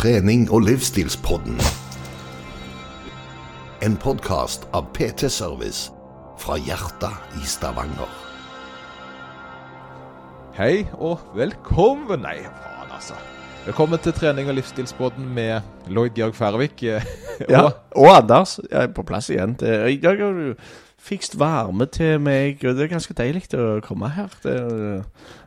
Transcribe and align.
trening- 0.00 0.48
og 0.50 0.62
livsstilspodden. 0.64 1.58
En 3.84 3.96
podkast 4.00 4.62
av 4.72 4.86
PT 4.96 5.28
Service 5.28 5.90
fra 6.40 6.56
hjertet 6.56 7.36
i 7.36 7.44
Stavanger. 7.44 8.08
Hei 10.56 10.86
og 10.96 11.20
velkommen 11.36 12.24
Nei, 12.24 12.38
faen 12.40 12.94
altså. 12.96 13.18
Velkommen 13.66 14.00
til 14.00 14.16
trening- 14.16 14.48
og 14.48 14.56
livsstilspodden 14.56 15.28
med 15.36 15.60
Lloyd 15.92 16.16
Georg 16.16 16.34
Færvik. 16.34 16.82
eh, 16.82 17.04
Ja, 17.48 17.66
og 17.92 18.08
Anders 18.16 18.56
jeg 18.70 18.82
er 18.82 18.86
på 18.96 19.02
plass 19.02 19.28
igjen. 19.28 19.54
Til, 19.60 19.68
jeg, 19.68 20.00
jeg, 20.02 20.16
du 20.18 20.54
fikst 21.00 21.34
varme 21.40 21.86
til 21.90 22.18
meg, 22.22 22.60
og 22.68 22.76
det 22.76 22.84
er 22.84 22.90
ganske 22.92 23.14
deilig 23.16 23.46
å 23.56 23.78
komme 23.84 24.10
her. 24.12 24.32
Det, 24.44 24.52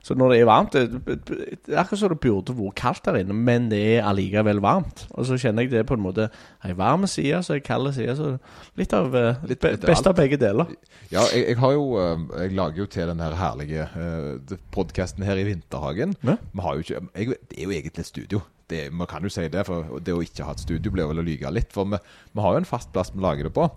så 0.04 0.16
når 0.18 0.34
det 0.34 0.38
er 0.42 0.48
varmt 0.50 0.74
Det, 0.74 0.88
det 1.06 1.38
er 1.70 1.80
akkurat 1.84 2.02
som 2.02 2.12
det 2.12 2.18
burde 2.24 2.56
vært 2.58 2.78
kaldt 2.82 3.06
der 3.06 3.20
inne, 3.22 3.36
men 3.38 3.70
det 3.72 3.82
er 3.94 4.08
allikevel 4.10 4.60
varmt. 4.64 5.06
Og 5.14 5.28
så 5.30 5.38
kjenner 5.40 5.68
jeg 5.68 5.74
det 5.76 5.86
på 5.90 5.98
en 5.98 6.04
måte 6.04 6.28
ei 6.66 6.74
varm 6.78 7.06
side, 7.10 7.44
så 7.46 7.56
ei 7.58 7.64
kald 7.64 7.92
side. 7.96 8.16
Så 8.18 8.34
litt 8.80 8.96
av 8.98 9.14
eh, 9.16 9.44
Litt- 9.50 9.62
be, 9.64 9.76
litt 9.78 10.10
av 10.10 10.18
begge 10.18 10.40
deler. 10.42 10.74
Ja, 11.14 11.24
jeg, 11.30 11.46
jeg 11.52 11.60
har 11.62 11.76
jo 11.78 11.86
eh, 12.02 12.26
Jeg 12.44 12.56
lager 12.58 12.84
jo 12.84 12.90
til 12.98 13.14
den 13.14 13.22
her 13.22 13.38
herlige 13.38 13.88
uh, 13.94 14.58
podkasten 14.74 15.24
her 15.28 15.38
i 15.40 15.46
Vinterhagen. 15.48 16.18
Ja. 16.26 16.40
Vi 16.52 16.66
har 16.66 16.76
jo 16.80 16.88
ikke 16.88 17.00
jeg, 17.14 17.38
Det 17.52 17.60
er 17.60 17.64
jo 17.70 17.78
egentlig 17.78 18.04
et 18.08 18.10
studio. 18.10 18.42
Det, 18.74 18.86
man 18.96 19.08
kan 19.12 19.22
jo 19.24 19.30
si 19.30 19.46
det, 19.52 19.66
for 19.68 20.00
det 20.02 20.14
å 20.16 20.22
ikke 20.24 20.46
ha 20.48 20.54
et 20.56 20.62
studio 20.64 20.92
blir 20.96 21.10
vel 21.12 21.22
å 21.22 21.26
lyge 21.26 21.50
litt. 21.54 21.70
For 21.76 21.86
vi, 21.86 22.00
vi 22.34 22.42
har 22.42 22.56
jo 22.56 22.64
en 22.64 22.70
fast 22.70 22.90
plass 22.96 23.12
vi 23.14 23.22
lager 23.22 23.50
det 23.52 23.54
på. 23.54 23.68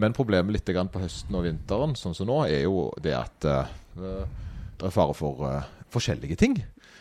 Men 0.00 0.16
problemet 0.16 0.54
litt 0.54 0.70
på 0.70 1.02
høsten 1.02 1.36
og 1.36 1.44
vinteren, 1.44 1.96
sånn 1.98 2.16
som 2.16 2.28
nå, 2.30 2.42
er 2.48 2.64
jo 2.64 2.88
det 3.02 3.12
at 3.16 3.48
uh, 3.48 3.72
det 4.80 4.86
er 4.88 4.94
fare 4.94 5.16
for 5.16 5.44
uh, 5.44 5.66
forskjellige 5.92 6.38
ting. 6.40 6.56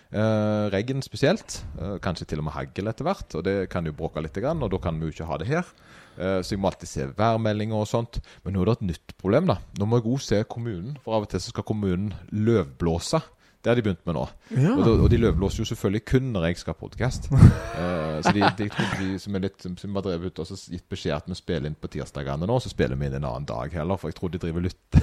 Uh, 0.09 0.67
regn 0.73 1.04
spesielt. 1.05 1.59
kanskje 2.02 2.26
til 2.31 2.41
og 2.41 2.48
med 2.48 2.55
hagl 2.57 2.91
etter 2.91 3.07
hvert. 3.07 3.38
Og 3.38 3.45
det 3.45 3.55
kan 3.71 3.88
jo 3.88 3.95
bråke 3.95 4.23
litt, 4.26 4.38
og 4.43 4.67
da 4.73 4.81
kan 4.84 4.99
vi 4.99 5.07
jo 5.07 5.16
ikke 5.16 5.30
ha 5.30 5.40
det 5.40 5.49
her. 5.52 5.73
Så 6.20 6.52
jeg 6.52 6.59
må 6.59 6.68
alltid 6.68 6.90
se 6.91 7.05
værmeldinger 7.15 7.79
og 7.79 7.87
sånt. 7.87 8.18
Men 8.43 8.57
nå 8.57 8.65
er 8.65 8.71
det 8.71 8.74
et 8.79 8.87
nytt 8.90 9.13
problem, 9.21 9.48
da. 9.48 9.55
Nå 9.79 9.87
må 9.87 10.02
jeg 10.02 10.09
òg 10.09 10.24
se 10.26 10.40
kommunen, 10.52 10.98
for 11.05 11.15
av 11.15 11.24
og 11.24 11.31
til 11.31 11.40
så 11.40 11.54
skal 11.54 11.68
kommunen 11.70 12.12
løvblåse. 12.35 13.21
Det 13.60 13.68
har 13.68 13.76
de 13.76 13.84
begynt 13.84 14.05
med 14.07 14.15
nå. 14.15 14.21
Ja. 14.55 14.71
Og, 14.71 14.82
da, 14.88 14.91
og 15.04 15.10
de 15.12 15.18
løvblåser 15.20 15.65
jo 15.65 15.68
selvfølgelig 15.68 16.02
kun 16.07 16.29
når 16.32 16.46
jeg 16.48 16.60
skal 16.62 16.71
ha 16.71 16.79
podkast. 16.79 17.26
så 18.24 18.32
de, 18.35 18.43
de, 18.55 18.68
de 18.71 19.18
som 19.20 19.35
er 19.35 19.43
litt 19.46 19.65
Som 19.79 19.98
har 19.99 20.05
drevet 20.05 20.32
ut 20.32 20.40
og 20.43 20.48
så 20.48 20.55
gitt 20.71 20.85
beskjed 20.91 21.15
at 21.18 21.27
vi 21.27 21.35
spiller 21.35 21.68
inn 21.68 21.76
på 21.76 21.90
tirsdagene 21.91 22.48
nå, 22.48 22.55
så 22.63 22.71
spiller 22.71 22.96
vi 22.99 23.10
inn 23.10 23.18
en 23.20 23.27
annen 23.27 23.48
dag 23.49 23.76
heller, 23.76 23.99
for 23.99 24.12
jeg 24.12 24.18
tror 24.20 24.32
de 24.32 24.40
driver 24.46 24.63
lytt. 24.63 24.99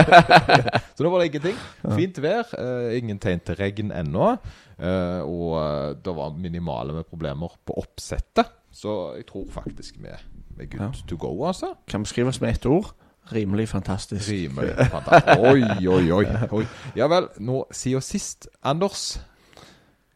så 0.94 1.02
nå 1.02 1.10
var 1.10 1.22
det 1.24 1.30
ingenting. 1.32 1.58
Fint 1.98 2.22
vær. 2.22 2.54
uh, 2.54 2.90
ingen 2.94 3.18
tegn 3.22 3.42
til 3.46 3.58
regn 3.58 3.90
ennå. 3.94 4.32
Uh, 4.80 5.20
og 5.26 5.56
eh, 5.60 5.88
det 6.00 6.12
var 6.16 6.36
minimale 6.40 6.94
med 6.96 7.04
problemer 7.10 7.58
på 7.68 7.74
oppsettet. 7.82 8.54
Så 8.72 9.16
jeg 9.18 9.26
tror 9.28 9.50
faktisk 9.52 9.98
vi 10.00 10.14
vi 10.56 10.64
er 10.64 10.70
good 10.70 10.86
Ja. 10.86 11.06
to 11.08 11.16
go, 11.16 11.32
altså. 11.46 11.74
Kan 11.88 12.02
beskrives 12.06 12.40
med 12.40 12.50
ett 12.54 12.66
ord. 12.66 12.94
Rimelig 13.32 13.68
fantastisk. 13.68 14.28
Rimelig 14.30 14.74
fantastisk. 14.90 15.38
Oi, 15.40 15.62
oi, 15.88 16.04
oi, 16.12 16.26
oi. 16.60 16.64
Ja 16.98 17.06
vel, 17.12 17.28
nå 17.38 17.64
siden 17.72 18.02
sist, 18.02 18.48
Anders. 18.62 19.18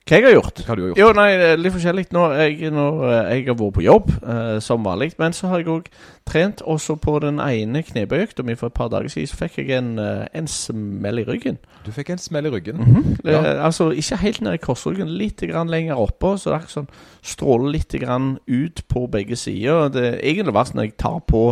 Hva 0.04 0.18
jeg 0.18 0.26
har 0.26 0.34
gjort? 0.34 0.58
Hva 0.60 0.66
har 0.68 0.76
du 0.76 0.82
gjort? 0.90 0.98
Jo, 1.00 1.06
nei, 1.16 1.30
litt 1.56 1.72
forskjellig. 1.72 2.02
Nå, 2.12 2.22
jeg, 2.36 2.68
nå, 2.76 2.82
eh, 3.08 3.28
jeg 3.38 3.46
har 3.46 3.54
vært 3.56 3.72
på 3.78 3.84
jobb, 3.86 4.10
eh, 4.20 4.58
som 4.60 4.82
vanlig. 4.84 5.14
Men 5.16 5.32
så 5.32 5.48
har 5.48 5.62
jeg 5.62 5.70
òg 5.72 5.86
trent. 6.28 6.60
Også 6.68 6.98
på 7.00 7.14
den 7.24 7.38
ene 7.40 7.80
knebøyøkta 7.88 8.44
mi 8.44 8.52
for 8.60 8.68
et 8.68 8.76
par 8.76 8.90
dager 8.92 9.08
siden, 9.08 9.30
så 9.32 9.38
fikk 9.40 9.56
jeg 9.62 9.70
en, 9.78 9.94
eh, 9.98 10.26
en 10.36 10.50
smell 10.52 11.22
i 11.22 11.24
ryggen. 11.24 11.56
Du 11.86 11.90
fikk 11.96 12.10
en 12.12 12.20
smell 12.20 12.50
i 12.50 12.52
ryggen. 12.52 12.84
Eh, 13.24 13.32
Ja. 13.32 13.40
altså 13.64 13.88
ikke 13.96 14.20
helt 14.20 14.42
ned 14.44 14.58
i 14.58 14.60
korsryggen, 14.66 15.08
litt 15.16 15.40
grann 15.40 15.72
lenger 15.72 15.96
oppå. 15.96 16.34
Så 16.36 16.52
det 16.52 16.60
er 16.60 16.68
sånn 16.74 16.88
stråler 17.24 17.72
litt 17.72 17.96
grann 17.96 18.34
ut 18.46 18.84
på 18.92 19.06
begge 19.10 19.36
sider. 19.40 19.88
Det 19.88 20.04
er 20.04 20.20
egentlig 20.20 20.52
verst 20.52 20.74
når 20.76 20.82
jeg 20.90 20.98
tar 20.98 21.20
på 21.32 21.46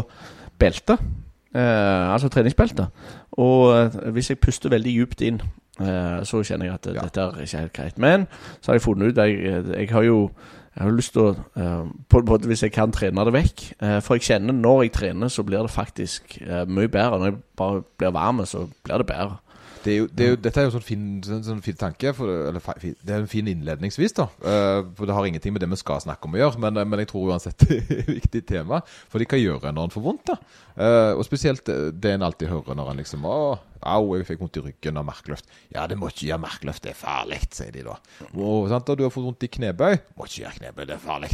beltet. 0.61 1.01
Eh, 1.55 2.12
altså 2.12 2.28
treningsbeltet. 2.33 2.86
Og 3.32 3.72
eh, 3.77 4.10
hvis 4.16 4.31
jeg 4.31 4.38
puster 4.41 4.71
veldig 4.72 4.94
djupt 4.97 5.21
inn, 5.21 5.41
eh, 5.81 6.22
så 6.25 6.41
kjenner 6.43 6.66
jeg 6.71 6.75
at 6.75 6.87
eh, 6.87 6.94
Ja. 6.97 7.03
dette 7.03 7.21
er 7.21 7.43
ikke 7.44 7.59
helt 7.59 7.72
greit. 7.72 7.99
Men 7.99 8.27
så 8.60 8.72
har 8.72 8.75
jeg 8.78 8.82
funnet 8.87 9.12
ut 9.12 9.16
Jeg, 9.21 9.65
jeg 9.78 9.88
har 9.93 10.03
jo 10.03 10.31
jeg 10.72 10.84
har 10.87 10.93
lyst 10.97 11.12
til 11.12 11.21
å 11.22 11.34
eh, 11.60 12.22
måte 12.25 12.49
hvis 12.49 12.62
jeg 12.65 12.72
kan 12.72 12.93
trene 12.93 13.25
det 13.28 13.32
vekk. 13.34 13.62
Eh, 13.84 13.99
for 14.00 14.16
jeg 14.16 14.22
kjenner 14.25 14.56
når 14.56 14.82
jeg 14.87 14.93
trener, 14.97 15.28
så 15.28 15.43
blir 15.44 15.60
det 15.60 15.71
faktisk 15.71 16.38
eh, 16.41 16.65
mye 16.65 16.88
bedre. 16.88 17.19
Når 17.19 17.27
jeg 17.27 17.37
bare 17.60 17.82
blir 18.00 18.15
varm, 18.16 18.41
så 18.48 18.62
blir 18.82 19.03
det 19.03 19.06
bedre. 19.06 19.37
Det 19.82 19.93
er 19.93 19.97
jo, 19.98 20.06
det 20.06 20.25
er 20.25 20.31
jo, 20.34 20.37
dette 20.44 20.60
er 20.62 20.66
jo 20.69 20.72
sånn 20.76 20.84
fin, 20.87 21.06
sånn, 21.26 21.43
sånn 21.47 21.62
fin 21.65 21.78
tanke. 21.78 22.12
For, 22.15 22.31
eller, 22.50 22.62
fin- 22.78 22.94
det 23.03 23.15
er 23.16 23.25
en 23.25 23.31
fin 23.31 23.48
innledningsvis, 23.50 24.15
da. 24.19 24.28
uh, 24.44 24.82
for 24.98 25.09
det 25.10 25.16
har 25.16 25.26
ingenting 25.26 25.54
med 25.56 25.65
det 25.65 25.70
vi 25.72 25.81
skal 25.81 26.03
snakke 26.04 26.28
om 26.28 26.37
å 26.37 26.41
gjøre. 26.43 26.60
Men, 26.62 26.78
eh, 26.78 26.87
men 26.87 27.03
jeg 27.03 27.10
tror 27.10 27.32
uansett 27.32 27.59
det 27.66 27.81
er 27.82 28.04
et 28.04 28.12
viktig 28.21 28.44
tema. 28.47 28.82
For 29.10 29.19
de 29.22 29.26
kan 29.31 29.42
gjøre 29.42 29.72
når 29.75 29.91
en 29.91 29.94
får 29.97 30.06
vondt. 30.06 30.31
da 30.31 30.38
uh, 30.78 31.19
Og 31.19 31.26
spesielt 31.26 31.66
det 31.66 32.15
en 32.15 32.26
alltid 32.28 32.53
hører 32.53 32.78
når 32.78 32.92
en 32.92 33.03
liksom 33.03 33.26
Å, 33.26 33.37
au, 33.82 34.12
jeg 34.15 34.28
fikk 34.28 34.44
vondt 34.44 34.60
i 34.60 34.65
ryggen 34.69 35.00
av 35.00 35.06
markløft. 35.09 35.48
Ja, 35.75 35.88
det 35.91 35.97
må 35.98 36.12
ikke 36.12 36.28
gjøre 36.28 36.44
markløft, 36.44 36.84
det 36.87 36.92
er 36.92 36.98
farlig, 37.03 37.41
sier 37.50 37.72
de 37.75 37.82
da. 37.88 37.97
Og, 38.37 38.69
sant? 38.71 38.87
og 38.92 39.00
du 39.00 39.03
har 39.03 39.10
fått 39.10 39.26
vondt 39.26 39.47
i 39.48 39.50
knebøy. 39.56 39.97
Må 40.15 40.28
ikke 40.28 40.44
gjøre 40.44 40.59
knebøy, 40.60 40.84
det 40.87 40.94
er 40.94 41.03
farlig. 41.03 41.32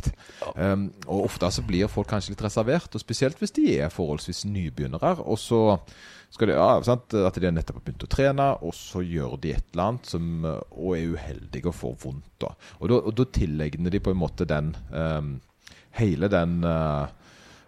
Um, 0.56 0.86
og 1.04 1.26
ofte 1.26 1.50
så 1.52 1.64
blir 1.68 1.90
folk 1.92 2.08
kanskje 2.08 2.32
litt 2.32 2.46
reservert, 2.46 2.88
og 2.96 3.02
spesielt 3.04 3.36
hvis 3.42 3.52
de 3.58 3.66
er 3.82 3.92
forholdsvis 3.92 4.46
nybegynnere. 4.48 5.18
Og 5.28 5.36
så 5.42 5.60
skal 6.30 6.50
de, 6.50 6.56
ja, 6.58 6.82
sant? 6.84 7.14
At 7.14 7.38
de 7.38 7.46
har 7.48 7.54
nettopp 7.56 7.80
begynt 7.82 8.04
å 8.04 8.10
trene, 8.12 8.48
og 8.60 8.74
så 8.76 9.00
gjør 9.04 9.38
de 9.42 9.54
et 9.56 9.70
eller 9.72 9.84
annet 9.86 10.10
som, 10.10 10.26
eh, 10.44 10.74
og 10.76 10.96
er 10.96 11.14
uheldige 11.14 11.70
og 11.70 11.76
får 11.78 11.94
vondt. 12.04 12.34
Da. 12.44 12.52
Og, 12.78 12.88
da, 12.90 12.98
og 13.00 13.14
da 13.18 13.28
tilegner 13.38 13.94
de 13.94 14.02
på 14.04 14.12
en 14.14 14.20
måte 14.20 14.48
den 14.48 14.74
um, 14.92 15.38
Hele 15.98 16.28
den 16.30 16.60
uh, 16.62 17.08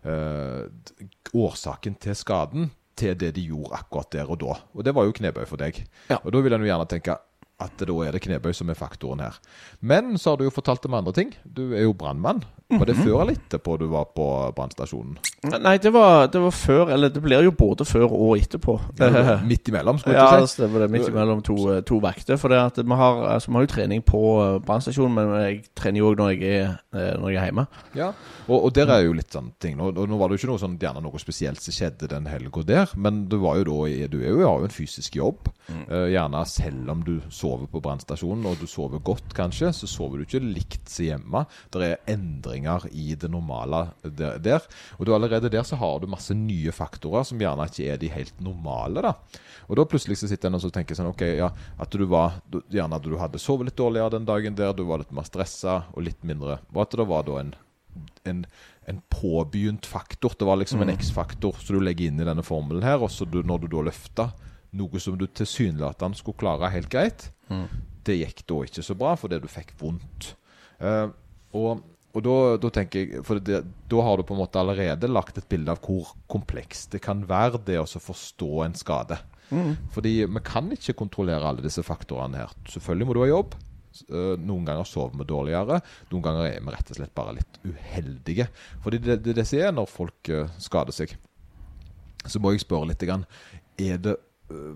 uh, 0.06 1.00
årsaken 1.34 1.96
til 1.98 2.14
skaden 2.14 2.68
til 3.00 3.16
det 3.18 3.32
de 3.34 3.46
gjorde 3.48 3.80
akkurat 3.80 4.10
der 4.12 4.30
og 4.30 4.38
da. 4.42 4.54
Og 4.76 4.84
det 4.86 4.92
var 4.94 5.08
jo 5.08 5.14
knebøy 5.16 5.42
for 5.48 5.58
deg. 5.58 5.80
Ja. 6.12 6.20
Og 6.20 6.30
da 6.34 6.42
vil 6.44 6.54
en 6.54 6.62
jo 6.62 6.68
gjerne 6.68 6.86
tenke 6.90 7.16
at 7.60 7.82
da 7.84 7.96
er 8.06 8.16
det 8.16 8.22
knebøy 8.24 8.54
som 8.56 8.70
er 8.72 8.78
faktoren 8.78 9.20
her. 9.24 9.36
Men 9.80 10.14
så 10.20 10.32
har 10.32 10.40
du 10.40 10.46
jo 10.46 10.54
fortalt 10.54 10.86
om 10.88 10.94
andre 10.98 11.12
ting. 11.16 11.34
Du 11.44 11.70
er 11.76 11.84
jo 11.84 11.92
brannmann. 11.96 12.42
Var 12.70 12.86
det 12.86 12.94
før 13.00 13.24
eller 13.24 13.34
etterpå 13.34 13.72
du 13.80 13.88
var 13.90 14.04
på 14.14 14.24
brannstasjonen? 14.54 15.16
Nei, 15.58 15.72
det 15.82 15.90
var, 15.90 16.28
det 16.30 16.38
var 16.38 16.52
før 16.54 16.92
Eller 16.94 17.10
det 17.10 17.18
blir 17.24 17.42
jo 17.42 17.50
både 17.56 17.82
før 17.88 18.12
og 18.14 18.36
etterpå. 18.38 18.76
Midt 19.50 19.70
imellom, 19.72 19.98
skulle 19.98 20.14
Ja, 20.14 20.28
jeg 20.28 20.44
det 20.44 20.44
ikke 20.44 20.52
si. 20.52 20.54
stemmer 20.60 20.84
det. 20.84 20.88
Midt 20.94 21.08
imellom 21.10 21.42
to, 21.42 21.56
to 21.88 21.98
vakter. 22.04 22.38
For 22.38 22.52
det 22.52 22.84
vi 22.86 22.98
har, 23.00 23.18
altså, 23.34 23.50
vi 23.50 23.58
har 23.58 23.66
jo 23.66 23.72
trening 23.74 24.04
på 24.06 24.20
eh, 24.44 24.58
brannstasjonen, 24.68 25.16
men 25.18 25.32
jeg 25.42 25.58
trener 25.80 25.98
jo 26.04 26.12
òg 26.12 26.20
når, 26.22 26.44
eh, 26.46 26.70
når 27.18 27.34
jeg 27.34 27.40
er 27.42 27.48
hjemme. 27.50 27.66
Ja. 27.98 28.12
Og, 28.46 28.56
og 28.68 28.70
der 28.78 28.94
er 28.94 29.02
jo 29.08 29.16
litt 29.18 29.34
sånn 29.34 29.50
ting. 29.62 29.74
Nå, 29.80 29.90
nå 29.98 30.20
var 30.20 30.30
det 30.30 30.38
jo 30.38 30.44
ikke 30.44 30.52
noe 30.52 30.62
sånn 30.62 30.78
gjerne 30.80 31.02
noe 31.02 31.22
spesielt 31.22 31.58
som 31.64 31.74
skjedde 31.74 32.08
den 32.14 32.30
helga 32.30 32.62
der, 32.70 32.94
men 32.94 33.24
du 33.30 33.40
var 33.42 33.58
jo 33.58 33.66
da 33.72 34.06
Du 34.14 34.20
er 34.22 34.30
jo, 34.30 34.44
har 34.46 34.62
jo 34.62 34.70
en 34.70 34.78
fysisk 34.78 35.18
jobb. 35.18 35.50
Eh, 35.70 36.06
gjerne 36.14 36.44
selv 36.46 36.94
om 36.94 37.02
du 37.06 37.16
sover 37.50 37.66
på 37.70 37.80
brannstasjonen, 37.82 38.46
og 38.46 38.60
du 38.60 38.66
sover 38.70 39.00
godt 39.02 39.34
kanskje, 39.34 39.72
så 39.74 39.88
sover 39.90 40.20
du 40.20 40.26
ikke 40.26 40.42
likt 40.42 40.90
som 40.90 41.06
hjemme. 41.06 41.44
Det 41.72 41.82
er 41.82 42.12
endringer 42.12 42.86
i 42.92 43.14
det 43.18 43.30
normale 43.30 43.90
der. 44.02 44.62
Og 44.98 45.06
du 45.06 45.14
allerede 45.14 45.50
der 45.50 45.64
så 45.66 45.76
har 45.76 46.00
du 46.00 46.06
masse 46.10 46.34
nye 46.34 46.72
faktorer 46.72 47.24
som 47.26 47.40
gjerne 47.40 47.66
ikke 47.66 47.88
er 47.90 47.98
de 47.98 48.10
helt 48.12 48.40
normale. 48.40 49.02
da. 49.02 49.14
Og 49.68 49.76
da 49.76 49.86
plutselig 49.86 50.20
så 50.20 50.28
sitter 50.30 50.48
en 50.48 50.58
og 50.58 50.62
så 50.62 50.70
tenker 50.70 50.98
sånn 50.98 51.10
Ok, 51.10 51.22
ja, 51.22 51.50
at 51.78 51.90
du 51.90 52.04
var 52.06 52.40
du, 52.50 52.60
Gjerne 52.70 52.96
at 52.96 53.06
du 53.06 53.16
hadde 53.18 53.40
sovet 53.40 53.70
litt 53.70 53.78
dårligere 53.78 54.14
den 54.14 54.28
dagen 54.28 54.54
der, 54.54 54.72
du 54.74 54.84
var 54.86 55.02
litt 55.02 55.12
mer 55.14 55.26
stressa 55.26 55.84
og 55.94 56.04
litt 56.06 56.22
mindre 56.26 56.60
Og 56.70 56.84
at 56.84 56.94
det 56.94 57.06
var 57.08 57.26
da 57.26 57.40
en 57.40 57.54
en, 58.22 58.44
en 58.86 59.00
påbegynt 59.10 59.86
faktor. 59.88 60.36
Det 60.38 60.46
var 60.46 60.60
liksom 60.60 60.84
en 60.84 60.92
X-faktor 60.92 61.56
som 61.58 61.74
du 61.74 61.82
legger 61.82 62.06
inn 62.06 62.20
i 62.22 62.26
denne 62.28 62.44
formelen 62.46 62.84
her. 62.86 63.02
Og 63.02 63.10
så 63.10 63.26
du, 63.26 63.40
når 63.42 63.64
du 63.64 63.66
da 63.72 63.82
løfta 63.88 64.28
noe 64.76 65.00
som 65.02 65.16
du 65.18 65.26
tilsynelatende 65.26 66.18
skulle 66.20 66.40
klare 66.40 66.70
helt 66.74 66.90
greit, 66.92 67.30
det 68.06 68.20
gikk 68.20 68.44
da 68.46 68.60
ikke 68.66 68.84
så 68.86 68.94
bra 68.98 69.16
fordi 69.18 69.40
du 69.42 69.48
fikk 69.50 69.74
vondt. 69.80 70.34
Uh, 70.80 71.08
og 71.56 71.82
og 72.10 72.24
da, 72.26 72.36
da 72.58 72.70
tenker 72.74 73.04
jeg 73.04 73.24
For 73.26 73.38
det, 73.38 73.60
da 73.90 74.02
har 74.02 74.18
du 74.18 74.24
på 74.26 74.34
en 74.34 74.40
måte 74.40 74.58
allerede 74.58 75.10
lagt 75.10 75.36
et 75.38 75.46
bilde 75.50 75.70
av 75.70 75.78
hvor 75.84 76.08
komplekst 76.30 76.90
det 76.94 77.02
kan 77.04 77.22
være 77.28 77.60
det 77.66 77.76
å 77.78 77.86
forstå 77.86 78.48
en 78.64 78.74
skade. 78.78 79.18
Fordi 79.94 80.12
vi 80.26 80.42
kan 80.46 80.70
ikke 80.74 80.96
kontrollere 80.98 81.46
alle 81.46 81.62
disse 81.62 81.84
faktorene 81.86 82.42
her. 82.42 82.54
Selvfølgelig 82.70 83.06
må 83.06 83.14
du 83.14 83.22
ha 83.22 83.28
jobb. 83.30 83.54
Eh, 84.06 84.34
Noen 84.38 84.66
ganger 84.66 84.86
sover 84.86 85.18
vi 85.18 85.26
dårligere. 85.30 85.80
Noen 86.10 86.24
ganger 86.26 86.48
er 86.48 86.60
vi 86.62 86.74
rett 86.74 86.92
og 86.92 86.98
slett 86.98 87.14
bare 87.14 87.36
litt 87.38 87.60
uheldige. 87.66 88.48
Fordi 88.84 89.02
det 89.02 89.20
det, 89.24 89.36
det 89.38 89.46
som 89.46 89.62
er 89.62 89.74
når 89.74 89.90
folk 89.90 90.30
eh, 90.34 90.50
skader 90.62 90.94
seg. 90.94 91.16
Så 92.26 92.42
må 92.42 92.52
jeg 92.54 92.62
spørre 92.62 92.90
litt. 92.90 93.06
Er 93.06 94.02
det 94.02 94.16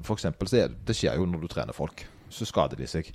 for 0.03 0.15
eksempel, 0.17 0.49
så 0.51 0.57
er 0.63 0.69
det, 0.73 0.79
det 0.89 0.97
skjer 0.99 1.17
jo 1.21 1.27
når 1.27 1.41
du 1.45 1.49
trener 1.53 1.77
folk. 1.77 2.05
Så 2.35 2.47
skader 2.49 2.77
de 2.81 2.87
seg. 2.91 3.11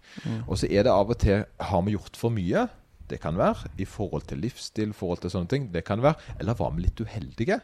Og 0.47 0.57
så 0.59 0.67
er 0.69 0.85
det 0.87 0.91
av 0.93 1.09
og 1.11 1.17
til 1.19 1.41
Har 1.59 1.81
vi 1.83 1.91
gjort 1.95 2.15
for 2.19 2.31
mye? 2.31 2.67
Det 3.09 3.17
kan 3.23 3.35
være. 3.39 3.71
I 3.81 3.85
forhold 3.89 4.27
til 4.29 4.37
livsstil, 4.43 4.93
forhold 4.93 5.19
til 5.23 5.31
sånne 5.33 5.49
ting. 5.49 5.71
Det 5.73 5.83
kan 5.87 6.01
være. 6.03 6.15
Eller 6.39 6.53
var 6.59 6.71
vi 6.75 6.85
litt 6.85 7.01
uheldige? 7.01 7.57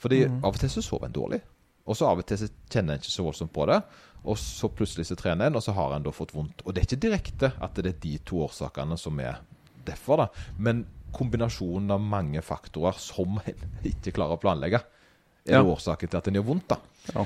Fordi 0.00 0.22
av 0.28 0.52
og 0.54 0.58
til 0.60 0.70
så 0.72 0.82
sover 0.84 1.08
en 1.08 1.16
dårlig. 1.16 1.40
Og 1.88 1.96
så 1.96 2.06
av 2.06 2.20
og 2.22 2.26
til 2.28 2.38
så 2.42 2.48
kjenner 2.70 2.94
en 2.94 3.00
ikke 3.02 3.10
så 3.12 3.24
voldsomt 3.26 3.52
på 3.56 3.66
det. 3.70 3.80
Og 4.28 4.36
så 4.38 4.68
plutselig 4.68 5.06
så 5.08 5.16
trener 5.16 5.48
en, 5.48 5.56
og 5.56 5.64
så 5.64 5.72
har 5.76 5.94
en 5.96 6.04
da 6.04 6.12
fått 6.12 6.34
vondt. 6.36 6.60
Og 6.66 6.74
det 6.76 6.82
er 6.82 6.88
ikke 6.90 7.02
direkte 7.08 7.52
at 7.64 7.74
det 7.80 7.94
er 7.94 8.00
de 8.04 8.14
to 8.28 8.42
årsakene 8.44 8.98
som 9.00 9.18
er 9.24 9.40
derfor, 9.88 10.20
da. 10.20 10.28
Men 10.60 10.84
kombinasjonen 11.16 11.90
av 11.96 12.00
mange 12.04 12.42
faktorer 12.44 12.98
som 13.00 13.40
en 13.42 13.64
ikke 13.90 14.12
klarer 14.14 14.36
å 14.36 14.42
planlegge, 14.42 14.82
er 15.48 15.56
Ja. 15.56 15.64
årsaken 15.64 16.08
til 16.12 16.18
at 16.20 16.28
en 16.28 16.36
gjør 16.36 16.46
vondt. 16.52 16.68
da. 16.68 16.76
Ja. 17.16 17.24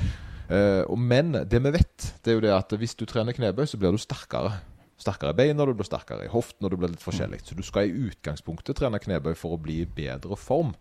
Eh, 0.49 0.97
men 1.01 1.33
det 1.49 1.61
vi 1.65 1.73
vet, 1.75 2.09
det 2.23 2.33
er 2.33 2.39
jo 2.39 2.45
det 2.45 2.55
at 2.55 2.75
hvis 2.79 2.97
du 2.99 3.07
trener 3.09 3.37
knebøy, 3.37 3.65
så 3.69 3.81
blir 3.81 3.95
du 3.95 4.01
sterkere. 4.01 4.59
Sterkere 5.01 5.35
i 5.35 5.39
beina, 5.39 5.67
du 5.67 5.75
blir 5.77 5.89
sterkere 5.89 6.27
i 6.27 6.33
hoften, 6.33 6.65
og 6.67 6.73
du 6.73 6.79
blir 6.81 6.93
litt 6.93 7.05
forskjellig. 7.05 7.43
Så 7.45 7.57
du 7.59 7.65
skal 7.67 7.89
i 7.89 8.11
utgangspunktet 8.11 8.79
trene 8.79 9.01
knebøy 9.03 9.35
for 9.39 9.57
å 9.57 9.61
bli 9.61 9.81
i 9.83 9.89
bedre 9.89 10.39
form. 10.39 10.75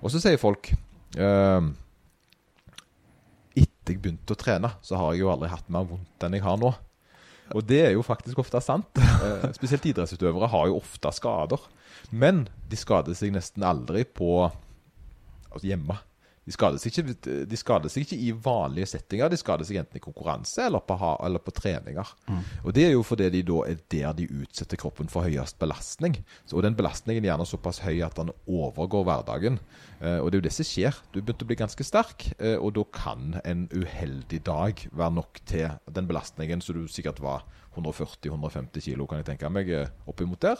Og 0.00 0.12
så 0.12 0.20
sier 0.22 0.40
folk 0.40 0.70
eh, 0.72 1.70
Etter 3.60 3.96
jeg 3.96 4.00
begynte 4.00 4.36
å 4.36 4.38
trene, 4.38 4.70
så 4.86 5.00
har 5.00 5.12
jeg 5.12 5.24
jo 5.24 5.32
aldri 5.32 5.50
hatt 5.50 5.68
mer 5.72 5.88
vondt 5.88 6.24
enn 6.24 6.36
jeg 6.38 6.46
har 6.46 6.60
nå. 6.60 6.70
Og 7.50 7.64
det 7.66 7.80
er 7.82 7.94
jo 7.96 8.04
faktisk 8.06 8.38
ofte 8.38 8.60
sant. 8.62 9.00
Eh, 9.00 9.48
spesielt 9.58 9.88
idrettsutøvere 9.90 10.50
har 10.52 10.68
jo 10.70 10.78
ofte 10.78 11.10
skader. 11.16 11.64
Men 12.14 12.44
de 12.70 12.78
skader 12.78 13.16
seg 13.18 13.34
nesten 13.34 13.66
aldri 13.66 14.04
på 14.06 14.46
altså 14.46 15.66
hjemme. 15.66 15.98
De 16.50 16.54
skader, 16.56 16.80
seg 16.82 16.96
ikke, 16.98 17.44
de 17.46 17.58
skader 17.58 17.92
seg 17.92 18.02
ikke 18.02 18.16
i 18.26 18.32
vanlige 18.34 18.88
settinger. 18.90 19.30
De 19.30 19.38
skader 19.38 19.68
seg 19.68 19.76
enten 19.78 20.00
i 20.00 20.02
konkurranse 20.02 20.64
eller 20.66 20.82
på, 20.82 20.96
ha, 20.98 21.12
eller 21.28 21.38
på 21.38 21.54
treninger. 21.54 22.08
Og 22.64 22.72
Det 22.74 22.88
er 22.88 22.96
jo 22.96 23.04
fordi 23.06 23.28
de 23.36 23.44
da 23.46 23.60
er 23.70 23.78
der 23.94 24.16
de 24.18 24.26
utsetter 24.40 24.80
kroppen 24.80 25.06
for 25.12 25.22
høyest 25.22 25.60
belastning. 25.62 26.18
Så, 26.42 26.56
og 26.58 26.64
den 26.66 26.74
belastningen 26.74 27.22
er 27.22 27.30
gjerne 27.30 27.46
såpass 27.46 27.78
høy 27.84 28.02
at 28.02 28.18
den 28.18 28.32
overgår 28.50 29.06
hverdagen. 29.06 29.60
Eh, 30.00 30.18
og 30.18 30.30
det 30.32 30.38
er 30.38 30.42
jo 30.42 30.48
det 30.48 30.54
som 30.56 30.66
skjer. 30.66 30.98
Du 31.12 31.20
begynte 31.20 31.46
å 31.46 31.50
bli 31.52 31.60
ganske 31.60 31.86
sterk, 31.86 32.26
eh, 32.40 32.56
og 32.58 32.74
da 32.74 32.84
kan 32.98 33.38
en 33.44 33.68
uheldig 33.70 34.42
dag 34.50 34.82
være 34.90 35.16
nok 35.20 35.40
til 35.46 35.70
den 35.86 36.10
belastningen 36.10 36.64
som 36.64 36.80
du 36.80 36.88
sikkert 36.90 37.22
var 37.22 37.46
140-150 37.76 38.82
kilo, 38.88 39.06
kan 39.06 39.20
jeg 39.22 39.30
tenke 39.30 39.50
meg, 39.52 39.70
eh, 39.70 39.88
oppimot 40.10 40.40
der. 40.42 40.58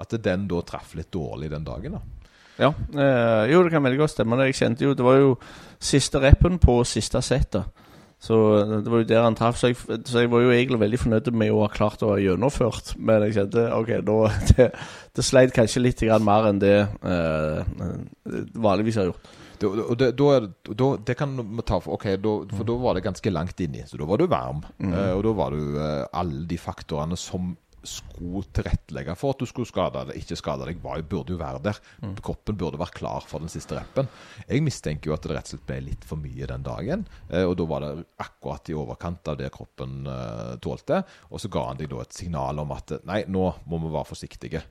At 0.00 0.10
den 0.24 0.48
da 0.50 0.60
traff 0.66 0.94
litt 0.98 1.12
dårlig 1.14 1.50
den 1.54 1.64
dagen. 1.64 1.92
da. 1.92 2.02
Ja, 2.58 2.70
eh, 2.70 3.50
jo 3.50 3.62
det 3.64 3.72
kan 3.74 3.82
veldig 3.82 3.98
godt 3.98 4.14
stemme. 4.14 4.38
Jeg 4.46 4.54
kjente 4.54 4.84
jo, 4.86 4.94
Det 4.94 5.04
var 5.04 5.18
jo 5.18 5.34
siste 5.82 6.20
rappen 6.22 6.58
på 6.62 6.84
siste 6.86 7.22
settet. 7.22 7.64
Så 8.24 8.36
eh, 8.58 8.74
det 8.84 8.90
var 8.90 9.02
jo 9.02 9.08
der 9.08 9.24
han 9.26 9.36
traff. 9.38 9.58
Så 9.60 9.72
så 10.04 10.24
jeg 10.24 10.30
var 10.32 10.44
jo 10.44 10.52
egentlig 10.54 10.80
veldig 10.80 11.00
fornøyd 11.02 11.30
med 11.36 11.52
å 11.52 11.62
ha 11.64 11.70
klart 11.72 12.04
å 12.04 12.14
ha 12.14 12.20
gjennomført. 12.22 12.94
Men 12.98 13.26
jeg 13.26 13.38
kjente 13.40 13.68
ok, 13.74 13.94
da 14.06 14.18
det, 14.50 14.68
det 15.16 15.26
sleit 15.26 15.54
kanskje 15.56 15.84
litt 15.84 16.04
mer 16.24 16.50
enn 16.50 16.60
det 16.62 16.76
eh, 16.84 17.64
eh, 17.64 18.44
vanligvis 18.54 19.00
har 19.02 19.10
gjort. 19.10 19.32
Da 19.62 19.70
det, 19.96 20.08
da, 20.18 20.86
det 21.06 21.14
kan 21.16 21.36
vi 21.38 21.62
ta 21.64 21.78
for 21.80 21.94
Ok, 21.94 22.08
da, 22.20 22.32
for 22.56 22.66
da 22.66 22.74
var 22.82 22.96
det 22.96 23.04
ganske 23.06 23.30
langt 23.32 23.60
inni. 23.62 23.84
Så 23.86 24.00
da 24.00 24.08
var 24.08 24.20
du 24.20 24.26
varm. 24.30 24.64
Eh, 24.82 25.12
og 25.14 25.22
da 25.26 25.34
var 25.36 25.54
du 25.54 25.78
alle 26.12 26.46
de 26.50 26.58
faktorene 26.60 27.18
som 27.20 27.54
skulle 27.88 28.44
tilrettelegge 28.54 29.16
for 29.18 29.34
at 29.34 29.42
du 29.42 29.48
skulle 29.48 29.68
skade 29.68 30.04
deg, 30.08 30.20
ikke 30.20 30.38
skade 30.38 30.68
deg, 30.68 30.80
var, 30.82 31.02
burde 31.08 31.34
jo 31.34 31.40
være 31.40 31.62
der. 31.64 31.80
Kroppen 32.24 32.58
burde 32.60 32.80
være 32.80 32.96
klar 32.98 33.26
for 33.28 33.44
den 33.44 33.52
siste 33.52 33.78
rappen. 33.78 34.08
Jeg 34.48 34.64
mistenker 34.64 35.10
jo 35.10 35.16
at 35.16 35.24
det 35.26 35.36
rett 35.36 35.50
og 35.50 35.54
slett 35.54 35.66
ble 35.68 35.80
litt 35.88 36.06
for 36.08 36.20
mye 36.20 36.48
den 36.50 36.66
dagen. 36.66 37.06
Eh, 37.30 37.44
og 37.44 37.56
da 37.60 37.68
var 37.70 37.84
det 37.84 37.92
akkurat 38.24 38.70
i 38.70 38.78
overkant 38.78 39.32
av 39.32 39.40
det 39.40 39.50
kroppen 39.54 40.06
eh, 40.10 40.54
tålte. 40.64 41.02
Og 41.30 41.42
så 41.42 41.50
ga 41.52 41.66
han 41.70 41.80
deg 41.80 41.90
da 41.92 42.02
et 42.04 42.16
signal 42.16 42.62
om 42.62 42.74
at 42.76 42.96
nei, 43.08 43.24
nå 43.28 43.48
må 43.68 43.80
vi 43.82 43.94
være 43.94 44.10
forsiktige. 44.12 44.64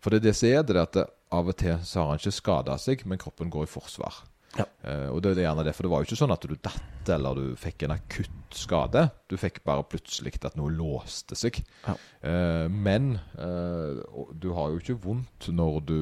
For 0.00 0.12
det 0.12 0.22
er 0.22 0.28
det 0.28 0.36
som 0.38 0.48
er 0.50 0.64
det, 0.64 0.76
er 0.76 0.82
at 0.84 0.96
det, 0.96 1.06
av 1.36 1.50
og 1.50 1.58
til 1.58 1.78
så 1.82 2.02
har 2.02 2.12
han 2.12 2.22
ikke 2.22 2.38
skada 2.38 2.76
seg, 2.80 3.02
men 3.08 3.20
kroppen 3.20 3.50
går 3.52 3.66
i 3.66 3.70
forsvar. 3.70 4.22
Ja. 4.56 4.66
Uh, 4.86 5.08
og 5.14 5.22
det 5.22 5.34
er 5.34 5.46
gjerne 5.46 5.64
det, 5.66 5.74
for 5.76 5.86
det 5.86 5.92
var 5.92 6.02
jo 6.02 6.08
ikke 6.08 6.18
sånn 6.18 6.34
at 6.34 6.44
du 6.46 6.54
datt 6.54 7.10
eller 7.16 7.38
du 7.38 7.56
fikk 7.60 7.84
en 7.86 7.94
akutt 7.96 8.56
skade. 8.56 9.06
Du 9.30 9.36
fikk 9.38 9.60
bare 9.66 9.84
plutselig 9.86 10.36
at 10.46 10.56
noe 10.58 10.72
låste 10.74 11.38
seg. 11.38 11.60
Ja. 11.86 11.96
Uh, 12.22 12.66
men 12.72 13.16
uh, 13.38 14.02
du 14.34 14.50
har 14.56 14.72
jo 14.72 14.80
ikke 14.82 14.98
vondt 15.06 15.50
når 15.52 15.82
du 15.88 15.98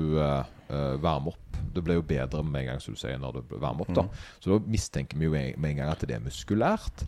varmer 1.04 1.34
opp. 1.34 1.56
Det 1.74 1.82
blir 1.84 1.98
jo 1.98 2.04
bedre 2.08 2.40
med 2.42 2.62
en 2.62 2.68
gang, 2.72 2.78
som 2.82 2.96
du 2.96 2.98
sier, 2.98 3.18
når 3.20 3.36
du 3.36 3.52
varmer 3.60 3.84
opp. 3.84 3.92
da. 3.94 4.04
Så 4.42 4.54
da 4.54 4.56
mistenker 4.70 5.20
vi 5.20 5.28
jo 5.28 5.34
med 5.34 5.68
en 5.68 5.82
gang 5.82 5.90
at 5.92 6.02
det 6.08 6.16
er 6.16 6.24
muskulært. 6.24 7.04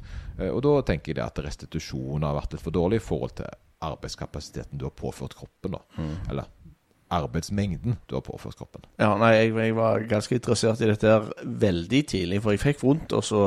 Og 0.52 0.60
da 0.62 0.74
tenker 0.86 1.10
jeg 1.10 1.18
det 1.18 1.24
at 1.24 1.40
restitusjonen 1.46 2.26
har 2.28 2.36
vært 2.36 2.54
litt 2.54 2.62
for 2.62 2.76
dårlig 2.76 3.00
i 3.00 3.06
forhold 3.06 3.38
til 3.40 3.48
arbeidskapasiteten 3.86 4.78
du 4.78 4.86
har 4.86 4.94
påført 4.94 5.34
kroppen. 5.40 5.78
da. 5.78 6.06
Eller 6.28 6.52
arbeidsmengden 7.10 7.98
du 8.10 8.16
har 8.16 8.24
påført 8.26 8.56
kroppen. 8.58 8.86
Ja, 8.98 9.12
nei, 9.20 9.34
jeg, 9.36 9.52
jeg 9.56 9.76
var 9.76 10.06
ganske 10.10 10.34
interessert 10.34 10.80
i 10.80 10.88
dette 10.90 11.12
her 11.12 11.28
veldig 11.44 12.02
tidlig, 12.12 12.40
for 12.42 12.54
jeg 12.54 12.64
fikk 12.64 12.82
vondt, 12.82 13.14
og 13.16 13.24
så 13.24 13.42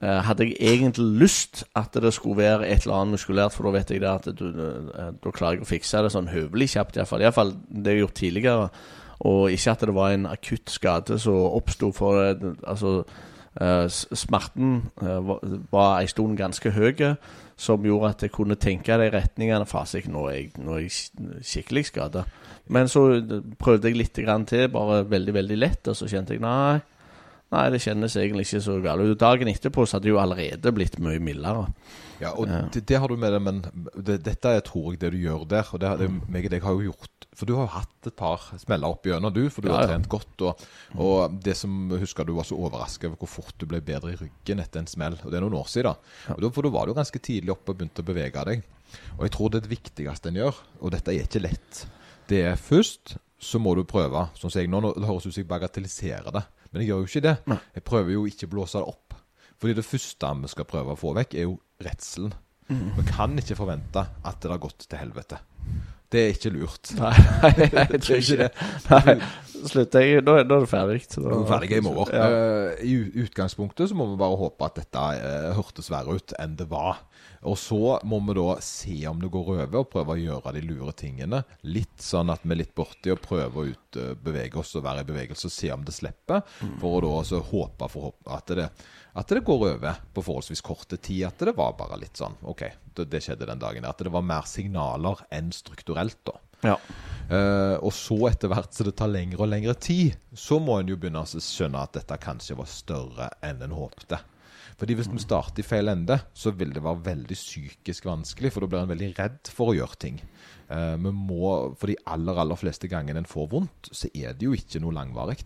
eh, 0.00 0.20
hadde 0.26 0.48
jeg 0.48 0.56
egentlig 0.58 1.20
lyst 1.24 1.64
at 1.78 1.94
det 2.02 2.14
skulle 2.14 2.42
være 2.42 2.68
et 2.68 2.86
eller 2.86 2.98
annet 3.00 3.18
muskulært, 3.18 3.54
for 3.54 3.68
da 3.68 3.76
vet 3.78 3.94
jeg 3.94 4.02
det 4.02 4.10
at 4.10 4.32
du, 4.38 4.48
eh, 4.48 5.12
da 5.14 5.34
klarer 5.34 5.60
jeg 5.60 5.66
å 5.66 5.70
fikse 5.70 6.02
det 6.02 6.14
sånn 6.14 6.32
høvelig 6.32 6.72
kjapt, 6.74 6.98
iallfall. 6.98 7.22
Iallfall 7.22 7.54
det 7.68 7.94
jeg 7.94 8.00
har 8.00 8.04
gjort 8.06 8.20
tidligere. 8.22 8.72
Og 9.22 9.52
ikke 9.54 9.70
at 9.70 9.84
det 9.86 9.94
var 9.94 10.10
en 10.10 10.26
akutt 10.26 10.70
skade 10.70 11.18
som 11.22 11.36
oppsto 11.54 11.92
for 11.94 12.22
eh, 12.24 12.48
Altså, 12.66 13.04
eh, 13.60 13.86
smerten 13.88 14.90
eh, 15.02 15.30
var, 15.70 16.00
en 16.00 16.08
stund 16.08 16.36
ganske 16.36 16.70
høy, 16.70 17.14
som 17.62 17.84
gjorde 17.86 18.10
at 18.10 18.24
jeg 18.26 18.34
kunne 18.34 18.58
tenke 18.58 18.96
de 18.98 19.10
retningene. 19.14 19.68
Fasik, 19.70 20.08
nå 20.10 20.26
nå 20.58 20.78
er 20.78 20.86
jeg 20.86 21.42
skikkelig 21.46 21.86
skada. 21.92 22.24
Men 22.72 22.90
så 22.90 23.04
prøvde 23.60 23.90
jeg 23.90 23.98
litt 23.98 24.14
til, 24.16 24.68
bare 24.72 25.02
veldig, 25.10 25.34
veldig 25.38 25.58
lett, 25.58 25.90
og 25.90 25.98
så 25.98 26.08
kjente 26.10 26.34
jeg 26.34 26.42
nei. 26.42 26.80
Nei, 27.52 27.66
det 27.74 27.82
kjennes 27.84 28.14
egentlig 28.16 28.46
ikke 28.48 28.62
så 28.64 28.78
galt 28.80 29.04
ut. 29.04 29.18
Dagen 29.20 29.50
etterpå 29.50 29.84
så 29.84 29.98
hadde 29.98 30.06
det 30.08 30.14
jo 30.14 30.20
allerede 30.22 30.72
blitt 30.72 30.94
mye 31.04 31.20
mildere. 31.20 31.66
Ja, 32.22 32.30
og 32.38 32.46
Ja. 32.48 32.62
Det, 32.72 32.84
det 32.88 32.98
har 33.02 33.10
du 33.10 33.16
med 33.20 33.32
deg, 33.34 33.42
men 33.42 33.58
det, 33.96 34.22
dette 34.24 34.52
er, 34.56 34.62
tror 34.64 34.92
jeg 34.92 35.00
det 35.02 35.10
du 35.12 35.18
gjør 35.20 35.42
der. 35.50 35.68
Og 35.74 35.80
det, 35.82 35.90
det, 36.00 36.08
meg 36.32 36.46
og 36.48 36.54
deg 36.54 36.62
har 36.64 36.76
jo 36.78 36.86
gjort 36.92 37.26
For 37.36 37.48
du 37.48 37.54
har 37.56 37.64
jo 37.64 37.72
hatt 37.74 38.06
et 38.08 38.16
par 38.16 38.42
smeller 38.60 38.92
opp 38.92 39.06
gjennom, 39.08 39.32
du. 39.32 39.42
For 39.50 39.64
du 39.64 39.68
Ja, 39.70 39.74
har 39.78 39.82
ja. 39.86 39.88
trent 39.94 40.08
godt. 40.12 40.44
Og, 40.48 40.64
og 41.00 41.38
det 41.44 41.56
som 41.56 41.90
husker 41.96 42.24
du 42.28 42.34
var 42.36 42.44
så 42.48 42.56
overrasket 42.60 43.08
over 43.10 43.16
hvor 43.22 43.30
fort 43.34 43.54
du 43.58 43.66
ble 43.66 43.80
bedre 43.84 44.12
i 44.12 44.18
ryggen 44.20 44.60
etter 44.60 44.80
en 44.82 44.88
smell. 44.90 45.16
Og 45.24 45.30
det 45.32 45.40
er 45.40 45.44
noen 45.44 45.56
år 45.60 45.68
siden. 45.72 45.96
Og 46.36 46.40
da, 46.44 46.50
for 46.52 46.62
da 46.68 46.72
var 46.72 46.86
du 46.88 46.94
ganske 46.96 47.18
tidlig 47.24 47.52
oppe 47.56 47.72
og 47.72 47.80
begynte 47.80 48.04
å 48.04 48.08
bevege 48.08 48.44
deg. 48.48 48.64
Og 49.18 49.24
jeg 49.26 49.32
tror 49.36 49.52
det 49.54 49.64
viktigste 49.72 50.28
en 50.32 50.40
gjør, 50.42 50.60
og 50.80 50.92
dette 50.92 51.12
er 51.12 51.24
ikke 51.24 51.40
lett, 51.48 51.84
det 52.28 52.42
er 52.52 52.56
først 52.60 53.16
så 53.42 53.58
må 53.58 53.72
du 53.74 53.82
prøve. 53.88 54.28
Sånn 54.38 54.52
som 54.52 54.60
jeg 54.60 54.68
nå 54.70 54.80
det 54.92 55.08
høres 55.08 55.24
ut 55.26 55.32
som 55.34 55.40
jeg 55.42 55.48
bagatelliserer 55.50 56.30
det. 56.36 56.44
Men 56.72 56.82
jeg 56.82 56.88
gjør 56.92 57.02
jo 57.04 57.10
ikke 57.10 57.24
det. 57.28 57.36
Jeg 57.76 57.84
prøver 57.84 58.14
jo 58.14 58.24
ikke 58.30 58.48
å 58.48 58.52
blåse 58.56 58.80
det 58.80 58.88
opp. 58.94 59.14
Fordi 59.62 59.74
det 59.78 59.84
første 59.86 60.32
vi 60.42 60.48
skal 60.50 60.66
prøve 60.66 60.94
å 60.96 60.98
få 60.98 61.12
vekk, 61.14 61.34
er 61.38 61.44
jo 61.46 61.58
redselen. 61.84 62.32
Vi 62.72 63.04
kan 63.10 63.34
ikke 63.38 63.56
forvente 63.58 64.06
at 64.24 64.38
det 64.40 64.50
har 64.50 64.60
gått 64.62 64.86
til 64.88 64.98
helvete. 64.98 65.38
Det 66.12 66.20
er 66.26 66.34
ikke 66.34 66.50
lurt. 66.52 66.90
Nei, 66.98 67.12
nei, 67.40 67.68
jeg 67.92 68.00
tror 68.04 68.18
ikke 68.20 68.38
det. 68.40 68.48
Nei, 68.90 69.14
slutt. 69.68 69.94
Jeg, 70.00 70.24
da, 70.26 70.34
da 70.44 70.56
er 70.58 70.64
det 70.64 70.70
ferdig. 70.72 70.98
Nå 71.16 71.22
er 71.24 71.32
da- 71.32 71.38
er 71.42 71.50
ferdige 71.52 71.78
i 71.80 71.84
morgen. 71.84 72.16
Ja. 72.16 72.26
Uh, 72.28 72.82
I 72.84 73.24
utgangspunktet 73.26 73.88
så 73.92 73.96
må 73.96 74.08
vi 74.10 74.18
bare 74.20 74.36
håpe 74.40 74.68
at 74.68 74.80
dette 74.80 75.04
uh, 75.22 75.52
hørtes 75.56 75.88
verre 75.92 76.16
ut 76.18 76.34
enn 76.42 76.56
det 76.60 76.66
var. 76.72 77.04
Og 77.42 77.58
så 77.58 77.98
må 78.06 78.20
vi 78.22 78.36
da 78.38 78.54
se 78.62 78.96
om 79.10 79.18
det 79.22 79.30
går 79.34 79.48
over, 79.56 79.78
og 79.80 79.90
prøve 79.90 80.14
å 80.14 80.20
gjøre 80.20 80.52
de 80.54 80.62
lure 80.66 80.92
tingene. 80.94 81.42
Litt 81.66 82.02
sånn 82.02 82.30
at 82.30 82.44
vi 82.44 82.54
er 82.54 82.60
litt 82.62 82.74
borti 82.78 83.10
og 83.10 83.22
prøver 83.24 83.58
å 83.58 83.72
ut, 83.72 83.98
eh, 83.98 84.12
bevege 84.14 84.60
oss 84.62 84.76
og 84.78 84.84
være 84.86 85.02
i 85.02 85.08
bevegelse 85.10 85.48
og 85.50 85.54
se 85.54 85.72
om 85.74 85.82
det 85.86 85.96
slipper. 85.96 86.44
For 86.80 86.98
å 86.98 87.02
da 87.02 87.10
også 87.18 87.42
håpe 87.50 87.90
at 88.36 88.54
det, 88.54 88.68
at 89.18 89.34
det 89.34 89.44
går 89.44 89.66
over 89.72 89.98
på 90.14 90.22
forholdsvis 90.22 90.62
korte 90.62 90.96
tid. 90.96 91.26
At 91.26 91.38
det 91.38 91.56
var 91.58 91.74
bare 91.78 91.98
litt 92.00 92.16
sånn 92.16 92.38
OK, 92.42 92.62
det, 92.94 93.10
det 93.10 93.24
skjedde 93.24 93.50
den 93.50 93.62
dagen. 93.62 93.84
At 93.84 93.98
det 93.98 94.14
var 94.14 94.22
mer 94.22 94.46
signaler 94.46 95.26
enn 95.34 95.50
strukturelt, 95.52 96.22
da. 96.28 96.38
Ja. 96.62 96.76
Uh, 97.26 97.74
og 97.82 97.90
så 97.96 98.16
etter 98.28 98.50
hvert 98.52 98.74
så 98.74 98.84
det 98.86 98.94
tar 98.98 99.10
lengre 99.10 99.42
og 99.42 99.50
lengre 99.50 99.74
tid, 99.74 100.14
så 100.34 100.60
må 100.62 100.78
en 100.78 100.90
jo 100.92 100.98
begynne 101.00 101.24
å 101.24 101.42
skjønne 101.42 101.82
at 101.82 101.96
dette 101.96 102.18
kanskje 102.22 102.54
var 102.58 102.70
større 102.70 103.30
enn 103.42 103.64
en 103.66 103.74
håpte. 103.74 104.20
Fordi 104.82 104.96
hvis 104.98 105.06
vi 105.12 105.20
starter 105.22 105.62
i 105.62 105.64
feil 105.66 105.86
ende, 105.92 106.16
så 106.34 106.50
vil 106.58 106.72
det 106.74 106.80
være 106.82 107.04
veldig 107.06 107.36
psykisk 107.38 108.08
vanskelig, 108.08 108.50
for 108.50 108.64
da 108.64 108.68
blir 108.72 108.80
en 108.82 108.90
veldig 108.90 109.10
redd 109.14 109.50
for 109.54 109.70
å 109.70 109.76
gjøre 109.76 109.98
ting. 110.02 110.16
Eh, 110.74 110.96
vi 110.98 111.12
må, 111.14 111.52
For 111.78 111.86
de 111.86 111.94
aller, 112.10 112.40
aller 112.42 112.58
fleste 112.58 112.90
gangene 112.90 113.22
en 113.22 113.28
får 113.30 113.46
vondt, 113.52 113.92
så 113.94 114.10
er 114.10 114.34
det 114.34 114.48
jo 114.48 114.56
ikke 114.58 114.82
noe 114.82 114.96
langvarig. 114.96 115.38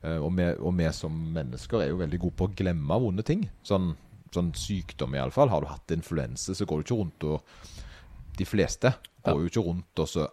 Eh, 0.00 0.16
og, 0.16 0.40
og 0.56 0.72
vi 0.78 0.88
som 0.96 1.18
mennesker 1.36 1.84
er 1.84 1.92
jo 1.92 2.00
veldig 2.00 2.22
gode 2.24 2.38
på 2.40 2.48
å 2.48 2.54
glemme 2.62 3.00
vonde 3.04 3.26
ting. 3.28 3.44
Sånn, 3.60 3.92
sånn 4.32 4.54
sykdom 4.56 5.18
iallfall. 5.20 5.52
Har 5.52 5.60
du 5.60 5.68
hatt 5.68 5.92
influense, 5.92 6.56
så 6.56 6.64
går 6.64 6.80
du 6.80 6.88
ikke 6.88 7.00
rundt 7.02 7.28
og 7.28 7.60
De 8.40 8.48
fleste 8.48 8.94
går 9.20 9.42
jo 9.42 9.50
ikke 9.52 9.66
rundt 9.66 10.00
og 10.00 10.08
så 10.08 10.24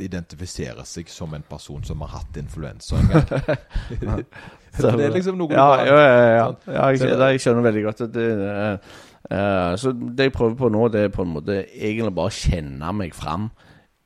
identifiserer 0.00 0.86
seg 0.88 1.10
som 1.12 1.34
en 1.34 1.44
person 1.44 1.82
som 1.84 2.00
har 2.04 2.18
hatt 2.18 2.36
influensa 2.40 2.96
en 2.96 3.10
gang. 3.12 4.24
Så 4.72 4.92
det 4.96 5.04
er 5.04 5.16
liksom 5.16 5.40
noe 5.40 5.52
Ja, 5.52 5.66
ja, 5.84 5.96
ja. 5.96 6.12
ja, 6.12 6.52
ja. 6.66 6.86
Jeg, 6.88 7.02
det- 7.02 7.32
jeg 7.34 7.42
skjønner 7.44 7.66
veldig 7.66 7.82
godt 7.84 8.06
at 8.06 8.14
det 8.14 8.28
uh, 8.40 8.94
eh, 9.28 9.74
Så 9.76 9.92
det 9.92 10.30
jeg 10.30 10.32
prøver 10.32 10.56
på 10.56 10.70
nå, 10.72 10.86
det 10.88 11.04
er 11.06 11.12
på 11.12 11.26
en 11.26 11.34
måte 11.34 11.58
egentlig 11.76 12.14
bare 12.16 12.32
å 12.32 12.38
kjenne 12.38 12.94
meg 12.96 13.14
fram. 13.14 13.50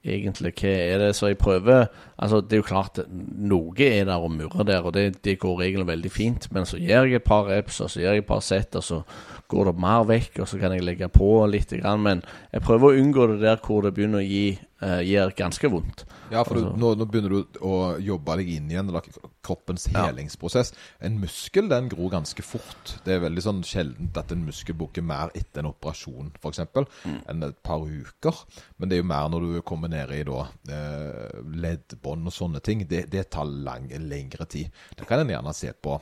Egentlig, 0.07 0.53
hva 0.61 0.71
er 0.71 1.01
det 1.03 1.15
så 1.19 1.33
jeg 1.33 1.39
prøver 1.39 1.89
Altså, 2.17 2.41
det 2.41 2.55
er 2.55 2.61
jo 2.61 2.67
klart 2.67 3.01
Noe 3.11 3.75
er 3.83 4.05
der 4.07 4.23
og 4.23 4.31
murrer 4.35 4.67
der, 4.67 4.85
og 4.87 4.95
det, 4.95 5.23
det 5.27 5.39
går 5.43 5.65
egentlig 5.67 5.87
veldig 5.87 6.13
fint. 6.13 6.47
Men 6.55 6.67
så 6.67 6.79
gjør 6.79 7.11
jeg 7.11 7.21
et 7.21 7.27
par 7.27 7.47
reps, 7.51 7.81
og 7.81 7.91
så 7.91 8.01
gjør 8.01 8.19
jeg 8.19 8.25
et 8.25 8.31
par 8.31 8.41
sett, 8.41 8.77
og 8.79 8.85
så 8.87 9.03
går 9.51 9.71
det 9.71 9.75
mer 9.83 10.07
vekk, 10.07 10.41
og 10.43 10.49
så 10.49 10.59
kan 10.59 10.75
jeg 10.75 10.87
legge 10.87 11.09
på 11.13 11.31
litt. 11.51 11.75
Men 12.03 12.23
jeg 12.53 12.63
prøver 12.67 12.89
å 12.89 13.03
unngå 13.03 13.27
det 13.35 13.43
der 13.45 13.61
hvor 13.63 13.83
det 13.85 13.95
begynner 13.95 14.23
å 14.23 14.27
gi 14.27 14.57
eh, 14.83 15.01
gjør 15.09 15.35
ganske 15.37 15.71
vondt. 15.71 16.05
Ja, 16.31 16.43
for 16.45 16.57
Altså- 16.57 16.73
du, 16.75 16.81
nå, 16.81 16.95
nå 16.99 17.07
begynner 17.07 17.29
du 17.31 17.59
å 17.61 17.99
jobbe 18.03 18.37
deg 18.37 18.49
inn 18.57 18.71
igjen, 18.71 18.89
eller 18.89 19.03
kroppens 19.43 19.87
helingsprosess. 19.95 20.73
En 21.01 21.21
muskel 21.21 21.69
den 21.69 21.89
gror 21.89 22.11
ganske 22.11 22.43
fort. 22.43 22.97
Det 23.05 23.15
er 23.15 23.21
veldig 23.29 23.43
sånn 23.43 23.63
sjeldent 23.63 24.17
at 24.17 24.33
en 24.33 24.45
muskel 24.45 24.75
bukker 24.75 25.03
mer 25.07 25.31
etter 25.35 25.61
en 25.63 25.71
operasjon, 25.73 26.33
f.eks., 26.43 26.59
Mm. 27.05 27.23
enn 27.29 27.43
et 27.45 27.63
par 27.63 27.79
uker. 27.81 28.35
Men 28.79 28.89
det 28.89 28.97
er 28.99 29.03
jo 29.03 29.09
mer 29.09 29.29
når 29.29 29.41
du 29.55 29.63
kommer 29.63 29.89
ned 29.89 30.11
i 30.11 30.23
da 30.25 30.49
eh, 30.69 31.41
leddbånd 31.45 32.27
og 32.27 32.33
sånne 32.33 32.61
ting. 32.63 32.87
Det, 32.89 33.09
det 33.11 33.31
tar 33.31 33.45
lang, 33.47 33.89
lengre 33.89 34.47
tid. 34.47 34.71
Det 34.97 35.07
kan 35.07 35.21
en 35.21 35.29
gjerne 35.29 35.55
se 35.55 35.73
på 35.73 36.01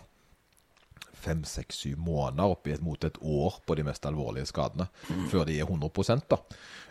fem, 1.24 1.42
seks, 1.48 1.80
syv 1.84 2.00
måneder 2.04 2.54
opp 2.54 2.68
mot 2.84 3.04
et 3.04 3.18
år 3.20 3.58
på 3.66 3.76
de 3.78 3.84
mest 3.86 4.06
alvorlige 4.08 4.48
skadene, 4.50 4.88
før 5.30 5.46
de 5.48 5.58
er 5.58 5.68
100 5.68 6.24
da. 6.30 6.40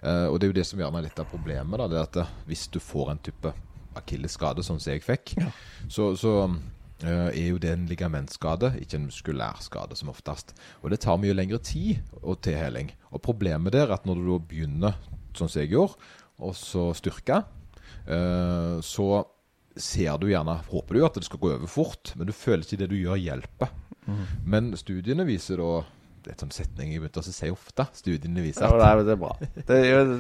Eh, 0.02 0.28
og 0.28 0.40
det 0.40 0.48
er 0.48 0.52
jo 0.52 0.60
det 0.60 0.68
som 0.70 0.82
gjerne 0.82 1.02
er 1.02 1.08
litt 1.08 1.22
av 1.22 1.30
problemet, 1.32 1.78
da, 1.80 1.90
det 1.90 2.00
er 2.00 2.08
at 2.08 2.22
eh, 2.24 2.36
hvis 2.50 2.68
du 2.74 2.80
får 2.84 3.14
en 3.14 3.24
type 3.24 3.54
akillesskade, 4.00 4.66
sånn 4.66 4.82
som 4.82 4.94
jeg 4.94 5.06
fikk, 5.06 5.36
så, 5.88 6.14
så 6.18 6.34
eh, 7.06 7.30
er 7.30 7.52
jo 7.52 7.62
det 7.62 7.76
en 7.76 7.88
ligamentskade, 7.90 8.74
ikke 8.82 9.00
en 9.00 9.10
muskulær 9.10 9.62
skade 9.64 9.98
som 10.00 10.12
oftest. 10.14 10.56
Og 10.82 10.94
det 10.94 11.04
tar 11.06 11.22
mye 11.22 11.36
lengre 11.38 11.62
tid 11.62 12.02
og 12.22 12.42
til 12.46 12.58
heling. 12.58 12.90
Og 13.14 13.22
problemet 13.26 13.76
der 13.76 13.88
er 13.88 13.98
at 13.98 14.10
når 14.10 14.24
du 14.24 14.34
begynner, 14.50 14.98
sånn 15.38 15.52
som 15.52 15.62
jeg 15.62 15.76
gjorde, 15.76 16.00
og 16.44 16.58
så 16.58 16.90
styrke, 16.98 17.44
så 18.84 19.06
ser 19.80 20.18
du 20.22 20.28
gjerne, 20.30 20.56
håper 20.70 20.98
du 20.98 21.06
at 21.06 21.18
det 21.18 21.26
skal 21.26 21.42
gå 21.42 21.52
over 21.54 21.70
fort, 21.70 22.14
men 22.18 22.28
du 22.30 22.34
føler 22.36 22.66
ikke 22.66 22.82
det 22.84 22.90
du 22.92 22.98
gjør 22.98 23.22
hjelper. 23.22 23.72
Men 24.46 24.72
studiene 24.78 25.26
viser 25.28 25.58
da 25.62 25.84
Det 26.24 26.32
en 26.38 26.40
sånn 26.46 26.54
setning 26.56 26.94
jeg 26.94 27.02
begynte 27.04 27.20
å 27.20 27.24
si 27.28 27.50
ofte. 27.52 27.84
Studiene 28.00 28.40
viser 28.46 28.64
Ja, 28.64 28.70
at 28.78 28.80
nei, 28.96 29.04
det 29.04 29.12
er 29.12 29.18
bra. 29.20 29.32
Det, 29.68 29.80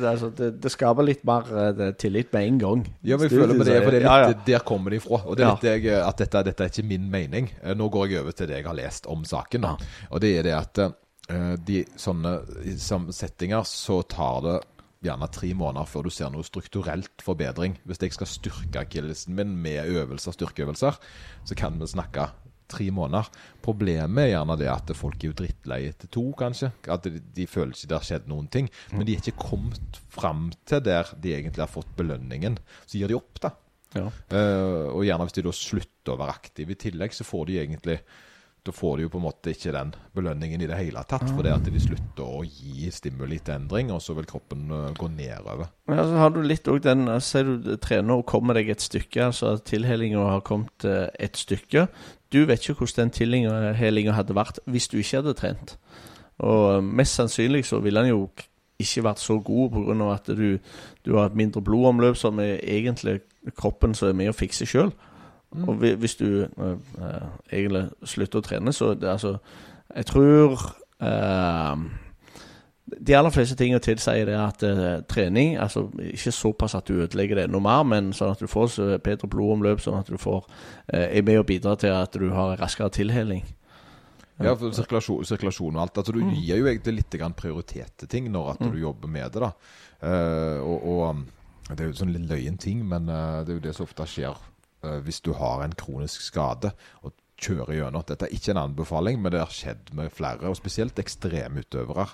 altså, 0.09 0.27
det, 0.35 0.49
det 0.59 0.71
skaper 0.73 1.05
litt 1.07 1.21
mer 1.23 1.47
eh, 1.47 1.69
det, 1.77 1.87
tillit 2.03 2.33
med 2.35 2.43
en 2.49 2.57
gang. 2.59 2.81
Ja, 3.07 3.15
men 3.15 3.29
jeg 3.29 3.37
føler 3.39 3.55
med 3.55 3.69
det, 3.69 3.77
for 3.85 3.95
det 3.95 4.01
er 4.03 4.27
litt, 4.27 4.41
ja. 4.43 4.43
Der 4.49 4.65
kommer 4.67 4.91
det 4.91 4.99
ifra. 4.99 5.21
Og 5.23 5.37
det 5.39 5.45
er 5.45 5.47
Ja. 5.47 5.53
litt 5.55 5.63
jeg, 5.85 5.95
at 6.03 6.17
dette, 6.25 6.41
dette 6.49 6.65
er 6.67 6.73
ikke 6.73 6.85
min 6.89 7.07
mening. 7.13 7.47
Eh, 7.63 7.71
Nå 7.79 7.87
går 7.95 8.09
jeg 8.11 8.19
over 8.25 8.35
til 8.35 8.51
det 8.51 8.57
jeg 8.59 8.67
har 8.67 8.75
lest 8.81 9.07
om 9.07 9.23
saken. 9.23 9.61
Da. 9.69 9.77
Og 10.11 10.19
det 10.25 10.33
er 10.41 10.43
det 10.49 10.53
at 10.59 10.83
eh, 10.83 11.55
de 11.71 11.85
sånne 11.95 12.35
i 12.67 12.75
sam- 12.83 13.07
settinger 13.15 13.63
så 13.63 14.01
tar 14.03 14.41
det 14.43 14.59
gjerne 15.07 15.31
tre 15.31 15.53
måneder 15.55 15.87
før 15.87 16.03
du 16.03 16.11
ser 16.15 16.29
noe 16.35 16.43
strukturelt 16.43 17.23
forbedring. 17.23 17.79
Hvis 17.87 18.03
jeg 18.03 18.11
skal 18.19 18.27
styrke 18.27 18.83
akillesen 18.83 19.39
min 19.39 19.55
med 19.55 19.87
øvelser, 19.87 20.35
styrkeøvelser, 20.35 20.99
så 21.47 21.55
kan 21.59 21.79
vi 21.79 21.87
snakke 21.95 22.27
tre 22.69 22.89
måneder. 22.93 23.29
Problemet 23.63 24.25
er 24.25 24.31
gjerne 24.33 24.59
det 24.59 24.69
at 24.71 24.93
folk 24.97 25.17
er 25.19 25.31
jo 25.31 25.39
drittlei 25.43 25.81
etter 25.89 26.11
to, 26.13 26.27
kanskje. 26.39 26.71
At 26.91 27.07
de, 27.07 27.21
de 27.35 27.49
føler 27.49 27.75
ikke 27.75 27.91
det 27.91 27.99
har 27.99 28.07
skjedd 28.07 28.31
noen 28.31 28.47
ting. 28.53 28.71
Men 28.93 29.07
de 29.07 29.17
er 29.17 29.23
ikke 29.23 29.49
kommet 29.49 29.99
fram 30.13 30.49
til 30.69 30.83
der 30.85 31.11
de 31.19 31.35
egentlig 31.35 31.65
har 31.65 31.71
fått 31.71 31.91
belønningen. 31.99 32.59
Så 32.85 33.01
gir 33.01 33.11
de 33.11 33.19
opp, 33.19 33.41
da. 33.43 33.55
Ja. 33.97 34.09
Uh, 34.33 34.89
og 34.93 35.05
gjerne 35.05 35.25
hvis 35.27 35.37
de 35.37 35.45
da 35.45 35.55
slutter 35.55 36.13
å 36.13 36.19
være 36.21 36.37
aktive 36.39 36.75
i 36.75 36.79
tillegg, 36.87 37.13
så 37.15 37.25
får 37.27 37.49
de 37.49 37.59
egentlig 37.61 37.99
Da 38.63 38.71
får 38.71 38.97
de 38.97 39.03
jo 39.03 39.11
på 39.11 39.19
en 39.19 39.25
måte 39.25 39.51
ikke 39.51 39.73
den 39.75 39.91
belønningen 40.15 40.61
i 40.63 40.67
det 40.71 40.77
hele 40.79 41.01
tatt, 41.03 41.25
For 41.33 41.43
det 41.43 41.51
at 41.51 41.65
de 41.67 41.81
slutter 41.83 42.23
å 42.23 42.45
gi 42.47 42.87
stimuli 42.95 43.41
til 43.43 43.57
endring, 43.57 43.91
og 43.91 43.99
så 44.01 44.15
vil 44.15 44.27
kroppen 44.29 44.69
eh, 44.71 44.93
gå 44.95 45.09
nedover. 45.11 45.67
Ja, 45.91 46.05
så 46.07 46.21
har 46.21 46.31
du 46.31 46.39
litt 46.47 46.69
òg 46.71 46.79
den 46.85 47.09
Sier 47.19 47.49
du 47.59 47.73
trener 47.83 48.21
og 48.21 48.27
kommer 48.31 48.55
deg 48.55 48.71
et 48.71 48.85
stykke, 48.85 49.27
altså 49.33 49.57
tilhelinga 49.67 50.23
har 50.37 50.45
kommet 50.47 50.87
eh, 50.87 51.09
et 51.19 51.35
stykke. 51.35 51.89
Du 52.33 52.45
vet 52.49 52.63
ikke 52.63 52.73
hvordan 52.81 53.11
den 53.11 53.13
tilhelinga 53.13 54.15
hadde 54.17 54.35
vært 54.35 54.59
hvis 54.65 54.87
du 54.87 54.97
ikke 54.97 55.21
hadde 55.21 55.37
trent. 55.37 55.77
Og 56.41 56.77
eh, 56.77 56.83
mest 56.83 57.19
sannsynlig 57.19 57.65
så 57.65 57.79
ville 57.79 58.01
den 58.01 58.09
jo 58.09 58.27
ikke 58.81 59.03
vært 59.05 59.21
så 59.21 59.37
god 59.39 59.69
pga. 59.69 60.13
at 60.13 60.27
du, 60.37 60.57
du 61.05 61.15
har 61.17 61.25
et 61.29 61.35
mindre 61.35 61.61
blodomløp, 61.61 62.15
som 62.15 62.39
er 62.39 62.59
egentlig 62.63 63.19
kroppen 63.57 63.93
som 63.93 64.09
er 64.09 64.17
med 64.17 64.33
å 64.33 64.37
fikse 64.37 64.65
sjøl. 64.65 64.91
Og 65.53 65.75
hvis 65.75 66.15
du 66.15 66.43
eh, 66.43 66.77
egentlig 67.51 67.85
slutter 68.03 68.41
å 68.41 68.45
trene, 68.45 68.73
så 68.73 68.93
det, 68.93 69.09
altså 69.09 69.37
Jeg 69.95 70.05
tror 70.05 70.57
eh, 71.01 71.77
de 72.99 73.15
aller 73.17 73.33
fleste 73.33 73.55
tingene 73.59 73.81
tilsier 73.83 74.25
det 74.29 74.35
at 74.37 74.63
eh, 74.67 75.01
trening 75.09 75.57
altså 75.61 75.87
Ikke 75.99 76.31
såpass 76.31 76.75
at 76.75 76.87
du 76.87 77.01
ødelegger 77.03 77.35
det 77.39 77.47
enda 77.47 77.59
mer, 77.63 77.83
men 77.87 78.13
sånn 78.13 78.33
at 78.33 78.39
du 78.43 78.47
får 78.47 78.67
så 78.75 78.87
bedre 79.03 79.29
blodomløp, 79.31 79.81
sånn 79.83 79.99
at 79.99 80.09
du 80.11 80.17
får 80.17 80.45
eh, 80.93 81.17
er 81.19 81.25
med 81.25 81.39
å 81.41 81.47
bidra 81.47 81.75
til 81.79 81.93
at 81.95 82.15
du 82.19 82.29
har 82.35 82.57
raskere 82.61 82.89
tilheling. 82.93 83.45
Ja, 84.41 84.55
for 84.57 84.73
sirkulasjon, 84.73 85.23
sirkulasjon 85.29 85.75
og 85.77 85.81
alt. 85.83 85.97
Altså, 86.01 86.11
du 86.15 86.23
Mm. 86.23 86.33
gir 86.33 86.57
jo 86.57 86.65
egentlig 86.65 86.95
litt 86.95 87.35
prioritet 87.37 87.97
til 87.97 88.07
ting 88.07 88.31
når 88.31 88.51
at 88.51 88.59
du 88.71 88.79
jobber 88.79 89.07
med 89.07 89.31
det. 89.31 89.41
da. 89.41 89.51
Uh, 90.03 90.59
og, 90.63 90.87
og 90.87 91.09
um, 91.09 91.25
Det 91.69 91.79
er 91.79 91.87
jo 91.87 91.93
sånn 91.93 92.11
litt 92.11 92.27
løyen 92.27 92.57
ting, 92.57 92.83
men 92.85 93.07
uh, 93.07 93.43
det 93.45 93.53
er 93.53 93.59
jo 93.59 93.63
det 93.63 93.75
som 93.75 93.85
ofte 93.85 94.03
skjer 94.03 94.35
uh, 94.83 94.99
hvis 95.05 95.21
du 95.21 95.31
har 95.33 95.63
en 95.63 95.71
kronisk 95.71 96.21
skade 96.21 96.73
og 97.03 97.13
kjører 97.39 97.77
gjennom. 97.77 98.03
Dette 98.07 98.25
er 98.27 98.35
ikke 98.35 98.51
en 98.51 98.63
anbefaling, 98.65 99.21
men 99.21 99.31
det 99.31 99.39
har 99.39 99.53
skjedd 99.53 99.93
med 99.95 100.11
flere, 100.11 100.49
og 100.49 100.57
spesielt 100.59 100.99
ekstremutøvere. 100.99 102.07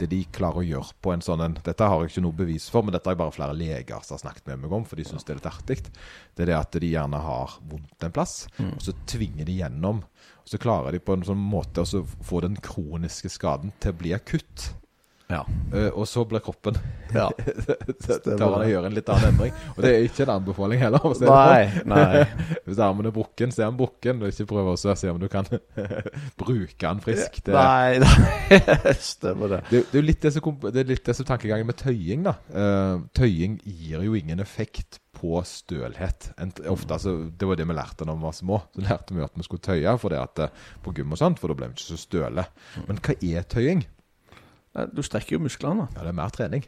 Det 0.00 0.08
de 0.08 0.22
klarer 0.32 0.62
å 0.62 0.64
gjøre 0.64 0.96
på 1.04 1.12
en 1.12 1.22
sånn 1.24 1.42
en 1.44 1.56
Dette 1.60 1.88
har 1.92 2.00
jeg 2.00 2.14
ikke 2.14 2.24
noe 2.24 2.38
bevis 2.38 2.70
for, 2.72 2.86
men 2.86 2.94
dette 2.94 3.10
har 3.10 3.16
jeg 3.16 3.20
bare 3.20 3.36
flere 3.36 3.56
leger 3.56 4.04
som 4.06 4.16
har 4.16 4.22
snakket 4.22 4.46
med 4.48 4.62
meg 4.62 4.76
om, 4.78 4.86
for 4.88 4.96
de 4.96 5.04
syns 5.04 5.26
det 5.26 5.34
er 5.34 5.40
litt 5.42 5.50
artig. 5.50 5.78
Det 6.34 6.46
er 6.46 6.52
det 6.52 6.56
at 6.56 6.78
de 6.80 6.92
gjerne 6.94 7.20
har 7.20 7.56
vondt 7.68 8.06
en 8.06 8.14
plass, 8.16 8.36
og 8.64 8.80
så 8.80 8.94
tvinger 9.10 9.48
de 9.48 9.58
gjennom. 9.60 10.00
Og 10.40 10.48
så 10.48 10.60
klarer 10.62 10.96
de 10.96 11.02
på 11.04 11.18
en 11.18 11.26
sånn 11.26 11.42
måte 11.52 11.84
å 11.84 12.04
få 12.24 12.40
den 12.46 12.56
kroniske 12.64 13.28
skaden 13.32 13.74
til 13.82 13.92
å 13.92 14.00
bli 14.00 14.14
akutt. 14.16 14.70
Ja. 15.30 15.44
Uh, 15.70 15.88
og 15.94 16.08
så 16.10 16.24
blir 16.26 16.42
kroppen 16.42 16.76
ja. 17.14 17.28
han 17.30 18.42
og 18.42 18.64
gjøre 18.66 18.88
en 18.88 18.96
litt 18.96 19.10
annen 19.10 19.32
endring. 19.32 19.54
Og 19.76 19.82
det 19.84 19.92
er 19.94 20.06
ikke 20.06 20.24
en 20.26 20.32
anbefaling 20.36 20.82
heller. 20.82 21.04
å 21.06 21.12
Nei, 21.22 21.66
sånn. 21.74 21.92
nei. 21.92 22.24
Hvis 22.66 22.80
armen 22.82 23.10
er 23.10 23.14
brukken, 23.14 23.54
se 23.54 23.64
om 23.66 23.74
den 23.74 23.80
brukken. 23.80 24.22
Og 24.22 24.32
ikke 24.32 24.48
prøv 24.50 24.72
å 24.72 24.76
se 24.78 25.10
om 25.10 25.20
du 25.22 25.28
kan 25.32 25.46
bruke 26.40 26.80
den 26.80 27.04
frisk. 27.04 27.40
Det, 27.46 27.54
Nei, 27.54 28.00
nei. 28.02 28.94
Stemmer 29.12 29.56
det. 29.56 29.60
det, 29.70 29.84
det 29.92 30.02
er 30.02 30.06
litt 30.06 30.26
det 30.26 30.34
som, 30.34 30.58
det 30.66 30.82
er 30.82 30.90
litt 30.90 31.06
det 31.06 31.16
som 31.18 31.28
tankegangen 31.28 31.70
med 31.70 31.78
tøying. 31.80 32.26
da. 32.26 32.34
Uh, 32.50 33.06
tøying 33.16 33.60
gir 33.64 34.02
jo 34.06 34.18
ingen 34.18 34.42
effekt 34.42 35.00
på 35.20 35.40
stølhet. 35.44 36.30
Ofte, 36.70 36.94
altså, 36.96 37.16
det 37.36 37.48
var 37.48 37.58
det 37.58 37.66
vi 37.68 37.76
lærte 37.76 38.06
da 38.08 38.14
vi 38.16 38.24
var 38.24 38.36
små. 38.36 38.60
Så 38.74 38.84
lærte 38.86 39.16
vi 39.16 39.24
at 39.24 39.36
vi 39.36 39.46
skulle 39.46 39.64
tøye 39.64 39.96
for 40.00 40.14
det 40.14 40.20
at, 40.22 40.44
eh, 40.46 40.68
på 40.84 40.94
gym 40.96 41.12
og 41.12 41.20
sånt, 41.20 41.40
for 41.42 41.50
da 41.50 41.58
ble 41.58 41.70
vi 41.70 41.76
ikke 41.76 41.90
så 41.90 41.98
støle. 42.00 42.46
Men 42.88 43.02
hva 43.04 43.16
er 43.18 43.48
tøying? 43.50 43.84
Nei, 44.80 44.90
Du 44.96 45.02
strekker 45.06 45.36
jo 45.36 45.42
musklene. 45.44 45.88
Ja, 45.94 46.04
det 46.04 46.12
er 46.12 46.18
mer 46.18 46.32
trening. 46.34 46.66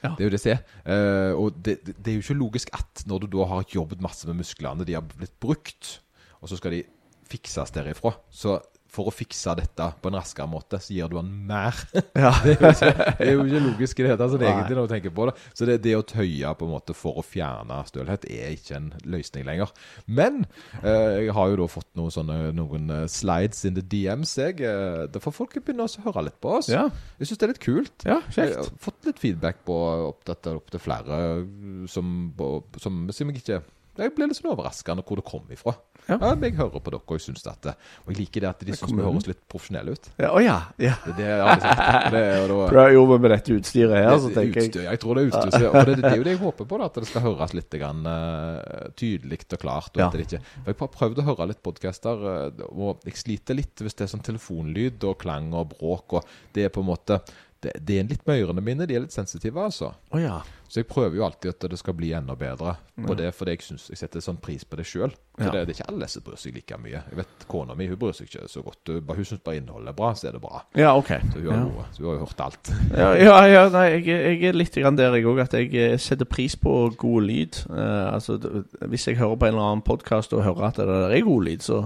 Ja. 0.00 0.14
Det 0.16 0.24
er 0.24 0.30
jo 0.30 0.32
det 0.32 0.40
som 0.40 0.54
er. 0.54 0.62
Uh, 0.86 1.32
og 1.42 1.58
det, 1.60 1.76
det, 1.84 1.96
det 2.00 2.12
er 2.12 2.16
jo 2.18 2.24
ikke 2.24 2.40
logisk 2.40 2.72
at 2.76 3.04
når 3.08 3.24
du 3.24 3.34
da 3.36 3.48
har 3.50 3.68
jobbet 3.74 4.00
masse 4.04 4.28
med 4.28 4.40
musklene, 4.40 4.86
de 4.88 4.96
har 4.96 5.04
blitt 5.04 5.36
brukt, 5.42 5.98
og 6.40 6.48
så 6.48 6.56
skal 6.56 6.78
de 6.78 6.84
fikses 7.30 7.74
derifra. 7.76 8.14
Så 8.32 8.56
for 8.90 9.06
å 9.10 9.12
fikse 9.14 9.52
dette 9.58 9.86
på 10.02 10.10
en 10.10 10.16
raskere 10.18 10.48
måte, 10.50 10.80
så 10.82 10.92
gir 10.96 11.10
du 11.12 11.16
han 11.20 11.28
mer. 11.46 11.76
Ja. 12.20 12.32
det, 12.44 12.56
er 12.58 12.72
ikke, 12.74 12.90
det 13.20 13.26
er 13.28 13.32
jo 13.36 13.44
ikke 13.46 13.60
logisk 13.68 14.00
i 14.00 14.02
det 14.04 14.10
hele 14.10 14.18
tatt, 14.20 14.34
egentlig, 14.42 14.76
når 14.76 14.88
du 14.88 14.92
tenker 14.94 15.12
på 15.16 15.26
det. 15.30 15.34
Så 15.56 15.68
det, 15.68 15.76
det 15.84 15.94
å 15.96 16.02
tøye 16.10 16.50
på 16.58 16.66
en 16.66 16.72
måte 16.74 16.96
for 16.98 17.20
å 17.20 17.24
fjerne 17.24 17.78
stølhet 17.88 18.26
er 18.30 18.54
ikke 18.56 18.76
en 18.80 18.88
løsning 19.14 19.46
lenger. 19.46 19.72
Men 20.10 20.42
eh, 20.82 21.26
jeg 21.26 21.34
har 21.38 21.52
jo 21.52 21.60
da 21.62 21.68
fått 21.70 21.88
noen 21.98 22.12
sånne 22.14 22.38
noen 22.58 22.90
eh, 22.98 23.06
slides 23.10 23.62
in 23.70 23.78
the 23.78 23.84
DMs, 23.94 24.34
jeg. 24.40 24.60
Eh, 24.66 25.06
da 25.12 25.22
får 25.22 25.36
folk 25.38 25.56
begynne 25.60 25.86
å 25.86 26.04
høre 26.08 26.26
litt 26.28 26.40
på 26.42 26.56
oss. 26.58 26.68
Ja, 26.72 26.88
Jeg 27.20 27.30
syns 27.30 27.40
det 27.40 27.46
er 27.48 27.54
litt 27.54 27.62
kult. 27.64 28.06
ja 28.08 28.18
Jeg 28.36 28.56
har 28.58 28.70
fått 28.82 29.06
litt 29.08 29.22
feedback 29.22 29.62
på 29.68 29.76
opp 30.10 30.24
dette 30.28 30.56
opp 30.58 30.70
til 30.74 30.82
flere 30.82 31.20
uh, 31.40 31.84
som, 31.90 32.10
på- 32.36 32.64
som, 32.82 33.04
som 33.14 33.30
jeg 33.30 33.40
ikke 33.44 33.60
Jeg 33.98 34.12
ble 34.14 34.26
litt 34.30 34.38
sånn 34.38 34.52
overraskende 34.52 35.02
hvor 35.04 35.18
det 35.18 35.24
kom 35.26 35.48
ifra. 35.50 35.74
Ja. 36.08 36.16
Ja. 36.20 36.30
jeg 36.40 36.54
hører 36.56 36.80
på 36.80 36.90
dere 36.90 37.00
og 37.04 37.12
jeg 37.18 37.20
syns 37.26 37.46
at 37.46 37.60
det- 37.62 37.74
Og 38.06 38.12
jeg 38.12 38.16
liker 38.20 38.40
det 38.40 38.48
at 38.48 38.60
de 38.64 38.72
syns 38.72 38.92
vi 38.94 39.02
høres 39.02 39.26
litt 39.26 39.40
profesjonelle 39.48 39.92
ut. 39.92 40.08
Ja, 40.18 40.30
Å 40.30 40.40
ja. 40.42 40.56
ja. 40.78 40.94
Det, 41.04 41.16
det 41.18 41.26
jeg 41.26 41.60
sagt. 41.60 42.12
Det, 42.14 42.22
og 42.40 42.48
jo 42.48 42.60
da, 42.60 42.68
Bra 42.72 42.84
jobba 42.94 43.18
med 43.20 43.30
dette 43.34 43.56
utstyret 43.58 43.96
her, 44.00 44.16
så 44.18 44.30
tenker 44.32 44.60
jeg 44.60 44.70
utstyr, 44.70 44.86
jeg 44.88 45.00
tror 45.02 45.14
det 45.14 45.22
er 45.22 45.28
utstyr. 45.30 45.66
Og 45.68 45.86
det, 45.90 45.96
det 46.00 46.10
er 46.12 46.16
jo 46.16 46.24
det 46.24 46.34
jeg 46.36 46.42
håper 46.44 46.70
på, 46.70 46.78
da, 46.80 46.88
at 46.90 46.94
det 47.02 47.10
skal 47.10 47.26
høres 47.26 47.54
litt 47.58 47.70
grann, 47.82 48.00
uh, 48.06 48.88
tydelig 48.96 49.40
og 49.52 49.58
klart. 49.66 49.90
Og 49.94 50.00
Ja. 50.00 50.08
det 50.14 50.26
ikke, 50.26 50.40
for 50.64 50.70
Jeg 50.72 50.80
har 50.80 50.92
prøvd 50.96 51.18
å 51.20 51.26
høre 51.30 51.48
litt 51.52 51.62
podkaster, 51.62 52.24
uh, 52.24 52.64
og 52.70 53.04
jeg 53.04 53.14
sliter 53.20 53.54
litt 53.58 53.76
hvis 53.84 53.94
det 53.98 54.06
er 54.08 54.14
sånn 54.16 54.24
telefonlyd 54.24 55.04
og 55.04 55.18
klang 55.18 55.52
og 55.52 55.74
bråk. 55.76 56.12
og 56.20 56.24
Det 56.54 56.64
er 56.64 56.68
på 56.74 56.80
en 56.80 56.90
måte 56.94 57.20
det, 57.60 57.74
det 57.84 57.98
er 58.00 58.08
litt 58.08 58.22
møyrende 58.28 58.62
minne, 58.64 58.84
mine. 58.84 58.88
De 58.88 58.96
er 58.96 59.04
litt 59.04 59.14
sensitive, 59.14 59.60
altså. 59.60 59.92
Oh, 60.14 60.20
ja. 60.20 60.38
Så 60.70 60.80
jeg 60.80 60.86
prøver 60.86 61.16
jo 61.18 61.24
alltid 61.26 61.50
at 61.50 61.64
det 61.72 61.78
skal 61.80 61.96
bli 61.98 62.12
enda 62.14 62.36
bedre 62.38 62.76
på 62.94 63.14
det, 63.18 63.32
fordi 63.34 63.56
jeg 63.56 63.64
synes 63.66 63.88
jeg 63.90 63.98
setter 63.98 64.22
sånn 64.22 64.38
pris 64.38 64.62
på 64.62 64.78
det 64.78 64.84
sjøl. 64.86 65.10
Ja. 65.40 65.48
Det, 65.50 65.64
det 65.66 65.72
er 65.74 65.80
ikke 65.80 65.88
alle 65.90 66.06
som 66.12 66.22
bryr 66.22 66.38
seg 66.38 66.54
like 66.54 66.78
mye. 66.78 67.00
Jeg 67.10 67.18
vet 67.18 67.46
Kona 67.50 67.74
mi 67.74 67.88
hun 67.90 67.98
bryr 67.98 68.14
seg 68.14 68.28
ikke 68.30 68.46
så 68.52 68.62
godt. 68.62 68.92
Hun, 68.92 69.02
hun 69.18 69.26
syns 69.26 69.42
bare 69.42 69.58
innholdet 69.58 69.90
er 69.90 69.96
bra, 69.98 70.12
så 70.14 70.28
er 70.30 70.36
det 70.38 70.42
bra. 70.44 70.62
Ja, 70.78 70.92
OK. 70.94 71.10
Så 71.32 71.42
hun 71.42 71.50
har, 71.50 71.64
Ja. 71.66 71.88
så 71.96 72.04
hun 72.04 72.08
har 72.10 72.14
jo 72.20 72.28
hørt 72.28 72.44
alt. 72.46 72.72
Ja, 72.94 73.10
ja, 73.18 73.34
ja 73.50 73.64
nei, 73.74 73.84
jeg, 73.96 74.06
jeg 74.14 74.52
er 74.52 74.60
litt 74.60 74.78
grann 74.78 75.00
der 75.00 75.18
jeg 75.18 75.26
òg, 75.32 75.42
at 75.42 75.58
jeg 75.58 75.74
eh, 75.74 75.96
setter 75.98 76.30
pris 76.30 76.54
på 76.60 76.76
god 77.02 77.26
lyd. 77.26 77.60
Uh, 77.66 78.14
altså, 78.14 78.38
Hvis 78.86 79.08
jeg 79.10 79.18
hører 79.18 79.40
på 79.42 79.50
en 79.50 79.56
eller 79.56 79.72
annen 79.72 79.86
podkast 79.90 80.36
og 80.38 80.46
hører 80.46 80.70
at 80.70 80.78
det 80.78 80.86
der 80.86 81.16
er 81.18 81.26
god 81.26 81.50
lyd, 81.50 81.66
så 81.66 81.82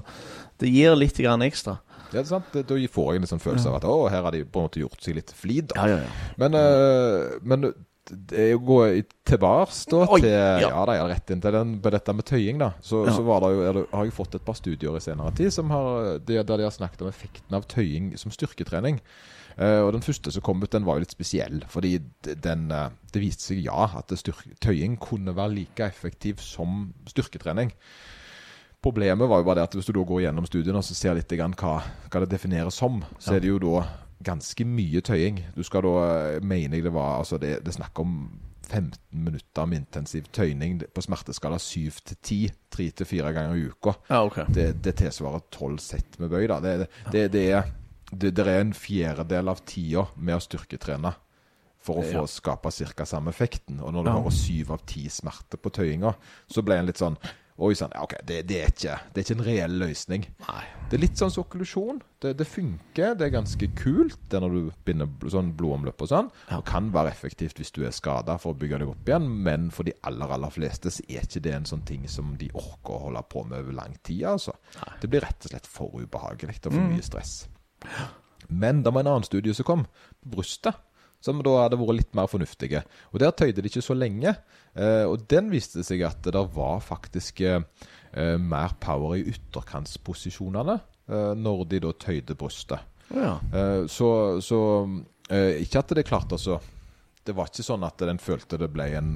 det 0.61 0.71
gir 0.76 0.93
litt 0.99 1.16
grann 1.25 1.43
ekstra. 1.49 1.78
Ja, 2.14 2.23
det 2.23 2.28
er 2.28 2.30
sant? 2.30 2.54
Da 2.54 2.78
får 2.94 3.11
jeg 3.12 3.25
en 3.25 3.33
sånn 3.35 3.42
følelse 3.42 3.73
av 3.73 3.80
at 3.80 3.88
å, 3.90 3.97
her 4.12 4.23
har 4.23 4.37
de 4.37 4.44
på 4.47 4.62
en 4.62 4.68
måte 4.68 4.83
gjort 4.83 5.02
seg 5.02 5.18
litt 5.18 5.35
flid. 5.35 5.75
Ja, 5.75 5.88
ja, 5.90 5.99
ja. 6.04 6.30
Men, 6.40 6.56
øh, 6.59 7.35
men 7.42 7.75
det 8.04 8.40
er 8.40 8.54
å 8.59 8.62
gå 8.64 8.78
tilbake 9.25 9.76
da, 9.90 10.00
Oi, 10.12 10.18
til 10.21 10.33
ja. 10.35 10.66
Ja, 10.66 10.83
da 10.87 10.97
jeg 10.99 11.09
rett 11.09 11.30
inn 11.33 11.42
til 11.44 11.56
den, 11.56 11.76
på 11.83 11.92
dette 11.94 12.14
med 12.16 12.26
tøying, 12.28 12.59
da. 12.61 12.73
Så, 12.85 13.04
Ja. 13.09 13.14
så 13.16 13.25
var 13.25 13.40
det 13.44 13.52
jo, 13.54 13.62
det, 13.64 13.85
har 13.92 14.04
jeg 14.04 14.16
fått 14.16 14.37
et 14.37 14.44
par 14.44 14.59
studier 14.59 14.97
i 14.97 15.00
senere 15.00 15.33
tid 15.37 15.52
som 15.54 15.71
har, 15.73 16.18
det, 16.18 16.42
der 16.47 16.61
de 16.61 16.66
har 16.68 16.75
snakket 16.75 17.02
om 17.02 17.09
effekten 17.09 17.56
av 17.56 17.64
tøying 17.71 18.12
som 18.21 18.35
styrketrening. 18.35 19.00
Uh, 19.54 19.87
og 19.87 19.92
den 19.94 20.02
første 20.02 20.33
som 20.35 20.42
kom 20.42 20.62
ut, 20.62 20.73
den 20.73 20.85
var 20.85 20.99
jo 20.99 21.04
litt 21.04 21.14
spesiell. 21.14 21.62
Fordi 21.71 21.94
den, 22.42 22.66
uh, 22.75 22.90
det 23.14 23.23
viste 23.23 23.52
seg, 23.52 23.62
ja, 23.68 23.87
at 24.00 24.11
det 24.11 24.18
styrke, 24.18 24.56
tøying 24.61 24.99
kunne 25.00 25.37
være 25.37 25.54
like 25.54 25.87
effektiv 25.87 26.42
som 26.42 26.90
styrketrening. 27.09 27.71
Problemet 28.85 29.29
var 29.31 29.41
jo 29.41 29.47
bare 29.49 29.62
det 29.62 29.69
at 29.71 29.75
hvis 29.79 29.87
du 29.88 29.95
da 29.97 30.03
går 30.05 30.26
gjennom 30.26 30.47
studiene 30.49 30.81
og 30.81 30.85
så 30.85 30.95
ser 30.97 31.17
litt 31.17 31.33
grann 31.33 31.55
hva, 31.57 31.79
hva 32.12 32.21
det 32.25 32.29
defineres 32.35 32.76
som, 32.76 32.99
så 33.19 33.33
Ja. 33.33 33.37
er 33.38 33.41
det 33.41 33.49
jo 33.55 33.59
da 33.62 33.87
ganske 34.25 34.64
mye 34.69 35.00
tøying. 35.05 35.38
Du 35.57 35.62
skal 35.64 35.83
da, 35.87 36.41
mener 36.45 36.76
jeg 36.76 36.85
det 36.85 36.93
var 36.93 37.19
altså 37.23 37.38
det, 37.41 37.64
det 37.64 37.73
er 37.73 37.79
snakk 37.81 37.99
om 38.05 38.17
15 38.69 38.99
minutter 39.12 39.67
med 39.69 39.79
intensiv 39.85 40.25
tøyning 40.33 40.79
på 40.95 41.03
smerteskala 41.05 41.59
7 41.61 41.91
til 42.05 42.17
10, 42.23 42.53
3 42.71 42.91
til 43.00 43.07
4 43.07 43.33
ganger 43.37 43.57
i 43.57 43.67
uka. 43.69 43.95
Ja, 44.11 44.23
okay. 44.25 44.45
Det, 44.49 44.83
det 44.83 44.95
tilsvarer 45.00 45.43
12 45.50 45.79
sett 45.85 46.19
med 46.21 46.31
bøy. 46.33 46.47
da. 46.49 46.61
Det, 46.61 46.88
det, 47.12 47.25
det, 47.33 47.45
er, 47.53 47.71
er 48.45 48.61
en 48.61 48.73
fjerdedel 48.73 49.49
av 49.53 49.61
tida 49.64 50.07
med 50.17 50.37
å 50.37 50.41
styrketrene 50.45 51.14
for 51.85 52.00
å 52.00 52.05
få 52.09 52.23
Ja. 52.25 52.26
skape 52.26 52.71
ca. 52.97 53.05
samme 53.05 53.29
effekten. 53.33 53.81
Og 53.81 53.93
når 53.93 54.05
du 54.05 54.11
Ja. 54.11 54.21
har 54.23 54.31
syv 54.31 54.71
av 54.73 54.85
ti 54.87 55.09
smerte 55.09 55.57
på 55.61 55.71
tøyinga, 55.71 56.14
så 56.49 56.62
ble 56.64 56.79
en 56.79 56.87
litt 56.87 56.97
sånn 56.97 57.17
Oi 57.62 57.70
sann, 57.78 57.92
ja, 57.94 58.00
ok, 58.02 58.16
det, 58.26 58.40
det, 58.50 58.56
er 58.64 58.70
ikke, 58.73 58.94
det 59.14 59.20
er 59.20 59.25
ikke 59.28 59.34
en 59.37 59.44
reell 59.46 59.75
løsning. 59.78 60.25
Nei. 60.42 60.62
Det 60.90 60.96
er 60.96 61.02
litt 61.04 61.20
sånn 61.20 61.30
som 61.30 61.44
okkulusjon. 61.44 62.00
Det, 62.25 62.32
det 62.40 62.46
funker, 62.50 63.12
det 63.14 63.28
er 63.28 63.30
ganske 63.37 63.68
kult 63.78 64.16
det 64.26 64.40
er 64.40 64.42
når 64.42 64.56
du 64.56 64.73
binder 64.88 65.06
bl- 65.06 65.30
sånn 65.30 65.52
blodomløp 65.54 66.02
og 66.02 66.11
sånn. 66.11 66.32
Ja. 66.49 66.58
Og 66.58 66.64
kan 66.66 66.88
være 66.96 67.12
effektivt 67.14 67.61
hvis 67.62 67.70
du 67.76 67.84
er 67.87 67.94
skada 67.94 68.34
for 68.42 68.56
å 68.56 68.58
bygge 68.58 68.80
deg 68.82 68.90
opp 68.90 69.06
igjen, 69.12 69.28
men 69.46 69.68
for 69.70 69.87
de 69.87 69.94
aller 70.11 70.34
aller 70.34 70.50
fleste 70.50 70.90
så 70.96 71.06
er 71.06 71.23
ikke 71.28 71.44
det 71.46 71.54
en 71.61 71.68
sånn 71.70 71.87
ting 71.87 72.08
som 72.11 72.34
de 72.40 72.50
orker 72.58 72.96
å 72.96 73.04
holde 73.06 73.23
på 73.30 73.44
med 73.46 73.61
over 73.62 73.78
lang 73.78 73.94
tid. 74.02 74.25
altså. 74.34 74.56
Nei. 74.80 74.90
Det 75.04 75.12
blir 75.14 75.23
rett 75.23 75.46
og 75.46 75.54
slett 75.54 75.70
for 75.70 75.94
ubehagelig 75.94 76.58
og 76.64 76.73
for 76.73 76.90
mye 76.90 77.06
stress. 77.06 77.37
Men 78.50 78.82
det 78.82 78.90
var 78.92 79.06
en 79.06 79.12
annen 79.14 79.30
studie 79.30 79.54
som 79.56 79.64
kom, 79.70 79.87
på 80.26 80.34
brystet, 80.34 80.75
som 81.25 81.40
da 81.45 81.54
hadde 81.62 81.78
vært 81.81 82.00
litt 82.02 82.16
mer 82.16 82.28
fornuftige. 82.31 82.85
Og 83.12 83.23
der 83.23 83.33
tøyde 83.37 83.62
de 83.64 83.71
ikke 83.71 83.85
så 83.85 83.97
lenge. 83.97 84.35
Eh, 84.75 85.04
og 85.09 85.25
den 85.31 85.50
viste 85.52 85.85
seg 85.87 86.04
at 86.07 86.25
det 86.26 86.45
var 86.54 86.83
faktisk 86.85 87.40
eh, 87.47 87.62
eh, 88.12 88.37
mer 88.40 88.76
power 88.83 89.16
i 89.16 89.25
ytterkantsposisjonene 89.33 90.78
eh, 91.09 91.33
når 91.38 91.64
de 91.71 91.83
da 91.87 91.95
tøyde 92.04 92.37
brystet. 92.38 92.90
Ja. 93.14 93.38
Eh, 93.52 93.85
så 93.90 94.40
så 94.43 94.61
Ikke 95.25 95.81
at 95.81 95.93
det 95.97 96.02
klarte 96.04 96.37
altså 96.37 96.59
Det 97.25 97.33
var 97.33 97.49
ikke 97.49 97.64
sånn 97.64 97.85
at 97.87 98.02
den 98.04 98.19
følte 98.21 98.59
det 98.61 98.69
ble 98.73 98.90
en 98.99 99.14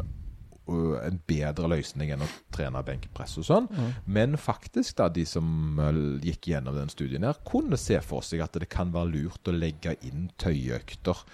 en 0.68 1.14
bedre 1.24 1.64
løsning 1.72 2.10
enn 2.12 2.20
å 2.20 2.26
trene 2.52 2.82
benkpress 2.84 3.38
og 3.40 3.46
sånn. 3.48 3.68
Men 4.04 4.36
faktisk, 4.36 4.98
da, 4.98 5.06
de 5.08 5.24
som 5.24 5.80
gikk 6.20 6.50
gjennom 6.50 6.76
den 6.76 6.92
studien 6.92 7.24
her, 7.24 7.38
kunne 7.48 7.78
se 7.80 7.96
for 8.04 8.20
seg 8.20 8.42
at 8.44 8.58
det 8.60 8.68
kan 8.68 8.92
være 8.92 9.14
lurt 9.14 9.48
å 9.48 9.54
legge 9.56 9.94
inn 10.04 10.26
tøyeøkter 10.36 11.24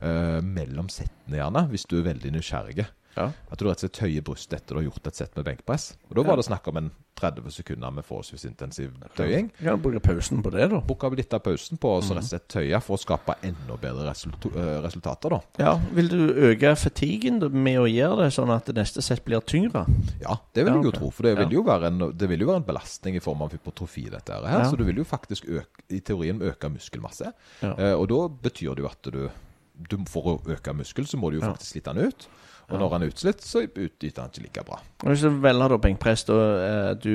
eh, 0.00 0.38
mellom 0.44 0.88
settene, 0.92 1.40
gjerne, 1.40 1.66
hvis 1.72 1.86
du 1.90 1.98
er 2.00 2.08
veldig 2.12 2.34
nysgjerrig. 2.38 2.86
Ja. 3.18 3.30
At 3.50 3.58
du 3.58 3.66
rett 3.66 3.80
og 3.80 3.84
slett 3.86 3.98
tøyer 3.98 4.24
brystet 4.24 4.60
etter 4.60 4.76
du 4.76 4.82
har 4.82 4.88
gjort 4.92 5.10
et 5.10 5.18
sett 5.18 5.36
med 5.38 5.46
benkpress. 5.48 5.92
Og 6.08 6.18
Da 6.18 6.24
var 6.26 6.38
det 6.38 6.46
snakk 6.46 6.68
om 6.70 6.76
en 6.80 6.90
30 7.18 7.50
sekunder 7.50 7.90
med 7.90 8.06
forholdsvis 8.06 8.44
intensiv 8.46 8.92
tøying. 9.18 9.48
Ja, 9.64 9.74
bruke 9.80 9.98
pausen 10.04 10.42
på 10.44 10.52
det, 10.54 10.68
da. 10.70 10.78
Bruke 10.86 11.10
litt 11.18 11.34
av 11.34 11.42
pausen 11.42 11.80
på 11.80 11.90
å 11.96 11.98
rett 12.04 12.20
og 12.20 12.28
slett 12.28 12.46
tøye 12.52 12.78
for 12.84 12.94
å 12.94 13.02
skape 13.02 13.34
enda 13.48 13.78
bedre 13.80 14.12
eh, 14.12 14.68
resultater. 14.84 15.34
da. 15.34 15.40
Ja, 15.58 15.72
Vil 15.96 16.12
du 16.12 16.20
øke 16.50 16.76
fatiguen 16.78 17.40
med 17.50 17.80
å 17.82 17.88
gjøre 17.90 18.28
det 18.28 18.30
sånn 18.36 18.52
at 18.54 18.70
det 18.70 18.76
neste 18.78 19.02
sett 19.02 19.24
blir 19.26 19.42
tyngre? 19.42 19.82
Ja, 20.22 20.38
det 20.54 20.62
vil 20.68 20.76
Ja, 20.76 20.78
jeg 20.78 20.90
jo 20.92 20.94
tro. 21.00 21.10
For 21.10 21.26
det 21.26 21.34
vil, 21.40 21.58
jo 21.58 21.64
være 21.66 21.90
en, 21.90 22.06
det 22.14 22.30
vil 22.30 22.46
jo 22.46 22.52
være 22.52 22.62
en 22.62 22.68
belastning 22.70 23.18
i 23.18 23.24
form 23.24 23.42
av 23.42 23.56
hypotrofi, 23.56 24.06
dette 24.14 24.38
her. 24.38 24.46
Ja. 24.46 24.70
Så 24.70 24.78
du 24.78 24.86
vil 24.86 25.02
jo 25.02 25.08
faktisk 25.08 25.48
øke, 25.50 25.88
i 25.90 25.98
teorien 26.00 26.38
øke 26.42 26.70
muskelmasse. 26.70 27.34
Ja. 27.64 27.74
Eh, 27.74 27.94
og 27.98 28.06
da 28.12 28.22
betyr 28.46 28.78
det 28.78 28.86
jo 28.86 28.92
at 28.92 29.10
du, 29.10 29.22
du 29.90 29.96
For 30.10 30.26
å 30.32 30.36
øke 30.50 30.72
muskel, 30.74 31.06
så 31.06 31.16
må 31.20 31.30
du 31.30 31.38
jo 31.38 31.46
faktisk 31.46 31.76
slite 31.76 31.94
den 31.94 32.10
ut. 32.10 32.28
Og 32.68 32.78
når 32.80 32.90
han 32.92 33.02
er 33.02 33.08
utslitt, 33.12 33.40
så 33.44 33.62
utnytter 33.64 34.20
han 34.20 34.30
ikke 34.34 34.42
like 34.44 34.64
bra. 34.68 34.80
Og 35.04 35.08
Hvis 35.08 35.22
du 35.24 35.30
velger 35.40 35.72
da 35.72 35.78
benkpress, 35.80 36.24
da 36.28 36.36
eh, 36.66 36.90
du 37.00 37.14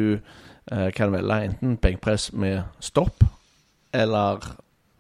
eh, 0.71 0.89
kan 0.97 1.11
velge 1.13 1.39
enten 1.51 1.77
benkpress 1.77 2.31
med 2.33 2.63
stopp 2.81 3.21
eller 3.93 4.41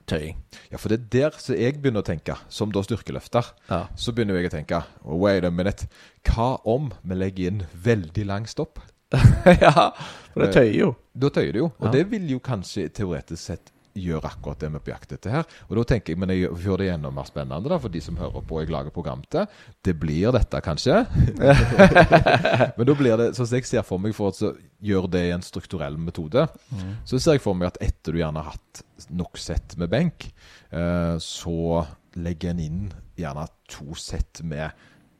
tøying. 0.05 0.37
Ja, 0.69 0.77
for 0.77 0.91
det 0.93 0.99
er 0.99 1.09
der 1.15 1.37
så 1.41 1.55
jeg 1.57 1.79
begynner 1.81 2.03
å 2.03 2.07
tenke, 2.07 2.35
som 2.53 2.71
da 2.75 2.83
styrkeløfter. 2.85 3.49
Ja. 3.71 3.81
Så 3.97 4.13
begynner 4.13 4.37
jeg 4.37 4.51
å 4.51 4.55
tenke 4.59 4.83
Wait 5.03 5.47
a 5.47 5.51
minute. 5.53 5.87
Hva 6.27 6.57
om 6.69 6.91
vi 7.01 7.17
legger 7.17 7.49
inn 7.53 7.63
veldig 7.73 8.27
lang 8.29 8.45
stopp? 8.51 8.81
ja, 9.65 9.89
for 10.33 10.41
det 10.45 10.53
tøyer 10.55 10.75
jo. 10.77 10.91
Da 11.13 11.29
tøyer 11.33 11.53
det 11.53 11.61
jo. 11.63 11.71
Og 11.79 11.87
Ja. 11.89 11.95
det 11.97 12.07
vil 12.13 12.29
jo 12.29 12.39
kanskje 12.43 12.87
teoretisk 12.93 13.41
sett 13.41 13.72
gjøre 13.93 14.29
akkurat 14.29 14.61
det 14.61 14.69
vi 14.71 14.79
er 14.79 14.83
på 14.85 14.91
jakt 14.93 15.15
etter 15.15 15.33
her. 15.35 15.47
Og 15.69 15.77
da 15.77 15.85
tenker 15.93 16.13
jeg, 16.13 16.21
men 16.21 16.33
jeg 16.33 16.49
gjør 16.63 16.81
det 16.81 16.89
enda 16.93 17.11
mer 17.13 17.27
spennende 17.29 17.71
da, 17.71 17.79
for 17.81 17.93
de 17.93 18.01
som 18.03 18.17
hører 18.19 18.45
på 18.49 18.61
jeg 18.61 18.71
lager 18.73 18.95
program 18.95 19.23
til. 19.33 19.47
Det 19.85 19.95
blir 19.99 20.33
dette, 20.35 20.61
kanskje. 20.65 21.03
men 22.77 22.89
da 22.89 22.97
blir 22.99 23.17
det, 23.21 23.29
sånn 23.37 23.49
som 23.49 23.57
jeg 23.59 23.69
ser 23.69 23.85
for 23.87 24.01
meg, 24.01 24.15
for 24.17 24.33
å 24.33 24.53
gjøre 24.83 25.11
det 25.13 25.25
i 25.27 25.33
en 25.35 25.45
strukturell 25.45 25.99
metode, 26.01 26.47
så 27.05 27.19
ser 27.19 27.37
jeg 27.37 27.43
for 27.43 27.57
meg 27.57 27.71
at 27.71 27.81
etter 27.85 28.15
du 28.15 28.21
gjerne 28.21 28.43
har 28.43 28.57
hatt 28.57 28.83
nok 29.13 29.39
sett 29.41 29.77
med 29.81 29.91
benk, 29.91 30.29
eh, 30.73 31.15
så 31.21 31.83
legger 32.19 32.53
en 32.53 32.63
inn 32.63 32.83
gjerne 33.19 33.45
to 33.71 33.93
sett 33.99 34.41
med 34.45 34.71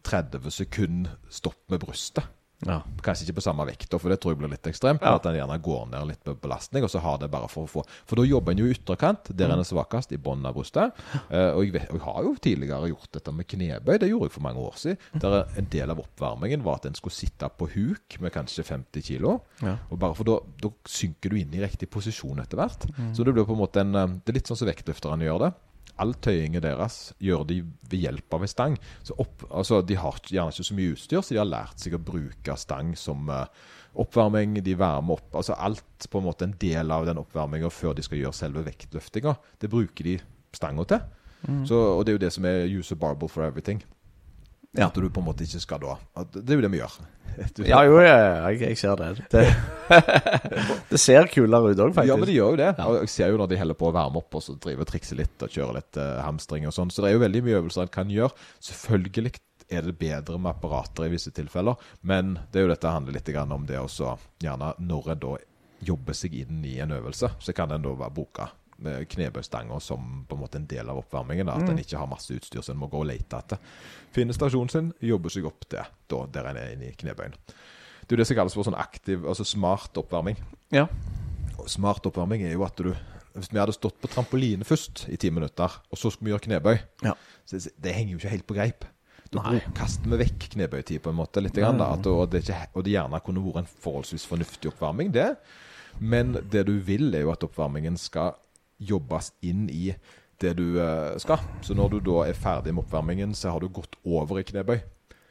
30 0.04 0.52
sekunder 0.52 1.20
stopp 1.32 1.62
med 1.72 1.82
brystet. 1.84 2.26
Ja. 2.68 2.80
Kanskje 3.04 3.28
ikke 3.28 3.38
på 3.40 3.46
samme 3.46 3.66
vekt, 3.68 3.92
for 3.92 4.12
det 4.12 4.20
tror 4.24 4.34
jeg 4.34 4.42
blir 4.42 4.52
litt 4.52 4.70
ekstremt. 4.70 5.04
Ja. 5.04 5.16
At 5.18 5.28
en 5.30 5.38
gjerne 5.38 5.58
går 5.64 5.88
ned 5.92 6.08
litt 6.10 6.22
på 6.26 6.36
belastning, 6.44 6.86
og 6.86 6.92
så 6.92 7.02
har 7.04 7.20
det 7.22 7.30
bare 7.34 7.50
for 7.52 7.68
å 7.68 7.72
få 7.72 7.84
For 8.10 8.20
da 8.20 8.26
jobber 8.28 8.54
en 8.54 8.64
jo 8.64 8.70
i 8.70 8.76
ytterkant, 8.76 9.32
der 9.38 9.54
en 9.54 9.64
er 9.64 9.68
svakest, 9.68 10.14
i 10.16 10.22
bunnen 10.22 10.48
av 10.50 10.56
brystet. 10.58 10.96
Eh, 11.30 11.50
og, 11.52 11.64
jeg 11.66 11.76
vet, 11.76 11.90
og 11.92 12.00
jeg 12.00 12.06
har 12.06 12.22
jo 12.28 12.34
tidligere 12.48 12.92
gjort 12.94 13.12
dette 13.20 13.36
med 13.36 13.50
knebøy, 13.54 13.98
det 14.02 14.12
gjorde 14.12 14.30
jeg 14.30 14.36
for 14.38 14.48
mange 14.48 14.64
år 14.64 14.80
siden. 14.80 15.24
Der 15.24 15.38
en 15.60 15.70
del 15.74 15.94
av 15.94 16.02
oppvarmingen 16.04 16.66
var 16.66 16.80
at 16.80 16.88
en 16.90 16.98
skulle 16.98 17.16
sitte 17.16 17.50
på 17.58 17.70
huk 17.74 18.18
med 18.24 18.34
kanskje 18.36 18.66
50 18.68 19.08
kilo. 19.10 19.38
Ja. 19.64 19.78
Og 19.90 20.00
bare 20.02 20.18
for 20.18 20.28
da, 20.28 20.40
da 20.64 20.72
synker 20.90 21.34
du 21.34 21.40
inn 21.42 21.54
i 21.56 21.62
riktig 21.64 21.90
posisjon 21.94 22.42
etter 22.44 22.60
hvert. 22.60 22.88
Så 23.16 23.26
det 23.26 23.36
blir 23.36 23.48
på 23.48 23.56
en 23.58 23.64
måte 23.64 23.84
en 23.84 23.96
eh, 23.96 24.18
Det 24.24 24.34
er 24.34 24.42
litt 24.42 24.50
sånn 24.52 24.60
som 24.60 24.70
vektløfterne 24.70 25.28
gjør 25.28 25.48
det. 25.48 25.54
All 26.02 26.16
tøyinga 26.26 26.62
deres 26.64 27.14
gjør 27.22 27.44
de 27.50 27.60
ved 27.90 28.00
hjelp 28.02 28.34
av 28.34 28.46
en 28.46 28.52
stang. 28.52 28.78
Så 29.06 29.16
opp, 29.22 29.46
altså, 29.50 29.82
De 29.86 29.98
har 30.00 30.20
gjerne 30.26 30.54
ikke 30.54 30.68
så 30.70 30.78
mye 30.78 30.94
utstyr, 30.96 31.22
så 31.22 31.36
de 31.36 31.42
har 31.42 31.50
lært 31.50 31.84
seg 31.84 31.98
å 31.98 32.02
bruke 32.02 32.58
stang 32.58 32.94
som 32.98 33.30
uh, 33.30 33.46
oppvarming. 34.02 34.58
De 34.66 34.78
varmer 34.80 35.20
opp 35.20 35.38
altså 35.42 35.58
Alt 35.58 36.08
på 36.10 36.22
en 36.22 36.28
måte 36.28 36.48
en 36.48 36.56
del 36.62 36.92
av 36.92 37.06
den 37.10 37.22
oppvarminga 37.22 37.70
før 37.74 37.94
de 37.98 38.06
skal 38.06 38.24
gjøre 38.24 38.40
selve 38.42 38.66
vektløftinga. 38.66 39.36
Det 39.62 39.70
bruker 39.72 40.10
de 40.10 40.18
stanga 40.54 40.88
til. 40.90 41.06
Så, 41.68 41.76
og 41.76 42.06
det 42.06 42.14
er 42.14 42.16
jo 42.16 42.24
det 42.24 42.32
som 42.32 42.46
er 42.48 42.72
use 42.72 42.96
a 42.96 43.00
barbel 43.00 43.28
for 43.28 43.44
everything. 43.44 43.82
Ja. 44.74 44.88
At 44.88 44.98
du 44.98 45.06
på 45.06 45.22
en 45.22 45.28
måte 45.28 45.46
ikke 45.46 45.62
skal 45.62 45.82
da 45.84 46.24
Det 46.34 46.50
er 46.50 46.58
jo 46.58 46.64
det 46.66 46.72
vi 46.74 46.82
gjør. 46.82 46.96
Ja, 47.66 47.80
jo, 47.88 47.96
jeg, 47.98 48.60
jeg 48.62 48.78
ser 48.78 49.00
det. 49.00 49.24
Det, 49.32 49.42
det 50.92 51.00
ser 51.02 51.30
kulere 51.34 51.72
ut 51.72 51.80
òg, 51.82 51.94
faktisk. 51.96 52.12
Ja, 52.12 52.18
men 52.20 52.30
det 52.30 52.36
gjør 52.36 52.54
jo 52.54 52.60
det. 52.60 52.68
Og 52.86 52.98
jeg 53.00 53.10
ser 53.10 53.32
jo 53.34 53.40
når 53.42 53.50
de 53.50 53.58
holder 53.58 53.80
på 53.80 53.88
å 53.90 53.96
varme 53.96 54.22
opp 54.22 54.38
og 54.38 54.44
så 54.46 54.54
driver 54.62 54.86
trikser 54.86 55.18
litt 55.18 55.42
og 55.46 55.50
kjører 55.50 55.80
litt 55.80 55.98
uh, 55.98 56.22
hamstring 56.22 56.68
og 56.70 56.76
sånn. 56.78 56.94
Så 56.94 57.02
det 57.02 57.10
er 57.10 57.18
jo 57.18 57.24
veldig 57.24 57.42
mye 57.48 57.58
øvelser 57.64 57.88
en 57.88 57.94
kan 57.96 58.14
gjøre. 58.14 58.38
Selvfølgelig 58.70 59.34
er 59.74 59.88
det 59.88 59.98
bedre 59.98 60.38
med 60.38 60.54
apparater 60.54 61.08
i 61.08 61.14
visse 61.16 61.34
tilfeller, 61.34 61.80
men 62.06 62.36
det 62.52 62.62
er 62.62 62.68
jo 62.68 62.74
dette 62.76 62.94
handler 62.94 63.18
litt 63.18 63.34
om 63.42 63.66
det 63.66 63.82
også 63.82 64.14
gjerne 64.44 64.76
når 64.86 65.14
en 65.16 65.24
da 65.26 65.38
jobber 65.84 66.18
seg 66.18 66.36
inn 66.38 66.62
i 66.70 66.76
en 66.84 66.94
øvelse, 66.94 67.34
så 67.42 67.56
kan 67.58 67.74
en 67.74 67.82
da 67.82 67.98
være 67.98 68.14
boka 68.14 68.52
med 68.84 69.08
knebøystanger 69.12 69.82
som 69.84 70.24
på 70.30 70.36
en 70.38 70.42
måte 70.44 70.60
en 70.60 70.68
del 70.70 70.90
av 70.92 71.00
oppvarmingen. 71.02 71.48
Da, 71.50 71.56
at 71.60 71.72
en 71.72 71.80
ikke 71.82 72.00
har 72.02 72.10
masse 72.12 72.36
utstyr 72.36 72.62
som 72.64 72.76
en 72.76 72.82
må 72.84 72.90
gå 72.92 73.00
og 73.02 73.08
lete 73.10 73.40
etter. 73.40 73.62
Finne 74.16 74.36
stasjonen 74.36 74.72
sin, 74.74 74.92
jobbe 75.04 75.32
seg 75.34 75.48
opp 75.50 75.66
til 75.70 75.82
da, 76.12 76.22
der 76.36 76.52
en 76.52 76.60
er 76.62 76.76
inne 76.76 76.92
i 76.92 76.96
knebøyen. 77.00 77.36
Det 78.04 78.12
er 78.12 78.18
jo 78.18 78.22
det 78.22 78.28
som 78.30 78.38
kalles 78.42 78.56
for 78.58 78.68
sånn 78.68 78.78
aktiv, 78.80 79.24
altså 79.24 79.46
smart 79.48 79.96
oppvarming. 80.02 80.40
Ja. 80.76 80.88
Og 81.58 81.70
smart 81.72 82.06
oppvarming 82.10 82.44
er 82.44 82.56
jo 82.58 82.66
at 82.68 82.80
du 82.84 82.94
Hvis 83.34 83.48
vi 83.50 83.58
hadde 83.58 83.74
stått 83.74 83.96
på 83.98 84.06
trampoline 84.14 84.62
først 84.62 85.08
i 85.10 85.16
ti 85.18 85.32
minutter, 85.34 85.66
og 85.90 85.98
så 85.98 86.12
skulle 86.14 86.28
vi 86.28 86.34
gjøre 86.36 86.44
knebøy, 86.46 86.76
Ja. 87.02 87.16
så 87.50 87.58
det, 87.58 87.72
det 87.82 87.94
henger 87.96 88.12
jo 88.12 88.18
ikke 88.20 88.30
helt 88.36 88.46
på 88.46 88.54
greip. 88.54 88.86
Da 89.34 89.56
kaster 89.74 90.06
vi 90.12 90.20
vekk 90.22 90.46
knebøytid 90.54 91.02
på 91.02 91.10
en 91.10 91.18
måte, 91.18 91.42
litt 91.42 91.56
grann, 91.58 91.80
da, 91.82 91.88
at, 91.96 92.06
og, 92.06 92.28
det 92.30 92.44
ikke, 92.44 92.60
og 92.78 92.86
det 92.86 92.94
gjerne 92.94 93.20
kunne 93.26 93.42
vært 93.42 93.64
en 93.64 93.72
forholdsvis 93.88 94.28
fornuftig 94.30 94.70
oppvarming, 94.70 95.10
det. 95.16 95.32
Men 95.98 96.36
det 96.54 96.68
du 96.70 96.76
vil, 96.86 97.10
er 97.16 97.26
jo 97.26 97.32
at 97.34 97.42
oppvarmingen 97.48 97.98
skal 97.98 98.36
jobbes 98.80 99.32
inn 99.42 99.68
i 99.70 99.94
det 100.42 100.56
du 100.58 100.80
eh, 100.82 101.14
skal. 101.22 101.40
Så 101.62 101.76
når 101.78 101.96
du 101.96 102.00
da 102.12 102.26
er 102.28 102.34
ferdig 102.38 102.74
med 102.74 102.84
oppvarmingen, 102.86 103.34
så 103.38 103.54
har 103.54 103.60
du 103.64 103.70
gått 103.70 103.96
over 104.04 104.40
i 104.40 104.44
knebøy. 104.44 104.80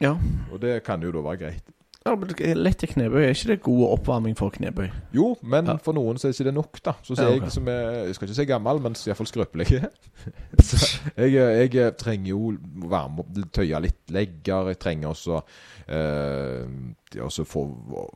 ja. 0.01 0.15
Og 0.51 0.59
det 0.61 0.83
kan 0.85 1.01
jo 1.01 1.11
da 1.11 1.21
være 1.21 1.37
greit 1.45 1.73
Ja, 2.03 2.15
men 2.19 2.27
er 2.35 2.57
Lett 2.59 2.83
i 2.83 2.87
knebøy, 2.91 3.21
er 3.23 3.31
ikke 3.31 3.47
det 3.53 3.61
god 3.63 3.83
oppvarming 3.93 4.33
for 4.35 4.51
knebøy? 4.51 4.89
Jo, 5.15 5.37
men 5.41 5.65
Ja. 5.67 5.77
for 5.77 5.93
noen 5.95 6.17
så 6.19 6.27
er 6.27 6.33
ikke 6.33 6.43
det 6.49 6.53
nok, 6.53 6.81
da. 6.83 6.93
Så 7.01 7.15
sier 7.15 7.29
Ja, 7.29 7.35
okay. 7.37 7.45
jeg 7.45 7.51
som 7.51 7.67
er 7.71 8.05
Jeg 8.07 8.15
skal 8.15 8.27
ikke 8.27 8.35
si 8.35 8.45
gammel, 8.45 8.81
men 8.83 8.93
iallfall 8.93 9.29
skrøpelig. 9.29 9.67
så 10.67 10.99
jeg, 11.15 11.71
jeg 11.73 11.95
trenger 11.97 12.27
jo 12.33 12.57
varme 12.91 13.23
opp, 13.23 13.31
tøye 13.55 13.79
litt 13.79 14.11
legger. 14.11 14.67
Jeg 14.73 14.79
trenger 14.83 15.13
også 15.13 15.39
eh, 15.87 16.67
også 17.23 17.45
få 17.47 17.63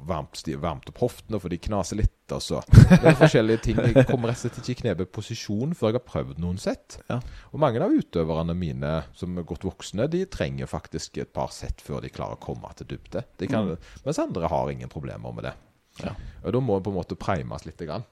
varmt, 0.07 0.43
varmt 0.59 0.89
opp 0.91 0.99
hoftene, 1.05 1.39
for 1.39 1.49
de 1.53 1.57
knaser 1.69 2.01
litt. 2.01 2.26
Og 2.35 2.43
så 2.43 2.61
det 2.89 3.11
er 3.11 3.17
forskjellige 3.19 3.63
ting. 3.69 3.79
Jeg 3.79 4.07
kommer 4.09 4.31
rett 4.31 4.41
og 4.41 4.45
slett 4.47 4.59
ikke 4.61 4.73
i 4.73 4.79
knebeposisjon 4.81 5.75
før 5.77 5.93
jeg 5.93 5.99
har 5.99 6.05
prøvd 6.07 6.41
noen 6.43 6.59
sett. 6.61 6.99
Ja. 7.11 7.19
Og 7.53 7.61
mange 7.63 7.81
av 7.83 7.93
utøverne 7.93 8.55
mine 8.57 8.93
som 9.17 9.37
er 9.39 9.47
godt 9.47 9.67
voksne, 9.67 10.09
de 10.11 10.25
trenger 10.31 10.69
faktisk 10.69 11.21
et 11.23 11.33
par 11.35 11.53
sett 11.55 11.83
før 11.83 12.03
de 12.03 12.11
klarer 12.13 12.39
å 12.39 12.43
komme 12.43 12.73
til 12.77 12.91
dybde. 12.95 13.23
De 13.39 13.49
kan, 13.51 13.75
Mens 14.05 14.21
andre 14.23 14.51
har 14.51 14.73
ingen 14.73 14.91
problemer 14.91 15.33
med 15.35 15.49
det. 15.49 15.55
Ja. 16.03 16.13
Og 16.43 16.53
da 16.53 16.61
må 16.61 16.77
en 16.77 16.85
på 16.85 16.93
en 16.93 16.99
måte 16.99 17.17
primes 17.19 17.65
litt. 17.65 17.81
Grann. 17.87 18.05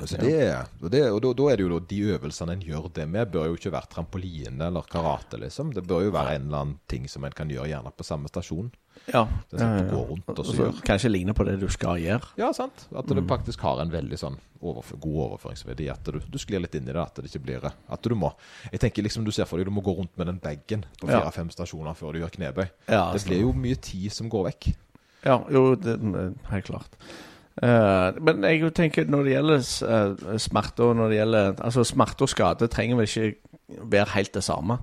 Altså 0.00 0.18
det, 0.18 0.36
og 0.82 0.90
det, 0.90 1.02
og 1.12 1.20
da, 1.22 1.30
da 1.38 1.44
er 1.52 1.60
det 1.60 1.66
jo 1.66 1.78
de 1.86 1.98
øvelsene 2.16 2.56
en 2.56 2.64
gjør 2.66 2.88
det 2.96 3.04
med, 3.08 3.30
bør 3.30 3.50
jo 3.50 3.58
ikke 3.58 3.72
være 3.74 3.90
trampoline 3.92 4.66
eller 4.66 4.88
karate, 4.90 5.38
liksom. 5.38 5.70
Det 5.76 5.84
bør 5.86 6.08
jo 6.08 6.14
være 6.16 6.36
en 6.36 6.48
eller 6.48 6.64
annen 6.64 6.78
ting 6.90 7.06
som 7.10 7.24
en 7.24 7.36
kan 7.36 7.50
gjøre 7.52 7.70
gjerne 7.70 7.92
på 7.94 8.06
samme 8.06 8.30
stasjon. 8.32 8.72
Ja. 9.10 9.24
Det 9.50 9.58
er 9.58 9.62
sånn 9.62 9.76
du 9.78 9.92
går 9.92 10.04
rundt 10.12 10.32
og 10.32 10.46
så 10.46 10.54
gjør. 10.58 10.80
Kanskje 10.86 11.10
ligner 11.10 11.36
på 11.36 11.46
det 11.48 11.56
du 11.60 11.66
skal 11.72 11.98
gjøre. 12.02 12.28
Ja, 12.38 12.52
sant. 12.56 12.84
At 12.94 13.10
du 13.10 13.22
faktisk 13.28 13.64
har 13.66 13.82
en 13.82 13.92
veldig 13.92 14.18
sånn 14.20 14.38
overf 14.62 14.92
god 15.02 15.18
overføringsverdi. 15.26 15.88
At 15.92 16.06
du, 16.06 16.20
du 16.22 16.38
sklir 16.40 16.62
litt 16.62 16.76
inn 16.78 16.86
i 16.86 16.92
det. 16.92 17.02
At 17.02 17.18
det 17.18 17.30
ikke 17.30 17.42
blir 17.48 17.66
At 17.66 18.06
du 18.06 18.14
må 18.18 18.32
Jeg 18.70 18.84
tenker 18.84 19.06
liksom 19.06 19.26
du 19.26 19.32
ser 19.34 19.48
for 19.50 19.58
deg 19.58 19.66
du 19.66 19.74
må 19.74 19.82
gå 19.84 19.96
rundt 19.98 20.14
med 20.20 20.30
den 20.30 20.38
bagen 20.42 20.86
på 21.00 21.10
Ja. 21.10 21.20
fire-fem 21.20 21.50
stasjoner 21.50 21.98
før 21.98 22.14
du 22.14 22.22
gjør 22.22 22.34
knebøy. 22.38 22.66
Ja, 22.88 23.10
Det 23.12 23.24
blir 23.26 23.42
jo 23.42 23.52
mye 23.52 23.76
tid 23.76 24.12
som 24.12 24.30
går 24.30 24.50
vekk. 24.52 24.72
Ja, 25.24 25.42
jo, 25.50 25.74
det 25.78 25.98
er 25.98 26.32
helt 26.50 26.66
klart. 26.66 26.96
Uh, 27.62 28.16
men 28.24 28.42
jeg 28.48 28.72
tenker 28.74 29.04
når 29.12 29.26
det 29.26 29.32
gjelder 29.34 29.66
uh, 29.84 30.38
smerte 30.40 30.86
og 30.86 30.94
når 30.96 31.10
det 31.12 31.16
gjelder 31.18 31.58
Altså 31.60 31.82
smerte 31.84 32.24
og 32.24 32.30
skade 32.32 32.68
trenger 32.72 32.96
vel 32.96 33.04
ikke 33.04 33.82
være 33.92 34.14
helt 34.14 34.32
det 34.32 34.44
samme. 34.46 34.78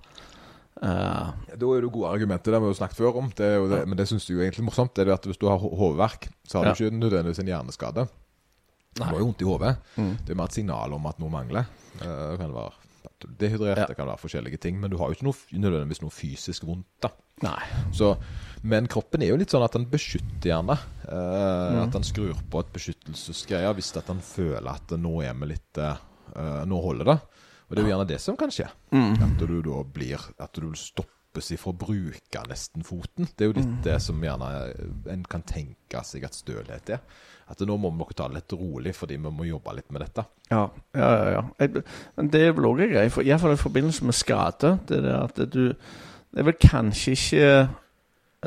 Eh, 0.82 1.32
Da 1.60 1.66
er 1.76 1.82
det 1.84 1.92
gode 1.92 2.08
argumenter, 2.14 2.52
det 2.52 2.54
har 2.56 2.64
vi 2.64 2.72
jo 2.72 2.78
snakket 2.80 2.98
før 3.02 3.18
om. 3.20 3.30
Det 3.36 3.70
det, 3.70 3.88
Men 3.88 3.98
det 3.98 4.08
syns 4.08 4.26
du 4.28 4.34
jo 4.36 4.40
egentlig 4.44 4.64
er 4.64 4.70
morsomt. 4.72 4.94
Det 4.96 5.08
er 5.08 5.14
at 5.14 5.24
Hvis 5.28 5.38
du 5.40 5.48
har 5.50 5.58
ho- 5.60 5.76
hodeverk, 5.76 6.30
så 6.48 6.60
har 6.64 6.74
du 6.74 6.84
ikke 6.86 6.96
nødvendigvis 7.00 7.40
en 7.40 7.48
hjerneskade. 7.52 8.08
Du 8.96 9.04
har 9.04 9.14
jo 9.20 9.26
vondt 9.26 9.42
i 9.42 9.46
hodet. 9.46 9.78
Mm. 9.98 10.18
Det 10.26 10.30
er 10.32 10.36
mer 10.36 10.46
et 10.50 10.54
signal 10.54 10.94
om 10.94 11.06
at 11.06 11.20
noe 11.20 11.30
mangler. 11.30 11.66
Eh, 12.02 12.32
Det 12.32 12.40
kan 12.40 12.54
være 12.54 12.72
er 13.22 13.28
dehydrert, 13.38 13.78
Ja. 13.78 13.86
det 13.88 13.96
kan 13.98 14.08
være 14.08 14.18
forskjellige 14.20 14.60
ting. 14.60 14.80
Men 14.80 14.90
du 14.92 14.98
har 14.98 15.08
jo 15.08 15.14
ikke 15.16 15.24
noe, 15.24 15.36
nødvendigvis 15.60 16.02
noe 16.02 16.10
fysisk 16.12 16.64
vondt. 16.66 16.86
da 17.02 17.10
nei. 17.42 17.62
Så, 17.94 18.18
men 18.64 18.86
kroppen 18.88 19.22
er 19.24 19.28
jo 19.30 19.38
litt 19.38 19.50
sånn 19.50 19.64
at 19.64 19.72
den 19.72 19.86
beskytter 19.86 20.50
gjerne. 20.52 20.78
Eh, 21.08 21.76
Mm. 21.76 21.84
At 21.84 21.92
den 21.92 22.04
skrur 22.04 22.34
på 22.50 22.60
et 22.60 22.74
beskyttelsesgreie 22.74 23.74
hvis 23.76 23.96
at 23.98 24.08
den 24.08 24.20
føler 24.20 24.68
at 24.70 24.88
nå 25.00 25.22
er 25.24 25.34
vi 25.34 25.46
litt 25.46 25.78
eh, 25.78 25.96
Nå 26.66 26.82
holder 26.82 27.06
det. 27.06 27.20
Og 27.70 27.76
det 27.76 27.84
er 27.84 27.88
jo 27.88 27.94
gjerne 27.94 28.10
det 28.10 28.20
som 28.22 28.38
kan 28.38 28.50
skje. 28.54 28.68
Mm. 28.92 29.14
At 29.22 29.38
du 29.48 29.62
da 29.62 29.84
blir 29.86 30.20
At 30.42 30.54
du 30.58 30.72
stoppes 30.74 31.52
ifra 31.54 31.70
å 31.72 31.78
bruke 31.78 32.42
nesten 32.50 32.84
foten. 32.84 33.28
Det 33.38 33.46
er 33.46 33.52
jo 33.52 33.58
litt 33.60 33.68
Mm. 33.70 33.82
det 33.86 34.02
som 34.02 34.22
gjerne 34.22 34.74
en 35.14 35.24
kan 35.30 35.42
tenke 35.44 36.02
seg 36.04 36.24
at 36.26 36.34
stølhet 36.34 36.90
er. 36.90 37.00
At 37.50 37.60
nå 37.66 37.78
må 37.78 37.90
vi 37.98 38.14
ta 38.14 38.28
det 38.28 38.36
litt 38.36 38.54
rolig 38.60 38.94
fordi 38.96 39.18
vi 39.18 39.30
må 39.30 39.46
jobbe 39.46 39.76
litt 39.76 39.92
med 39.92 40.02
dette. 40.02 40.26
Ja, 40.52 40.70
ja, 40.94 41.12
ja. 41.18 41.30
ja. 41.32 41.44
Jeg, 41.60 41.84
men 42.18 42.30
det 42.30 42.42
er 42.42 42.52
vel 42.54 42.66
òg 42.66 42.82
en 42.82 42.92
greie, 42.94 43.10
for, 43.10 43.24
iallfall 43.26 43.54
i 43.54 43.62
forbindelse 43.62 44.06
med 44.06 44.14
skade. 44.18 44.80
Det 44.88 45.00
er 45.06 45.24
at 45.24 45.36
du 45.50 45.74
Det 46.32 46.40
er 46.40 46.44
vel 46.46 46.58
kanskje 46.62 47.12
ikke 47.18 47.70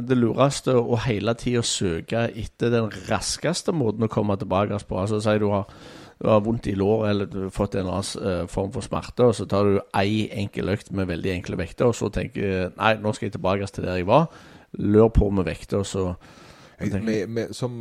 det 0.07 0.17
lureste 0.17 0.73
å 0.73 0.97
hele 1.05 1.35
tida 1.35 1.61
søke 1.67 2.31
etter 2.39 2.71
den 2.71 2.87
raskeste 3.11 3.73
måten 3.75 4.07
å 4.07 4.09
komme 4.09 4.37
tilbake 4.39 4.79
på. 4.89 4.97
Altså 5.01 5.19
Si 5.21 5.35
du 5.39 5.49
har, 5.51 5.67
du 6.23 6.29
har 6.31 6.43
vondt 6.45 6.69
i 6.71 6.77
låret 6.79 7.11
eller 7.11 7.27
du 7.27 7.39
har 7.49 7.55
fått 7.55 7.75
en 7.75 7.83
eller 7.83 7.99
annen 7.99 8.29
eh, 8.43 8.47
form 8.51 8.71
for 8.75 8.87
smerte, 8.87 9.27
og 9.27 9.35
så 9.35 9.47
tar 9.51 9.67
du 9.67 9.81
ei 9.99 10.29
enkel 10.31 10.71
økt 10.71 10.93
med 10.95 11.11
veldig 11.11 11.33
enkle 11.35 11.59
vekter, 11.59 11.91
og 11.91 11.97
så 11.99 12.11
tenker 12.15 12.47
du 12.47 12.77
nei, 12.79 12.93
nå 13.03 13.13
skal 13.17 13.27
jeg 13.27 13.35
tilbake 13.41 13.67
til 13.75 13.89
der 13.89 13.99
jeg 13.99 14.07
var. 14.07 14.29
Lør 14.79 15.11
på 15.13 15.31
med 15.35 15.49
vekter, 15.51 15.83
og 15.83 15.89
så 15.91 16.05
vi, 16.83 17.17
vi, 17.31 17.43
som, 17.55 17.75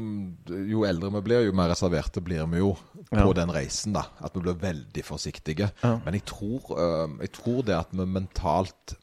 jo 0.49 0.83
eldre 0.85 1.09
vi 1.15 1.21
blir, 1.25 1.45
jo 1.47 1.53
mer 1.57 1.71
reserverte 1.71 2.21
blir 2.21 2.45
vi 2.51 2.59
jo 2.61 2.75
på 3.09 3.17
Ja. 3.17 3.33
den 3.33 3.49
reisen. 3.53 3.93
da 3.93 4.03
At 4.21 4.35
vi 4.35 4.43
blir 4.43 4.57
veldig 4.61 5.03
forsiktige. 5.05 5.71
Ja. 5.83 5.95
Men 6.05 6.13
jeg 6.13 6.25
tror, 6.29 6.75
øh, 6.77 7.17
jeg 7.21 7.31
tror 7.31 7.61
det 7.65 7.75
at 7.79 7.87
vi 7.91 8.05
mentalt 8.05 8.95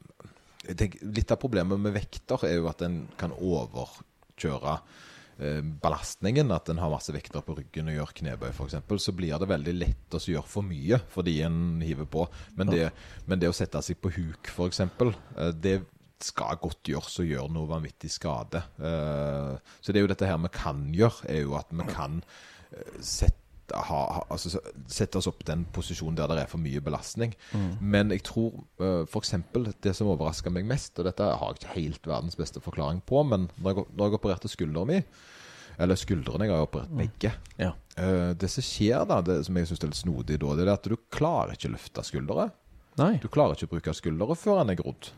tenker, 0.77 1.03
Litt 1.03 1.33
av 1.33 1.41
problemet 1.41 1.81
med 1.81 1.95
vekter 1.97 2.45
er 2.47 2.59
jo 2.61 2.69
at 2.69 2.83
en 2.83 3.09
kan 3.19 3.33
overkjøre 3.33 4.75
eh, 4.79 5.08
belastningen. 5.39 6.51
At 6.55 6.69
en 6.73 6.81
har 6.83 6.91
masse 6.93 7.13
vekter 7.15 7.45
på 7.47 7.55
ryggen 7.59 7.91
og 7.93 7.99
gjør 7.99 8.15
knebøy 8.21 8.49
f.eks. 8.51 8.79
Så 9.05 9.15
blir 9.17 9.39
det 9.39 9.49
veldig 9.51 9.75
lett 9.79 10.17
å 10.19 10.23
gjøre 10.23 10.49
for 10.51 10.67
mye 10.67 10.99
fordi 11.13 11.39
en 11.47 11.81
hiver 11.85 12.09
på. 12.11 12.27
Men 12.59 12.73
det, 12.73 12.89
men 13.27 13.39
det 13.43 13.51
å 13.51 13.57
sette 13.57 13.83
seg 13.87 14.01
på 14.03 14.13
huk 14.17 14.51
f.eks., 14.51 14.81
eh, 14.87 15.53
det 15.55 15.79
skal 16.19 16.59
godt 16.59 16.89
gjøres 16.91 17.21
og 17.23 17.29
gjøre 17.31 17.53
noe 17.55 17.71
vanvittig 17.71 18.11
skade. 18.11 18.65
Eh, 18.83 19.53
Så 19.81 19.95
det 19.95 20.01
er 20.01 20.07
jo 20.09 20.11
dette 20.11 20.27
her 20.27 20.41
vi 20.43 20.51
kan 20.51 20.81
gjøre, 20.95 21.29
er 21.31 21.45
jo 21.45 21.55
at 21.61 21.71
vi 21.71 21.87
kan 21.93 22.19
eh, 22.73 22.97
sette 22.99 23.37
ha, 23.75 24.01
ha, 24.17 24.23
altså, 24.33 24.61
sette 24.91 25.19
oss 25.21 25.29
opp 25.31 25.43
i 25.45 25.49
den 25.51 25.65
posisjonen 25.75 26.17
der 26.19 26.31
det 26.33 26.45
er 26.45 26.51
for 26.51 26.63
mye 26.63 26.81
belastning. 26.85 27.35
Men 27.81 28.13
jeg 28.15 28.25
tror 28.29 28.63
uh, 28.81 29.03
f.eks. 29.05 29.35
det 29.85 29.95
som 29.97 30.11
overraska 30.13 30.53
meg 30.55 30.69
mest, 30.69 30.99
og 30.99 31.09
dette 31.09 31.25
har 31.25 31.53
jeg 31.53 31.61
ikke 31.61 31.75
helt 31.77 32.09
verdens 32.11 32.39
beste 32.39 32.63
forklaring 32.65 33.03
på, 33.07 33.23
men 33.29 33.49
når 33.59 33.75
jeg, 33.75 33.89
når 33.95 34.09
jeg 34.09 34.21
opererte 34.21 34.53
skulderen 34.53 34.91
min, 34.93 35.11
eller 35.79 35.95
skuldrene, 35.99 36.49
jeg 36.49 36.57
har 36.57 36.65
operert 36.67 36.91
begge 36.99 37.31
Ja. 37.61 37.75
Uh, 37.99 38.33
Det 38.35 38.51
som 38.51 38.65
skjer 38.67 39.05
da, 39.07 39.21
det 39.23 39.41
som 39.47 39.57
jeg 39.61 39.69
syns 39.71 39.85
er 39.85 39.93
litt 39.93 40.01
snodig 40.01 40.41
da, 40.43 40.57
det 40.59 40.67
er 40.67 40.73
at 40.75 40.89
du 40.91 40.97
klarer 41.15 41.55
ikke 41.55 41.71
å 41.71 41.77
løfte 41.77 42.05
skuldre. 42.07 42.49
Nei. 42.99 43.15
Du 43.23 43.29
klarer 43.31 43.55
ikke 43.55 43.69
å 43.69 43.75
bruke 43.77 43.95
skuldre 43.95 44.35
før 44.39 44.63
den 44.63 44.75
er 44.75 44.81
grodd. 44.81 45.13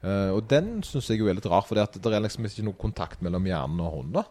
Uh, 0.00 0.32
og 0.36 0.46
den 0.48 0.78
syns 0.84 1.08
jeg 1.12 1.20
jo 1.20 1.28
er 1.28 1.36
litt 1.36 1.48
rar, 1.48 1.64
for 1.68 1.76
det 1.76 2.00
er 2.08 2.22
liksom 2.24 2.46
ikke 2.48 2.64
noe 2.64 2.80
kontakt 2.80 3.24
mellom 3.24 3.48
hjernen 3.48 3.80
og 3.84 3.96
hånda. 3.98 4.26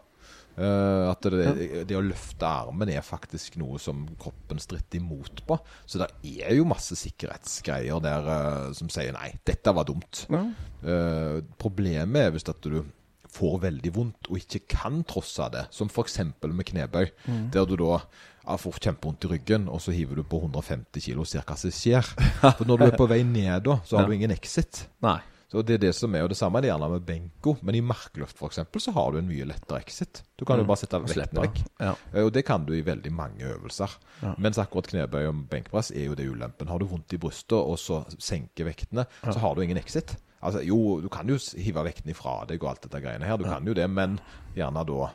Eh, 0.60 1.08
at 1.08 1.24
det, 1.32 1.84
det 1.88 1.96
å 1.96 2.02
løfte 2.04 2.44
armen 2.44 2.90
er 2.92 3.04
faktisk 3.06 3.56
noe 3.60 3.78
som 3.80 4.02
kroppen 4.20 4.60
stritter 4.60 5.00
imot 5.00 5.40
på. 5.48 5.56
Så 5.88 6.00
det 6.02 6.10
er 6.44 6.52
jo 6.58 6.66
masse 6.68 6.98
sikkerhetsgreier 7.00 8.02
der 8.04 8.28
uh, 8.28 8.72
som 8.76 8.90
sier 8.92 9.14
nei, 9.16 9.30
dette 9.48 9.72
var 9.76 9.88
dumt. 9.88 10.26
Ja. 10.28 10.42
Uh, 10.84 11.38
problemet 11.60 12.26
er 12.26 12.34
hvis 12.34 12.48
at 12.50 12.60
du 12.66 12.82
får 13.30 13.60
veldig 13.62 13.92
vondt 13.94 14.28
og 14.28 14.40
ikke 14.40 14.64
kan 14.74 15.00
trosse 15.06 15.46
det, 15.54 15.68
som 15.72 15.88
f.eks. 15.88 16.18
med 16.42 16.66
knebøy, 16.66 17.06
der 17.54 17.68
du 17.70 17.76
da 17.78 18.00
ja, 18.00 18.56
får 18.58 18.80
kjempevondt 18.82 19.28
i 19.28 19.30
ryggen, 19.36 19.68
og 19.70 19.78
så 19.84 19.94
hiver 19.94 20.18
du 20.18 20.24
på 20.26 20.40
150 20.42 21.04
kg 21.04 21.20
og 21.22 21.28
ser 21.30 21.46
hva 21.46 21.54
som 21.60 21.70
skjer. 21.72 22.08
For 22.58 22.66
når 22.66 22.82
du 22.82 22.86
er 22.88 22.96
på 22.98 23.06
vei 23.08 23.20
ned 23.22 23.68
da, 23.68 23.78
så 23.86 24.00
har 24.00 24.08
Ja. 24.08 24.10
du 24.10 24.16
ingen 24.18 24.34
exit. 24.34 24.82
Nei. 25.06 25.20
Så 25.50 25.64
det 25.66 25.74
er 25.74 25.82
det 25.82 25.94
som 25.98 26.14
er, 26.14 26.22
og 26.22 26.30
det 26.30 26.36
samme 26.38 26.60
er 26.60 26.62
det 26.62 26.68
gjerne 26.70 26.88
med 26.92 27.02
benko, 27.08 27.56
men 27.66 27.74
i 27.74 27.80
markluft 27.82 28.38
eksempel, 28.46 28.80
så 28.80 28.92
har 28.94 29.10
du 29.10 29.18
en 29.18 29.26
mye 29.26 29.48
lettere 29.50 29.80
exit. 29.82 30.20
Du 30.38 30.44
kan 30.46 30.60
jo 30.60 30.64
bare 30.68 30.78
sette 30.78 31.00
vektene 31.02 31.42
vekk. 31.42 31.58
Ja. 31.80 31.94
Eh, 32.14 32.22
Og 32.24 32.30
det 32.32 32.44
kan 32.46 32.64
du 32.64 32.72
i 32.76 32.84
veldig 32.86 33.10
mange 33.12 33.42
øvelser. 33.50 33.96
Ja. 34.22 34.34
Mens 34.38 34.58
akkurat 34.62 34.86
knebøy 34.92 35.26
og 35.26 35.40
benkpress 35.50 35.90
er 35.90 36.06
jo 36.06 36.14
det 36.14 36.28
ulempen. 36.30 36.68
Har 36.70 36.78
du 36.78 36.86
vondt 36.86 37.12
i 37.12 37.18
brystet 37.18 37.58
og 37.58 37.78
så 37.82 38.04
senker 38.18 38.64
vektene, 38.70 39.06
så 39.26 39.38
har 39.42 39.54
du 39.54 39.62
ingen 39.62 39.76
exit. 39.82 40.14
Altså, 40.40 40.62
jo, 40.64 41.00
du 41.02 41.08
kan 41.12 41.28
jo 41.28 41.36
hive 41.58 41.82
vekten 41.84 42.10
ifra 42.14 42.44
deg 42.48 42.62
og 42.62 42.70
alt 42.70 42.86
dette 42.86 43.02
greiene 43.02 43.26
her, 43.26 43.36
du 43.36 43.44
kan 43.44 43.66
jo 43.66 43.74
det, 43.74 43.90
men 43.90 44.20
gjerne 44.56 44.86
da 44.86 45.10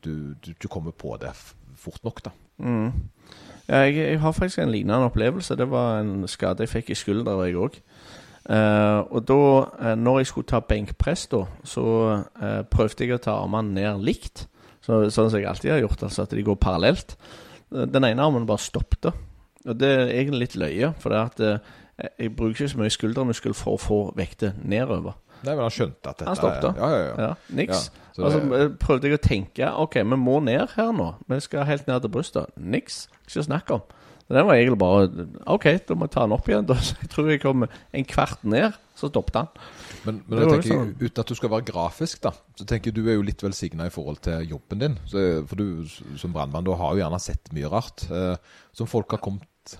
du, 0.00 0.34
du, 0.40 0.54
du 0.54 0.68
kommer 0.68 0.94
på 0.96 1.18
det 1.20 1.34
fort 1.76 2.00
nok, 2.04 2.22
da. 2.22 2.30
Mm. 2.62 2.92
Ja, 3.68 3.82
jeg, 3.86 3.94
jeg 3.96 4.20
har 4.20 4.32
faktisk 4.32 4.58
en 4.58 4.72
lignende 4.72 5.06
opplevelse. 5.10 5.56
Det 5.56 5.66
var 5.70 6.00
en 6.00 6.24
skade 6.28 6.64
jeg 6.64 6.72
fikk 6.72 6.90
i 6.90 6.96
skuldra, 6.98 7.36
jeg 7.46 7.58
òg. 7.60 7.76
Og 8.50 9.24
da, 9.28 9.40
uh, 9.78 9.94
når 9.98 10.20
jeg 10.20 10.30
skulle 10.30 10.50
ta 10.50 10.60
benkpress, 10.64 11.26
da, 11.30 11.44
så 11.64 11.84
uh, 12.26 12.62
prøvde 12.70 13.06
jeg 13.06 13.14
å 13.14 13.22
ta 13.22 13.36
armene 13.38 13.76
ned 13.76 14.04
likt. 14.06 14.46
Så, 14.80 15.04
sånn 15.12 15.28
som 15.30 15.38
jeg 15.38 15.46
alltid 15.46 15.74
har 15.74 15.82
gjort, 15.84 16.02
altså 16.06 16.24
at 16.24 16.34
de 16.34 16.42
går 16.46 16.56
parallelt. 16.58 17.14
Den 17.70 18.06
ene 18.08 18.24
armen 18.24 18.48
bare 18.48 18.62
stoppet. 18.64 19.10
Og 19.68 19.76
det 19.78 19.90
er 19.92 20.14
egentlig 20.16 20.46
litt 20.46 20.56
løye, 20.58 20.94
for 20.98 21.12
det 21.12 21.20
at 21.20 21.42
jeg 22.18 22.32
bruker 22.32 22.64
ikke 22.64 22.72
så 22.72 22.80
mye 22.80 22.94
skuldermuskel 22.94 23.54
for 23.54 23.76
å 23.76 23.82
få 23.82 23.98
vekter 24.16 24.56
nedover. 24.64 25.18
Nei, 25.40 25.54
men 25.54 25.64
han 25.64 25.72
skjønte 25.72 26.10
at 26.10 26.18
dette 26.20 26.28
Han 26.28 26.36
stoppet. 26.36 26.80
Ja, 26.80 26.88
ja, 26.90 27.04
ja. 27.04 27.28
Ja, 27.28 27.56
niks. 27.56 27.86
Ja, 27.88 28.12
så 28.12 28.24
altså, 28.26 28.40
det- 28.40 28.60
eh, 28.60 28.72
prøvde 28.80 29.08
jeg 29.08 29.18
å 29.18 29.22
tenke 29.22 29.72
Ok, 29.72 29.94
vi 29.94 30.16
må 30.16 30.40
ned 30.42 30.68
her 30.76 30.92
nå. 30.92 31.14
Vi 31.28 31.40
skal 31.40 31.64
helt 31.64 31.86
ned 31.86 32.00
til 32.00 32.10
brystet. 32.10 32.46
Niks. 32.56 33.08
Ikke 33.26 33.44
snakk 33.44 33.70
om. 33.70 33.80
Så 34.30 34.36
Den 34.36 34.46
var 34.46 34.54
egentlig 34.54 34.78
bare 34.78 35.26
OK, 35.50 35.64
da 35.88 35.94
må 35.98 36.06
jeg 36.06 36.14
ta 36.14 36.22
den 36.22 36.36
opp 36.36 36.46
igjen. 36.46 36.66
Da. 36.70 36.76
Så 36.78 36.94
jeg 37.02 37.10
tror 37.10 37.30
jeg 37.32 37.42
kom 37.42 37.64
en 37.66 38.06
kvart 38.06 38.44
ned, 38.46 38.76
så 38.94 39.10
stoppet 39.10 39.40
han. 39.40 39.48
Men, 40.06 40.20
men 40.30 40.44
jeg 40.44 40.52
tenker, 40.52 40.70
sånn. 40.70 40.92
uten 41.00 41.22
at 41.24 41.32
du 41.32 41.36
skal 41.36 41.50
være 41.50 41.66
grafisk, 41.66 42.20
da, 42.22 42.30
så 42.56 42.64
tenker 42.68 42.92
jeg 42.92 43.00
du 43.00 43.10
er 43.10 43.18
jo 43.18 43.26
litt 43.26 43.42
velsigna 43.42 43.88
i 43.90 43.92
forhold 43.92 44.22
til 44.22 44.46
jobben 44.54 44.84
din. 44.84 44.98
Så, 45.10 45.24
for 45.50 45.58
du 45.58 46.14
som 46.20 46.36
brannmann, 46.36 46.64
du 46.64 46.70
har 46.78 46.94
jo 46.94 47.02
gjerne 47.02 47.20
sett 47.20 47.50
mye 47.56 47.72
rart 47.74 48.06
eh, 48.06 48.36
som 48.76 48.88
folk 48.88 49.16
har 49.16 49.24
kommet 49.24 49.74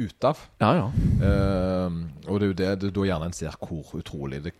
ut 0.00 0.28
av. 0.28 0.44
Ja, 0.60 0.74
ja. 0.76 0.86
Eh, 1.24 2.00
og 2.28 2.36
det 2.36 2.44
er 2.44 2.50
jo 2.52 2.58
det, 2.60 2.72
det 2.84 2.92
da 3.00 3.06
gjerne 3.08 3.30
en 3.32 3.40
ser 3.40 3.56
hvor 3.64 3.96
utrolig 3.96 4.44
det 4.44 4.52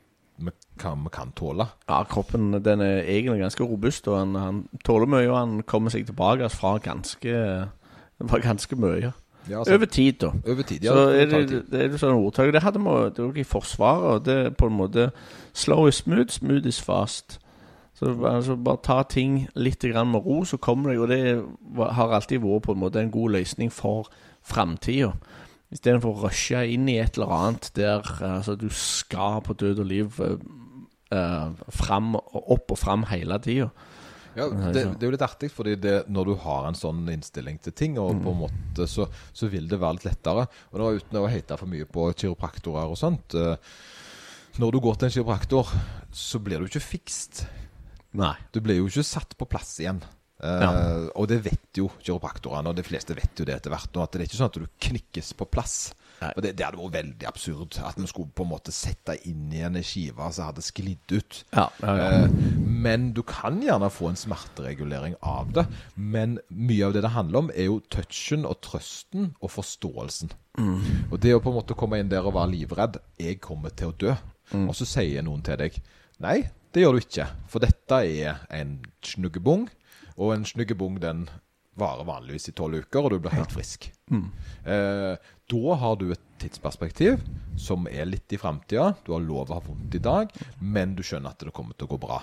kan, 0.81 1.05
vi 1.05 1.13
kan 1.13 1.35
tåle. 1.37 1.67
Ja, 1.89 2.01
kroppen 2.09 2.55
den 2.65 2.81
er 2.81 3.05
egentlig 3.05 3.43
ganske 3.45 3.69
robust, 3.69 4.09
og 4.09 4.17
han, 4.17 4.39
han 4.41 4.63
tåler 4.87 5.11
mye, 5.11 5.29
og 5.29 5.37
han 5.37 5.61
kommer 5.69 5.93
seg 5.93 6.09
tilbake 6.09 6.49
fra 6.53 6.79
ganske, 6.81 7.35
fra 8.29 8.39
ganske 8.39 8.77
mye. 8.77 9.13
Ja, 9.49 9.59
altså, 9.59 9.75
Over 9.75 9.85
tid, 9.85 10.13
da. 10.13 10.31
over 10.47 10.63
tid. 10.63 10.85
Ja, 10.85 10.93
Så 10.93 11.11
det 11.11 11.21
er 11.21 11.47
det, 11.47 11.61
det 11.73 11.81
er 11.81 11.97
sånn 11.97 12.19
ordtak 12.19 12.53
Det 12.53 12.63
hadde 12.63 12.81
vi 12.83 13.23
òg 13.25 13.39
i 13.41 13.45
Forsvaret. 13.45 14.25
Det 14.27 14.35
er 14.35 14.51
på 14.51 14.69
en 14.69 14.77
måte 14.77 15.11
Slow 15.57 15.89
is 15.89 16.03
smooth, 16.05 16.29
smooth 16.31 16.69
is 16.69 16.81
fast. 16.81 17.41
Så 17.95 18.13
altså, 18.27 18.57
bare 18.57 18.81
ta 18.85 19.03
ting 19.03 19.49
litt 19.55 19.83
grann 19.83 20.13
med 20.13 20.25
ro, 20.25 20.45
så 20.45 20.57
kommer 20.57 20.93
det. 20.93 21.01
Og 21.01 21.09
det 21.09 21.91
har 21.97 22.15
alltid 22.15 22.41
vært 22.41 22.63
på 22.69 22.73
en 22.73 22.81
måte 22.81 23.01
en 23.01 23.11
god 23.11 23.31
løsning 23.31 23.73
for 23.73 24.09
framtida. 24.47 25.13
Istedenfor 25.71 26.17
å 26.17 26.27
rushe 26.27 26.65
inn 26.67 26.89
i 26.89 26.99
et 26.99 27.19
eller 27.19 27.35
annet 27.35 27.71
der 27.77 28.07
altså, 28.27 28.57
du 28.59 28.69
skal 28.75 29.43
på 29.47 29.55
død 29.55 29.85
og 29.85 29.87
liv 29.87 30.17
eh, 30.25 30.41
eh, 31.15 31.53
fram 31.71 32.17
opp 32.17 32.73
og 32.73 32.79
fram 32.79 33.05
hele 33.11 33.39
tida. 33.39 33.69
Ja, 34.37 34.47
det, 34.47 34.83
det 34.95 35.03
er 35.03 35.09
jo 35.09 35.15
litt 35.17 35.25
artig, 35.27 35.49
fordi 35.51 35.73
det, 35.83 35.95
når 36.13 36.29
du 36.31 36.35
har 36.45 36.69
en 36.69 36.79
sånn 36.79 37.01
innstilling 37.11 37.59
til 37.65 37.73
ting, 37.75 37.97
og 37.99 38.13
på 38.23 38.31
en 38.31 38.39
måte 38.45 38.87
så, 38.87 39.09
så 39.35 39.49
vil 39.51 39.67
det 39.71 39.81
være 39.83 39.99
litt 39.99 40.07
lettere. 40.07 40.45
Og 40.71 40.79
nå 40.79 40.91
uten 41.01 41.19
å 41.19 41.27
hete 41.33 41.59
for 41.59 41.67
mye 41.71 41.89
på 41.91 42.07
kiropraktorer 42.15 42.93
og 42.93 42.99
sånt. 43.01 43.35
eh, 43.35 43.57
Når 44.63 44.73
du 44.77 44.81
går 44.87 44.97
til 45.01 45.09
en 45.09 45.15
kiropraktor, 45.17 45.75
så 46.13 46.39
blir 46.43 46.59
du 46.63 46.67
ikke 46.71 46.83
fikst. 46.85 47.45
Nei. 48.19 48.35
Du 48.53 48.61
blir 48.63 48.79
jo 48.81 48.87
ikke 48.91 49.07
satt 49.07 49.37
på 49.39 49.47
plass 49.51 49.77
igjen. 49.83 50.01
Eh, 50.43 50.61
Ja. 50.61 51.09
Og 51.17 51.29
det 51.29 51.43
vet 51.45 51.77
jo 51.77 51.91
kiropraktorene, 52.03 52.69
og 52.69 52.77
de 52.77 52.83
fleste 52.83 53.15
vet 53.15 53.37
jo 53.39 53.45
det 53.45 53.57
etter 53.59 53.71
hvert 53.71 53.97
at 54.03 54.13
det 54.13 54.21
er 54.23 54.27
ikke 54.27 54.39
sånn 54.41 54.51
at 54.53 54.61
du 54.61 54.67
knikkes 54.81 55.33
på 55.37 55.47
plass. 55.51 55.93
For 56.21 56.43
det, 56.45 56.51
det 56.59 56.67
hadde 56.67 56.77
vært 56.77 56.93
veldig 56.99 57.27
absurd 57.31 57.79
at 57.81 57.97
vi 57.97 58.05
skulle 58.07 58.29
på 58.37 58.45
en 58.45 58.51
måte 58.51 58.73
sette 58.77 59.15
inn 59.25 59.47
i 59.57 59.63
en 59.65 59.79
skive 59.81 60.27
som 60.37 60.51
hadde 60.51 60.61
sklidd 60.61 61.15
ut. 61.17 61.39
Ja, 61.57 61.71
ja, 61.81 61.95
ja. 61.97 62.09
Eh, 62.25 62.29
Men 62.67 63.13
du 63.17 63.23
kan 63.23 63.57
gjerne 63.63 63.89
få 63.91 64.11
en 64.11 64.17
smerteregulering 64.21 65.15
av 65.23 65.53
det. 65.57 65.65
Men 65.97 66.39
mye 66.51 66.87
av 66.87 66.93
det 66.93 67.03
det 67.07 67.11
handler 67.15 67.39
om, 67.39 67.51
er 67.57 67.71
jo 67.71 67.81
touchen 67.89 68.45
og 68.45 68.61
trøsten 68.61 69.31
og 69.41 69.51
forståelsen. 69.51 70.31
Og 71.11 71.17
det 71.21 71.33
å 71.33 71.41
på 71.41 71.49
en 71.55 71.57
måte 71.57 71.75
komme 71.79 71.97
inn 72.03 72.11
der 72.13 72.27
og 72.27 72.35
være 72.35 72.53
livredd 72.53 72.99
'Jeg 73.19 73.41
kommer 73.41 73.71
til 73.71 73.89
å 73.89 73.97
dø', 73.97 74.17
og 74.69 74.75
så 74.75 74.85
sier 74.85 75.23
noen 75.23 75.43
til 75.43 75.57
deg 75.57 75.81
'Nei, 76.21 76.51
det 76.73 76.83
gjør 76.85 76.93
du 76.93 77.01
ikke', 77.01 77.31
for 77.49 77.59
dette 77.61 77.93
er 78.05 78.41
en 78.51 78.81
snuggebung, 79.03 79.71
og 80.21 80.35
en 80.35 80.45
snuggebung 80.45 80.99
den 81.01 81.25
varer 81.81 82.05
vanligvis 82.05 82.51
i 82.51 82.57
tolv 82.57 82.83
uker, 82.83 83.07
og 83.07 83.15
du 83.15 83.23
blir 83.25 83.33
helt 83.33 83.55
frisk. 83.55 83.87
Eh, 84.11 85.15
da 85.51 85.77
har 85.83 85.97
du 86.01 86.11
et 86.13 86.27
tidsperspektiv 86.43 87.23
som 87.61 87.87
er 87.91 88.09
litt 88.09 88.33
i 88.35 88.41
framtida. 88.41 88.93
Du 89.07 89.15
har 89.15 89.25
lov 89.25 89.49
å 89.49 89.57
ha 89.57 89.65
vondt 89.65 89.97
i 89.97 90.03
dag, 90.03 90.35
men 90.61 90.93
du 90.99 91.03
skjønner 91.07 91.33
at 91.33 91.47
det 91.47 91.55
kommer 91.57 91.79
til 91.79 91.89
å 91.89 91.95
gå 91.95 92.01
bra. 92.03 92.21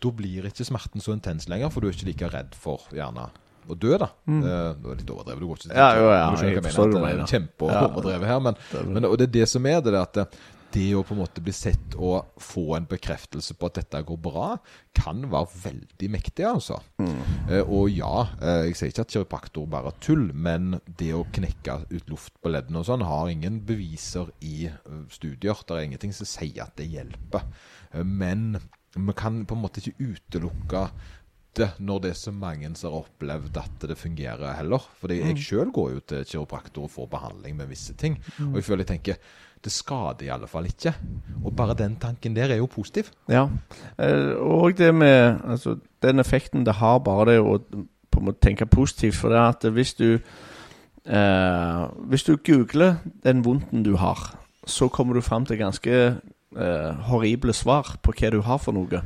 Da 0.00 0.12
blir 0.16 0.48
ikke 0.48 0.66
smerten 0.66 1.04
så 1.04 1.14
intens 1.14 1.46
lenger, 1.50 1.70
for 1.70 1.84
du 1.84 1.90
er 1.90 1.96
ikke 1.96 2.08
like 2.08 2.32
redd 2.32 2.56
for 2.58 2.88
gjerne 2.96 3.28
å 3.70 3.76
dø, 3.76 3.92
da. 4.00 4.08
Eh, 4.26 4.70
det 4.80 4.94
er 4.94 5.02
litt 5.02 5.12
overdrevet. 5.12 5.42
Du 5.42 5.50
går 5.50 5.60
ikke 5.60 5.68
til 5.68 5.76
Ja, 5.76 5.90
jo, 5.98 6.08
ja, 6.10 6.22
jeg 6.40 6.56
jeg, 6.56 6.64
hva 6.64 6.86
du 6.88 6.96
at 6.96 7.04
mener. 7.04 7.20
Det 7.20 7.26
er 7.28 7.34
kjempeoverdrevet 7.36 8.32
her, 8.32 8.40
men, 8.48 8.64
men 8.96 9.10
og 9.10 9.18
det 9.20 9.28
er 9.28 9.36
det 9.38 9.50
som 9.52 9.68
er 9.70 9.84
det, 9.84 9.94
at 10.00 10.18
det, 10.18 10.26
det 10.74 10.86
å 10.94 11.02
på 11.06 11.14
en 11.14 11.20
måte 11.22 11.42
bli 11.44 11.52
sett 11.54 11.96
og 11.98 12.36
få 12.40 12.76
en 12.76 12.86
bekreftelse 12.90 13.56
på 13.58 13.70
at 13.70 13.80
dette 13.80 14.02
går 14.06 14.20
bra, 14.22 14.48
kan 14.96 15.22
være 15.30 15.60
veldig 15.64 16.10
mektig, 16.14 16.46
altså. 16.46 16.78
Eh, 17.50 17.62
og 17.62 17.90
ja, 17.92 18.26
eh, 18.38 18.62
jeg 18.68 18.78
sier 18.78 18.92
ikke 18.92 19.06
at 19.06 19.14
kiropraktor 19.14 19.68
bare 19.70 19.92
er 19.92 20.00
tull, 20.04 20.28
men 20.34 20.76
det 20.86 21.12
å 21.16 21.26
knekke 21.34 21.80
ut 21.90 22.12
luft 22.12 22.36
på 22.42 22.52
leddene 22.52 22.82
og 22.82 22.88
sånn, 22.90 23.06
har 23.06 23.30
ingen 23.32 23.62
beviser 23.66 24.30
i 24.46 24.68
eh, 24.70 25.00
studier. 25.12 25.64
Det 25.66 25.76
er 25.76 25.88
ingenting 25.88 26.14
som 26.16 26.28
sier 26.28 26.64
at 26.66 26.76
det 26.78 26.90
hjelper. 26.90 27.46
Men 28.06 28.60
vi 28.94 29.14
kan 29.18 29.42
på 29.46 29.56
en 29.56 29.64
måte 29.64 29.82
ikke 29.82 30.12
utelukke 30.12 30.88
det 31.58 31.66
når 31.82 32.02
det 32.04 32.10
er 32.12 32.18
så 32.18 32.32
mange 32.34 32.68
som 32.78 32.92
har 32.92 33.04
opplevd 33.04 33.58
at 33.58 33.86
det 33.90 33.98
fungerer 33.98 34.54
heller. 34.58 34.84
For 35.00 35.12
jeg 35.12 35.38
sjøl 35.42 35.72
går 35.74 35.94
jo 35.96 36.02
til 36.12 36.26
kiropraktor 36.32 36.86
og 36.86 36.92
får 36.94 37.08
behandling 37.10 37.56
med 37.58 37.70
visse 37.72 37.96
ting. 37.98 38.20
Og 38.46 38.60
jeg 38.60 38.66
føler 38.68 38.84
jeg 38.84 38.92
tenker 38.94 39.32
det 39.64 39.72
skader 39.72 40.24
i 40.26 40.32
alle 40.32 40.48
fall 40.48 40.66
ikke. 40.68 40.94
Og 41.44 41.54
bare 41.56 41.76
den 41.78 41.96
tanken 42.00 42.36
der 42.36 42.52
er 42.52 42.60
jo 42.60 42.66
positiv. 42.66 43.10
Ja. 43.28 43.46
Eh, 43.98 44.34
og 44.36 44.78
det 44.78 44.94
med 44.94 45.40
altså, 45.44 45.76
den 46.02 46.18
effekten 46.18 46.66
det 46.66 46.74
har, 46.80 46.98
bare 46.98 47.32
det 47.32 47.40
å 47.40 47.58
på 48.10 48.18
en 48.20 48.26
måte 48.26 48.42
tenke 48.42 48.66
positivt. 48.66 49.14
For 49.14 49.28
det 49.32 49.38
er 49.38 49.48
at 49.48 49.64
hvis 49.72 49.94
du 49.94 50.18
eh, 51.06 51.86
Hvis 52.08 52.24
du 52.24 52.36
googler 52.36 52.94
den 53.24 53.44
vondten 53.44 53.82
du 53.82 53.96
har, 53.96 54.36
så 54.66 54.88
kommer 54.88 55.14
du 55.14 55.20
fram 55.20 55.46
til 55.46 55.58
ganske 55.58 56.16
eh, 56.56 56.94
horrible 57.08 57.52
svar 57.52 57.96
på 58.02 58.12
hva 58.12 58.30
du 58.30 58.40
har 58.40 58.58
for 58.58 58.72
noe. 58.72 59.02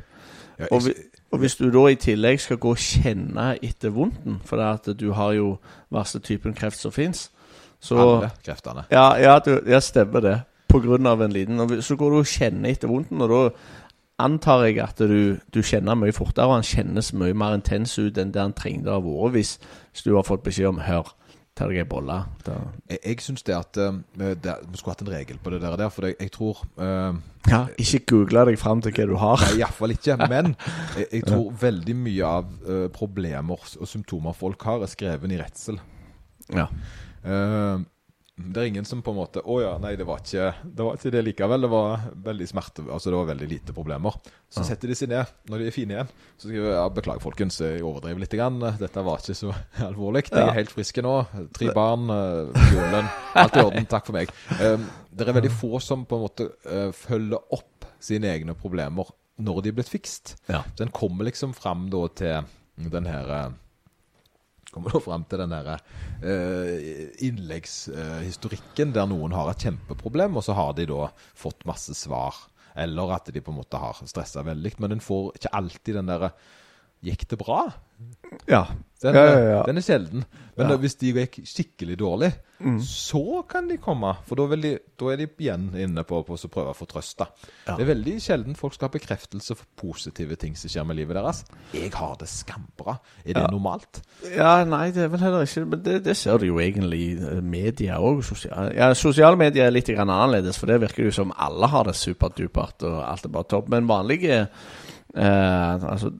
Ja, 0.59 0.67
Og, 0.71 0.83
og 1.31 1.39
hvis 1.39 1.57
du 1.57 1.71
da 1.71 1.87
i 1.91 1.99
tillegg 1.99 2.41
skal 2.41 2.59
gå 2.59 2.71
og 2.71 2.79
kjenne 2.79 3.59
etter 3.63 3.91
vondten, 3.91 4.41
for 4.45 4.57
det 4.57 4.65
er 4.65 4.73
at 4.79 5.01
du 5.01 5.13
har 5.13 5.33
jo 5.33 5.57
verste 5.91 6.19
typen 6.19 6.55
kreft 6.55 6.79
som 6.79 6.93
fins, 6.93 7.31
så 7.85 8.01
alle 8.01 8.33
kreftene. 8.45 8.87
ja, 8.93 9.07
ja, 9.21 9.39
du, 9.45 9.57
ja, 9.69 9.81
stemmer 9.85 10.25
det. 10.25 10.37
På 10.73 10.81
grunn 10.83 11.07
av 11.07 11.21
en 11.23 11.31
liten 11.31 11.61
Så 11.85 11.95
går 11.95 12.11
du 12.11 12.17
og 12.23 12.27
kjenner 12.27 12.73
etter 12.73 12.91
vondten, 12.91 13.21
og 13.23 13.31
da 13.31 13.43
antar 14.25 14.65
jeg 14.69 14.79
at 14.83 15.03
du, 15.03 15.37
du 15.55 15.61
kjenner 15.63 15.99
mye 15.99 16.15
fortere, 16.15 16.47
og 16.47 16.59
han 16.59 16.67
kjennes 16.67 17.13
mye 17.19 17.35
mer 17.37 17.57
intens 17.59 17.97
ut 17.99 18.19
enn 18.19 18.33
det 18.35 18.43
han 18.43 18.55
trengte 18.57 18.93
å 18.93 18.99
ha 18.99 19.05
vært 19.05 19.37
hvis, 19.37 19.53
hvis 19.93 20.07
du 20.07 20.15
har 20.15 20.27
fått 20.27 20.45
beskjed 20.47 20.71
om 20.71 20.83
Hør, 20.87 21.11
ta 21.55 21.69
deg 21.71 21.81
ei 21.83 21.87
bolle. 21.87 22.17
Jeg, 22.47 22.99
jeg 22.99 23.23
syns 23.23 23.47
det 23.47 23.55
at 23.55 23.79
eh, 23.79 23.99
det, 24.19 24.57
Vi 24.71 24.81
skulle 24.81 24.95
hatt 24.97 25.05
en 25.05 25.13
regel 25.13 25.39
på 25.43 25.53
det 25.55 25.61
der, 25.63 25.77
der 25.79 25.93
for 25.95 26.09
jeg, 26.09 26.17
jeg 26.19 26.33
tror 26.35 26.65
uh, 26.81 27.15
Ja, 27.51 27.61
ikke 27.79 28.03
google 28.11 28.47
deg 28.51 28.59
fram 28.59 28.83
til 28.83 28.95
hva 28.97 29.07
du 29.11 29.15
har. 29.23 29.45
Nei, 29.47 29.61
iallfall 29.63 29.95
ikke. 29.95 30.19
Men 30.27 30.55
jeg, 30.99 31.09
jeg 31.13 31.27
tror 31.29 31.55
veldig 31.63 31.97
mye 32.07 32.35
av 32.41 32.51
uh, 32.67 32.87
problemer 32.95 33.67
og 33.79 33.91
symptomer 33.91 34.35
folk 34.39 34.67
har, 34.67 34.83
er 34.83 34.91
skrevet 34.91 35.35
i 35.35 35.41
redsel. 35.43 35.79
Ja. 36.55 36.69
Eh, 37.25 37.83
det 38.35 38.59
er 38.61 38.67
ingen 38.67 38.87
som 38.87 38.99
på 38.99 39.13
en 39.13 39.19
måte 39.21 39.45
Å 39.47 39.57
ja, 39.63 39.75
nei, 39.79 39.93
det 39.95 40.05
var 40.09 40.19
ikke 40.19 40.49
det 40.67 40.83
var 40.83 40.97
ikke 40.99 41.13
det 41.15 41.21
likevel. 41.29 41.67
Det 41.67 41.71
var 41.71 42.07
veldig 42.27 42.49
smerte 42.51 42.83
Altså, 42.89 43.13
det 43.13 43.21
var 43.21 43.29
veldig 43.29 43.49
lite 43.53 43.77
problemer. 43.77 44.17
Så 44.51 44.65
setter 44.67 44.91
de 44.91 44.97
seg 44.99 45.13
ned 45.13 45.31
når 45.51 45.63
de 45.63 45.69
er 45.71 45.77
fine 45.77 45.95
igjen. 45.95 46.11
Så 46.35 46.49
skriver 46.49 46.73
jeg 46.73 46.77
ja, 46.81 46.89
beklager, 46.97 47.23
folkens, 47.23 47.61
jeg 47.63 47.85
overdrev 47.87 48.19
litt. 48.23 48.35
Grann. 48.35 48.59
Dette 48.81 49.07
var 49.07 49.23
ikke 49.23 49.39
så 49.39 49.55
alvorlig. 49.89 50.25
Jeg 50.33 50.43
er 50.43 50.59
helt 50.59 50.75
friske 50.75 51.05
nå. 51.07 51.15
Tre 51.55 51.71
barn, 51.77 52.11
julen. 52.75 53.13
Alt 53.39 53.61
i 53.61 53.63
orden. 53.63 53.87
Takk 53.91 54.11
for 54.11 54.19
meg. 54.19 54.35
Um, 54.59 54.89
det 55.15 55.29
er 55.29 55.39
veldig 55.39 55.55
få 55.55 55.79
som 55.83 56.03
på 56.09 56.19
en 56.19 56.27
måte 56.27 56.49
uh, 56.67 56.91
følger 56.97 57.39
opp 57.55 57.87
sine 58.03 58.35
egne 58.35 58.59
problemer 58.59 59.15
når 59.43 59.63
de 59.63 59.71
er 59.71 59.79
blitt 59.79 59.91
fikst. 59.91 60.37
Ja. 60.51 60.63
Så 60.75 60.87
en 60.87 60.95
kommer 60.95 61.27
liksom 61.27 61.55
fram 61.57 61.89
da 61.93 62.07
til 62.19 62.91
den 62.91 63.07
her 63.09 63.31
eh, 63.31 63.53
Kommer 64.75 64.95
da 64.95 65.03
fram 65.03 65.25
til 65.31 65.41
den 65.45 65.55
der 65.55 65.71
uh, 65.77 66.73
innleggshistorikken 67.23 68.95
der 68.97 69.07
noen 69.11 69.37
har 69.37 69.53
et 69.53 69.63
kjempeproblem, 69.69 70.41
og 70.41 70.47
så 70.47 70.57
har 70.59 70.75
de 70.75 70.89
da 70.91 71.09
fått 71.39 71.63
masse 71.69 71.95
svar. 71.99 72.43
Eller 72.75 73.15
at 73.15 73.31
de 73.31 73.39
på 73.39 73.55
en 73.55 73.61
måte 73.61 73.79
har 73.79 74.03
stressa 74.03 74.43
veldig. 74.43 74.75
Men 74.83 74.97
en 74.97 75.05
får 75.05 75.37
ikke 75.39 75.55
alltid 75.55 76.01
den 76.01 76.11
derre 76.11 76.33
Gikk 77.05 77.27
det 77.31 77.39
bra? 77.43 77.67
Ja. 78.49 78.65
Den, 79.05 79.15
Ja, 79.15 79.25
ja, 79.29 79.39
ja. 79.59 79.63
den 79.69 79.77
er 79.77 79.83
sjelden. 79.85 80.23
Men 80.57 80.71
Ja. 80.71 80.77
hvis 80.81 80.95
de 80.97 81.11
gikk 81.13 81.35
skikkelig 81.45 81.99
dårlig, 82.01 82.31
så 82.81 83.43
kan 83.47 83.67
de 83.69 83.77
komme. 83.77 84.15
For 84.25 84.39
da, 84.39 84.47
de, 84.57 84.79
da 84.99 85.11
er 85.13 85.17
de 85.21 85.27
igjen 85.39 85.67
inne 85.77 86.05
på, 86.09 86.23
på 86.25 86.39
å 86.39 86.49
prøve 86.49 86.73
å 86.73 86.77
få 86.79 86.87
trøst. 86.89 87.19
Det 87.67 87.75
er 87.85 87.91
veldig 87.91 88.15
sjelden 88.25 88.57
folk 88.57 88.73
skal 88.75 88.89
ha 88.89 88.95
bekreftelse 88.95 89.55
for 89.59 89.67
positive 89.77 90.39
ting 90.41 90.57
som 90.57 90.71
skjer 90.73 90.87
med 90.89 90.97
livet 90.97 91.19
deres. 91.19 91.45
'Jeg 91.75 91.93
har 91.93 92.17
det 92.17 92.29
skambra'. 92.33 92.97
Er 93.27 93.35
det 93.35 93.51
normalt? 93.51 94.01
Ja, 94.35 94.65
nei, 94.65 94.91
det 94.91 95.05
er 95.05 95.09
vel 95.09 95.21
heller 95.21 95.43
ikke 95.45 95.67
Men 95.67 95.83
det, 95.85 96.05
det 96.05 96.17
ser 96.17 96.39
du 96.39 96.47
jo 96.47 96.59
egentlig 96.59 97.01
i 97.01 97.13
eh, 97.21 97.43
media 97.43 97.99
òg. 98.01 98.23
Sosial, 98.25 98.73
ja, 98.75 98.95
sosiale 98.95 99.37
medier 99.37 99.67
er 99.67 99.71
litt 99.71 99.87
grann 99.93 100.09
annerledes, 100.09 100.57
for 100.59 100.67
det 100.67 100.81
virker 100.81 101.05
jo 101.05 101.11
som 101.13 101.33
alle 101.37 101.67
har 101.69 101.85
det 101.85 101.95
superdupert 101.95 102.83
og 102.89 103.05
alt 103.05 103.25
er 103.25 103.29
bare 103.29 103.45
topp. 103.45 103.69
Men 103.69 103.87
vanlige 103.89 104.49
eh, 105.15 105.75
Altså 105.85 106.11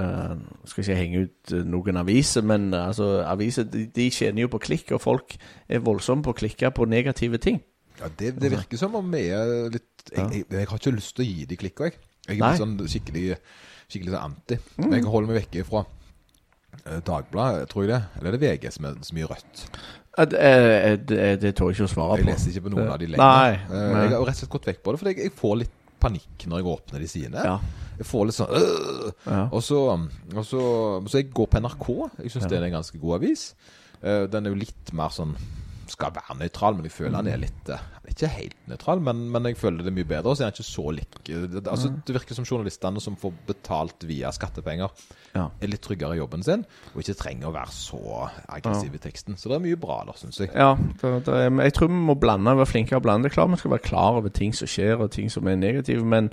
eh, 0.00 0.34
Skal 0.68 0.84
ikke 0.84 0.98
henge 0.98 1.22
ut 1.26 1.54
eh, 1.54 1.66
noen 1.68 2.00
aviser, 2.00 2.44
men 2.46 2.68
uh, 2.74 2.88
altså, 2.88 3.08
aviser 3.28 3.68
de, 3.70 3.86
de 3.94 4.08
tjener 4.14 4.44
jo 4.44 4.52
på 4.52 4.62
klikk, 4.66 4.92
og 4.96 5.02
folk 5.02 5.36
er 5.68 5.84
voldsomme 5.84 6.24
på 6.26 6.34
å 6.34 6.38
klikke 6.38 6.70
på 6.74 6.88
negative 6.90 7.40
ting. 7.42 7.60
Ja, 8.00 8.10
det, 8.10 8.34
det 8.42 8.50
virker 8.52 8.80
som 8.80 8.96
om 8.98 9.12
vi 9.14 9.28
er 9.30 9.70
litt 9.70 10.08
jeg, 10.10 10.24
jeg, 10.24 10.46
jeg 10.50 10.68
har 10.68 10.80
ikke 10.80 10.96
lyst 10.96 11.14
til 11.16 11.24
å 11.24 11.28
gi 11.28 11.44
de 11.48 11.58
klikka, 11.58 11.88
jeg. 11.88 12.00
Jeg 12.28 12.40
er 12.40 12.56
sånn 12.58 12.78
skikkelig, 12.88 13.36
skikkelig 13.88 14.14
så 14.14 14.22
anti. 14.24 14.58
Jeg 14.80 15.04
holder 15.04 15.30
meg 15.30 15.42
vekke 15.42 15.64
fra 15.68 15.84
Dagbladet, 17.04 17.68
tror 17.70 17.84
jeg 17.84 17.92
det. 17.92 18.00
Eller 18.18 18.32
er 18.32 18.36
det 18.36 18.40
VG 18.42 18.72
som 18.74 18.88
er 18.88 18.96
så 19.06 19.16
mye 19.16 19.28
rødt? 19.30 19.64
Det, 20.30 20.40
det, 21.08 21.22
det 21.42 21.52
tør 21.56 21.70
jeg 21.70 21.78
ikke 21.78 21.88
å 21.88 21.92
svare 21.92 22.16
på. 22.16 22.20
Jeg 22.22 22.28
leser 22.28 22.52
ikke 22.52 22.66
på 22.66 22.74
noen 22.74 22.90
av 22.90 23.00
de 23.00 23.08
lenger. 23.10 23.24
Nei, 23.24 23.54
nei. 23.70 24.04
Jeg 24.04 24.12
har 24.14 24.28
rett 24.28 24.36
og 24.36 24.40
slett 24.40 24.52
gått 24.54 24.68
vekk 24.70 24.82
på 24.84 24.94
det, 24.94 25.00
for 25.00 25.10
jeg, 25.10 25.20
jeg 25.24 25.34
får 25.38 25.56
litt 25.62 25.74
panikk 26.04 26.44
når 26.50 26.60
jeg 26.62 26.70
åpner 26.74 27.02
de 27.04 27.08
sidene. 27.10 27.44
Ja. 27.48 27.56
Jeg 27.98 28.06
får 28.10 28.24
litt 28.28 28.36
sånn 28.38 28.54
øh, 28.58 29.10
Ja. 29.30 29.42
og, 29.54 29.60
så, 29.62 29.80
og 30.34 30.44
så 30.48 30.62
Så 31.06 31.20
jeg 31.20 31.28
går 31.34 31.46
på 31.52 31.60
NRK. 31.62 31.88
Jeg 32.24 32.32
syns 32.34 32.48
det 32.50 32.58
er 32.58 32.68
en 32.68 32.76
ganske 32.80 32.98
god 33.02 33.18
avis. 33.20 33.44
Uh, 34.02 34.24
Den 34.28 34.46
er 34.46 34.52
jo 34.54 34.58
litt 34.64 34.92
mer 34.96 35.12
sånn 35.14 35.36
skal 35.92 36.12
være 36.14 36.36
nøytral, 36.38 36.74
men 36.78 36.84
jeg 36.88 36.92
føler 36.94 37.16
han 37.18 37.26
er 37.28 37.40
litt 37.42 37.68
eh, 37.72 37.82
han 37.94 38.04
er 38.08 38.12
Ikke 38.14 38.28
helt 38.34 38.56
nøytral, 38.68 39.00
men, 39.00 39.22
men 39.32 39.44
jeg 39.48 39.56
føler 39.56 39.82
det 39.84 39.90
er 39.92 39.96
mye 39.96 40.08
bedre. 40.08 40.30
Og 40.30 40.36
så 40.36 40.44
er 40.44 40.50
han 40.50 40.54
ikke 40.56 40.66
så 40.68 40.84
lik 40.92 41.18
det, 41.24 41.62
altså, 41.66 41.90
det 42.06 42.14
virker 42.18 42.36
som 42.36 42.44
journalistene 42.48 43.00
som 43.00 43.16
får 43.16 43.32
betalt 43.48 44.04
via 44.08 44.32
skattepenger, 44.34 44.88
Ja. 45.34 45.48
er 45.60 45.66
litt 45.72 45.82
tryggere 45.82 46.14
i 46.14 46.20
jobben 46.20 46.44
sin, 46.46 46.64
og 46.94 47.00
ikke 47.02 47.16
trenger 47.18 47.48
å 47.48 47.54
være 47.56 47.72
så 47.74 48.00
aggressiv 48.54 48.94
i 48.94 49.00
teksten. 49.02 49.34
Så 49.40 49.48
det 49.50 49.56
er 49.56 49.64
mye 49.64 49.80
bra 49.80 50.02
der, 50.06 50.14
syns 50.20 50.38
jeg. 50.38 50.52
Ja, 50.54 50.76
det, 51.00 51.14
det, 51.26 51.38
jeg 51.64 51.74
tror 51.74 51.88
vi 51.90 52.02
må 52.10 52.14
blande, 52.14 52.54
være 52.60 52.70
flinkere 52.70 53.00
å 53.00 53.02
blande. 53.02 53.26
Det 53.26 53.32
er 53.32 53.38
klart 53.40 53.50
vi 53.50 53.62
skal 53.64 53.74
være 53.74 53.88
klar 53.88 54.20
over 54.20 54.28
ting 54.30 54.54
som 54.54 54.70
skjer, 54.70 54.94
og 55.02 55.10
ting 55.10 55.32
som 55.32 55.48
er 55.50 55.56
negative, 55.58 56.04
men 56.06 56.28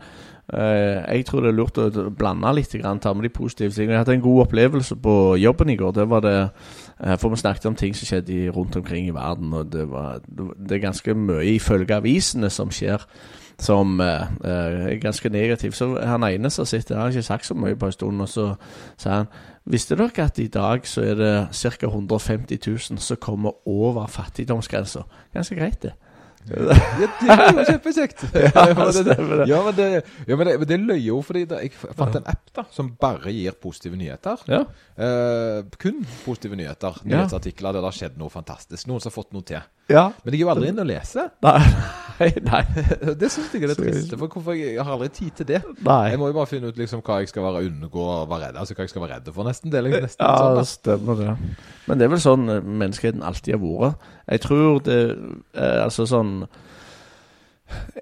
øh, 0.54 1.00
jeg 1.16 1.26
tror 1.26 1.42
det 1.42 1.50
er 1.54 1.58
lurt 1.58 1.80
å 1.82 1.88
blande 2.14 2.52
litt, 2.58 2.76
grann, 2.82 3.00
ta 3.02 3.14
med 3.16 3.26
de 3.26 3.34
positive 3.34 3.74
tingene. 3.74 3.96
Jeg 3.98 4.04
hadde 4.06 4.18
en 4.20 4.26
god 4.28 4.44
opplevelse 4.46 4.96
på 5.02 5.16
jobben 5.42 5.74
i 5.74 5.80
går. 5.80 5.96
Det 5.98 6.08
var 6.12 6.22
det 6.28 6.36
eh, 6.38 6.50
For 7.02 7.30
vi 7.30 7.38
snakket 7.42 7.66
om 7.66 7.76
ting 7.76 7.96
som 7.98 8.06
skjedde 8.06 8.52
rundt 8.54 8.76
omkring 8.78 9.08
i 9.08 9.14
verden, 9.14 9.54
og 9.54 9.72
det, 9.74 9.88
var, 9.90 10.20
det 10.68 10.76
er 10.76 10.84
ganske 10.84 11.14
mye 11.18 11.56
ifølge 11.56 11.96
avisene 11.96 12.50
som 12.50 12.70
skjer. 12.70 13.02
Som 13.62 14.00
eh, 14.02 14.22
eh, 14.46 14.76
er 14.92 15.00
ganske 15.02 15.30
negativt. 15.30 15.76
Så 15.76 15.96
han 16.06 16.24
ene 16.24 16.50
som 16.50 16.66
sitter 16.66 16.98
har 16.98 17.10
ikke 17.10 17.26
sagt 17.26 17.46
så 17.46 17.58
mye 17.58 17.76
på 17.76 17.90
en 17.90 17.92
stund, 17.92 18.22
og 18.22 18.30
så 18.30 18.54
sa 18.98 19.10
han 19.22 19.34
Visste 19.66 19.96
dere 19.96 20.26
at 20.26 20.40
i 20.42 20.48
dag 20.48 20.88
så 20.90 21.04
er 21.06 21.16
det 21.16 21.34
ca. 21.54 21.88
150 21.88 22.58
000 22.68 22.98
som 22.98 23.18
kommer 23.22 23.68
over 23.68 24.08
fattigdomsgrensa? 24.08 25.04
Ganske 25.34 25.56
greit, 25.56 25.84
det. 25.84 25.92
Ja, 26.50 26.76
det 27.00 27.08
er 27.30 27.52
jo 27.54 27.66
kjempekjekt. 27.70 28.24
Ja, 28.42 28.64
det- 28.74 28.94
stemmer 28.98 29.42
det. 29.42 29.48
Ja, 29.52 29.60
men 29.66 29.76
det, 29.78 29.88
ja, 30.28 30.36
men 30.40 30.48
det, 30.48 30.56
det 30.72 30.80
løy 30.82 31.00
jo, 31.06 31.20
fordi 31.26 31.46
det, 31.52 31.60
jeg 31.68 31.72
fant 31.98 32.16
en 32.18 32.26
app 32.32 32.50
da 32.58 32.66
som 32.74 32.90
bare 33.00 33.32
gir 33.36 33.54
positive 33.62 33.96
nyheter. 34.00 34.42
Ja. 34.52 34.64
Eh, 34.98 35.62
kun 35.82 36.02
positive 36.26 36.58
nyheter. 36.60 36.98
Nyhetsartikler 37.06 37.72
der 37.76 37.82
det 37.82 37.90
har 37.92 37.98
skjedd 38.02 38.18
noe 38.20 38.30
fantastisk. 38.34 38.88
Noen 38.90 39.00
som 39.04 39.12
har 39.12 39.18
fått 39.22 39.32
noe 39.36 39.46
til. 39.48 39.62
Ja. 39.92 40.06
Men 40.24 40.34
jeg 40.34 40.42
er 40.42 40.46
jo 40.46 40.54
aldri 40.54 40.72
inne 40.72 40.86
og 40.86 40.90
leser. 40.92 41.34
Nei. 41.46 41.60
Nei. 42.22 42.62
Det 43.18 43.30
syns 43.34 43.54
jeg 43.56 43.64
er 43.66 43.72
det 43.72 43.78
triste. 43.80 44.18
For 44.20 44.30
hvorfor 44.30 44.54
jeg, 44.54 44.76
jeg 44.76 44.86
har 44.86 44.94
aldri 44.94 45.10
tid 45.16 45.32
til 45.40 45.48
det. 45.54 45.62
nei. 45.86 46.12
Jeg 46.12 46.20
må 46.22 46.30
jo 46.30 46.36
bare 46.38 46.50
finne 46.52 46.70
ut 46.70 46.78
liksom 46.78 47.02
hva 47.06 47.22
jeg 47.24 47.32
skal 47.32 47.46
være 47.48 47.64
unngå 47.66 48.08
være 48.30 48.50
redd 48.50 48.60
Altså 48.62 48.76
hva 48.78 48.86
jeg 48.86 48.94
skal 48.94 49.06
være 49.06 49.18
redd 49.20 49.32
for, 49.34 49.48
nesten. 49.48 49.72
Det 49.74 49.82
liksom 49.86 50.06
nesten 50.06 50.26
Ja, 50.28 50.36
sånn, 50.38 50.60
det 50.60 50.68
stemmer 50.70 51.22
det. 51.22 51.38
Men 51.88 52.02
det 52.02 52.06
er 52.06 52.14
vel 52.14 52.22
sånn 52.22 52.50
eh, 52.54 52.62
menneskeheten 52.84 53.26
alltid 53.26 53.58
har 53.58 53.64
vært. 53.66 54.12
Jeg 54.36 54.44
tror 54.46 54.84
det 54.86 55.00
eh, 55.10 55.80
Altså 55.82 56.06
sånn 56.10 56.36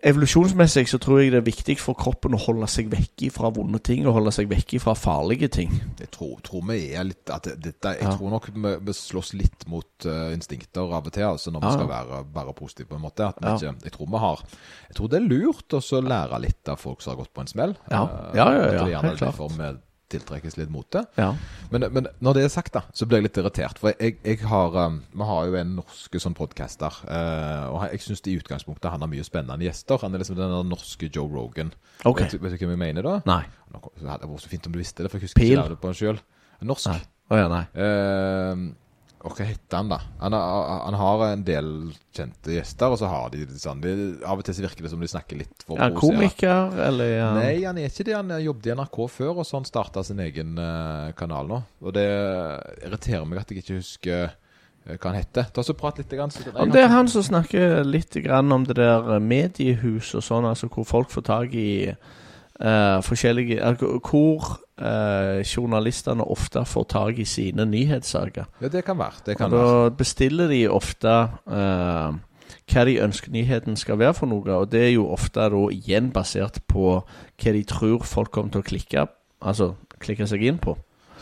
Evolusjonsmessig 0.03 0.85
så 0.89 0.99
tror 1.01 1.19
jeg 1.21 1.31
det 1.33 1.39
er 1.41 1.45
viktig 1.47 1.75
for 1.81 1.97
kroppen 1.99 2.35
å 2.37 2.39
holde 2.41 2.67
seg 2.71 2.87
vekk 2.91 3.25
fra 3.35 3.49
vonde 3.55 3.81
ting 3.83 4.05
og 4.07 4.15
holde 4.19 4.31
seg 4.35 4.47
vekk 4.51 4.77
fra 4.83 4.93
farlige 4.97 5.49
ting. 5.51 5.73
Jeg 5.99 6.11
tror, 6.15 6.37
tror 6.45 6.63
vi 6.69 6.77
er 6.95 7.07
litt 7.09 7.29
at 7.33 7.49
det, 7.49 7.57
dette, 7.65 7.95
Jeg 7.99 8.07
Ja. 8.07 8.15
tror 8.15 8.29
nok 8.31 8.49
vi, 8.53 8.75
vi 8.85 8.93
slåss 8.93 9.33
litt 9.33 9.67
mot 9.67 10.05
uh, 10.05 10.31
instinkter 10.33 10.81
av 10.93 11.05
og 11.05 11.11
til, 11.11 11.23
altså 11.27 11.51
når 11.51 11.59
vi 11.65 11.67
Ja, 11.67 11.73
skal 11.77 11.89
være, 11.89 12.21
være 12.33 12.53
positive 12.53 12.87
på 12.87 12.95
en 12.95 13.01
måte. 13.01 13.33
Ja. 13.41 13.55
ikke, 13.55 13.75
jeg 13.83 13.91
tror 13.97 14.07
vi 14.07 14.17
har 14.23 14.43
Jeg 14.89 14.95
tror 14.95 15.07
det 15.09 15.19
er 15.19 15.27
lurt 15.27 15.73
å 15.73 16.01
lære 16.01 16.41
litt 16.41 16.69
av 16.69 16.77
folk 16.79 17.01
som 17.01 17.11
har 17.15 17.23
gått 17.23 17.33
på 17.33 17.41
en 17.41 17.47
smell. 17.47 17.75
Ja. 17.91 18.03
ja, 18.33 18.49
Ja, 18.53 18.71
ja, 18.71 18.87
ja, 18.87 19.01
helt 19.01 19.17
klart. 19.19 19.79
Tiltrekkes 20.11 20.57
litt 20.59 20.71
mot 20.73 20.87
det. 20.95 21.03
Ja. 21.19 21.29
Men, 21.73 21.85
men 21.93 22.09
når 22.25 22.37
det 22.37 22.45
er 22.45 22.53
sagt, 22.53 22.73
da, 22.75 22.83
så 22.95 23.07
blir 23.07 23.21
jeg 23.21 23.29
litt 23.29 23.39
irritert. 23.41 23.81
For 23.81 23.93
jeg, 23.93 24.17
jeg 24.25 24.41
har 24.49 24.77
um, 24.89 24.99
Vi 25.13 25.29
har 25.29 25.49
jo 25.49 25.59
en 25.59 25.75
norske 25.79 26.21
sånn 26.21 26.37
podcaster, 26.37 26.99
uh, 27.05 27.69
og 27.73 27.85
jeg 27.89 28.03
syns 28.07 28.25
i 28.25 28.35
utgangspunktet 28.39 28.91
han 28.93 29.05
har 29.05 29.11
mye 29.11 29.25
spennende 29.27 29.67
gjester. 29.67 30.01
Han 30.03 30.17
er 30.17 30.23
liksom 30.23 30.39
den 30.39 30.57
norske 30.71 31.11
Joe 31.13 31.29
Rogan. 31.29 31.71
Ok. 32.03 32.25
Vet, 32.25 32.39
vet 32.41 32.57
du 32.57 32.65
hva 32.65 32.73
vi 32.73 32.81
mener 32.87 33.05
da? 33.05 33.15
Nei. 33.29 33.43
Nå 33.69 33.83
Det 33.93 34.09
hadde 34.09 34.29
vært 34.29 34.45
så 34.45 34.51
fint 34.51 34.67
om 34.67 34.75
du 34.75 34.81
visste 34.81 35.05
det, 35.05 35.11
for 35.11 35.21
jeg 35.21 35.29
husker 35.29 35.43
Pil? 35.43 35.55
ikke 35.55 35.73
det 35.75 35.81
på 35.81 35.91
han 35.91 35.99
sjøl. 36.01 36.21
Norsk. 36.65 36.91
Nei. 36.91 37.01
Oh, 37.29 37.37
ja, 37.37 37.45
nei. 37.51 37.65
Eh, 37.77 38.63
og 39.19 39.33
hva 39.35 39.45
heter 39.49 39.81
han, 39.81 39.89
da? 39.91 39.97
Han, 40.21 40.35
han 40.35 40.95
har 40.95 41.21
en 41.25 41.41
del 41.43 41.69
kjente 42.15 42.53
gjester, 42.53 42.93
og 42.93 43.01
så 43.01 43.09
har 43.11 43.33
de 43.33 43.43
sånn 43.59 43.81
de, 43.83 43.93
Av 44.23 44.39
og 44.39 44.45
til 44.47 44.55
så 44.55 44.63
virker 44.63 44.85
det 44.85 44.91
som 44.93 45.01
de 45.03 45.09
snakker 45.11 45.41
litt 45.41 45.65
for 45.65 45.75
Er 45.75 45.89
han 45.89 45.97
komiker, 45.99 46.71
eller 46.85 47.11
Ja. 47.11 47.31
Nei, 47.35 47.57
han 47.65 47.81
er 47.81 47.91
ikke 47.91 48.05
det. 48.07 48.15
Han 48.15 48.31
jobbet 48.39 48.69
i 48.69 48.75
NRK 48.79 48.99
før, 49.11 49.33
og 49.41 49.47
så 49.47 49.59
han 49.59 49.67
starta 49.67 50.05
sin 50.07 50.21
egen 50.23 50.55
uh, 50.55 51.11
kanal 51.19 51.51
nå. 51.51 51.59
Og 51.83 51.95
det 51.97 52.05
irriterer 52.85 53.27
meg 53.27 53.41
at 53.41 53.51
jeg 53.51 53.59
ikke 53.59 53.81
husker 53.81 54.23
eh, 54.29 54.95
hva 54.95 55.11
han 55.11 55.19
heter. 55.19 55.51
Ta 55.51 55.67
så 55.67 55.75
Prat 55.75 55.99
litt. 55.99 56.15
Grann, 56.15 56.31
så, 56.31 56.45
Om 56.55 56.71
det 56.71 56.85
er 56.85 56.93
han 56.95 57.11
som 57.11 57.25
snakker 57.27 57.83
litt 57.83 58.15
grann 58.23 58.55
om 58.55 58.63
det 58.69 58.79
der 58.79 59.03
mediehuset 59.19 59.27
mediehus 59.33 60.15
og 60.15 60.27
sånn, 60.29 60.47
altså 60.47 60.71
hvor 60.71 60.87
folk 60.87 61.11
får 61.11 61.27
tak 61.27 61.59
i 61.59 61.69
eh, 62.61 63.01
forskjellige 63.03 63.59
uh, 63.59 63.99
Hvor 63.99 64.59
uh, 64.81 65.41
journalistene 65.43 66.23
ofte 66.23 66.65
får 66.65 66.87
tak 66.89 67.19
i 67.19 67.25
sine 67.25 67.65
nyhetssaker. 67.65 68.49
Ja, 68.61 68.67
det 68.67 68.85
kan 68.85 68.97
være. 68.97 69.23
Det 69.25 69.35
Og 69.35 69.37
kan 69.37 69.51
være. 69.51 69.85
da 69.85 69.89
bestiller 69.89 70.47
de 70.47 70.67
ofte 70.69 71.13
hva 72.69 72.83
de 72.85 72.99
ønsker 73.01 73.31
nyheten 73.33 73.77
skal 73.77 73.97
være 73.99 74.13
for 74.13 74.29
noe, 74.29 74.45
og 74.53 74.69
det 74.71 74.83
er 74.87 74.93
jo 74.93 75.07
ofte 75.09 75.47
da 75.53 75.63
igjen 75.73 76.11
basert 76.13 76.61
på 76.69 76.99
hva 77.01 77.53
de 77.55 77.63
tror 77.63 78.05
folk 78.05 78.31
kommer 78.31 78.53
til 78.53 78.61
å 78.61 78.69
klikke 78.69 79.07
Altså 79.39 79.69
klikke 80.03 80.25
seg 80.27 80.41
inn 80.43 80.57
på. 80.59 80.73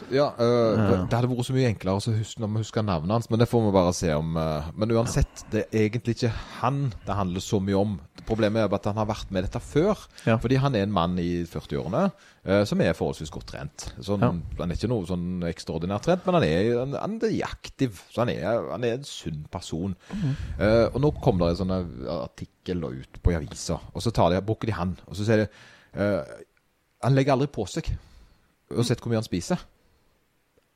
Ja, 0.09 0.31
øh, 0.41 0.77
Det 1.05 1.13
hadde 1.13 1.29
vært 1.29 1.45
så 1.45 1.53
mye 1.53 1.69
enklere 1.69 1.99
å 1.99 2.13
huske, 2.15 2.41
når 2.41 2.49
vi 2.49 2.61
husker 2.63 2.81
navnet 2.81 3.13
hans, 3.13 3.29
men 3.29 3.39
det 3.39 3.47
får 3.49 3.61
vi 3.65 3.73
bare 3.75 3.93
se 3.93 4.13
om. 4.13 4.33
men 4.75 4.91
uansett, 4.91 5.45
det 5.51 5.65
er 5.71 5.85
egentlig 5.85 6.15
ikke 6.15 6.33
han 6.61 6.93
det 7.05 7.15
handler 7.15 7.39
så 7.39 7.59
mye 7.59 7.77
om. 7.77 7.99
Problemet 8.27 8.65
er 8.65 8.75
at 8.75 8.87
han 8.89 8.99
har 8.99 9.07
vært 9.09 9.29
med 9.33 9.45
dette 9.47 9.61
før. 9.63 10.01
Ja. 10.27 10.35
Fordi 10.43 10.59
han 10.61 10.75
er 10.75 10.83
en 10.85 10.93
mann 10.93 11.15
i 11.21 11.43
40-årene 11.47 12.03
eh, 12.43 12.63
som 12.67 12.81
er 12.83 12.95
forholdsvis 12.97 13.31
godt 13.33 13.47
trent. 13.53 13.87
Sånn, 14.03 14.25
Ja. 14.25 14.33
Han 14.59 14.73
er 14.73 14.79
ikke 14.79 14.89
noe 14.91 15.07
sånn 15.09 15.45
ekstraordinært 15.47 16.07
trent, 16.09 16.27
men 16.27 16.37
han 16.39 16.47
er, 16.47 16.71
han, 16.81 16.97
han 16.99 17.15
er 17.23 17.47
aktiv. 17.47 18.01
Så 18.11 18.23
han 18.25 18.33
er, 18.33 18.49
han 18.73 18.85
er 18.87 18.97
en 18.97 19.07
sunn 19.07 19.45
person. 19.53 19.95
Mm. 20.11 20.35
Eh, 20.59 20.83
og 20.91 20.99
nå 21.03 21.13
kom 21.23 21.39
det 21.41 21.53
en 21.53 21.61
sånn 21.63 21.75
artikkel 22.17 22.83
ut 22.89 23.21
på 23.23 23.35
avisa, 23.37 23.79
og 23.93 24.03
så 24.03 24.11
tar 24.15 24.33
de, 24.35 24.43
bruker 24.45 24.69
de 24.71 24.77
han. 24.77 24.97
Og 25.07 25.15
så 25.17 25.27
sier 25.27 25.45
de 25.45 25.47
eh, 25.95 26.37
Han 27.05 27.13
legger 27.15 27.35
aldri 27.37 27.47
på 27.53 27.63
seg. 27.69 27.89
Og 28.73 28.83
sett 28.83 28.99
hvor 28.99 29.13
mye 29.13 29.21
han 29.21 29.27
spiser. 29.27 29.61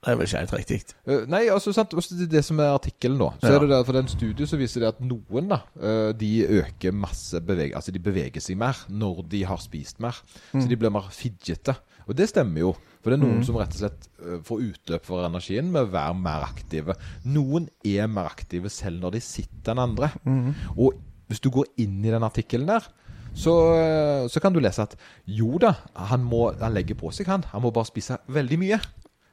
Det 0.01 0.09
er 0.09 0.15
vel 0.17 0.25
ikke 0.25 0.39
helt 0.41 0.53
riktig. 0.57 0.77
Eh, 1.05 1.25
nei, 1.29 1.43
altså 1.53 1.69
sant, 1.77 1.91
det, 1.93 2.25
det 2.31 2.41
som 2.47 2.57
er 2.63 2.71
artikkelen 2.73 3.19
nå. 3.21 3.27
Så 3.41 3.51
Ja. 3.51 3.55
er 3.59 3.59
det 3.65 3.69
der, 3.69 3.83
for 3.85 3.93
den 3.93 4.07
studien 4.09 4.47
så 4.49 4.57
viser 4.57 4.81
det 4.81 4.87
at 4.95 5.01
noen 5.05 5.47
da, 5.51 5.59
eh, 5.77 6.11
de 6.17 6.29
øker 6.61 6.91
masse 6.97 7.37
beveg 7.45 7.75
Altså 7.77 7.93
de 7.93 7.99
beveger 8.01 8.41
seg 8.41 8.57
mer 8.57 8.79
når 8.89 9.21
de 9.29 9.43
har 9.45 9.57
spist 9.61 9.99
mer. 10.01 10.17
Så 10.55 10.67
de 10.67 10.75
blir 10.75 10.89
mer 10.89 11.05
fidgete. 11.13 11.75
Og 12.09 12.15
det 12.17 12.29
stemmer 12.31 12.59
jo. 12.63 12.71
For 13.03 13.11
det 13.13 13.19
er 13.19 13.25
noen 13.27 13.43
som 13.45 13.55
rett 13.61 13.75
og 13.77 13.81
slett 13.83 14.07
eh, 14.25 14.39
får 14.41 14.63
utløp 14.71 15.05
for 15.05 15.21
energien 15.27 15.69
med 15.71 15.85
å 15.85 15.91
være 15.93 16.15
mer 16.17 16.47
aktive. 16.49 16.95
Noen 17.25 17.69
er 17.85 18.07
mer 18.09 18.25
aktive 18.31 18.69
selv 18.73 18.99
når 19.05 19.11
de 19.19 19.21
sitter 19.21 19.75
enn 19.75 19.83
andre. 19.85 20.09
Og 20.77 20.97
hvis 21.29 21.39
du 21.45 21.51
går 21.53 21.69
inn 21.77 22.01
i 22.03 22.09
den 22.09 22.25
artikkelen 22.25 22.65
der, 22.73 22.89
så, 23.37 23.53
så 24.27 24.41
kan 24.43 24.51
du 24.51 24.59
lese 24.59 24.81
at 24.83 24.97
jo 25.29 25.55
da, 25.61 25.75
han, 26.09 26.23
må, 26.27 26.49
han 26.59 26.73
legger 26.75 26.97
på 26.99 27.13
seg, 27.15 27.29
han. 27.31 27.45
Han 27.53 27.61
må 27.63 27.71
bare 27.71 27.87
spise 27.87 28.17
veldig 28.27 28.57
mye. 28.59 28.79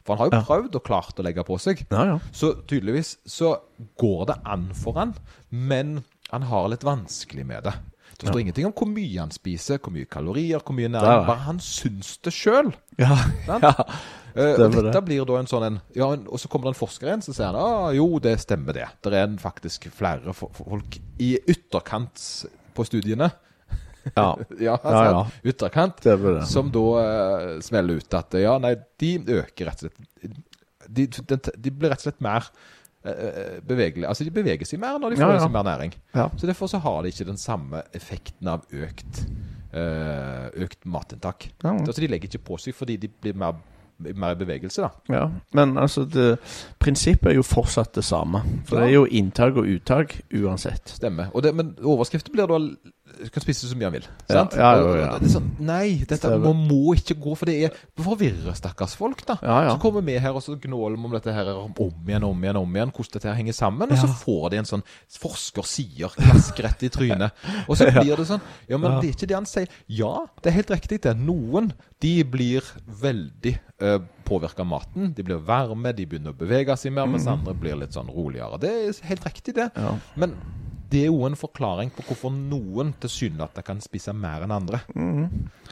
For 0.08 0.16
han 0.16 0.24
har 0.24 0.30
jo 0.32 0.38
Ja. 0.40 0.44
prøvd 0.48 0.78
og 0.80 0.84
klart 0.88 1.20
å 1.20 1.26
legge 1.26 1.44
på 1.44 1.58
seg. 1.60 1.84
Ja, 1.92 2.04
ja. 2.14 2.18
Så 2.32 2.54
tydeligvis 2.66 3.18
så 3.28 3.58
går 4.00 4.26
det 4.32 4.38
an 4.48 4.70
for 4.74 4.96
han, 4.96 5.12
men 5.52 5.98
han 6.32 6.42
har 6.48 6.68
litt 6.72 6.82
vanskelig 6.88 7.44
med 7.46 7.64
det. 7.68 7.74
Det 8.18 8.26
står 8.32 8.40
ingenting 8.40 8.66
om 8.66 8.72
hvor 8.74 8.88
mye 8.90 9.20
han 9.20 9.30
spiser, 9.30 9.78
hvor 9.78 9.92
mye 9.94 10.08
kalorier, 10.10 10.58
hvor 10.58 10.74
mye 10.74 10.88
næring. 10.90 11.26
Bare 11.28 11.44
han 11.44 11.60
syns 11.62 12.16
det 12.24 12.32
sjøl. 12.34 12.72
Ja, 12.98 13.14
ja. 13.46 13.74
Stemmer 14.34 14.82
dette 14.88 15.02
blir 15.06 15.24
da 15.26 15.36
en 15.38 15.46
sånn 15.50 15.64
en 15.66 15.76
ja, 15.96 16.06
Og 16.14 16.38
så 16.38 16.48
kommer 16.50 16.68
det 16.68 16.74
en 16.76 16.80
forsker 16.80 17.12
inn, 17.12 17.22
så 17.22 17.32
sier 17.34 17.46
han 17.52 17.56
ah, 17.58 17.90
jo, 17.94 18.18
det 18.22 18.36
stemmer 18.42 18.74
det. 18.76 18.88
Det 19.02 19.12
er 19.14 19.24
en 19.28 19.38
faktisk 19.38 19.86
flere 19.94 20.34
folk 20.34 20.98
i 21.22 21.36
ytterkant 21.46 22.24
på 22.74 22.86
studiene. 22.86 23.30
ja. 24.18 24.26
ja, 24.60 24.78
Ja, 24.84 25.04
ja. 25.10 25.20
Ytterkant. 25.44 26.02
Det 26.04 26.16
det. 26.22 26.46
Som 26.50 26.70
da 26.74 26.84
uh, 26.98 27.60
smeller 27.64 28.00
ut 28.00 28.14
at 28.18 28.38
ja, 28.40 28.56
nei, 28.62 28.74
de 29.00 29.12
øker 29.40 29.70
rett 29.70 29.84
og 29.84 29.88
slett 29.90 30.42
De, 30.88 31.04
de, 31.06 31.38
de 31.58 31.70
blir 31.70 31.90
rett 31.92 32.00
og 32.00 32.06
slett 32.06 32.22
mer 32.24 32.46
eh, 33.04 33.58
bevegelige. 33.68 34.08
Altså 34.08 34.24
de 34.24 34.30
beveger 34.32 34.64
seg 34.64 34.80
mer 34.80 34.96
når 35.02 35.12
de 35.12 35.18
får 35.20 35.34
Ja, 35.34 35.42
seg 35.42 35.52
mer 35.52 35.66
næring. 35.68 35.92
Så 36.40 36.48
derfor 36.48 36.70
så 36.72 36.80
har 36.80 37.02
de 37.04 37.12
ikke 37.12 37.26
den 37.28 37.36
samme 37.40 37.82
effekten 37.92 38.48
av 38.48 38.64
økt 38.72 39.24
uh, 39.74 40.48
økt 40.64 40.86
matinntak. 40.88 41.50
Altså 41.64 42.00
de 42.00 42.08
legger 42.08 42.30
ikke 42.32 42.46
på 42.52 42.56
seg 42.62 42.76
fordi 42.78 42.96
de 43.02 43.10
blir 43.12 43.36
mer, 43.36 43.58
mer 43.98 44.36
bevegelse, 44.38 44.80
da. 44.86 44.90
Ja, 45.12 45.24
men 45.58 45.76
altså 45.80 46.06
det, 46.08 46.38
Prinsippet 46.80 47.32
er 47.32 47.36
jo 47.38 47.44
fortsatt 47.46 47.92
det 47.98 48.04
samme. 48.08 48.40
For 48.68 48.78
Ja. 48.78 48.86
det 48.86 48.88
er 48.92 48.94
jo 48.96 49.04
inntak 49.20 49.56
og 49.60 49.68
uttak 49.68 50.20
uansett. 50.32 50.88
Stemmer. 50.96 51.28
Det, 51.42 51.52
men 51.54 51.74
overskriften 51.82 52.32
blir 52.32 52.48
da 52.48 52.60
kan 53.32 53.42
spise 53.42 53.68
så 53.68 53.76
mye 53.78 53.88
han 53.88 53.94
vil. 53.96 54.06
Ja, 54.30 54.44
ja, 54.54 54.70
ja. 54.98 55.10
Det 55.20 55.30
sånn, 55.32 55.48
nei, 55.64 56.04
dette 56.08 56.30
man 56.42 56.60
må, 56.68 56.94
ikke 56.98 57.16
gå, 57.18 57.34
for 57.38 57.50
det 57.50 57.56
er 57.66 57.78
forvirrer 58.04 58.56
stakkars 58.58 58.94
folk. 58.98 59.24
da. 59.28 59.38
Så 59.40 59.76
kommer 59.82 60.04
vi 60.06 60.18
her 60.22 60.36
og 60.36 60.44
så 60.44 60.56
gnåler 60.60 60.98
vi 60.98 61.08
om 61.08 61.16
dette 61.16 61.34
her 61.34 61.50
om 61.54 61.74
igjen 62.06 62.26
om 62.28 62.44
igjen, 62.44 62.60
om 62.60 62.78
igjen 62.78 62.92
hvordan 62.94 63.16
dette 63.16 63.30
her 63.30 63.38
henger 63.40 63.56
sammen. 63.56 63.94
Og 63.94 64.00
så 64.00 64.10
får 64.22 64.48
de 64.52 64.62
en 64.62 64.70
sånn 64.72 64.86
forsker 65.18 65.68
sier 65.68 66.14
klask 66.14 66.62
rett 66.64 66.86
i 66.86 66.92
trynet. 66.92 67.44
Og 67.66 67.78
så 67.78 67.90
blir 67.98 68.14
det 68.18 68.28
sånn 68.28 68.44
Ja, 68.70 68.78
men 68.78 68.98
det 68.98 69.10
er 69.10 69.16
ikke 69.16 69.30
det 69.30 69.38
han 69.38 69.48
sier. 69.48 69.80
Ja, 69.90 70.14
det 70.42 70.52
er 70.52 70.60
helt 70.60 70.74
riktig, 70.74 71.02
det. 71.04 71.14
er 71.14 71.22
Noen 71.28 71.72
de 72.02 72.14
blir 72.30 72.66
veldig 72.86 73.56
uh, 73.82 73.98
påvirka 74.28 74.64
av 74.64 74.70
maten. 74.70 75.12
De 75.16 75.24
blir 75.26 75.42
varme, 75.48 75.92
de 75.96 76.06
begynner 76.06 76.34
å 76.34 76.38
bevege 76.38 76.76
seg 76.78 76.94
mer, 76.94 77.08
mens 77.10 77.26
andre 77.30 77.56
blir 77.56 77.78
litt 77.80 77.96
sånn 77.96 78.10
roligere. 78.12 78.60
Det 78.62 78.72
er 78.76 79.04
helt 79.10 79.28
riktig, 79.28 79.56
det. 79.58 79.70
Ja. 79.74 79.94
Men 80.20 80.36
det 80.88 81.02
er 81.04 81.10
jo 81.10 81.24
en 81.28 81.36
forklaring 81.36 81.90
på 81.92 82.04
hvorfor 82.08 82.32
noen 82.32 82.94
tilsynelatende 83.00 83.64
kan 83.66 83.80
spise 83.84 84.14
mer 84.16 84.46
enn 84.46 84.54
andre. 84.54 84.80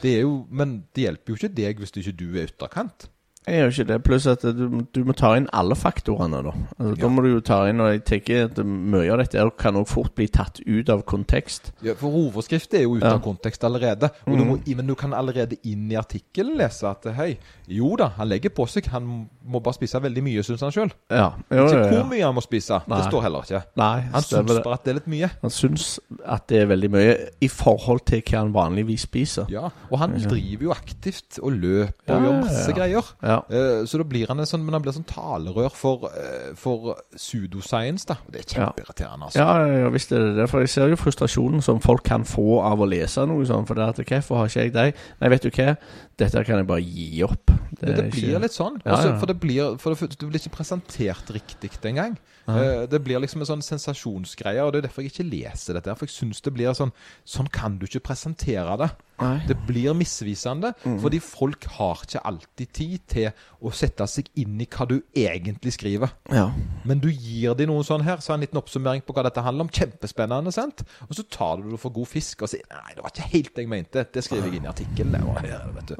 Det 0.01 0.11
er 0.19 0.25
jo, 0.27 0.43
men 0.49 0.83
det 0.93 1.07
hjelper 1.07 1.33
jo 1.33 1.39
ikke 1.39 1.55
deg 1.57 1.79
hvis 1.81 1.95
ikke 1.97 2.17
du 2.19 2.27
er 2.35 2.51
ytterkant. 2.51 3.07
Jeg 3.47 3.61
gjør 3.61 3.69
ikke 3.71 3.87
det. 3.87 3.97
Pluss 4.03 4.25
at 4.27 4.41
du, 4.43 4.63
du 4.93 4.99
må 5.07 5.13
ta 5.15 5.29
inn 5.39 5.45
alle 5.55 5.75
faktorene, 5.79 6.41
da. 6.43 6.51
Altså, 6.77 6.89
Ja. 6.97 7.01
Da 7.01 7.07
må 7.13 7.21
du 7.23 7.29
jo 7.31 7.39
ta 7.45 7.61
inn 7.69 7.79
Og 7.79 7.91
jeg 7.93 8.01
tenker 8.05 8.45
at 8.49 8.57
mye 8.65 9.11
av 9.13 9.21
dette 9.21 9.43
kan 9.57 9.75
også 9.79 9.93
fort 9.93 10.13
bli 10.15 10.27
tatt 10.27 10.59
ut 10.67 10.89
av 10.91 11.03
kontekst. 11.07 11.71
Ja, 11.85 11.93
for 11.95 12.11
overskrift 12.11 12.73
er 12.75 12.83
jo 12.83 12.97
ute 12.97 13.05
Ja. 13.07 13.13
av 13.15 13.21
kontekst 13.23 13.63
allerede. 13.63 14.09
Og 14.27 14.37
du 14.37 14.43
må, 14.43 14.57
men 14.75 14.87
du 14.87 14.95
kan 14.95 15.13
allerede 15.13 15.55
inn 15.63 15.89
i 15.91 15.95
artikkelen 15.95 16.57
lese 16.57 16.83
at 16.89 17.05
hei, 17.15 17.37
jo 17.69 17.95
da, 17.95 18.09
han 18.17 18.27
legger 18.27 18.49
på 18.49 18.67
seg. 18.67 18.87
Han 18.91 19.29
må 19.47 19.61
bare 19.63 19.73
spise 19.79 20.01
veldig 20.03 20.23
mye, 20.23 20.43
syns 20.43 20.61
han 20.61 20.71
sjøl. 20.75 20.91
Ja. 21.09 21.31
Jo, 21.49 21.65
Ikke 21.67 21.87
hvor 22.01 22.09
mye 22.11 22.25
han 22.25 22.35
må 22.35 22.43
spise. 22.43 22.81
Nei. 22.87 22.97
Det 22.99 23.07
står 23.11 23.21
heller 23.23 23.47
ikke. 23.47 23.63
Nei, 23.79 24.01
Han 24.11 24.21
syns 24.21 24.47
bare 24.63 24.73
at 24.73 24.83
det 24.83 24.91
er 24.91 24.99
litt 24.99 25.07
mye. 25.07 25.29
Han 25.41 25.51
syns 25.51 25.99
at 26.25 26.47
det 26.51 26.61
er 26.61 26.65
veldig 26.73 26.91
mye 26.91 27.15
i 27.41 27.47
forhold 27.47 28.03
til 28.05 28.21
hva 28.21 28.43
han 28.43 28.51
vanligvis 28.53 29.07
spiser. 29.07 29.47
Ja, 29.49 29.69
Og 29.91 29.99
han 29.99 30.11
driver 30.19 30.63
jo 30.67 30.71
aktivt 30.75 31.39
og 31.41 31.51
løper 31.53 32.15
og 32.17 32.27
gjør 32.27 32.41
masse 32.43 32.73
greier. 32.75 33.13
Ja. 33.23 33.36
Eh, 33.49 33.83
så 33.85 33.97
da 33.97 34.03
blir 34.03 34.27
han 34.27 34.39
en 34.39 34.45
sånn, 34.49 34.63
men 34.65 34.73
han 34.73 34.81
blir 34.85 34.93
sånn 34.95 35.05
talerør 35.07 35.71
for, 35.71 36.09
eh, 36.11 36.53
for 36.55 36.95
pseudoscience, 37.15 38.05
da. 38.07 38.17
Det 38.29 38.41
er 38.41 38.47
kjempeirriterende, 38.55 39.27
altså. 39.29 39.39
Ja, 39.41 39.65
ja, 39.83 39.89
visst 39.93 40.11
er 40.15 40.19
det 40.25 40.35
det. 40.41 40.49
For 40.51 40.63
jeg 40.63 40.69
ser 40.73 40.89
jo 40.91 40.99
frustrasjonen 40.99 41.63
som 41.63 41.79
folk 41.83 42.03
kan 42.07 42.23
få 42.27 42.59
av 42.63 42.79
å 42.83 42.87
lese 42.89 43.25
noe 43.27 43.45
sånt. 43.45 43.67
For 43.67 43.75
det 43.75 43.87
at 43.89 44.01
hvorfor 44.05 44.37
har 44.41 44.47
ikke 44.51 44.63
jeg 44.65 44.73
deg? 44.73 44.95
Nei, 45.21 45.29
vet 45.29 45.41
du 45.47 45.49
hva? 45.51 45.77
Dette 46.17 46.43
kan 46.47 46.57
jeg 46.61 46.67
bare 46.67 46.81
gi 46.83 47.23
opp. 47.23 47.45
Det, 47.77 47.81
det 47.81 47.95
det 47.97 48.11
blir 48.11 48.31
ikke- 48.33 48.41
litt 48.41 48.55
sånn. 48.55 48.81
Også, 48.83 49.11
ja. 49.11 49.17
For 49.19 49.25
det 49.27 49.39
blir 49.39 49.77
for 49.77 49.93
det, 49.93 50.17
du 50.17 50.27
blir 50.27 50.39
ikke 50.39 50.55
presentert 50.57 51.27
riktig 51.35 51.69
engang. 51.85 52.17
Eh, 52.47 52.85
det 52.87 53.01
blir 53.03 53.19
liksom 53.19 53.43
en 53.43 53.49
sånn 53.49 53.65
sensasjonsgreie, 53.65 54.63
og 54.63 54.71
det 54.73 54.81
er 54.81 54.87
derfor 54.87 55.03
jeg 55.03 55.11
ikke 55.13 55.27
leser 55.27 55.77
dette. 55.77 55.95
For 55.99 56.07
jeg 56.07 56.15
syns 56.15 56.43
det 56.45 56.53
blir 56.55 56.75
sånn 56.77 56.93
Sånn 57.27 57.49
kan 57.51 57.75
du 57.77 57.85
ikke 57.87 58.05
presentere 58.07 58.77
det. 58.79 58.89
Nei. 59.17 59.41
Det 59.49 59.55
blir 59.65 59.95
misvisende, 59.97 60.73
fordi 61.01 61.17
folk 61.23 61.65
har 61.79 62.03
ikke 62.05 62.21
alltid 62.29 62.69
tid 62.73 63.05
til 63.09 63.45
å 63.65 63.71
sette 63.73 64.05
seg 64.09 64.27
inn 64.37 64.59
i 64.61 64.67
hva 64.69 64.85
du 64.89 64.99
egentlig 65.17 65.73
skriver. 65.73 66.11
Ja. 66.29 66.51
Men 66.85 67.01
du 67.01 67.09
gir 67.09 67.55
dem 67.57 67.71
noe 67.71 67.85
sånn 67.85 68.05
her, 68.05 68.21
så 68.21 68.35
en 68.35 68.43
liten 68.45 68.59
oppsummering 68.61 69.01
på 69.01 69.15
hva 69.17 69.23
dette 69.25 69.41
handler 69.41 69.65
om. 69.65 69.71
Kjempespennende, 69.73 70.53
sant? 70.53 70.83
Og 71.07 71.17
så 71.17 71.25
tar 71.33 71.63
du 71.63 71.71
det 71.73 71.79
for 71.81 71.95
god 71.95 72.09
fisk 72.11 72.45
og 72.45 72.51
sier 72.51 72.61
Nei, 72.69 72.93
det 72.93 73.01
var 73.01 73.13
ikke 73.13 73.29
helt 73.33 73.51
det 73.55 73.65
jeg 73.65 73.71
mente. 73.71 74.05
Det 74.13 74.23
skriver 74.25 74.51
jeg 74.51 74.59
inn 74.59 74.67
i 74.67 74.71
artikkelen. 74.71 75.17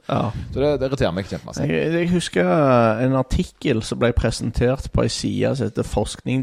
Ja. 0.06 0.22
Så 0.54 0.62
det, 0.62 0.72
det 0.78 0.92
irriterer 0.92 1.18
meg 1.18 1.32
kjempemasse. 1.32 1.66
Jeg, 1.66 1.90
jeg 1.98 2.12
husker 2.14 2.54
en 3.08 3.18
artikkel 3.18 3.82
som 3.88 4.02
ble 4.02 4.14
presentert 4.18 4.92
på 4.94 5.08
ei 5.08 5.12
side 5.12 5.56
som 5.58 5.72
heter 5.72 5.90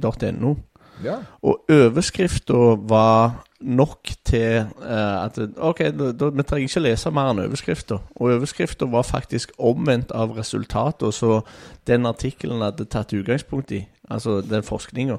forskning.no. 0.01 0.57
Ja. 1.05 1.16
Og 1.42 1.64
overskrifta 1.70 2.55
var 2.88 3.45
nok 3.61 4.11
til 4.24 4.66
uh, 4.82 5.24
at 5.24 5.38
OK, 5.57 5.78
da, 5.78 6.12
da, 6.12 6.28
vi 6.28 6.42
trenger 6.42 6.68
ikke 6.68 6.84
lese 6.84 7.11
mer 7.11 7.32
enn 7.32 7.42
overskrifta. 7.42 7.99
Og 8.16 8.34
overskrifta 8.36 8.86
var 8.86 9.03
faktisk 9.03 9.53
omvendt 9.59 10.12
av 10.12 10.36
resultatet 10.38 11.14
som 11.14 11.42
den 11.86 12.07
artikkelen 12.07 12.62
hadde 12.62 12.86
tatt 12.86 13.12
utgangspunkt 13.12 13.72
i. 13.72 13.84
Altså 14.11 14.40
den 14.40 14.62
forskninga. 14.62 15.18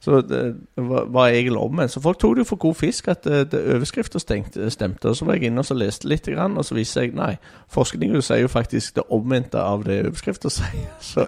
Så 0.00 0.20
det 0.24 0.56
var, 0.76 1.04
var 1.12 1.28
egentlig 1.28 1.60
omvendt. 1.60 1.92
Så 1.92 2.00
folk 2.00 2.18
tok 2.18 2.36
det 2.36 2.44
jo 2.44 2.48
for 2.48 2.56
god 2.56 2.74
fisk 2.74 3.08
at 3.08 3.26
overskrifta 3.26 4.18
stemte. 4.18 5.08
Og 5.08 5.16
så 5.16 5.24
var 5.24 5.36
jeg 5.36 5.50
inne 5.50 5.60
og 5.60 5.68
så 5.68 5.76
leste 5.76 6.08
litt, 6.08 6.24
grann, 6.24 6.56
og 6.56 6.64
så 6.64 6.74
viste 6.74 7.04
jeg 7.04 7.12
nei. 7.14 7.34
Forskninga 7.68 8.22
sier 8.24 8.46
jo 8.46 8.48
faktisk 8.48 8.96
det 8.96 9.04
omvendte 9.12 9.60
av 9.60 9.84
det 9.84 10.00
overskrifta 10.06 10.48
sier. 10.48 10.88
Så 11.04 11.26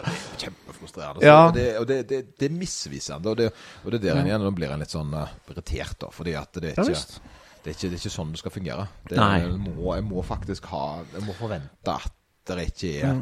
Kjempefrustrerende. 0.93 1.26
Ja. 1.26 1.47
Og, 1.47 1.55
det, 1.55 1.66
og 1.78 1.86
det, 1.88 1.99
det, 2.09 2.22
det 2.38 2.49
er 2.49 2.57
misvisende. 2.57 3.30
Og 3.30 3.36
det, 3.38 3.53
og 3.84 3.93
det 3.93 4.01
er 4.01 4.05
der 4.09 4.20
en 4.20 4.30
igjen, 4.30 4.49
blir 4.57 4.74
en 4.74 4.82
litt 4.82 4.95
sånn 4.95 5.14
uh, 5.14 5.30
irritert, 5.51 5.97
da. 6.03 6.11
Fordi 6.14 6.36
at 6.38 6.59
det 6.59 6.72
er 6.72 6.82
ikke 6.82 6.93
ja, 6.93 7.30
det 7.62 7.70
er, 7.70 7.76
ikke, 7.76 7.88
det 7.88 7.97
er 7.97 8.01
ikke 8.03 8.14
sånn 8.16 8.34
det 8.34 8.43
skal 8.43 8.55
fungere. 8.57 8.88
Det. 9.09 9.16
Jeg, 9.18 9.57
må, 9.62 9.95
jeg 9.95 10.05
må 10.09 10.22
faktisk 10.26 10.66
ha 10.72 10.84
Jeg 11.12 11.22
må 11.28 11.34
forvente 11.38 11.95
at 11.95 12.18
det 12.51 12.68
ikke 12.72 12.95
er 13.07 13.20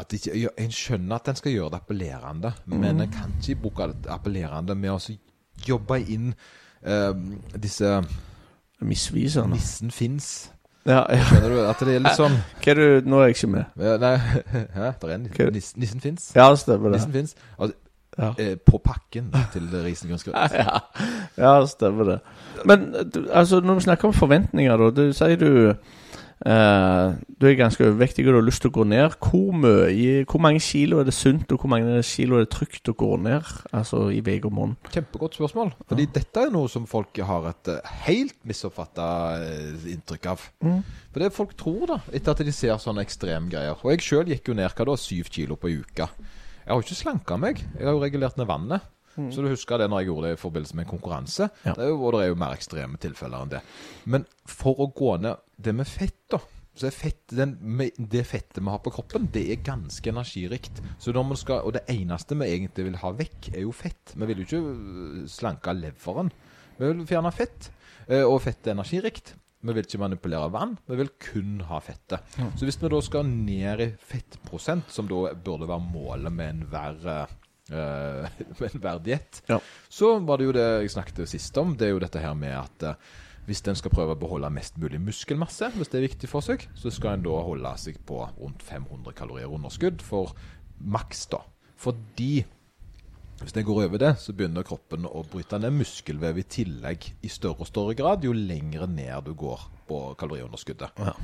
at 0.00 0.14
ikke, 0.14 0.50
En 0.58 0.72
skjønner 0.74 1.16
at 1.16 1.28
en 1.30 1.38
skal 1.38 1.54
gjøre 1.54 1.70
det 1.74 1.78
appellerende, 1.80 2.52
men 2.70 3.02
en 3.02 3.10
kan 3.10 3.32
ikke 3.40 3.60
bruke 3.64 3.88
det 3.90 4.10
appellerende 4.10 4.76
med 4.78 4.92
å 4.94 4.98
jobbe 5.66 5.98
inn 6.14 6.28
uh, 6.86 7.10
disse 7.58 7.90
misvisende. 8.80 9.56
Nissen 9.56 9.90
fins. 9.94 10.50
Ja, 10.88 11.02
ja. 11.12 11.24
Skjønner 11.28 11.50
du? 11.52 11.58
At 11.68 11.80
det 11.84 11.94
er 11.98 12.00
litt 12.06 12.16
sånn 12.16 12.38
Hva 12.64 12.72
er 12.72 12.78
du 12.80 13.08
Nå 13.12 13.18
er 13.20 13.26
jeg 13.28 13.36
ikke 13.36 13.50
med. 13.52 13.64
Ja, 13.84 13.96
Nei, 14.00 14.14
hæ? 14.78 14.86
Der 15.02 15.08
er 15.10 15.14
en 15.18 15.26
Hva- 15.34 15.50
nissen, 15.52 15.80
nissen 15.82 16.00
fins. 16.00 16.30
Ja, 16.36 16.46
stemmer 16.56 16.88
det. 16.94 17.00
Nissen 17.00 17.12
fins. 17.18 17.34
Altså, 17.58 17.76
Ja. 18.18 18.32
eh, 18.42 18.56
på 18.66 18.78
pakken 18.84 19.28
til 19.52 19.68
risengrynsgrøt. 19.84 20.34
Ja, 20.58 20.80
ja, 21.38 21.52
stemmer 21.70 22.04
det. 22.04 22.16
Men 22.66 22.88
du, 23.14 23.20
altså, 23.32 23.60
når 23.60 23.74
vi 23.78 23.80
snakker 23.86 24.08
om 24.08 24.14
forventninger, 24.16 24.76
da. 24.76 24.88
Du 24.90 25.12
sier 25.16 25.36
du 25.40 25.74
eh, 26.46 27.14
Du 27.40 27.46
er 27.48 27.56
ganske 27.58 27.84
overvektig 27.84 28.26
og 28.26 28.32
du 28.34 28.38
har 28.38 28.46
lyst 28.46 28.62
til 28.64 28.70
å 28.70 28.76
gå 28.78 28.84
ned. 28.88 29.16
Hvor 29.20 29.52
mye 29.56 30.24
Hvor 30.24 30.40
mange 30.40 30.60
kilo 30.64 31.00
er 31.00 31.08
det 31.08 31.14
sunt, 31.16 31.50
og 31.52 31.60
hvor 31.60 31.72
mange 31.72 32.02
kilo 32.06 32.38
er 32.38 32.46
det 32.46 32.52
trygt 32.54 32.88
å 32.88 32.96
gå 32.96 33.10
ned? 33.20 33.46
Altså 33.72 34.06
i 34.14 34.20
vei 34.24 34.38
og 34.44 34.52
måned? 34.56 34.90
Kjempegodt 34.92 35.38
spørsmål. 35.38 35.72
Fordi 35.88 36.06
dette 36.14 36.44
er 36.46 36.52
noe 36.54 36.68
som 36.72 36.86
folk 36.90 37.16
har 37.30 37.50
et 37.52 37.72
eh, 37.74 37.94
helt 38.06 38.36
misoppfatta 38.48 39.08
eh, 39.44 39.88
inntrykk 39.94 40.30
av. 40.32 40.46
For 40.60 41.22
det 41.24 41.32
folk 41.34 41.56
tror, 41.58 41.86
da, 41.90 41.98
etter 42.12 42.32
at 42.36 42.44
de 42.46 42.54
ser 42.54 42.76
sånne 42.80 43.04
ekstremgreier. 43.06 43.80
Og 43.82 43.94
jeg 43.94 44.06
sjøl 44.06 44.30
gikk 44.30 44.52
jo 44.52 44.56
ned 44.58 44.70
hva 44.70 44.86
da, 44.92 44.96
syv 45.00 45.30
kilo 45.32 45.56
på 45.60 45.72
ei 45.72 45.80
uke. 45.82 46.06
Jeg 46.60 46.70
har 46.70 46.78
jo 46.78 46.84
ikke 46.86 47.00
slanka 47.00 47.36
meg. 47.40 47.60
Jeg 47.74 47.86
har 47.88 47.96
jo 47.96 48.02
regulert 48.04 48.36
ned 48.38 48.46
vannet. 48.46 48.84
Så 49.16 49.42
du 49.42 49.48
husker 49.50 49.78
det 49.82 49.88
når 49.90 50.00
jeg 50.00 50.10
gjorde 50.10 50.28
det 50.28 50.36
i 50.36 50.40
forbindelse 50.40 50.76
med 50.78 50.84
en 50.86 50.90
konkurranse. 50.92 51.50
Ja. 51.66 51.74
Det 51.74 51.84
er 51.84 51.90
jo, 51.90 51.98
og 52.06 52.12
det 52.14 52.22
er 52.24 52.30
jo 52.30 52.38
mer 52.40 52.54
ekstreme 52.56 53.00
tilfeller 53.02 53.42
enn 53.44 53.52
det. 53.56 53.60
Men 54.06 54.24
for 54.48 54.78
å 54.80 54.86
gå 54.94 55.16
ned 55.20 55.42
det 55.58 55.74
med 55.76 55.88
fett, 55.90 56.16
da 56.30 56.38
så 56.80 56.86
er 56.86 56.94
fett, 56.94 57.32
den, 57.34 57.56
det 57.98 58.22
fettet 58.24 58.62
vi 58.62 58.70
har 58.70 58.78
på 58.80 58.92
kroppen, 58.94 59.26
det 59.34 59.42
er 59.52 59.58
ganske 59.66 60.06
energirikt. 60.08 60.78
Så 61.02 61.12
når 61.12 61.26
man 61.26 61.36
skal, 61.36 61.64
Og 61.66 61.74
det 61.74 61.82
eneste 61.92 62.38
vi 62.38 62.46
egentlig 62.46 62.86
vil 62.86 62.96
ha 63.02 63.10
vekk, 63.12 63.50
er 63.52 63.66
jo 63.66 63.72
fett. 63.74 64.14
Vi 64.14 64.28
vil 64.30 64.38
jo 64.40 64.46
ikke 64.46 64.60
øh, 64.70 65.26
slanke 65.28 65.74
leveren. 65.76 66.30
Vi 66.78 66.86
vil 66.86 67.02
fjerne 67.10 67.32
fett. 67.34 67.68
Eh, 68.08 68.22
Og 68.24 68.40
fett 68.46 68.66
er 68.66 68.78
energirikt. 68.78 69.34
Vi 69.60 69.74
vil 69.76 69.84
ikke 69.84 70.00
manipulere 70.00 70.48
vann, 70.54 70.78
vi 70.88 70.96
vil 70.96 71.10
kun 71.20 71.58
ha 71.68 71.82
fettet. 71.84 72.22
Så 72.56 72.64
hvis 72.64 72.78
vi 72.80 72.88
da 72.88 73.00
skal 73.04 73.26
ned 73.28 73.80
i 73.84 73.90
fettprosent, 74.00 74.88
som 74.88 75.10
da 75.10 75.34
burde 75.34 75.68
være 75.68 75.84
målet 75.84 76.32
med 76.32 76.54
enhver 76.54 77.26
uh, 78.60 78.76
verdighet. 78.82 79.42
Ja. 79.48 79.60
så 79.88 80.12
var 80.26 80.38
det 80.40 80.48
jo 80.48 80.54
det 80.56 80.68
jeg 80.82 80.94
snakket 80.94 81.24
sist 81.30 81.56
om. 81.60 81.74
Det 81.78 81.88
er 81.88 81.94
jo 81.94 82.02
dette 82.02 82.22
her 82.22 82.34
med 82.38 82.56
at 82.58 82.86
eh, 82.86 83.10
hvis 83.48 83.62
en 83.66 83.78
skal 83.78 83.92
prøve 83.94 84.14
å 84.14 84.20
beholde 84.20 84.50
mest 84.54 84.78
mulig 84.78 85.00
muskelmasse, 85.02 85.72
hvis 85.74 85.90
det 85.90 86.00
er 86.00 86.06
viktig 86.08 86.30
for 86.30 86.44
seg, 86.44 86.66
så 86.78 86.92
skal 86.94 87.16
en 87.16 87.26
da 87.26 87.40
holde 87.46 87.74
seg 87.82 87.98
på 88.06 88.22
rundt 88.38 88.62
500 88.66 89.16
kalorier 89.18 89.50
underskudd 89.50 90.04
for 90.06 90.34
maks, 90.80 91.26
da. 91.32 91.42
Fordi 91.80 92.44
hvis 93.40 93.54
det 93.56 93.64
går 93.64 93.86
over 93.86 94.00
det, 94.02 94.12
så 94.20 94.34
begynner 94.36 94.66
kroppen 94.66 95.06
å 95.08 95.22
bryte 95.24 95.58
ned 95.58 95.72
muskelvev 95.72 96.42
i 96.42 96.44
tillegg 96.44 97.06
i 97.24 97.30
større 97.32 97.64
og 97.64 97.70
større 97.70 97.96
grad 97.96 98.26
jo 98.26 98.34
lengre 98.36 98.84
ned 98.90 99.24
du 99.24 99.32
går 99.38 99.64
på 99.88 100.00
kaloriunderskuddet. 100.20 101.00
Ja. 101.00 101.14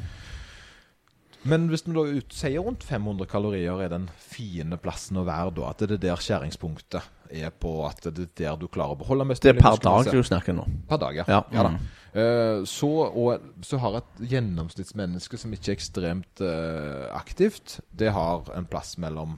Men 1.46 1.68
hvis 1.70 1.84
vi 1.86 1.94
da 1.94 2.04
ut, 2.06 2.32
sier 2.34 2.64
rundt 2.64 2.84
500 2.86 3.28
kalorier 3.30 3.82
er 3.84 3.92
den 3.92 4.08
fine 4.18 4.78
plassen 4.82 5.20
å 5.20 5.26
være 5.26 5.52
da, 5.58 5.68
at 5.70 5.84
det 5.84 5.98
er 5.98 6.02
der 6.08 6.22
skjæringspunktet 6.22 7.12
er 7.30 7.50
på 7.50 7.72
at 7.86 8.06
det 8.06 8.24
er 8.24 8.32
der 8.40 8.58
du 8.60 8.66
klarer 8.70 8.94
å 8.94 9.00
beholde 9.00 9.26
mest 9.26 9.42
Det 9.42 9.52
er 9.54 9.60
per 9.60 9.78
dag 9.82 10.10
du 10.10 10.22
snakker 10.26 10.56
nå. 10.56 10.66
Per 10.88 11.00
dag, 11.02 11.20
ja. 11.20 11.26
Ja. 11.30 11.40
ja 11.54 11.66
da. 11.66 11.72
Mm. 11.74 11.86
Eh, 12.16 12.64
så, 12.70 12.90
og, 13.06 13.48
så 13.66 13.80
har 13.82 13.98
et 14.00 14.22
gjennomsnittsmenneske 14.32 15.40
som 15.40 15.52
ikke 15.52 15.72
er 15.72 15.76
ekstremt 15.76 16.42
uh, 16.42 17.06
aktivt, 17.12 17.80
det 17.92 18.14
har 18.16 18.48
en 18.56 18.68
plass 18.70 18.94
mellom 19.02 19.36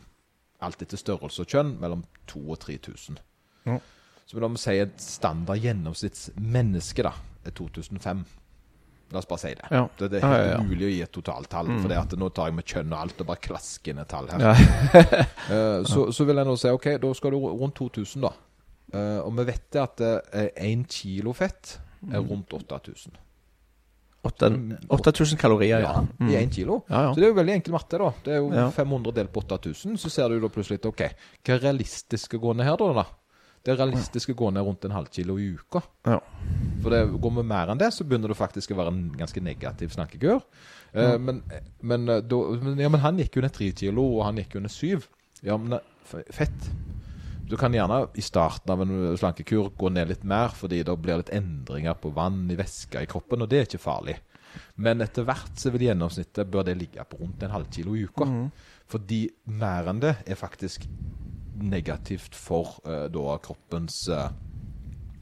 alt 0.63 0.83
etter 0.83 1.01
størrelse 1.01 1.43
og 1.43 1.51
kjønn, 1.51 1.77
mellom 1.83 2.05
2000 2.31 2.53
og 2.55 2.61
3000. 2.63 3.23
Ja. 3.69 3.79
Så 4.29 4.39
la 4.39 4.51
oss 4.53 4.67
si 4.67 4.77
et 4.77 5.01
standard 5.01 5.63
gjennomsnittsmenneske 5.65 7.07
da, 7.07 7.15
er 7.49 7.55
2005. 7.57 8.25
La 9.13 9.23
oss 9.23 9.29
bare 9.29 9.41
si 9.41 9.55
det. 9.57 9.69
Ja. 9.73 9.87
Det, 9.99 10.11
det 10.13 10.19
er 10.21 10.27
helt 10.27 10.43
ja, 10.43 10.49
ja. 10.53 10.59
umulig 10.61 10.85
å 10.85 10.91
gi 10.93 10.99
et 11.07 11.13
totaltall, 11.15 11.71
for 11.79 11.89
det 11.89 11.97
at 12.01 12.17
nå 12.21 12.29
tar 12.37 12.51
jeg 12.51 12.59
med 12.59 12.67
kjønn 12.69 12.93
og 12.93 12.99
alt 12.99 13.23
og 13.25 13.31
bare 13.31 13.43
klasker 13.47 14.03
et 14.03 14.11
tall 14.11 14.29
her. 14.35 14.49
Eh, 15.49 15.81
så, 15.89 16.11
så 16.13 16.27
vil 16.29 16.37
jeg 16.37 16.45
nå 16.45 16.55
si 16.61 16.69
ok, 16.69 16.87
da 17.01 17.11
skal 17.17 17.33
du 17.33 17.39
rundt 17.41 17.79
2000, 17.79 18.27
da. 18.27 18.35
Uh, 18.93 19.21
og 19.23 19.33
vi 19.39 19.47
vet 19.49 19.79
at 19.81 20.03
én 20.61 20.83
kilo 20.89 21.33
fett 21.37 21.79
er 22.13 22.21
rundt 22.21 22.53
8000. 22.53 23.17
8000 24.29 25.39
kalorier, 25.39 25.81
ja. 25.81 26.05
I 26.21 26.37
én 26.37 26.51
kilo. 26.53 26.83
Ja, 26.89 27.03
ja. 27.03 27.15
Så 27.15 27.21
det 27.21 27.29
er 27.29 27.33
jo 27.33 27.39
veldig 27.39 27.55
enkel 27.59 27.73
matte, 27.73 28.01
da. 28.01 28.11
Det 28.25 28.35
er 28.35 28.43
jo 28.43 28.51
Ja. 28.53 28.71
500 28.71 29.15
delt 29.15 29.33
på 29.33 29.41
8000. 29.41 29.97
Så 29.97 30.11
ser 30.11 30.29
du 30.29 30.41
da 30.41 30.49
plutselig 30.49 30.85
OK, 30.85 31.05
hva 31.45 31.55
er 31.55 31.63
realistisk 31.63 32.35
å 32.35 32.43
gå 32.43 32.55
ned 32.59 32.67
her, 32.67 32.77
da? 32.77 32.93
da? 32.93 33.07
Det 33.65 33.79
realistiske 33.79 34.35
går 34.35 34.53
ned 34.53 34.65
rundt 34.65 34.85
en 34.85 34.95
halv 34.97 35.11
kilo 35.13 35.39
i 35.39 35.55
uka. 35.55 35.83
Ja. 36.07 36.21
For 36.83 36.95
det, 36.95 37.03
går 37.19 37.35
vi 37.39 37.45
mer 37.51 37.73
enn 37.73 37.81
det, 37.81 37.91
så 37.95 38.07
begynner 38.07 38.33
det 38.33 38.39
faktisk 38.39 38.73
å 38.73 38.79
være 38.79 38.93
en 38.95 39.07
ganske 39.19 39.43
negativ 39.43 39.95
snakkekur. 39.95 40.45
Eh, 40.93 41.17
men, 41.21 41.43
men, 41.81 42.09
eh, 42.09 42.23
da, 42.25 42.43
men, 42.63 42.79
ja, 42.83 42.91
men 42.93 43.03
han 43.03 43.19
gikk 43.21 43.41
ned 43.43 43.55
tre 43.55 43.73
kilo, 43.77 44.05
og 44.19 44.27
han 44.29 44.39
gikk 44.41 44.59
ned 44.63 44.73
syv. 44.73 45.09
Ja, 45.47 45.59
men 45.61 45.79
eh, 45.79 46.31
fett 46.35 46.71
Du 47.49 47.57
kan 47.57 47.73
gjerne 47.73 48.03
i 48.19 48.23
starten 48.25 48.75
av 48.75 48.83
en 48.85 49.17
slankekur 49.17 49.71
gå 49.79 49.89
ned 49.89 50.11
litt 50.11 50.25
mer, 50.29 50.53
fordi 50.53 50.83
da 50.85 50.93
blir 51.01 51.15
det 51.15 51.23
litt 51.23 51.37
endringer 51.39 51.97
på 51.97 52.11
vann 52.13 52.43
i 52.53 52.59
væske 52.59 53.01
i 53.01 53.09
kroppen, 53.09 53.41
og 53.41 53.49
det 53.49 53.63
er 53.63 53.71
ikke 53.71 53.81
farlig. 53.81 54.19
Men 54.77 55.01
etter 55.01 55.25
hvert 55.25 55.57
så 55.57 55.73
vil 55.73 55.87
gjennomsnittet 55.87 56.51
bør 56.53 56.67
det 56.69 56.77
ligge 56.77 57.05
på 57.09 57.23
rundt 57.23 57.43
en 57.43 57.55
halv 57.55 57.71
kilo 57.73 57.97
i 57.97 58.05
uka. 58.05 58.29
Fordi 58.89 59.23
mer 59.61 59.89
enn 59.89 60.03
det 60.05 60.15
er 60.29 60.41
faktisk 60.41 60.85
negativt 61.59 62.37
for 62.37 62.79
uh, 62.87 63.07
da 63.11 63.39
kroppens 63.43 64.05
eh, 64.13 64.29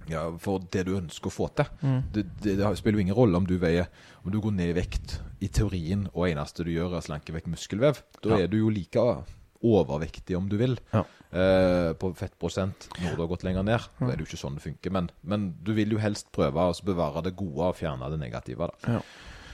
ja, 0.09 0.31
For 0.39 0.59
det 0.71 0.85
du 0.87 0.93
ønsker 0.97 1.27
å 1.31 1.35
få 1.35 1.49
til. 1.55 1.67
Det, 2.13 2.25
det, 2.43 2.57
det 2.61 2.73
spiller 2.79 2.99
jo 3.01 3.05
ingen 3.07 3.17
rolle 3.19 3.37
om 3.41 3.47
du 3.47 3.57
veier 3.59 3.89
Om 4.25 4.31
du 4.33 4.41
går 4.41 4.53
ned 4.57 4.71
i 4.71 4.77
vekt 4.81 5.21
i 5.41 5.49
teorien, 5.49 6.07
og 6.15 6.29
eneste 6.29 6.65
du 6.65 6.71
gjør, 6.73 6.95
er 6.97 7.01
å 7.03 7.07
slanke 7.07 7.33
vekk 7.35 7.47
muskelvev. 7.53 8.03
Da 8.23 8.31
Ja. 8.37 8.45
er 8.45 8.49
du 8.49 8.57
jo 8.59 8.69
like 8.71 8.97
overvektig, 9.63 10.37
om 10.37 10.49
du 10.49 10.57
vil, 10.57 10.77
Ja. 10.93 11.05
eh, 11.33 11.93
på 11.95 12.15
fettprosent 12.17 12.89
når 13.03 13.17
du 13.17 13.23
har 13.23 13.29
gått 13.29 13.43
lenger 13.45 13.63
ned. 13.65 13.81
Da 13.99 14.07
er 14.07 14.17
det 14.17 14.27
jo 14.27 14.37
ikke 14.37 14.41
sånn 14.43 14.55
det 14.57 14.63
funker. 14.63 14.91
Men, 14.93 15.11
men 15.25 15.55
du 15.63 15.73
vil 15.75 15.91
jo 15.91 15.99
helst 15.99 16.31
prøve 16.33 16.55
å 16.55 16.85
bevare 16.85 17.23
det 17.23 17.37
gode 17.37 17.59
og 17.71 17.77
fjerne 17.77 18.11
det 18.11 18.19
negative. 18.21 18.59
da. 18.69 18.93
Ja. 18.97 19.01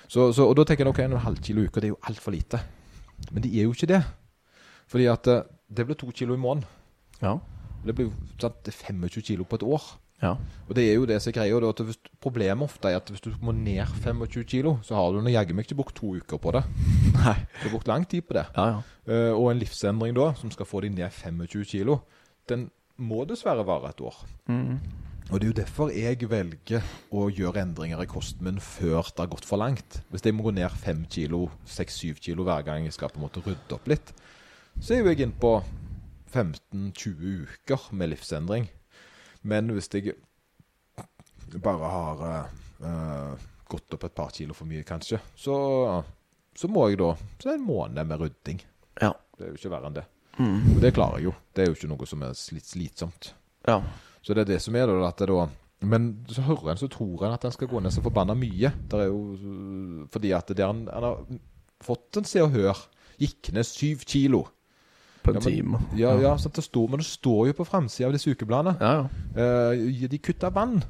Så, 0.09 0.33
så, 0.35 0.45
og 0.49 0.57
da 0.57 0.65
tenker 0.65 0.85
jeg 0.85 0.93
ok, 0.93 0.99
en 1.01 1.17
halv 1.25 1.41
kilo 1.43 1.63
i 1.63 1.67
uka, 1.67 1.81
det 1.81 1.89
er 1.91 1.95
jo 1.95 2.01
altfor 2.09 2.33
lite. 2.33 2.61
Men 3.33 3.43
det 3.43 3.53
er 3.55 3.65
jo 3.65 3.73
ikke 3.73 3.89
det. 3.89 4.03
Fordi 4.89 5.07
at 5.09 5.27
eh, 5.27 5.43
det 5.73 5.87
blir 5.87 5.97
to 5.97 6.11
kilo 6.13 6.35
i 6.35 6.43
måneden. 6.43 6.67
Ja. 7.23 7.39
Det 7.85 7.95
blir 7.97 8.11
sant, 8.39 8.69
er 8.69 8.73
25 8.73 9.23
kilo 9.23 9.45
på 9.45 9.57
et 9.57 9.63
år. 9.67 9.83
Ja. 10.23 10.37
Og 10.69 10.77
det 10.79 10.85
er 10.87 10.95
jo 10.95 11.07
det 11.09 11.19
som 11.21 11.33
er 11.33 11.37
greia. 11.41 11.69
at 11.69 11.81
hvis, 11.85 11.99
Problemet 12.23 12.65
ofte 12.65 12.89
er 12.89 12.97
at 12.97 13.09
hvis 13.11 13.21
du 13.21 13.33
må 13.43 13.53
ned 13.53 13.83
25 14.05 14.45
kilo, 14.49 14.79
så 14.83 14.95
har 14.95 15.13
du 15.13 15.29
jaggu 15.29 15.55
meg 15.55 15.67
ikke 15.67 15.81
brukt 15.81 15.97
to 15.99 16.15
uker 16.17 16.39
på 16.39 16.53
det. 16.55 16.63
Nei. 17.19 17.39
Du 17.59 17.67
har 17.67 17.75
brukt 17.75 17.91
lang 17.91 18.07
tid 18.09 18.23
på 18.23 18.39
det. 18.39 18.47
Ja, 18.57 18.67
ja. 18.69 18.83
Uh, 19.03 19.33
og 19.35 19.51
en 19.51 19.59
livsendring 19.59 20.15
da, 20.17 20.33
som 20.39 20.51
skal 20.55 20.69
få 20.69 20.85
deg 20.85 20.95
ned 20.95 21.11
25 21.11 21.67
kilo, 21.67 21.99
den 22.49 22.71
må 23.03 23.25
dessverre 23.27 23.67
vare 23.67 23.91
et 23.91 24.01
år. 24.01 24.23
Mm. 24.47 24.79
Og 25.31 25.41
det 25.41 25.47
er 25.47 25.51
jo 25.51 25.57
derfor 25.57 25.91
jeg 25.95 26.29
velger 26.29 26.83
å 27.15 27.29
gjøre 27.33 27.63
endringer 27.63 28.03
i 28.03 28.09
kosten 28.11 28.45
min 28.47 28.59
før 28.63 29.07
det 29.09 29.23
har 29.23 29.31
gått 29.33 29.47
for 29.49 29.61
langt. 29.63 30.03
Hvis 30.13 30.27
jeg 30.27 30.37
må 30.37 30.45
gå 30.47 30.53
ned 30.55 30.71
5 30.83 31.07
kilo, 31.11 31.47
6-7 31.67 32.21
kilo 32.21 32.47
hver 32.47 32.67
gang 32.67 32.87
jeg 32.87 32.95
skal 32.97 33.11
på 33.13 33.21
en 33.21 33.27
måte 33.27 33.43
rydde 33.45 33.77
opp 33.79 33.89
litt, 33.91 34.13
så 34.79 34.95
er 34.95 35.03
jo 35.03 35.13
jeg 35.13 35.25
inne 35.25 35.41
på 35.41 35.55
15-20 36.33 37.47
uker 37.47 37.89
med 37.97 38.13
livsendring. 38.13 38.69
Men 39.49 39.73
hvis 39.75 39.91
jeg 39.93 40.15
bare 41.63 41.91
har 41.93 42.23
eh, 42.33 43.47
gått 43.69 43.97
opp 43.97 44.05
et 44.09 44.15
par 44.15 44.31
kilo 44.35 44.55
for 44.57 44.69
mye, 44.71 44.85
kanskje, 44.87 45.21
så, 45.37 45.57
så 46.55 46.71
må 46.71 46.89
jeg 46.91 47.01
da 47.01 47.13
Så 47.17 47.49
er 47.49 47.55
det 47.55 47.59
en 47.59 47.67
måned 47.67 48.09
med 48.09 48.21
rydding. 48.21 48.63
Ja. 49.01 49.13
Det 49.37 49.47
er 49.47 49.53
jo 49.53 49.61
ikke 49.61 49.73
verre 49.73 49.91
enn 49.91 49.99
det. 49.99 50.07
Mm. 50.39 50.77
Og 50.77 50.79
det 50.81 50.95
klarer 50.97 51.21
jeg 51.21 51.29
jo. 51.29 51.35
Det 51.53 51.65
er 51.65 51.69
jo 51.69 51.77
ikke 51.77 51.91
noe 51.91 52.09
som 52.09 52.25
er 52.25 52.39
litt 52.57 52.71
slitsomt. 52.71 53.35
ja. 53.69 53.83
Så 54.23 54.37
det 54.39 54.45
er 54.45 54.53
det 54.53 54.61
som 54.63 54.77
er 54.79 54.87
da, 54.87 55.01
at 55.09 55.19
det 55.19 55.27
da 55.33 55.49
Men 55.83 56.05
så 56.31 56.45
hører 56.47 56.71
en, 56.71 56.79
så 56.79 56.87
tror 56.87 57.25
en 57.27 57.33
at 57.35 57.45
en 57.45 57.51
skal 57.51 57.67
gå 57.67 57.81
ned 57.83 57.91
så 57.91 58.05
forbanna 58.05 58.37
mye. 58.39 58.71
Det 58.87 59.01
er 59.03 59.09
jo 59.11 60.07
fordi 60.15 60.31
at 60.37 60.53
det 60.55 60.63
er 60.63 60.71
en, 60.71 60.85
en 60.87 61.07
har 61.09 61.25
fått 61.83 62.21
en 62.21 62.29
Se 62.29 62.39
og 62.45 62.53
Hør. 62.55 62.85
Gikk 63.19 63.51
ned 63.57 63.67
syv 63.67 64.05
kilo. 64.07 64.45
På 65.23 65.31
en 65.31 65.37
Ja, 65.39 65.41
men- 65.45 65.55
time. 65.55 65.79
Ja, 65.97 66.15
ja, 66.21 66.35
det 66.37 66.65
står, 66.65 66.89
men 66.91 66.99
det 66.99 67.07
står 67.07 67.47
jo 67.47 67.53
på 67.53 67.65
framsida 67.67 68.07
av 68.09 68.13
disse 68.13 68.31
ukebladene. 68.35 68.77
Ja, 68.81 68.93
ja. 69.37 69.73
Eh, 69.73 70.09
de 70.09 70.19
kutta 70.19 70.51
vann. 70.53 70.83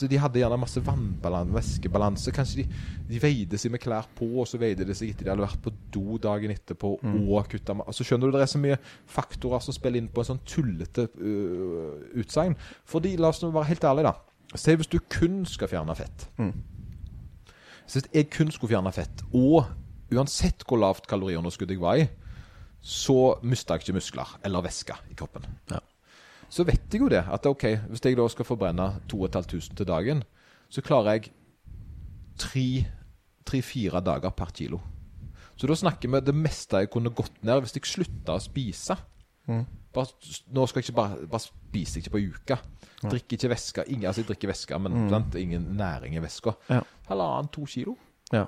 De 0.00 0.16
hadde 0.18 0.38
gjerne 0.40 0.56
masse 0.58 0.80
vannbalanse, 0.80 1.52
væskebalanse. 1.52 2.32
Kanskje 2.32 2.62
de, 2.62 2.68
de 3.10 3.18
veide 3.20 3.58
seg 3.58 3.70
med 3.70 3.80
klær 3.80 4.06
på, 4.16 4.24
og 4.40 4.46
så 4.48 4.58
veide 4.58 4.86
de 4.86 4.94
seg 4.96 5.10
etter 5.12 5.24
de 5.24 5.30
hadde 5.30 5.44
vært 5.44 5.60
på 5.62 5.72
do 5.92 6.16
dagen 6.18 6.50
etterpå 6.50 6.94
Mm. 7.02 7.28
og 7.28 7.48
kutta 7.48 7.74
Altså 7.86 8.02
Skjønner 8.04 8.30
du, 8.30 8.32
det 8.32 8.40
er 8.42 8.46
så 8.46 8.58
mye 8.58 8.78
faktorer 9.06 9.60
som 9.62 9.74
spiller 9.74 9.98
inn 10.00 10.08
på 10.08 10.20
en 10.24 10.30
sånn 10.30 10.40
tullete 10.46 11.08
uh, 11.20 12.18
utsagn. 12.18 12.56
Fordi, 12.86 13.16
la 13.18 13.28
oss 13.28 13.42
nå 13.42 13.52
være 13.52 13.68
helt 13.74 13.84
ærlige, 13.84 14.04
da. 14.04 14.14
Si 14.56 14.74
hvis 14.74 14.88
du 14.88 14.98
kun 15.10 15.44
skal 15.44 15.68
fjerne 15.68 15.94
fett. 15.94 16.28
Mm. 16.38 16.52
Så 17.86 18.00
hvis 18.00 18.08
jeg 18.14 18.30
kun 18.30 18.50
skulle 18.50 18.72
fjerne 18.72 18.92
fett, 18.94 19.22
og 19.34 19.66
uansett 20.14 20.64
hvor 20.66 20.78
lavt 20.80 21.06
kaloriunderskudd 21.10 21.70
jeg 21.70 21.80
var 21.82 21.96
i, 22.00 22.08
så 22.86 23.34
mister 23.42 23.74
jeg 23.74 23.86
ikke 23.86 23.98
muskler 23.98 24.36
eller 24.46 24.62
væske 24.62 24.94
i 25.10 25.16
kroppen. 25.18 25.46
Ja. 25.72 25.80
Så 26.48 26.62
vet 26.64 26.92
jeg 26.92 27.02
jo 27.02 27.08
det, 27.10 27.24
at 27.26 27.46
ok, 27.46 27.64
hvis 27.90 28.04
jeg 28.04 28.16
da 28.18 28.26
skal 28.30 28.46
forbrenne 28.46 28.86
2500 29.10 29.74
til 29.74 29.88
dagen, 29.88 30.22
så 30.70 30.82
klarer 30.86 31.16
jeg 31.16 31.32
tre-fire 32.38 34.02
dager 34.06 34.30
per 34.30 34.52
kilo. 34.54 34.78
Så 35.56 35.66
da 35.66 35.74
snakker 35.74 36.12
vi 36.12 36.20
det 36.20 36.34
meste 36.36 36.84
jeg 36.84 36.92
kunne 36.92 37.10
gått 37.16 37.42
ned 37.46 37.64
hvis 37.64 37.74
jeg 37.74 37.90
slutta 37.90 38.36
å 38.36 38.44
spise. 38.44 38.94
Mm. 39.50 39.64
Bare, 39.96 40.12
nå 40.52 40.66
skal 40.68 40.82
jeg 40.82 40.90
ikke 40.90 40.98
bare, 41.00 41.26
bare 41.32 41.42
spise 41.42 41.98
ikke 41.98 42.12
på 42.14 42.22
uka. 42.28 42.60
Drikker 43.02 43.38
ikke 43.38 43.50
væske. 43.50 43.86
Ingen, 43.88 44.06
altså 44.10 44.22
jeg 44.22 44.30
drikker 44.30 44.52
væske, 44.52 44.78
men 44.78 45.08
sant? 45.10 45.34
ingen 45.40 45.72
næring 45.78 46.14
i 46.14 46.22
væska. 46.22 46.54
Ja. 46.70 46.82
Halvannen, 47.08 47.50
to 47.50 47.66
kilo. 47.66 47.96
Ja. 48.34 48.44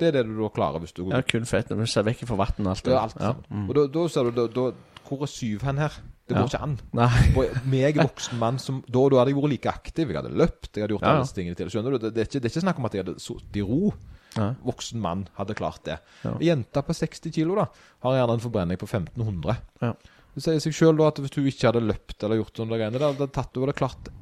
Det 0.00 0.08
er 0.08 0.16
det 0.18 0.26
du 0.30 0.36
da 0.40 0.48
klarer 0.56 0.80
hvis 0.82 0.94
du 0.96 1.02
ja, 1.10 1.20
kun 1.28 1.44
fett. 1.48 1.70
Men 1.76 1.86
ser 1.90 2.06
vekk 2.06 2.24
fra 2.28 2.38
vann 2.40 2.64
og 2.66 2.70
alt. 2.72 2.84
Det 2.86 2.94
er 2.94 3.00
alt 3.02 3.18
ja. 3.20 3.34
sammen. 3.34 3.66
Og 3.68 3.76
da, 3.76 3.84
da 3.98 4.06
ser 4.12 4.30
du 4.30 4.38
da, 4.40 4.46
da, 4.56 4.70
Hvor 5.10 5.24
er 5.26 5.30
syv 5.32 5.62
hen 5.66 5.78
her? 5.82 5.96
Det 6.30 6.36
går 6.36 6.44
Ja. 6.44 6.46
ikke 6.52 6.62
an. 6.62 6.74
Nei. 6.94 7.08
For 7.34 7.64
meg, 7.72 7.96
voksen 7.98 8.38
mann, 8.38 8.58
som 8.62 8.82
Da, 8.86 9.00
da 9.10 9.18
hadde 9.18 9.32
jeg 9.34 9.38
vært 9.40 9.50
like 9.56 9.72
aktiv. 9.72 10.08
Jeg 10.12 10.16
hadde 10.20 10.30
løpt. 10.38 10.70
Jeg 10.76 10.84
hadde 10.84 10.94
gjort 10.94 11.02
Ja, 11.02 11.08
ja. 11.08 11.16
alle 11.18 11.26
disse 11.26 11.34
tingene 11.40 11.58
til. 11.58 11.70
Skjønner 11.74 11.96
du? 11.96 11.98
Det, 12.04 12.12
det, 12.14 12.22
er 12.22 12.28
ikke, 12.30 12.40
det 12.40 12.46
er 12.50 12.54
ikke 12.54 12.64
snakk 12.66 12.78
om 12.78 12.86
at 12.90 12.94
jeg 12.96 13.04
hadde 13.04 13.16
sittet 13.24 13.58
i 13.60 13.64
ro. 13.66 13.90
Nei. 14.38 14.50
Voksen 14.62 15.00
mann 15.02 15.24
hadde 15.34 15.56
klart 15.58 15.82
det. 15.88 15.96
Ja. 16.22 16.36
Jenta 16.52 16.84
på 16.86 16.94
60 16.94 17.32
kilo 17.34 17.56
da 17.58 17.64
har 18.06 18.14
gjerne 18.20 18.36
en 18.38 18.44
forbrenning 18.44 18.78
på 18.78 18.86
1500. 18.86 19.56
Ja. 19.82 19.92
Det 20.30 20.44
sier 20.44 20.60
seg 20.62 20.76
sjøl 20.78 21.02
at 21.02 21.18
hvis 21.18 21.32
du 21.34 21.40
ikke 21.42 21.66
hadde 21.72 21.82
løpt 21.82 22.22
eller 22.22 22.38
gjort 22.38 22.60
sånne 22.62 22.78
greiene, 22.78 23.00
da 23.02 23.08
hadde 23.10 23.26
det 23.26 23.34
tatt, 23.34 23.50
over 23.58 23.72
hadde 23.72 23.80
klart 23.82 24.12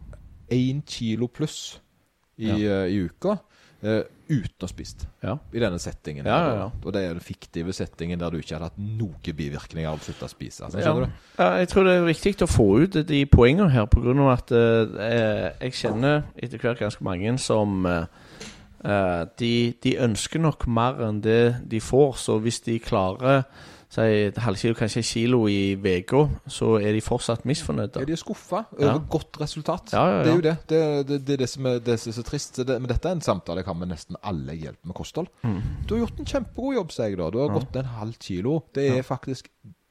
én 0.49 0.81
kilo 0.89 1.29
pluss 1.29 1.59
i, 2.41 2.49
Ja. 2.49 2.55
eh, 2.57 2.95
i 2.97 3.03
uka 3.05 3.37
eh, 3.83 4.03
uten 4.29 4.67
å 4.67 4.69
spist. 4.69 5.07
Ja. 5.23 5.37
I 5.55 5.63
denne 5.63 5.79
settingen. 5.83 6.27
Ja, 6.29 6.39
ja. 6.57 6.67
Og 6.85 6.93
det 6.95 7.03
er 7.05 7.15
den 7.17 7.25
fiktive 7.25 7.73
settingen 7.77 8.21
der 8.21 8.31
du 8.31 8.39
ikke 8.41 8.57
hadde 8.57 8.71
hatt 8.71 8.81
noen 8.81 9.37
bivirkninger 9.39 9.89
av 9.91 10.01
å 10.01 10.05
slutte 10.05 10.29
å 10.29 10.33
spise. 10.33 10.65
Altså, 10.67 10.83
Ja. 10.83 10.93
du? 10.95 11.07
ja, 11.39 11.49
jeg 11.63 11.69
tror 11.69 11.85
det 11.85 11.95
er 11.97 12.09
viktig 12.09 12.35
å 12.43 12.51
få 12.51 12.69
ut 12.85 12.99
de 13.09 13.25
poengene 13.27 13.71
her, 13.71 13.87
av 13.87 14.33
at 14.33 14.53
uh, 14.53 15.53
jeg 15.63 15.73
kjenner 15.73 16.23
etter 16.37 16.59
hvert 16.59 16.79
ganske 16.83 17.05
mange 17.05 17.39
som 17.39 17.87
eh, 17.87 19.25
de, 19.39 19.75
de 19.83 19.97
ønsker 19.99 20.41
nok 20.41 20.67
mer 20.67 21.01
enn 21.09 21.21
det 21.25 21.57
de 21.69 21.81
får, 21.81 22.17
så 22.17 22.39
hvis 22.43 22.61
de 22.67 22.79
klarer 22.79 23.45
si 23.89 24.03
et 24.27 24.37
halvkilo, 24.45 24.75
kanskje 24.77 25.01
et 25.01 25.09
kilo 25.09 25.39
i 25.49 25.73
uka, 25.81 26.25
så 26.53 26.75
er 26.77 26.93
de 26.93 27.01
fortsatt 27.01 27.47
misfornøyde. 27.49 28.03
Ja, 28.03 28.05
de 28.05 28.13
er 28.13 28.21
skuffa 28.21 28.65
Ja. 28.79 28.91
over 28.93 29.07
godt 29.09 29.39
resultat. 29.41 29.95
Ja, 29.95 30.03
ja, 30.05 30.19
ja. 30.19 30.23
Det 30.25 30.31
er 30.31 30.37
jo 30.37 30.45
det. 30.45 30.57
Det, 30.69 31.07
det, 31.09 31.19
det 31.27 31.33
er 31.39 31.43
det 31.45 31.49
som 31.49 31.67
er, 31.67 31.79
det 31.81 31.97
som 32.01 32.11
er 32.13 32.17
så 32.19 32.25
trist. 32.29 32.59
Men 32.69 32.87
dette 32.91 33.09
er 33.09 33.17
en 33.17 33.25
samtale 33.25 33.63
jeg 33.65 33.71
har 33.71 33.79
med 33.81 33.89
nesten 33.95 34.17
alle 34.23 34.53
jeg 34.53 34.67
hjelper 34.69 34.87
med 34.93 34.99
kosthold. 35.01 35.29
Mm. 35.43 35.59
Du 35.89 35.95
har 35.97 36.03
gjort 36.05 36.21
en 36.21 36.31
kjempegod 36.35 36.75
jobb, 36.81 36.93
sier 36.93 37.09
jeg 37.15 37.19
da. 37.23 37.31
Du 37.33 37.39
har 37.41 37.55
gått 37.57 37.73
ned 37.73 37.83
en 37.87 37.95
halv 37.99 38.19
kilo. 38.21 38.59
Det 38.77 38.89
er 38.99 39.03
faktisk 39.09 39.49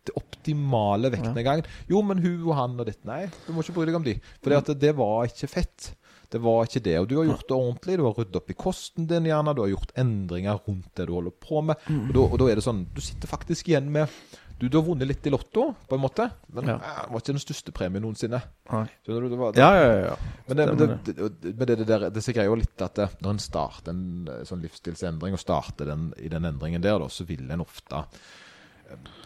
det 0.07 0.13
optimale 0.15 1.09
vektnedgangen. 1.11 1.65
Jo, 1.89 1.99
men 2.05 2.21
hun 2.23 2.45
og 2.47 2.53
han 2.55 2.77
og 2.79 2.85
ditt 2.87 3.01
Nei, 3.03 3.25
du 3.47 3.49
må 3.51 3.59
ikke 3.65 3.73
bry 3.75 3.87
deg 3.89 3.97
om 3.97 4.05
de. 4.05 4.13
For 4.39 4.53
det, 4.53 4.77
det 4.79 4.93
var 4.95 5.25
ikke 5.27 5.49
fett. 5.51 5.89
Det 6.29 6.41
var 6.43 6.65
ikke 6.67 6.81
det. 6.83 6.95
Og 6.99 7.07
du 7.07 7.15
har 7.21 7.27
gjort 7.29 7.45
det 7.47 7.55
ordentlig. 7.55 7.97
Du 7.99 8.03
har 8.03 8.17
ryddet 8.17 8.35
opp 8.41 8.49
i 8.51 8.57
kosten 8.59 9.05
din, 9.07 9.29
gjerne. 9.29 9.53
Du 9.55 9.61
har 9.63 9.69
gjort 9.71 9.93
endringer 9.95 10.59
rundt 10.67 10.89
det 10.99 11.05
du 11.07 11.13
holder 11.15 11.31
på 11.31 11.61
med. 11.63 11.79
Mm. 11.87 12.01
Og, 12.09 12.13
da, 12.17 12.25
og 12.25 12.37
da 12.41 12.49
er 12.51 12.59
det 12.59 12.65
sånn 12.67 12.81
Du 12.93 12.99
sitter 13.01 13.31
faktisk 13.31 13.69
igjen 13.71 13.87
med 13.93 14.11
Du, 14.57 14.65
du 14.67 14.79
har 14.79 14.87
vunnet 14.87 15.05
litt 15.07 15.27
i 15.29 15.29
Lotto, 15.29 15.67
på 15.87 15.95
en 15.95 16.01
måte. 16.01 16.25
Men 16.51 16.65
Ja. 16.71 16.75
eh, 16.81 17.01
det 17.05 17.11
var 17.13 17.21
ikke 17.21 17.35
den 17.35 17.43
største 17.43 17.71
premien 17.77 18.01
noensinne. 18.01 18.39
Nei. 18.71 18.85
Det 19.05 19.13
var, 19.37 19.53
Ja, 19.55 19.69
ja, 19.77 19.91
ja. 20.07 20.15
men 20.47 20.57
det, 20.57 20.65
men 20.65 20.77
det, 20.77 20.87
det, 21.05 21.53
men 21.53 21.67
det, 21.67 21.75
det, 21.77 21.85
der, 21.87 22.07
det 22.09 22.23
greier 22.25 22.49
jo 22.49 22.55
litt 22.57 22.81
at 22.81 22.95
det, 22.97 23.07
når 23.21 23.35
en 23.35 23.43
starter 23.43 23.93
en 23.93 24.27
eh, 24.33 24.41
sånn 24.49 24.65
livsstilsendring, 24.65 25.37
og 25.37 25.39
starter 25.39 25.85
den, 25.93 26.09
i 26.17 26.27
den 26.33 26.49
endringen 26.49 26.81
der, 26.81 26.97
da, 26.97 27.05
så 27.07 27.23
vil 27.29 27.45
en 27.53 27.61
ofte 27.61 28.01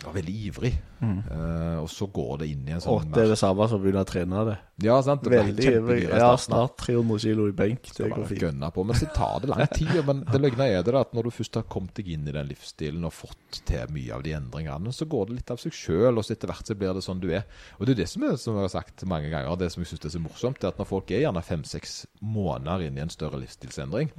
var 0.04 0.14
veldig 0.16 0.36
ivrig. 0.50 0.74
Eh, 1.02 1.78
og 1.82 1.90
så 1.90 2.08
går 2.12 2.40
det 2.42 2.48
inn 2.50 2.68
i 2.68 2.74
en 2.76 2.82
sånn 2.82 2.98
Åtte 3.00 3.22
er 3.22 3.30
det 3.32 3.38
samme 3.40 3.68
som 3.70 3.80
å 3.80 3.84
begynne 3.84 4.02
å 4.04 4.10
trene 4.10 4.46
det. 4.48 4.56
Ja, 4.82 4.98
sant. 5.06 5.24
Det 5.24 5.32
Veldig 5.34 5.66
kjempedyre 5.66 6.20
Ja, 6.22 6.30
snart 6.42 6.78
300 6.82 7.20
kilo 7.22 7.48
i 7.50 7.54
benk. 7.56 7.90
Det 7.98 8.10
går 8.10 8.26
fint. 8.30 8.42
gønne 8.42 8.72
på, 8.74 8.86
Men 8.86 8.98
så 8.98 9.08
tar 9.14 9.40
det 9.44 9.50
lang 9.52 9.66
tid. 9.74 9.94
Men 10.08 10.24
det 10.26 10.42
løgne 10.42 10.68
er 10.68 10.84
det 10.84 10.96
at 10.98 11.14
når 11.14 11.30
du 11.30 11.32
først 11.36 11.60
har 11.60 11.68
kommet 11.70 11.94
deg 12.00 12.10
inn 12.16 12.28
i 12.28 12.34
den 12.36 12.50
livsstilen 12.50 13.06
og 13.06 13.14
fått 13.14 13.62
til 13.70 13.94
mye 13.94 14.16
av 14.16 14.26
de 14.26 14.34
endringene, 14.38 14.94
så 14.96 15.06
går 15.06 15.30
det 15.30 15.38
litt 15.40 15.54
av 15.54 15.62
seg 15.62 15.76
sjøl, 15.76 16.18
og 16.18 16.26
så 16.26 16.34
etter 16.36 16.52
hvert 16.52 16.68
så 16.68 16.78
blir 16.78 16.94
det 16.98 17.06
sånn 17.06 17.22
du 17.22 17.30
er. 17.32 17.46
Og 17.80 17.86
det 17.86 17.96
er 17.96 18.02
det 18.04 18.10
som 18.10 18.26
er, 18.28 18.36
som 18.42 18.58
jeg 18.58 18.68
har 18.68 18.74
sagt 18.74 19.06
mange 19.06 19.30
ganger, 19.30 19.56
det 19.62 19.72
som 19.72 19.84
jeg 19.86 19.92
syns 19.94 20.06
er 20.10 20.16
så 20.18 20.24
morsomt, 20.24 20.64
er 20.64 20.74
at 20.74 20.82
når 20.82 20.90
folk 20.90 21.12
er 21.12 21.26
gjerne 21.26 21.46
fem-seks 21.46 21.96
måneder 22.22 22.88
inn 22.88 22.98
i 22.98 23.06
en 23.06 23.14
større 23.14 23.40
livsstilsendring, 23.42 24.12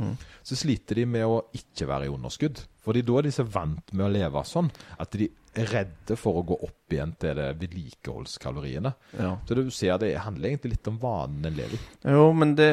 så 0.43 0.59
sliter 0.59 1.03
de 1.03 1.07
med 1.07 1.27
å 1.27 1.43
ikke 1.57 1.89
være 1.91 2.07
i 2.07 2.13
underskudd. 2.15 2.63
Fordi 2.83 3.03
da 3.07 3.19
er 3.21 3.29
de 3.29 3.31
så 3.35 3.45
vant 3.47 3.93
med 3.95 4.07
å 4.09 4.13
leve 4.13 4.43
sånn 4.47 4.71
at 4.99 5.15
de 5.15 5.29
redde 5.53 6.17
for 6.17 6.41
å 6.41 6.45
gå 6.49 6.57
opp 6.65 6.95
igjen 6.95 7.13
til 7.21 7.37
det 7.37 7.49
vedlikeholdskaloriene. 7.61 8.93
Ja. 9.19 9.35
Så 9.49 9.57
du 9.59 9.67
ser 9.75 9.99
det 10.01 10.15
handler 10.25 10.49
egentlig 10.49 10.79
litt 10.79 10.89
om 10.89 10.97
vanen 11.03 11.45
en 11.49 11.59
lever 11.59 11.77
i. 11.77 11.81
Jo, 12.15 12.31
men 12.37 12.55
det, 12.57 12.71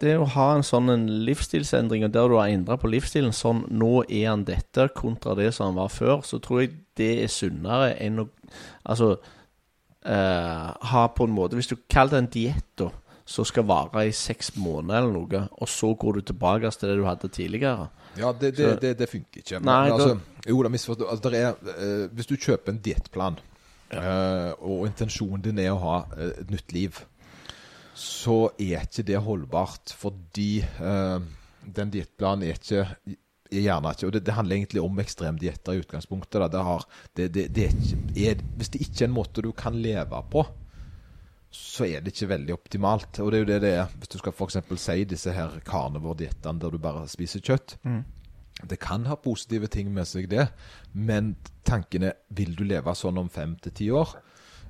det 0.00 0.14
å 0.16 0.28
ha 0.36 0.48
en 0.56 0.64
sånn 0.66 0.88
en 0.94 1.04
livsstilsendring, 1.26 2.06
og 2.06 2.14
der 2.14 2.32
du 2.32 2.38
har 2.38 2.52
endra 2.52 2.78
på 2.80 2.90
livsstilen 2.92 3.36
sånn 3.36 3.66
Nå 3.72 4.06
er 4.08 4.30
han 4.30 4.46
dette, 4.48 4.88
kontra 4.96 5.36
det 5.38 5.50
som 5.52 5.70
han 5.70 5.80
var 5.82 5.92
før, 5.92 6.24
så 6.26 6.40
tror 6.42 6.64
jeg 6.64 6.74
det 6.98 7.12
er 7.24 7.32
sunnere 7.32 7.94
enn 8.00 8.24
å 8.24 8.28
Altså 8.84 9.14
eh, 10.04 10.66
ha 10.92 11.02
på 11.16 11.24
en 11.24 11.32
måte 11.32 11.56
Hvis 11.56 11.70
du 11.70 11.76
kaller 11.90 12.18
det 12.18 12.22
en 12.22 12.32
diett, 12.34 12.68
da, 12.80 12.90
som 13.24 13.46
skal 13.46 13.66
vare 13.68 14.06
i 14.08 14.14
seks 14.14 14.52
måneder 14.56 15.02
eller 15.02 15.14
noe, 15.14 15.42
og 15.52 15.70
så 15.70 15.92
går 15.98 16.18
du 16.18 16.26
tilbake 16.32 16.70
til 16.74 16.90
det 16.90 16.98
du 16.98 17.06
hadde 17.06 17.30
tidligere 17.32 17.88
Ja, 18.18 18.32
det, 18.32 18.56
det, 18.56 18.74
det, 18.82 18.96
det 18.98 19.08
funker 19.08 19.40
ikke. 19.40 19.60
Men, 19.60 19.70
Nei, 19.70 19.92
altså, 19.94 20.18
jo. 20.48 20.58
Altså, 20.66 21.30
er, 21.32 21.54
eh, 21.76 22.04
hvis 22.12 22.28
du 22.28 22.36
kjøper 22.36 22.74
en 22.74 22.82
diettplan, 22.84 23.38
eh, 23.94 24.50
og 24.58 24.84
intensjonen 24.90 25.44
din 25.44 25.62
er 25.62 25.72
å 25.72 25.80
ha 25.80 25.96
eh, 26.18 26.34
et 26.42 26.52
nytt 26.52 26.74
liv, 26.76 27.00
så 27.96 28.50
er 28.58 28.84
ikke 28.84 29.06
det 29.08 29.20
holdbart. 29.22 29.94
Fordi 29.96 30.64
den 31.62 31.92
diettplanen 31.92 32.48
er 32.48 32.56
ikke 32.58 32.86
er 33.52 33.66
gjerne 33.66 33.92
ikke, 33.92 34.08
og 34.08 34.14
det, 34.14 34.22
det 34.26 34.34
handler 34.36 34.56
egentlig 34.56 34.82
om 34.82 35.00
ekstremdietter 35.02 35.76
i 35.76 35.82
utgangspunktet. 35.82 36.46
Det 36.52 36.64
har, 36.68 36.86
det, 37.16 37.28
det, 37.34 37.46
det 37.54 37.66
er 37.66 37.74
ikke, 37.76 37.98
er, 38.30 38.44
hvis 38.56 38.72
det 38.72 38.80
ikke 38.84 39.04
er 39.04 39.10
en 39.10 39.16
måte 39.16 39.44
du 39.44 39.50
kan 39.56 39.76
leve 39.76 40.22
på, 40.32 40.44
så 41.52 41.84
er 41.84 42.00
det 42.00 42.14
ikke 42.14 42.30
veldig 42.32 42.54
optimalt. 42.56 43.20
Og 43.20 43.30
det 43.30 43.38
er 43.38 43.42
jo 43.42 43.50
det 43.50 43.60
det 43.62 43.72
er 43.76 43.94
hvis 44.00 44.14
du 44.14 44.18
skal 44.20 44.32
f.eks. 44.32 44.58
si 44.80 45.04
disse 45.04 45.32
her 45.36 45.58
carnivore-diettene 45.68 46.60
der 46.62 46.72
du 46.72 46.80
bare 46.80 47.04
spiser 47.12 47.44
kjøtt. 47.44 47.76
Det 48.68 48.78
kan 48.80 49.06
ha 49.08 49.16
positive 49.16 49.68
ting 49.72 49.90
med 49.92 50.06
seg, 50.06 50.28
det, 50.30 50.46
men 50.92 51.34
tanken 51.66 52.04
er 52.06 52.18
vil 52.28 52.54
du 52.54 52.64
leve 52.68 52.94
sånn 52.94 53.18
om 53.18 53.30
fem 53.32 53.56
til 53.60 53.74
ti 53.74 53.88
år? 53.90 54.14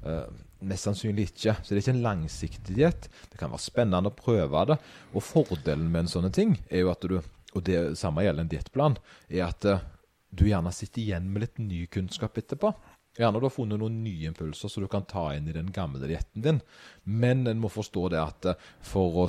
Uh, 0.02 0.26
mest 0.66 0.86
sannsynlig 0.86 1.28
ikke. 1.30 1.56
Så 1.60 1.70
det 1.70 1.80
er 1.80 1.84
ikke 1.84 1.96
en 1.96 2.06
langsiktig 2.06 2.76
diett. 2.78 3.08
Det 3.30 3.38
kan 3.38 3.52
være 3.52 3.62
spennende 3.62 4.10
å 4.10 4.16
prøve 4.16 4.64
det. 4.70 4.78
Og 5.12 5.26
fordelen 5.26 5.90
med 5.90 6.06
en 6.06 6.12
sånn 6.14 6.30
ting 6.34 6.56
er 6.70 6.84
jo 6.84 6.92
at 6.94 7.04
du, 7.06 7.18
og 7.20 7.66
det 7.66 7.98
samme 8.00 8.24
gjelder 8.24 8.46
en 8.46 8.52
diettplan, 8.54 8.98
er 9.28 9.46
at 9.50 9.68
uh, 9.68 9.84
du 10.32 10.46
gjerne 10.48 10.72
sitter 10.72 11.02
igjen 11.02 11.28
med 11.28 11.44
litt 11.44 11.60
ny 11.60 11.84
kunnskap 11.92 12.38
etterpå. 12.40 12.72
Gjerne 13.18 13.40
du 13.40 13.44
har 13.44 13.52
funnet 13.52 13.80
noen 13.80 13.98
nye 14.04 14.30
impulser 14.30 14.70
som 14.72 14.84
du 14.84 14.88
kan 14.88 15.04
ta 15.08 15.26
inn 15.36 15.48
i 15.50 15.54
den 15.56 15.68
gamle 15.74 16.06
dietten 16.08 16.44
din. 16.44 16.60
Men 17.04 17.46
en 17.50 17.60
må 17.60 17.68
forstå 17.72 18.06
det 18.14 18.20
at 18.22 18.48
eh, 18.52 18.68
for 18.88 19.24
å, 19.24 19.26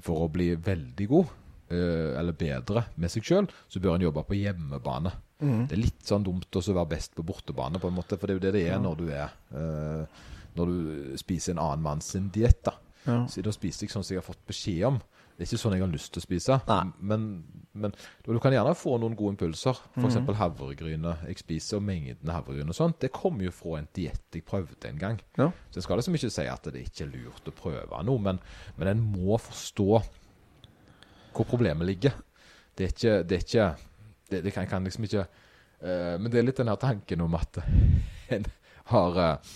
for 0.00 0.26
å 0.26 0.30
bli 0.32 0.50
veldig 0.60 1.06
god, 1.08 1.32
eh, 1.72 2.10
eller 2.20 2.36
bedre 2.36 2.84
med 3.00 3.12
seg 3.12 3.24
sjøl, 3.24 3.48
så 3.68 3.80
bør 3.80 3.96
en 3.96 4.08
jobbe 4.08 4.26
på 4.28 4.36
hjemmebane. 4.42 5.14
Det 5.42 5.74
er 5.74 5.80
litt 5.80 6.04
sånn 6.06 6.22
dumt 6.22 6.54
å 6.54 6.60
være 6.62 6.90
best 6.92 7.16
på 7.16 7.24
bortebane, 7.26 7.80
på 7.82 7.88
en 7.90 7.96
måte, 7.96 8.14
for 8.14 8.28
det 8.30 8.36
er 8.36 8.38
jo 8.38 8.44
det 8.44 8.52
det 8.54 8.66
er 8.70 8.78
når 8.78 9.00
du 9.00 9.08
er 9.10 9.32
eh, 9.58 10.20
Når 10.54 10.68
du 10.68 11.16
spiser 11.18 11.54
en 11.54 11.62
annen 11.64 11.82
manns 11.82 12.12
diett. 12.30 12.60
da. 12.68 12.76
Ja. 13.06 13.26
Så 13.26 13.42
da 13.42 13.50
spiser 13.56 13.86
jeg 13.86 13.94
sånn 13.94 14.04
som 14.04 14.14
jeg 14.14 14.20
har 14.20 14.28
fått 14.28 14.44
beskjed 14.46 14.84
om. 14.90 15.00
Det 15.42 15.48
er 15.48 15.56
ikke 15.56 15.58
sånn 15.58 15.72
jeg 15.74 15.82
har 15.82 15.90
lyst 15.90 16.12
til 16.14 16.20
å 16.20 16.22
spise. 16.22 16.56
Men, 17.02 17.22
men 17.74 17.94
du 18.22 18.36
kan 18.38 18.54
gjerne 18.54 18.76
få 18.78 18.92
noen 19.02 19.16
gode 19.18 19.34
impulser. 19.34 19.80
F.eks. 19.96 20.20
mm. 20.22 20.28
havregryne 20.38 21.14
jeg 21.26 21.40
spiser, 21.40 21.80
og 21.80 21.86
mengden 21.88 22.30
havregryn 22.30 22.70
og 22.70 22.76
sånt. 22.78 23.00
Det 23.02 23.10
kommer 23.10 23.48
jo 23.48 23.54
fra 23.56 23.80
en 23.80 23.88
diett 23.98 24.38
jeg 24.38 24.46
prøvde 24.46 24.86
en 24.86 25.00
gang. 25.00 25.18
Ja. 25.40 25.48
Så 25.66 25.80
jeg 25.80 25.88
skal 25.88 25.98
liksom 25.98 26.14
ikke 26.14 26.30
si 26.30 26.44
at 26.46 26.68
det 26.70 26.84
ikke 26.84 27.08
er 27.08 27.10
lurt 27.10 27.50
å 27.50 27.56
prøve 27.58 28.04
noe, 28.06 28.22
men, 28.22 28.38
men 28.78 28.92
en 28.92 29.02
må 29.16 29.40
forstå 29.42 29.88
hvor 31.32 31.50
problemet 31.50 31.90
ligger. 31.90 32.14
Det 32.78 32.86
er 32.86 32.94
ikke 32.94 33.18
Det, 33.26 33.40
er 33.40 33.46
ikke, 33.48 33.68
det, 34.30 34.44
det 34.46 34.54
kan, 34.54 34.70
kan 34.70 34.86
liksom 34.86 35.04
ikke 35.04 35.26
uh, 35.26 36.14
Men 36.22 36.30
det 36.30 36.38
er 36.38 36.46
litt 36.46 36.62
den 36.62 36.70
her 36.70 36.78
tanken 36.78 37.26
om 37.26 37.34
at 37.34 37.58
en 38.38 38.46
har 38.92 39.18
eh, 39.26 39.50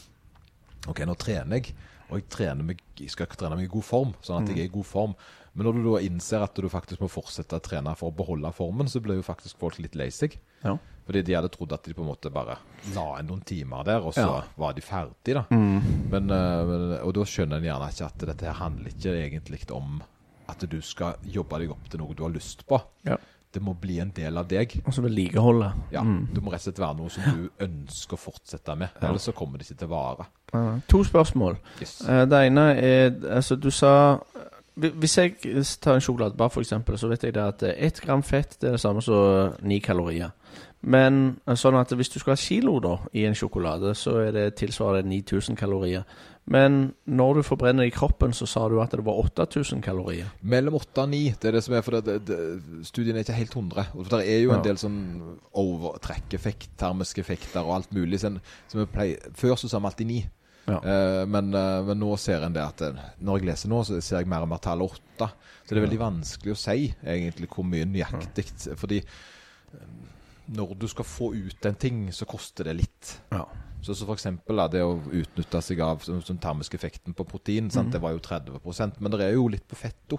Ok, 0.89 1.01
nå 1.09 1.15
trener 1.19 1.59
jeg, 1.61 1.75
og 2.11 2.21
jeg, 2.23 2.57
meg, 2.63 2.81
jeg 3.01 3.11
skal 3.11 3.27
trene 3.27 3.57
meg 3.59 3.67
i 3.67 3.73
god 3.73 3.85
form, 3.85 4.13
sånn 4.23 4.43
at 4.45 4.51
jeg 4.53 4.61
er 4.63 4.69
i 4.71 4.75
god 4.77 4.87
form. 4.87 5.15
Men 5.57 5.65
når 5.67 5.79
du 5.79 5.87
da 5.89 6.01
innser 6.05 6.43
at 6.45 6.55
du 6.61 6.69
faktisk 6.69 7.01
må 7.01 7.09
fortsette 7.11 7.57
å 7.57 7.63
trene 7.65 7.95
for 7.97 8.13
å 8.13 8.15
beholde 8.17 8.51
formen, 8.55 8.87
så 8.93 9.01
blir 9.03 9.17
jo 9.19 9.25
faktisk 9.27 9.59
folk 9.59 9.79
litt 9.81 9.97
lei 9.97 10.11
seg. 10.13 10.37
Ja. 10.63 10.77
Fordi 11.07 11.23
de 11.25 11.35
hadde 11.39 11.49
trodd 11.55 11.73
at 11.73 11.87
de 11.87 11.95
på 11.95 12.03
en 12.05 12.11
måte 12.11 12.31
bare 12.35 12.59
la 12.95 13.07
inn 13.21 13.29
noen 13.31 13.43
timer 13.47 13.85
der, 13.87 14.03
og 14.05 14.13
så 14.15 14.27
Ja. 14.27 14.43
var 14.59 14.73
de 14.75 14.83
ferdige, 14.83 15.35
da. 15.35 15.45
Men, 15.51 16.31
eh, 16.31 16.65
men, 16.67 16.99
og 17.01 17.15
da 17.15 17.21
skjønner 17.25 17.57
en 17.57 17.65
gjerne 17.71 17.89
ikke 17.91 18.07
at 18.07 18.19
dette 18.27 18.53
handler 18.61 18.91
ikke 18.91 19.15
egentlig 19.17 19.71
om 19.73 20.03
at 20.49 20.59
du 20.69 20.81
skal 20.83 21.17
jobbe 21.25 21.59
deg 21.59 21.71
opp 21.71 21.89
til 21.91 21.99
noe 22.01 22.15
du 22.15 22.23
har 22.23 22.31
lyst 22.31 22.67
på. 22.69 22.81
Ja. 23.05 23.17
Det 23.57 23.63
må 23.65 23.73
bli 23.81 23.97
en 24.05 24.11
del 24.13 24.37
av 24.37 24.45
deg. 24.51 24.75
Og 24.85 24.93
så 24.93 25.01
vedlikeholde. 25.05 25.71
Ja, 25.95 26.03
Du 26.05 26.41
må 26.45 26.53
rett 26.53 26.61
og 26.61 26.67
slett 26.69 26.81
være 26.83 26.97
noe 26.99 27.13
som 27.15 27.23
du 27.33 27.65
ønsker 27.65 28.19
å 28.19 28.21
fortsette 28.21 28.75
med. 28.77 28.99
Ellers 29.01 29.25
så 29.31 29.33
kommer 29.37 29.57
det 29.63 29.65
ikke 29.71 29.79
til 29.81 29.89
å 29.89 29.95
vare. 29.95 30.27
Ja. 30.53 30.65
To 30.93 31.01
spørsmål. 31.09 31.57
Yes. 31.81 32.01
Eh, 32.05 32.27
Det 32.29 32.43
ene 32.51 32.67
er 32.77 33.15
Altså, 33.39 33.57
du 33.57 33.71
sa 33.71 34.19
Hvis 34.77 35.17
jeg 35.17 35.37
tar 35.81 35.95
en 35.97 36.01
sjokoladebar, 36.05 36.51
f.eks., 36.53 36.75
så 37.01 37.09
vet 37.09 37.23
jeg 37.25 37.33
det 37.35 37.43
at 37.43 37.63
ett 37.63 38.01
gram 38.05 38.23
fett 38.23 38.59
det 38.61 38.69
er 38.69 38.73
det 38.77 38.81
samme 38.83 39.01
som 39.03 39.55
ni 39.63 39.79
kalorier. 39.81 40.31
Men 40.83 41.39
eh, 41.49 41.55
sånn 41.57 41.79
at 41.81 41.91
hvis 41.97 42.13
du 42.13 42.19
skal 42.21 42.35
ha 42.35 42.37
kilo 42.37 42.77
da 42.85 42.99
i 43.17 43.25
en 43.25 43.35
sjokolade, 43.35 43.95
så 43.97 44.19
er 44.27 44.33
det 44.37 44.55
tilsvarende 44.61 45.09
9000 45.09 45.57
kalorier. 45.57 46.05
Men 46.47 46.95
når 47.11 47.41
du 47.41 47.43
forbrenner 47.43 47.89
i 47.89 47.91
kroppen, 47.91 48.31
så 48.37 48.47
sa 48.47 48.69
du 48.71 48.77
at 48.79 48.93
det 48.95 49.03
var 49.03 49.19
8000 49.19 49.81
kalorier. 49.83 50.29
Mellom 50.47 50.77
8 50.79 51.03
og 51.03 51.09
9, 51.11 51.23
det 51.43 51.49
er 51.51 51.57
det 51.57 51.63
som 51.67 51.75
er 51.75 51.83
for 51.83 51.99
det, 51.99 52.21
det, 52.29 52.37
Studien 52.87 53.17
er 53.17 53.25
ikke 53.27 53.35
helt 53.35 53.57
100. 53.57 53.89
Og 53.99 54.07
Det 54.13 54.21
er 54.23 54.45
jo 54.45 54.53
en 54.53 54.61
Ja. 54.61 54.63
del 54.63 54.79
sånn 54.79 55.01
overtrekkeffekt, 55.53 56.77
termiske 56.79 57.21
effekter 57.25 57.65
og 57.67 57.75
alt 57.81 57.91
mulig. 57.93 58.21
Som 58.21 58.39
pleier, 58.93 59.19
før 59.35 59.57
så 59.59 59.69
sa 59.69 59.81
vi 59.83 59.91
alltid 59.91 60.07
9. 60.07 60.31
Ja. 60.67 60.79
Uh, 60.83 61.27
men, 61.31 61.53
uh, 61.55 61.83
men 61.87 61.99
nå 61.99 62.17
ser 62.19 62.43
en 62.43 62.53
det 62.55 62.63
at 62.63 62.81
eh, 62.83 63.03
når 63.23 63.39
jeg 63.39 63.47
leser 63.47 63.69
nå, 63.71 63.85
så 63.87 64.01
ser 64.03 64.19
jeg 64.19 64.27
mer 64.31 64.43
og 64.43 64.49
mer 64.51 64.59
tallet 64.59 64.97
8. 65.19 65.29
Så 65.63 65.75
det 65.75 65.79
er 65.79 65.87
veldig 65.87 65.99
vanskelig 66.01 66.55
å 66.55 66.59
si 66.59 66.95
egentlig 67.05 67.49
hvor 67.51 67.67
mye 67.67 67.87
nøyaktig. 67.87 68.49
Fordi 68.79 69.03
når 70.55 70.75
du 70.79 70.87
skal 70.91 71.05
få 71.05 71.33
ut 71.35 71.67
en 71.67 71.75
ting, 71.75 72.13
så 72.15 72.27
koster 72.27 72.65
det 72.71 72.77
litt. 72.83 73.17
Ja. 73.35 73.45
Så, 73.87 73.95
så 73.95 74.07
for 74.09 74.19
eksempel 74.19 74.59
da, 74.59 74.67
det 74.73 74.83
å 74.83 74.97
utnytte 74.99 75.61
seg 75.63 75.81
av 75.87 76.03
sånn, 76.03 76.23
sånn 76.27 76.43
termisk 76.43 76.75
effekten 76.75 77.15
på 77.17 77.27
protein, 77.29 77.71
sant? 77.71 77.93
det 77.95 78.03
var 78.03 78.17
jo 78.17 78.23
30% 78.25 78.99
men 79.01 79.13
det 79.15 79.29
er 79.29 79.37
jo 79.37 79.47
litt 79.53 79.67
på 79.71 79.79
fett. 79.79 80.17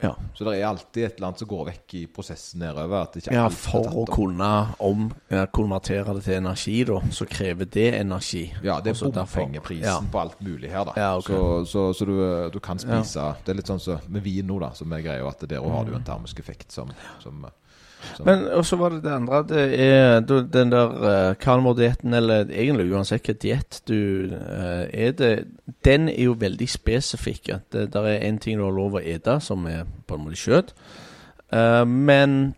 Ja. 0.00 0.14
Så 0.34 0.46
det 0.46 0.54
er 0.56 0.64
alltid 0.64 1.04
et 1.04 1.18
eller 1.18 1.28
annet 1.28 1.42
som 1.42 1.48
går 1.50 1.66
vekk 1.68 1.94
i 1.98 2.02
prosessen 2.08 2.62
nedover. 2.62 3.18
Ja, 3.34 3.42
for 3.52 3.84
å 4.00 4.06
kunne 4.08 4.48
om, 4.80 5.10
konvertere 5.52 6.14
det 6.16 6.22
til 6.24 6.38
energi, 6.38 6.78
da, 6.88 7.00
så 7.12 7.26
krever 7.28 7.68
det 7.68 7.88
energi. 7.98 8.46
Ja, 8.64 8.78
det 8.80 8.94
er 8.94 9.10
derfor- 9.12 9.12
bompengeprisen 9.12 9.84
Ja. 9.84 10.00
på 10.00 10.20
alt 10.22 10.40
mulig 10.40 10.70
her, 10.72 10.84
da. 10.88 10.92
Ja, 10.96 11.10
okay. 11.18 11.36
Så, 11.36 11.66
så, 11.66 11.92
så 11.92 12.04
du, 12.08 12.50
du 12.50 12.60
kan 12.60 12.78
spise 12.80 13.34
Det 13.44 13.52
er 13.52 13.60
litt 13.60 13.68
sånn 13.68 13.80
som 13.80 14.00
med 14.08 14.22
vin 14.24 14.46
nå, 14.46 14.58
da, 14.58 14.72
som 14.72 14.92
er 14.92 15.04
greia, 15.04 15.28
at 15.28 15.44
der 15.48 15.60
òg 15.60 15.70
har 15.70 15.84
du 15.84 15.94
en 15.94 16.04
termisk 16.04 16.40
effekt 16.40 16.72
som, 16.72 16.90
som, 17.20 17.44
Men 18.24 18.46
og 18.56 18.64
så 18.66 18.76
var 18.80 18.94
det 18.94 19.02
det 19.04 19.12
andre. 19.12 19.42
Det 19.48 19.64
er 19.80 20.20
den 20.20 20.72
der 20.72 21.34
uh, 21.36 22.14
eller 22.16 22.50
egentlig 22.50 22.92
uansett 22.92 23.24
hvilken 23.24 23.40
diett 23.42 23.80
du 23.88 24.30
eh, 24.34 25.06
er 25.06 25.12
det 25.12 25.44
Den 25.84 26.08
er 26.08 26.24
jo 26.24 26.36
veldig 26.38 26.68
spesifikk. 26.68 27.48
At 27.48 27.72
det 27.72 27.92
der 27.92 28.06
er 28.06 28.28
én 28.28 28.38
ting 28.38 28.58
du 28.58 28.64
har 28.64 28.72
lov 28.72 28.98
å 28.98 29.04
ete, 29.04 29.40
som 29.40 29.66
er 29.66 29.84
på 30.06 30.14
en 30.14 30.24
måte 30.24 30.36
kjøtt. 30.36 30.74
Eh, 31.52 31.84
men 31.86 32.54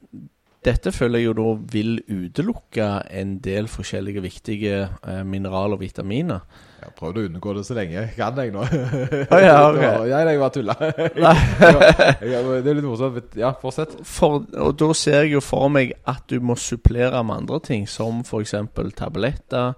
dette 0.65 0.93
føler 0.95 1.19
jeg 1.19 1.31
jo 1.31 1.39
da 1.39 1.49
vil 1.73 1.97
utelukke 2.07 2.89
en 3.11 3.39
del 3.43 3.69
forskjellige 3.71 4.23
viktige 4.23 4.77
eh, 4.87 5.23
mineraler 5.27 5.79
og 5.79 5.83
vitaminer. 5.83 6.45
Jeg 6.83 6.91
har 6.91 6.95
prøvd 6.99 7.19
å 7.21 7.23
unngå 7.29 7.53
det 7.55 7.61
så 7.69 7.75
lenge 7.79 7.95
jeg 7.95 8.15
kan, 8.17 8.39
jeg 8.43 8.51
nå. 8.51 8.63
Oh, 8.67 9.39
ja, 9.39 9.59
ok. 9.69 9.77
Det 9.79 9.91
var- 9.95 10.27
jeg 10.27 10.39
bare 10.41 10.55
tulla. 10.57 10.75
det 12.65 12.71
er 12.73 12.75
litt 12.75 12.87
morsomt. 12.89 13.37
Ja, 13.39 13.53
fortsett. 13.61 13.95
For, 14.03 14.41
og 14.59 14.73
da 14.81 14.89
ser 14.99 15.21
jeg 15.23 15.37
jo 15.37 15.43
for 15.47 15.71
meg 15.71 15.93
at 16.11 16.25
du 16.33 16.41
må 16.43 16.57
supplere 16.59 17.21
med 17.23 17.45
andre 17.45 17.61
ting, 17.63 17.87
som 17.87 18.25
f.eks. 18.27 18.57
tabletter 18.99 19.77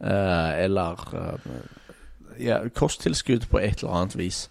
eh, 0.00 0.64
eller 0.64 1.04
eh, 1.20 1.50
ja, 2.46 2.62
kosttilskudd 2.72 3.50
på 3.52 3.60
et 3.60 3.84
eller 3.84 4.00
annet 4.00 4.16
vis. 4.16 4.46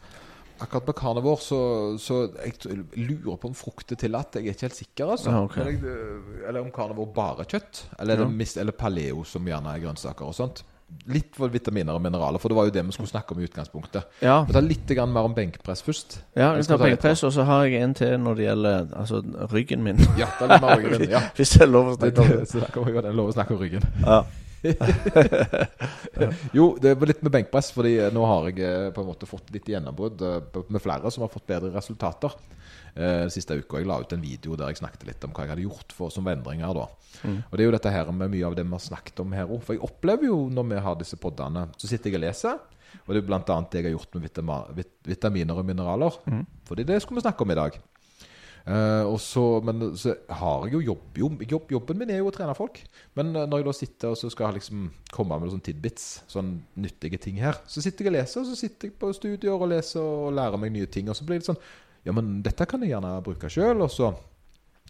Akkurat 0.61 0.85
med 0.91 0.95
karnevår 1.01 1.41
så, 1.41 1.57
så 1.99 2.21
jeg 2.37 2.77
lurer 3.01 3.41
på 3.41 3.49
om 3.49 3.57
frukt 3.57 3.91
er 3.91 3.99
tillatt. 4.05 4.37
Jeg 4.37 4.45
er 4.45 4.53
ikke 4.53 4.69
helt 4.69 4.77
sikker, 4.77 5.15
altså. 5.17 5.33
Ja, 5.33 5.41
okay. 5.49 5.73
Jeg, 5.73 5.97
eller 6.45 6.61
om 6.61 6.69
karnevår 6.75 7.09
bare 7.17 7.49
kjøtt. 7.49 7.87
Eller, 7.97 8.23
ja. 8.23 8.47
eller 8.61 8.77
paleo, 8.77 9.25
som 9.25 9.49
gjerne 9.49 9.73
er 9.73 9.83
grønnsaker 9.83 10.29
og 10.29 10.37
sånt. 10.37 10.63
Litt 11.09 11.35
for 11.37 11.49
vitaminer 11.53 11.97
og 11.97 12.01
mineraler, 12.01 12.41
for 12.41 12.49
det 12.49 12.57
var 12.57 12.67
jo 12.67 12.73
det 12.73 12.83
vi 12.85 12.93
skulle 12.95 13.09
snakke 13.09 13.33
om 13.33 13.41
i 13.41 13.45
utgangspunktet. 13.45 14.05
Ja, 14.21 14.39
Vi 14.45 14.53
tar 14.53 14.65
litt 14.65 14.89
mer 15.09 15.27
om 15.27 15.33
benkpress 15.33 15.81
først. 15.85 16.19
ja 16.37 16.53
vi 16.53 16.63
skal 16.63 16.77
ta 16.77 16.85
benkpress, 16.85 17.23
og 17.23 17.33
så 17.33 17.43
har 17.43 17.65
jeg 17.65 17.81
en 17.83 17.93
til 17.93 18.17
når 18.19 18.35
det 18.35 18.45
gjelder 18.45 18.87
altså, 18.93 19.21
ryggen 19.51 19.83
min. 19.83 19.97
Ja, 20.17 20.29
det 20.39 20.45
er 20.45 20.53
litt 20.53 20.61
mer 20.61 20.81
ryggen. 20.81 21.09
Ja. 21.15 21.21
Hvis 21.35 21.53
det 21.53 21.61
er 21.61 21.71
lov 21.71 21.91
å 21.91 21.95
snakke 21.97 22.21
om 22.21 22.33
det. 22.33 22.49
så 22.49 22.63
da 22.63 22.71
kan 22.73 22.85
vi 22.85 22.91
lov 23.11 23.29
å 23.29 23.35
snakke 23.35 23.53
om 23.53 23.61
ryggen. 23.61 23.85
Ja. 24.05 24.23
Jo, 26.57 26.77
det 26.81 26.95
var 26.99 27.11
litt 27.11 27.21
med 27.25 27.33
benkpress, 27.33 27.71
fordi 27.75 27.97
nå 28.13 28.25
har 28.25 28.49
jeg 28.49 28.65
eh, 28.65 28.89
på 28.95 29.03
en 29.03 29.09
måte 29.09 29.29
fått 29.29 29.51
litt 29.53 29.67
gjennombrudd 29.69 30.21
eh, 30.25 30.61
med 30.67 30.81
flere 30.81 31.11
som 31.13 31.25
har 31.25 31.33
fått 31.33 31.47
bedre 31.49 31.73
resultater. 31.75 32.33
Eh, 32.95 33.25
siste 33.27 33.57
uka 33.59 33.81
jeg 33.81 33.89
la 33.89 33.97
ut 33.99 34.13
en 34.15 34.21
video 34.23 34.55
der 34.55 34.69
jeg 34.71 34.79
snakket 34.79 35.01
litt 35.09 35.25
om 35.27 35.33
hva 35.35 35.43
jeg 35.43 35.51
hadde 35.51 35.65
gjort 35.65 35.95
for 35.95 36.13
som 36.13 36.27
endringer 36.31 36.71
Mm. 37.23 37.39
Og 37.47 37.53
det 37.55 37.63
er 37.63 37.67
jo 37.69 37.73
dette 37.73 37.91
her 37.91 38.09
med 38.11 38.29
mye 38.29 38.43
av 38.45 38.55
det 38.57 38.65
vi 38.65 38.75
har 38.75 38.81
snakket 38.83 39.19
om 39.23 39.31
her 39.31 39.47
òg. 39.47 39.61
For 39.63 39.73
jeg 39.73 39.83
opplever 39.87 40.27
jo 40.27 40.49
når 40.51 40.65
vi 40.67 40.81
har 40.83 40.97
disse 40.99 41.15
podene, 41.17 41.63
så 41.79 41.87
sitter 41.87 42.11
jeg 42.11 42.19
og 42.19 42.25
leser. 42.25 42.59
Og 43.07 43.15
det 43.15 43.21
er 43.23 43.33
annet 43.55 43.71
det 43.71 43.79
jeg 43.79 43.87
har 43.87 43.95
gjort 43.95 44.15
med 44.15 44.25
vitama, 44.27 44.57
vit, 44.75 44.93
vitaminer 45.07 45.59
og 45.59 45.65
mineraler. 45.65 46.17
Fordi 46.67 46.83
det 46.83 47.01
skulle 47.01 47.21
vi 47.21 47.25
snakke 47.25 47.41
om 47.43 47.51
i 47.51 47.59
dag. 47.59 47.79
Uh, 48.65 49.05
og 49.05 49.19
så, 49.21 49.61
men 49.61 49.91
så 49.93 50.15
har 50.25 50.63
jeg 50.65 50.73
jo 50.73 50.79
jobb, 50.87 51.17
jobb, 51.21 51.41
jobb 51.45 51.71
Jobben 51.75 51.99
min 52.01 52.09
er 52.09 52.23
jo 52.23 52.31
å 52.31 52.33
trene 52.33 52.55
folk. 52.57 52.79
Men 53.13 53.35
eh, 53.35 53.45
når 53.45 53.61
jeg 53.61 53.67
da 53.67 53.73
sitter 53.77 54.13
og 54.15 54.17
så 54.17 54.31
skal 54.33 54.55
liksom 54.57 54.87
komme 55.13 55.37
med 55.37 55.51
noen 55.51 55.61
tidbits, 55.61 56.23
sånn 56.31 56.55
nyttige 56.81 57.19
ting 57.21 57.37
her, 57.37 57.59
så 57.69 57.83
sitter 57.85 58.07
jeg 58.07 58.13
og 58.13 58.17
leser, 58.17 58.41
og 58.41 58.49
så 58.49 58.57
sitter 58.57 58.89
jeg 58.89 58.97
på 59.01 59.11
studier 59.13 59.53
og 59.53 59.69
leser 59.69 60.01
og 60.01 60.33
lærer 60.33 60.57
meg 60.61 60.73
nye 60.73 60.89
ting. 60.89 61.11
Og 61.13 61.17
så 61.17 61.27
blir 61.27 61.43
det 61.43 61.45
sånn 61.45 61.61
Ja, 62.05 62.13
men 62.15 62.39
dette 62.45 62.67
kan 62.69 62.83
jeg 62.85 62.93
gjerne 62.93 63.17
bruke 63.25 63.49
sjøl. 63.51 63.81
Og 63.83 63.91
så 63.93 64.11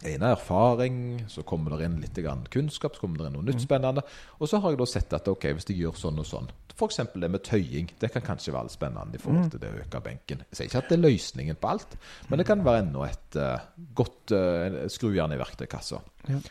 en 0.06 0.26
erfaring, 0.28 0.98
så 1.32 1.46
kommer 1.48 1.78
det 1.78 1.88
inn 1.88 2.02
litt 2.04 2.20
kunnskap, 2.52 2.98
så 2.98 3.06
kommer 3.06 3.22
det 3.22 3.30
inn 3.30 3.38
noe 3.40 3.48
nytt 3.48 3.64
spennende. 3.64 4.04
Og 4.40 4.52
så 4.52 4.60
har 4.60 4.74
jeg 4.74 4.82
da 4.82 4.88
sett 4.92 5.16
at 5.16 5.32
ok, 5.32 5.48
hvis 5.56 5.70
jeg 5.72 5.80
gjør 5.80 5.98
sånn 6.00 6.22
og 6.22 6.30
sånn 6.30 6.52
F.eks. 6.76 6.98
det 7.16 7.30
med 7.32 7.40
tøying. 7.48 7.88
Det 8.02 8.10
kan 8.12 8.24
kanskje 8.26 8.52
være 8.52 8.68
litt 8.68 8.76
spennende 8.76 9.16
i 9.16 9.22
forhold 9.24 9.54
til 9.54 9.62
det 9.62 9.70
å 9.72 9.78
øke 9.80 10.02
benken. 10.04 10.42
Jeg 10.50 10.58
sier 10.58 10.68
ikke 10.68 10.82
at 10.82 10.90
det 10.92 10.98
er 10.98 11.06
løsningen 11.06 11.60
på 11.62 11.70
alt, 11.72 11.96
men 12.28 12.42
det 12.42 12.48
kan 12.50 12.66
være 12.68 12.82
enda 12.84 13.06
et 13.08 13.38
uh, 13.40 13.70
godt 13.96 14.34
uh, 14.36 14.82
skrujern 14.92 15.32
i 15.32 15.40
verktøykassa. 15.40 16.02
Ja. 16.28 16.42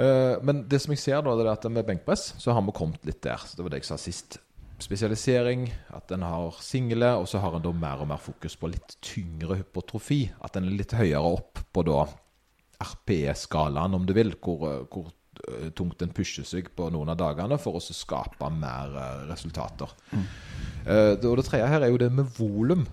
Eh, 0.00 0.36
men 0.46 0.64
det 0.70 0.80
som 0.82 0.94
jeg 0.94 1.02
ser 1.02 1.20
da, 1.26 1.34
det 1.36 1.44
er 1.44 1.52
at 1.52 1.66
med 1.72 1.86
benkpress 1.88 2.34
så 2.40 2.54
har 2.54 2.64
vi 2.64 2.76
kommet 2.76 3.04
litt 3.08 3.20
der. 3.26 3.42
Så 3.42 3.58
det 3.58 3.66
var 3.66 3.74
det 3.74 3.82
jeg 3.82 3.90
sa 3.90 3.98
sist. 4.00 4.38
Spesialisering, 4.80 5.66
at 5.92 6.12
en 6.14 6.24
har 6.24 6.56
single, 6.64 7.12
og 7.20 7.28
så 7.28 7.40
har 7.42 7.56
en 7.56 7.64
da 7.64 7.72
mer 7.76 8.00
og 8.00 8.08
mer 8.10 8.20
fokus 8.22 8.56
på 8.56 8.70
litt 8.72 8.96
tyngre 9.04 9.58
hypotrofi. 9.60 10.22
At 10.40 10.56
en 10.56 10.68
er 10.70 10.78
litt 10.78 10.94
høyere 10.96 11.32
opp 11.36 11.60
på 11.72 11.84
da 11.86 12.06
RPE-skalaen, 12.80 13.96
om 13.96 14.06
du 14.08 14.14
vil, 14.16 14.32
hvor, 14.40 14.64
eh, 14.70 14.86
hvor 14.88 15.10
eh, 15.10 15.68
tungt 15.76 16.00
en 16.02 16.14
pusher 16.16 16.48
seg 16.48 16.72
på 16.76 16.88
noen 16.92 17.12
av 17.12 17.20
dagene 17.20 17.60
for 17.60 17.76
å 17.76 17.84
skape 17.84 18.48
mer 18.56 18.96
eh, 18.96 19.26
resultater. 19.28 19.92
Eh, 20.16 21.12
det, 21.20 21.28
og 21.28 21.36
det 21.36 21.46
tredje 21.50 21.68
her 21.68 21.84
er 21.84 21.92
jo 21.92 22.00
det 22.00 22.10
med 22.16 22.32
volum. 22.38 22.88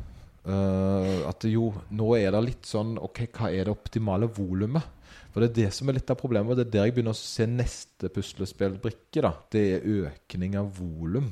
Uh, 0.48 1.28
at 1.28 1.44
jo 1.44 1.74
nå 1.92 2.14
er 2.16 2.32
det 2.32 2.40
litt 2.46 2.68
sånn 2.70 2.94
Ok, 3.04 3.26
hva 3.36 3.50
er 3.52 3.68
det 3.68 3.74
optimale 3.74 4.30
volumet? 4.32 4.86
For 5.34 5.44
det 5.44 5.50
er 5.50 5.58
det 5.58 5.74
som 5.76 5.90
er 5.92 5.98
litt 5.98 6.14
av 6.14 6.20
problemet, 6.22 6.54
og 6.54 6.56
det 6.56 6.70
er 6.70 6.72
der 6.72 6.86
jeg 6.88 6.96
begynner 6.96 7.12
å 7.12 7.20
se 7.20 7.46
neste 7.52 8.08
puslespillbrikke. 8.14 9.26
da 9.26 9.34
Det 9.52 9.64
er 9.76 9.90
økning 10.08 10.56
av 10.58 10.72
volum. 10.80 11.28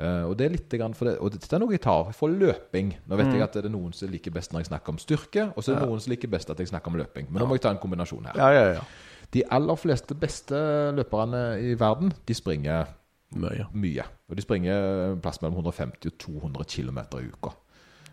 Eh, 0.00 0.22
og 0.24 0.36
det 0.40 0.46
er 0.46 0.54
litt 0.54 0.74
grann 0.80 0.94
for 0.96 1.10
det, 1.10 1.18
og 1.20 1.34
dette 1.34 1.50
er 1.52 1.60
noe 1.60 1.74
jeg 1.74 1.82
tar 1.84 2.12
for 2.16 2.32
løping. 2.32 2.94
Nå 3.10 3.18
vet 3.20 3.34
jeg 3.34 3.44
at 3.44 3.58
det 3.58 3.66
er 3.68 3.74
noen 3.74 3.92
som 3.96 4.08
liker 4.08 4.32
best 4.32 4.54
når 4.54 4.64
jeg 4.64 4.70
snakker 4.70 4.94
om 4.94 5.00
styrke, 5.02 5.46
og 5.52 5.64
så 5.64 5.74
er 5.74 5.82
det 5.82 5.88
noen 5.90 6.00
som 6.00 6.14
liker 6.14 6.30
best 6.32 6.52
at 6.52 6.62
jeg 6.62 6.70
snakker 6.72 6.92
om 6.92 6.96
løping. 7.02 7.28
Men 7.28 7.42
nå 7.42 7.48
må 7.50 7.58
jeg 7.58 7.66
ta 7.66 7.74
en 7.74 7.82
kombinasjon 7.82 8.30
her. 8.30 8.40
Ja, 8.40 8.48
ja, 8.56 8.78
ja. 8.78 8.86
De 9.30 9.44
aller 9.58 9.78
fleste 9.78 10.16
beste 10.18 10.56
løperne 10.96 11.42
i 11.62 11.74
verden, 11.78 12.14
de 12.26 12.34
springer 12.34 12.88
Mye. 13.36 13.68
mye. 13.76 14.06
Og 14.30 14.38
de 14.38 14.42
springer 14.42 15.18
plass 15.22 15.38
mellom 15.42 15.60
150 15.60 16.08
og 16.10 16.16
200 16.24 16.66
km 16.72 16.98
i 17.20 17.28
uka. 17.30 17.52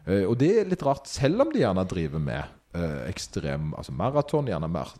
Eh, 0.07 0.25
og 0.27 0.37
det 0.39 0.51
er 0.59 0.69
litt 0.69 0.83
rart, 0.85 1.07
selv 1.09 1.41
om 1.41 1.51
de 1.53 1.63
gjerne 1.63 1.87
driver 1.89 2.21
med 2.21 2.43
eh, 2.43 2.53
ekstrem 3.07 3.71
altså 3.77 3.93
maraton, 3.95 4.49
gjerne 4.51 4.67
mer 4.69 4.91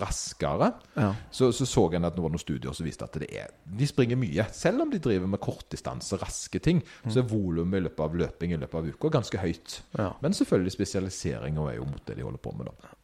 raskere. 0.00 0.70
Ja. 0.96 1.10
Så, 1.30 1.50
så 1.54 1.66
så 1.68 1.84
jeg 1.92 2.02
at 2.02 2.16
det 2.16 2.24
var 2.24 2.32
noen 2.32 2.42
studier 2.42 2.74
som 2.74 2.86
viste 2.88 3.06
at 3.06 3.18
det 3.22 3.28
er, 3.36 3.52
de 3.64 3.86
springer 3.86 4.18
mye. 4.18 4.46
Selv 4.56 4.82
om 4.82 4.90
de 4.90 4.98
driver 5.02 5.30
med 5.30 5.42
kortdistanse, 5.42 6.18
raske 6.18 6.58
ting, 6.62 6.82
så 7.06 7.20
er 7.20 7.28
volumet 7.30 7.78
i 7.78 7.84
løpet 7.86 8.02
av 8.06 8.16
løping 8.24 8.54
i 8.56 8.58
løpet 8.60 8.80
av 8.80 8.88
uka 8.90 9.12
ganske 9.20 9.42
høyt. 9.42 9.76
Ja. 9.98 10.10
Men 10.24 10.34
selvfølgelig 10.36 10.74
spesialisering 10.74 11.60
er 11.60 11.76
jo 11.78 11.86
mot 11.90 12.02
det 12.08 12.18
de 12.18 12.26
holder 12.26 12.42
på 12.42 12.54
med, 12.58 12.72
da. 12.72 12.96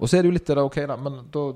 Og 0.00 0.10
så 0.10 0.18
er 0.18 0.24
det 0.24 0.32
jo 0.32 0.34
litt 0.34 0.46
det 0.48 0.56
der, 0.56 0.66
ok 0.66 0.80
da, 0.90 0.98
men 0.98 1.20
da, 1.30 1.48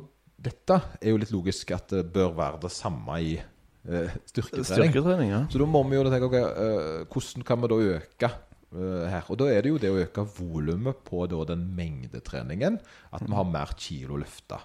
dette 0.48 0.82
er 1.00 1.10
jo 1.10 1.18
litt 1.18 1.32
logisk 1.34 1.72
at 1.74 1.96
det 1.96 2.04
bør 2.14 2.36
være 2.38 2.60
det 2.62 2.70
samme 2.70 3.16
i 3.18 3.32
eh, 3.34 4.18
styrketrening. 4.30 4.92
Styrketrening, 4.92 5.32
ja. 5.32 5.40
Så 5.50 5.58
da 5.58 5.66
må 5.66 5.82
vi 5.88 5.98
jo 5.98 6.04
tenke, 6.06 6.28
ok, 6.28 6.36
eh, 6.38 7.00
hvordan 7.10 7.48
kan 7.48 7.64
vi 7.64 7.72
da 7.72 7.80
øke 7.96 8.30
eh, 8.30 8.44
her? 8.72 9.24
Og 9.28 9.38
da 9.40 9.48
er 9.52 9.62
det 9.64 9.72
jo 9.72 9.78
det 9.80 9.92
å 9.92 10.00
øke 10.02 10.24
volumet 10.38 11.04
på 11.06 11.26
da 11.30 11.44
den 11.48 11.64
mengdetreningen, 11.76 12.80
at 13.14 13.24
vi 13.24 13.36
har 13.38 13.48
mer 13.48 13.72
kilo 13.80 14.18
løfta. 14.20 14.60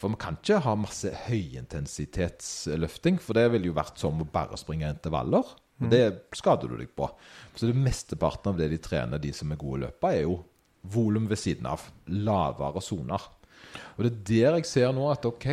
For 0.00 0.10
vi 0.10 0.18
kan 0.18 0.38
ikke 0.40 0.62
ha 0.64 0.72
masse 0.74 1.12
høyintensitetsløfting, 1.28 3.20
for 3.22 3.38
det 3.38 3.50
ville 3.52 3.68
jo 3.70 3.76
vært 3.76 4.00
som 4.02 4.18
å 4.18 4.26
bare 4.26 4.58
springe 4.58 4.90
intervaller. 4.90 5.44
Og 5.82 5.90
det 5.90 6.04
skader 6.38 6.70
du 6.70 6.76
deg 6.78 6.90
på. 6.94 7.06
Så 7.54 7.68
det 7.68 7.78
mesteparten 7.78 8.52
av 8.52 8.58
det 8.58 8.68
de 8.72 8.80
trener, 8.82 9.22
de 9.22 9.32
som 9.34 9.50
er 9.52 9.60
gode 9.60 9.84
løpere, 9.86 10.18
er 10.18 10.26
jo 10.26 10.40
volum 10.94 11.28
ved 11.30 11.38
siden 11.38 11.68
av. 11.70 11.84
Lavere 12.06 12.82
soner. 12.82 13.22
Og 13.96 14.04
det 14.04 14.10
er 14.10 14.18
der 14.26 14.58
jeg 14.60 14.68
ser 14.68 14.90
nå 14.94 15.06
at 15.10 15.26
ok 15.28 15.46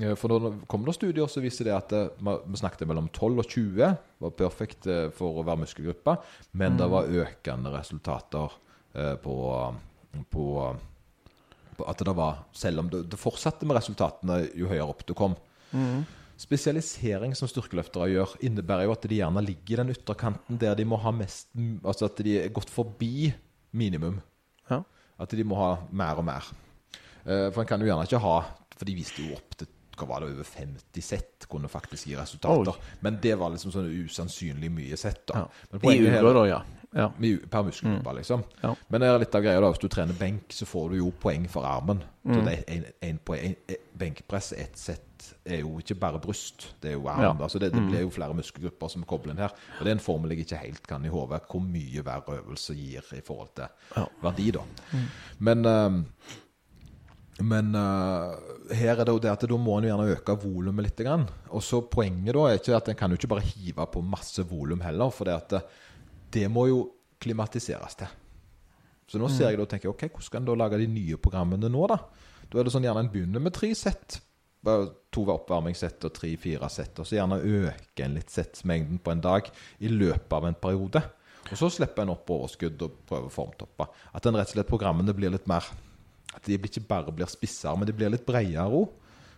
eh, 0.00 0.14
For 0.18 0.32
nå 0.32 0.52
kom 0.70 0.86
det 0.86 0.96
studier 0.96 1.30
som 1.30 1.44
viser 1.44 1.68
det 1.68 1.76
at 1.76 1.92
eh, 1.94 2.08
vi 2.18 2.60
snakket 2.60 2.86
mellom 2.90 3.10
12 3.12 3.42
og 3.42 3.46
20 3.46 3.94
var 4.24 4.34
perfekt 4.38 4.88
eh, 4.90 5.06
for 5.14 5.40
å 5.40 5.46
være 5.46 5.64
muskelgruppe, 5.64 6.16
men 6.58 6.78
det 6.80 6.88
var 6.90 7.10
økende 7.24 7.74
resultater 7.74 8.60
på, 8.94 9.36
på, 10.30 10.44
på 11.74 11.86
at 11.90 12.02
det 12.06 12.12
var 12.14 12.44
Selv 12.54 12.84
om 12.84 12.90
det, 12.92 13.00
det 13.10 13.18
fortsatte 13.18 13.66
med 13.66 13.74
resultatene 13.74 14.36
jo 14.54 14.68
høyere 14.70 14.86
opp 14.92 15.02
du 15.08 15.10
kom. 15.18 15.34
Spesialisering 16.38 17.34
som 17.34 17.50
styrkeløftere 17.50 18.06
gjør, 18.12 18.36
innebærer 18.46 18.86
jo 18.86 18.94
at 18.94 19.08
de 19.10 19.18
gjerne 19.18 19.42
ligger 19.42 19.74
i 19.74 19.80
den 19.80 19.90
ytterkanten 19.96 20.60
der 20.62 20.78
de 20.78 20.86
må 20.86 20.98
ha 21.02 21.10
mest 21.14 21.50
Altså 21.82 22.06
at 22.06 22.22
de 22.22 22.36
er 22.44 22.54
gått 22.54 22.70
forbi 22.70 23.32
minimum. 23.74 24.20
Ja. 24.70 24.84
At 25.18 25.34
de 25.34 25.46
må 25.46 25.58
ha 25.58 25.72
mer 25.90 26.22
og 26.22 26.26
mer. 26.30 26.54
For 27.24 27.62
en 27.62 27.70
kan 27.70 27.82
jo 27.82 27.88
gjerne 27.88 28.06
ikke 28.06 28.20
ha 28.20 28.34
For 28.74 28.86
de 28.86 28.94
viste 28.98 29.24
jo 29.24 29.38
opp 29.38 29.58
til 29.58 29.70
hva 29.98 30.06
var 30.08 30.20
det, 30.24 30.32
over 30.34 30.44
50 30.44 31.02
sett 31.02 31.46
kunne 31.50 31.68
faktisk 31.68 32.06
gi 32.10 32.16
resultater. 32.16 32.74
Men 33.00 33.18
det 33.22 33.34
var 33.40 33.50
liksom 33.54 33.72
sånn 33.74 33.90
usannsynlig 34.04 34.70
mye 34.72 34.96
sett. 35.00 35.26
da. 35.30 35.44
Ja. 35.44 35.68
Men 35.78 35.90
I 35.92 35.98
uker, 36.08 36.34
da, 36.34 36.44
ja. 36.48 36.60
ja. 36.94 37.08
Per 37.50 37.62
muskelgruppe, 37.68 38.14
liksom. 38.20 38.44
Ja. 38.62 38.74
Men 38.88 39.00
det 39.00 39.08
er 39.10 39.18
litt 39.24 39.34
av 39.34 39.42
greia 39.46 39.60
da, 39.60 39.70
hvis 39.74 39.82
du 39.84 39.88
trener 39.92 40.14
benk, 40.18 40.52
så 40.54 40.66
får 40.66 40.90
du 40.94 40.96
jo 41.02 41.10
poeng 41.20 41.48
for 41.50 41.64
armen. 41.68 42.02
Så 42.24 42.38
Mm. 42.38 42.44
det 42.46 42.52
er 42.56 42.62
en, 42.72 42.84
en 43.04 43.18
poeng, 43.20 43.56
en, 43.68 43.76
benkpress, 44.00 44.52
ett 44.56 44.78
sett, 44.80 45.10
er 45.44 45.58
jo 45.60 45.74
ikke 45.78 45.94
bare 46.00 46.18
bryst, 46.20 46.70
det 46.80 46.90
er 46.90 46.94
jo 46.96 47.06
arm. 47.08 47.20
Ja. 47.22 47.32
Da. 47.38 47.48
Så 47.52 47.58
det, 47.60 47.70
det 47.74 47.82
blir 47.84 48.00
jo 48.06 48.10
flere 48.12 48.34
muskelgrupper 48.36 48.88
som 48.92 49.04
kobler 49.08 49.32
inn 49.34 49.42
her. 49.44 49.52
Og 49.78 49.84
det 49.84 49.92
er 49.92 49.96
en 49.98 50.02
formel 50.04 50.32
jeg 50.32 50.46
ikke 50.46 50.56
helt 50.62 50.86
kan 50.88 51.04
i 51.04 51.12
hodet, 51.12 51.42
hvor 51.50 51.60
mye 51.64 52.02
hver 52.04 52.24
øvelse 52.38 52.74
gir 52.76 53.04
i 53.16 53.20
forhold 53.24 53.52
til 53.56 54.08
verdi, 54.24 54.50
da. 54.56 54.64
Men 55.44 55.64
ehm, 55.68 55.98
men 57.42 57.74
uh, 57.74 58.34
her 58.70 58.94
er 58.94 59.06
det 59.06 59.14
jo 59.14 59.22
det 59.22 59.32
at 59.32 59.46
da 59.50 59.56
må 59.58 59.78
en 59.80 59.88
gjerne 59.88 60.10
øke 60.14 60.36
volumet 60.38 60.86
litt. 60.86 61.00
Grann. 61.02 61.24
Og 61.50 61.64
så 61.66 61.80
Poenget 61.90 62.36
da 62.36 62.44
er 62.46 62.60
ikke 62.60 62.76
at 62.78 62.90
en 62.92 62.98
kan 62.98 63.10
jo 63.10 63.18
ikke 63.18 63.32
bare 63.32 63.46
hive 63.48 63.86
på 63.90 64.02
masse 64.06 64.44
volum 64.46 64.84
heller. 64.84 65.10
For 65.14 65.26
det 65.26 65.34
at 65.34 65.56
det, 65.56 65.62
det 66.36 66.44
må 66.52 66.68
jo 66.70 66.84
klimatiseres 67.22 67.98
til. 67.98 68.12
Så 69.10 69.18
nå 69.20 69.28
ser 69.28 69.50
jeg 69.50 69.58
da 69.58 69.66
og 69.66 69.72
tenker 69.72 69.90
ok, 69.90 70.06
hvordan 70.06 70.26
skal 70.28 70.40
en 70.40 70.46
da 70.48 70.54
lage 70.56 70.78
de 70.80 70.86
nye 70.88 71.18
programmene 71.20 71.68
nå, 71.68 71.82
da? 71.90 71.98
Da 72.48 72.60
er 72.60 72.66
det 72.66 72.72
sånn 72.72 72.86
gjerne 72.86 73.02
en 73.04 73.10
begynner 73.12 73.42
med 73.42 73.54
tre 73.56 73.68
sett. 73.76 74.20
To 74.64 75.24
oppvarmingssett 75.34 76.06
og 76.08 76.14
tre-fire 76.16 76.70
sett. 76.72 76.96
Og 77.02 77.08
så 77.08 77.18
gjerne 77.18 77.42
øke 77.42 78.06
en 78.06 78.14
litt 78.16 78.32
settmengden 78.32 79.02
på 79.02 79.12
en 79.12 79.24
dag 79.24 79.50
i 79.82 79.90
løpet 79.90 80.38
av 80.38 80.46
en 80.48 80.56
periode. 80.56 81.02
Og 81.50 81.58
så 81.60 81.68
slipper 81.68 82.06
en 82.06 82.14
opp 82.14 82.30
overskudd 82.32 82.86
og 82.86 83.02
prøver 83.10 83.34
formtoppa. 83.34 83.90
At 84.16 84.24
den 84.24 84.38
rett 84.38 84.54
og 84.54 84.56
slett 84.56 84.70
programmene 84.70 85.12
blir 85.16 85.34
litt 85.34 85.50
mer 85.50 85.66
At 86.34 86.44
de 86.46 86.58
ikke 86.58 86.84
bare 86.88 87.14
blir 87.14 87.30
spissere, 87.30 87.76
men 87.78 87.88
de 87.88 87.96
blir 87.96 88.12
litt 88.12 88.26
bredere 88.26 88.68
òg. 88.68 88.92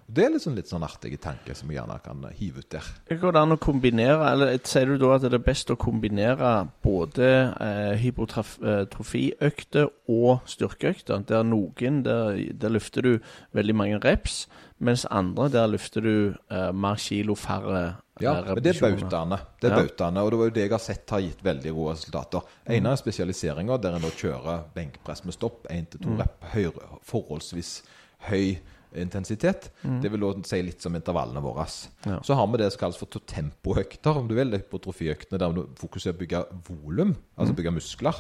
Det 0.06 0.22
er 0.22 0.30
liksom 0.30 0.54
litt 0.54 0.68
sånn 0.70 0.84
artige 0.86 1.18
tanker 1.18 1.56
som 1.58 1.70
jeg 1.70 1.80
gjerne 1.80 1.96
kan 2.04 2.20
hive 2.38 2.62
ut 2.62 2.68
der. 2.70 2.86
Går 3.18 3.32
det 3.34 3.40
an 3.40 3.54
å 3.56 3.58
kombinere, 3.58 4.28
eller 4.30 4.52
sier 4.62 4.86
du 4.86 5.00
da 5.02 5.16
at 5.16 5.24
det 5.24 5.34
er 5.34 5.42
best 5.42 5.72
å 5.74 5.76
kombinere 5.82 6.50
både 6.86 7.30
eh, 7.58 7.96
hypotrofiøkter 8.04 9.90
og 10.14 10.46
styrkeøkter? 10.46 11.26
Der 11.26 11.42
noen, 11.42 12.04
der, 12.06 12.38
der 12.54 12.74
løfter 12.76 13.02
du 13.02 13.18
veldig 13.58 13.74
mange 13.82 13.98
reps, 14.06 14.44
Mens 14.78 15.06
andre, 15.08 15.48
der 15.48 15.66
løfter 15.72 16.04
du 16.04 16.34
eh, 16.50 16.72
mer 16.76 16.98
kilo, 17.00 17.34
færre 17.34 17.96
Ja, 18.20 18.34
eh, 18.42 18.54
men 18.54 18.62
det 18.62 18.74
er 18.76 18.80
bautaene. 18.96 19.38
Det 19.60 19.70
er 19.70 19.76
Ja. 19.76 19.82
bautaene, 19.82 20.22
Og 20.22 20.30
det 20.30 20.38
var 20.38 20.46
jo 20.46 20.50
det 20.50 20.62
jeg 20.62 20.70
har 20.70 20.78
sett 20.84 21.10
har 21.10 21.20
gitt 21.20 21.42
veldig 21.42 21.72
gode 21.74 21.94
resultater. 21.94 22.42
ene 22.68 22.92
er 22.92 22.96
spesialiseringa, 22.96 23.80
der 23.80 23.94
en 23.96 24.02
da 24.02 24.08
kjører 24.08 24.64
benkpress 24.74 25.24
med 25.24 25.34
stopp. 25.34 25.66
1-2 25.70 26.18
rep. 26.18 26.44
Høyre, 26.52 26.98
forholdsvis 27.02 27.82
høy 28.28 28.58
intensitet. 28.94 29.70
Det 29.82 30.10
vil 30.10 30.20
da 30.20 30.32
si 30.48 30.62
litt 30.62 30.80
som 30.82 30.94
intervallene 30.94 31.42
våre. 31.42 31.66
Ja. 32.06 32.20
Så 32.20 32.34
har 32.34 32.46
vi 32.46 32.56
det 32.58 32.72
som 32.72 32.80
kalles 32.80 32.96
for 32.96 33.06
tempoøkter, 33.06 34.16
om 34.16 34.28
du 34.28 34.34
vil. 34.34 34.50
Hypotrofiøktene 34.56 35.38
der 35.38 35.52
du 35.52 35.66
fokuserer 35.76 36.16
på 36.16 36.24
å 36.24 36.26
bygge 36.26 36.44
volum, 36.68 37.16
altså 37.38 37.54
bygge 37.56 37.72
muskler. 37.72 38.14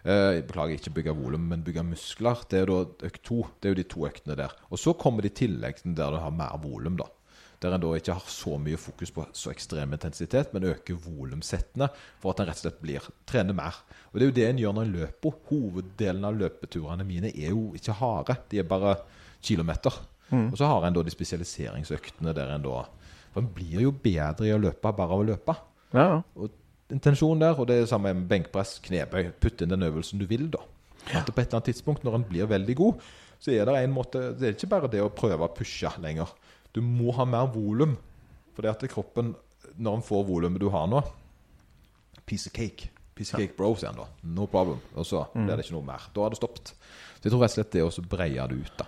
Eh, 0.00 0.40
beklager, 0.46 0.78
ikke 0.78 0.94
bygge 0.96 1.14
volum, 1.16 1.46
men 1.50 1.64
bygge 1.64 1.84
muskler. 1.84 2.44
Det 2.48 2.62
er 2.62 2.70
da 2.70 2.82
økt 3.10 3.22
to. 3.26 3.42
Det 3.60 3.68
er 3.68 3.74
jo 3.74 3.80
de 3.82 3.88
to 3.92 4.04
øktene 4.08 4.36
der. 4.38 4.54
Og 4.70 4.80
så 4.80 4.94
kommer 4.96 5.24
det 5.24 5.34
i 5.34 5.40
tillegg 5.44 5.82
til 5.82 5.96
der 5.96 6.14
du 6.14 6.20
har 6.22 6.34
mer 6.34 6.56
volum, 6.62 6.96
da. 7.00 7.08
Der 7.60 7.74
en 7.76 7.82
da 7.82 7.90
ikke 7.92 8.14
har 8.16 8.28
så 8.32 8.56
mye 8.56 8.78
fokus 8.80 9.10
på 9.12 9.26
så 9.36 9.50
ekstrem 9.52 9.92
intensitet, 9.92 10.54
men 10.54 10.64
øker 10.70 10.96
volumsettene 10.96 11.90
for 12.22 12.32
at 12.32 12.40
en 12.40 12.48
rett 12.48 12.56
og 12.56 12.64
slett 12.64 12.78
blir 12.80 13.08
trener 13.28 13.56
mer. 13.56 13.82
Og 14.10 14.16
det 14.16 14.22
er 14.22 14.30
jo 14.30 14.36
det 14.38 14.46
en 14.46 14.62
gjør 14.62 14.76
når 14.78 14.86
en 14.86 14.94
løper. 14.94 15.34
Hoveddelen 15.50 16.24
av 16.24 16.38
løpeturene 16.40 17.04
mine 17.04 17.34
er 17.34 17.52
jo 17.52 17.66
ikke 17.76 17.98
harde. 18.00 18.38
De 18.48 18.62
er 18.62 18.70
bare 18.70 18.94
kilometer. 19.44 19.92
Og 20.30 20.56
så 20.56 20.70
har 20.70 20.86
en 20.86 20.94
da 20.94 21.02
de 21.04 21.12
spesialiseringsøktene 21.12 22.32
der 22.36 22.54
en 22.54 22.64
da 22.64 22.84
For 23.34 23.42
en 23.42 23.52
blir 23.54 23.82
jo 23.84 23.92
bedre 23.92 24.48
i 24.48 24.54
å 24.54 24.58
løpe 24.58 24.90
bare 24.90 25.14
av 25.14 25.20
å 25.20 25.26
løpe. 25.26 25.54
Ja. 25.94 26.22
Og 26.34 26.50
intensjonen 26.94 27.42
der, 27.44 27.58
og 27.58 27.68
det 27.68 27.76
er 27.76 27.86
det 27.86 27.92
samme 27.92 28.12
med 28.16 28.28
benkpress, 28.30 28.78
knebøy. 28.84 29.32
Putt 29.42 29.62
inn 29.64 29.72
den 29.72 29.86
øvelsen 29.86 30.20
du 30.20 30.26
vil, 30.30 30.48
da. 30.52 30.62
At 31.16 31.30
på 31.30 31.40
et 31.40 31.46
eller 31.46 31.60
annet 31.60 31.70
tidspunkt, 31.70 32.04
når 32.04 32.18
en 32.18 32.28
blir 32.28 32.50
veldig 32.50 32.76
god, 32.76 33.04
så 33.40 33.54
er 33.54 33.64
det 33.64 33.78
en 33.78 33.94
måte 33.94 34.20
Det 34.36 34.48
er 34.48 34.56
ikke 34.56 34.68
bare 34.68 34.90
det 34.92 35.00
å 35.00 35.08
prøve 35.08 35.46
å 35.46 35.54
pushe 35.56 35.88
lenger. 36.02 36.28
Du 36.76 36.82
må 36.84 37.14
ha 37.16 37.24
mer 37.24 37.48
volum. 37.50 37.96
Det 38.60 38.68
at 38.68 38.82
kroppen, 38.92 39.32
når 39.80 39.94
en 39.96 40.02
får 40.04 40.26
volumet 40.28 40.60
du 40.60 40.66
har 40.68 40.84
nå 40.90 41.00
Piece 42.28 42.50
of 42.50 42.52
cake. 42.52 42.90
Piece 43.16 43.32
of 43.32 43.40
cake 43.40 43.56
bro, 43.56 43.72
sier 43.74 43.88
han 43.88 44.02
da. 44.02 44.04
No 44.36 44.44
problem. 44.46 44.82
Og 44.94 45.06
så 45.08 45.22
blir 45.32 45.56
det 45.56 45.64
ikke 45.64 45.78
noe 45.78 45.86
mer. 45.88 46.04
Da 46.14 46.26
har 46.26 46.34
det 46.34 46.38
stoppet. 46.38 46.74
Så 47.16 47.24
jeg 47.24 47.32
tror 47.32 47.40
rett 47.42 47.54
og 47.54 47.56
slett 47.56 47.72
det 47.72 47.82
å 47.86 48.04
breie 48.12 48.44
det 48.52 48.58
ut, 48.60 48.74
da. 48.78 48.86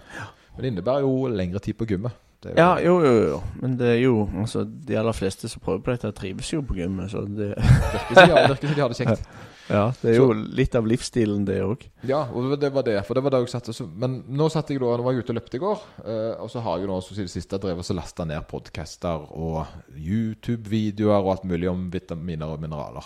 Men 0.52 0.62
det 0.62 0.70
innebærer 0.74 1.06
jo 1.06 1.32
lengre 1.32 1.62
tid 1.64 1.78
på 1.80 1.88
gymmet. 1.88 2.12
Det 2.42 2.52
er 2.52 2.58
Ja, 2.58 2.70
jo, 2.82 2.96
jo, 3.04 3.12
jo. 3.28 3.38
Men 3.62 3.76
det 3.78 3.88
er 3.94 4.00
jo 4.02 4.26
altså, 4.42 4.64
De 4.66 4.96
aller 4.98 5.12
fleste 5.14 5.48
som 5.48 5.62
prøver 5.62 5.82
på 5.86 5.92
dette, 5.94 6.10
trives 6.18 6.50
jo 6.52 6.60
på 6.66 6.74
gymmet. 6.80 7.10
Så 7.12 7.22
det, 7.28 7.52
virker 7.56 8.14
som 8.14 8.28
de 8.28 8.80
har- 8.82 8.88
det 8.90 8.98
kjekt. 8.98 9.22
ja, 9.72 9.84
det 10.02 10.10
er 10.10 10.16
jo 10.18 10.32
litt 10.34 10.74
av 10.74 10.84
livsstilen, 10.90 11.44
det 11.46 11.60
òg. 11.62 11.86
Ja, 12.08 12.24
og 12.34 12.50
det 12.60 12.72
var 12.74 12.82
det. 12.82 12.96
For 13.06 13.14
det 13.14 13.22
var 13.22 13.30
det 13.36 13.40
jeg 13.44 13.52
satte 13.54 13.72
så- 13.72 13.86
Men 13.88 14.24
nå 14.28 14.50
satt 14.50 14.68
jeg 14.74 14.80
da 14.82 14.96
Nå 14.96 15.02
var 15.06 15.12
jeg 15.14 15.22
ute 15.24 15.30
og 15.36 15.38
løpte 15.40 15.54
i 15.56 15.62
går. 15.62 15.80
eh, 16.04 16.34
og 16.42 16.50
så 16.50 16.60
har 16.60 16.78
jeg 16.78 16.86
jo 16.88 16.92
nå 16.92 17.00
så 17.00 17.14
det 17.14 17.30
siste 17.30 17.58
drevet 17.62 17.90
og 17.90 17.96
lasta 17.96 18.24
ned 18.24 18.42
podcaster 18.50 19.22
og 19.30 19.66
YouTube-videoer 19.94 21.20
og 21.22 21.30
alt 21.36 21.44
mulig 21.48 21.68
om 21.70 21.88
vitaminer 21.92 22.50
og 22.52 22.60
mineraler. 22.62 23.04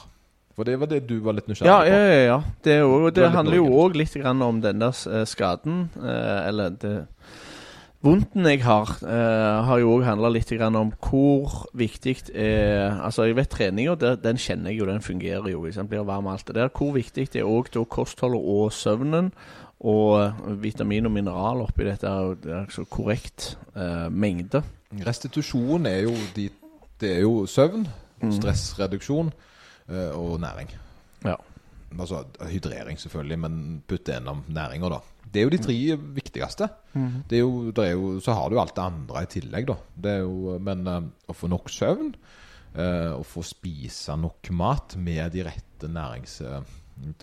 For 0.57 0.65
det 0.65 0.79
var 0.81 0.89
det 0.89 1.03
du 1.07 1.19
var 1.21 1.37
litt 1.37 1.49
nysgjerrig 1.51 1.69
Ja, 1.69 1.81
på. 1.83 1.89
ja, 1.93 2.05
ja. 2.09 2.21
ja. 2.31 2.37
Det, 2.65 2.73
er 2.79 2.81
jo, 2.87 3.11
det 3.13 3.27
handler 3.35 3.59
jo 3.59 3.67
òg 3.83 3.99
litt 4.01 4.15
grann 4.17 4.41
om 4.43 4.61
den 4.65 4.79
der 4.81 4.97
eh, 5.13 5.25
skaden, 5.29 5.91
eh, 6.01 6.49
eller 6.49 6.71
det 6.81 6.95
Vondten 8.07 8.47
jeg 8.47 8.63
har, 8.63 8.93
eh, 9.03 9.65
har 9.67 9.81
jo 9.83 9.97
òg 9.97 10.05
handla 10.07 10.31
litt 10.31 10.53
om 10.63 10.93
hvor 11.03 11.67
viktig 11.75 12.31
er 12.35 13.01
Altså, 13.03 13.27
jeg 13.27 13.37
vet 13.37 13.51
treninga, 13.51 13.97
den 14.23 14.37
kjenner 14.39 14.71
jeg 14.71 14.79
jo, 14.79 14.87
den 14.87 15.03
fungerer 15.03 15.51
jo. 15.51 15.65
Sant? 15.73 15.91
Blir 15.91 16.07
varm 16.07 16.27
alt 16.31 16.47
det 16.47 16.55
der. 16.55 16.69
Hvor 16.71 16.95
viktig 16.95 17.29
det 17.33 17.43
er 17.43 17.51
òg 17.51 17.71
kostholdet 17.89 18.41
og 18.41 18.73
søvnen. 18.73 19.33
Og 19.81 20.21
eh, 20.23 20.63
vitamin 20.63 21.07
og 21.07 21.13
mineral 21.13 21.61
oppi 21.67 21.85
dette 21.85 22.07
det 22.43 22.53
er 22.53 22.63
altså 22.65 22.87
korrekt 22.89 23.57
eh, 23.77 24.09
mengde. 24.09 24.63
Restitusjon 25.05 25.87
er 25.87 26.03
jo 26.07 26.15
de, 26.37 26.49
Det 27.01 27.17
er 27.17 27.21
jo 27.21 27.45
søvn, 27.47 27.87
Mm. 28.23 28.31
stressreduksjon 28.33 29.33
eh, 29.91 30.11
og 30.17 30.41
næring. 30.41 30.71
Ja. 31.25 31.35
Altså 31.95 32.25
hydrering, 32.51 32.99
selvfølgelig, 33.01 33.39
men 33.41 33.61
putte 33.89 34.13
gjennom 34.13 34.43
næringa, 34.53 34.91
da. 34.91 34.99
Det 35.33 35.41
er 35.41 35.47
jo 35.47 35.53
de 35.53 35.61
tre 35.63 35.77
viktigste. 36.17 36.69
Det 37.31 37.39
er 37.39 37.45
jo, 37.45 37.71
det 37.71 37.85
er 37.85 37.93
jo, 37.95 38.17
så 38.21 38.35
har 38.37 38.51
du 38.51 38.59
alt 38.61 38.75
det 38.77 38.85
andre 38.85 39.23
i 39.23 39.31
tillegg, 39.31 39.69
da. 39.71 39.77
Det 39.95 40.13
er 40.17 40.25
jo, 40.25 40.57
men 40.63 40.87
uh, 40.89 40.99
å 41.29 41.37
få 41.37 41.51
nok 41.53 41.71
søvn, 41.73 42.13
uh, 42.77 43.13
å 43.17 43.23
få 43.27 43.45
spise 43.47 44.17
nok 44.19 44.51
mat 44.57 44.99
med 44.99 45.31
de 45.37 45.47
rette 45.47 45.91
nærings... 45.93 46.41
Uh, 46.43 46.61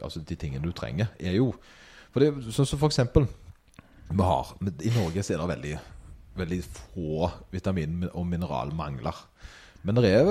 altså 0.03 0.21
de 0.21 0.35
tingene 0.37 0.61
du 0.67 0.73
trenger, 0.77 1.07
er 1.17 1.33
jo 1.39 1.47
For 2.13 2.21
det 2.21 2.51
sånn 2.53 2.67
som 2.69 2.77
for 2.77 2.91
eksempel 2.91 3.23
vi 4.13 4.21
har 4.21 4.51
I 4.85 4.91
Norge 4.93 5.23
så 5.25 5.33
er 5.33 5.39
det 5.41 5.47
veldig, 5.49 5.71
veldig 6.37 6.59
få 6.67 7.29
vitamin- 7.49 8.11
og 8.11 8.27
mineralmangler. 8.29 9.23
Men 9.81 9.97
det 9.97 10.11
er 10.13 10.27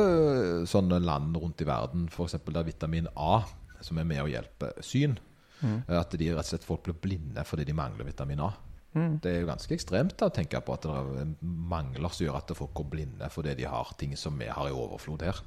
sånne 0.70 1.01
land 1.03 1.35
rundt 1.37 1.64
i 1.64 1.66
verden, 1.66 2.05
f.eks. 2.07 2.39
der 2.47 2.68
vitamin 2.68 3.11
A, 3.18 3.41
som 3.83 3.99
er 3.99 4.05
med 4.09 4.22
å 4.24 4.28
hjelpe 4.30 4.72
syn, 4.85 5.18
at 5.62 6.11
de 6.18 6.30
rett 6.33 6.43
og 6.43 6.49
slett 6.49 6.64
folk 6.66 6.83
blir 6.89 6.97
blinde 6.99 7.45
fordi 7.47 7.64
de 7.68 7.74
mangler 7.78 8.09
vitamin 8.09 8.41
A. 8.43 8.49
Det 8.93 9.30
er 9.30 9.41
jo 9.41 9.47
ganske 9.49 9.72
ekstremt 9.76 10.16
da, 10.20 10.26
å 10.28 10.35
tenke 10.35 10.59
på 10.61 10.74
at 10.74 10.83
det 10.85 10.91
er 11.22 11.30
mangler 11.41 12.12
som 12.12 12.26
gjør 12.26 12.41
at 12.41 12.51
folk 12.59 12.74
går 12.76 12.89
blinde 12.93 13.28
fordi 13.33 13.55
de 13.62 13.68
har 13.70 13.93
ting 14.01 14.16
som 14.20 14.35
vi 14.39 14.51
har 14.53 14.68
i 14.68 14.74
overflod 14.74 15.22
her. 15.24 15.39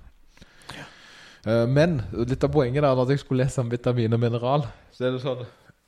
Ja. 0.74 0.86
Men 1.70 2.00
litt 2.26 2.42
av 2.48 2.50
poenget 2.56 2.82
der 2.82 3.02
at 3.04 3.12
jeg 3.14 3.22
skulle 3.22 3.44
lese 3.44 3.62
om 3.62 3.70
vitamin 3.70 4.16
og 4.18 4.24
mineral, 4.24 4.66
så 4.96 5.06
er 5.10 5.14
det 5.18 5.22
sånn 5.26 5.44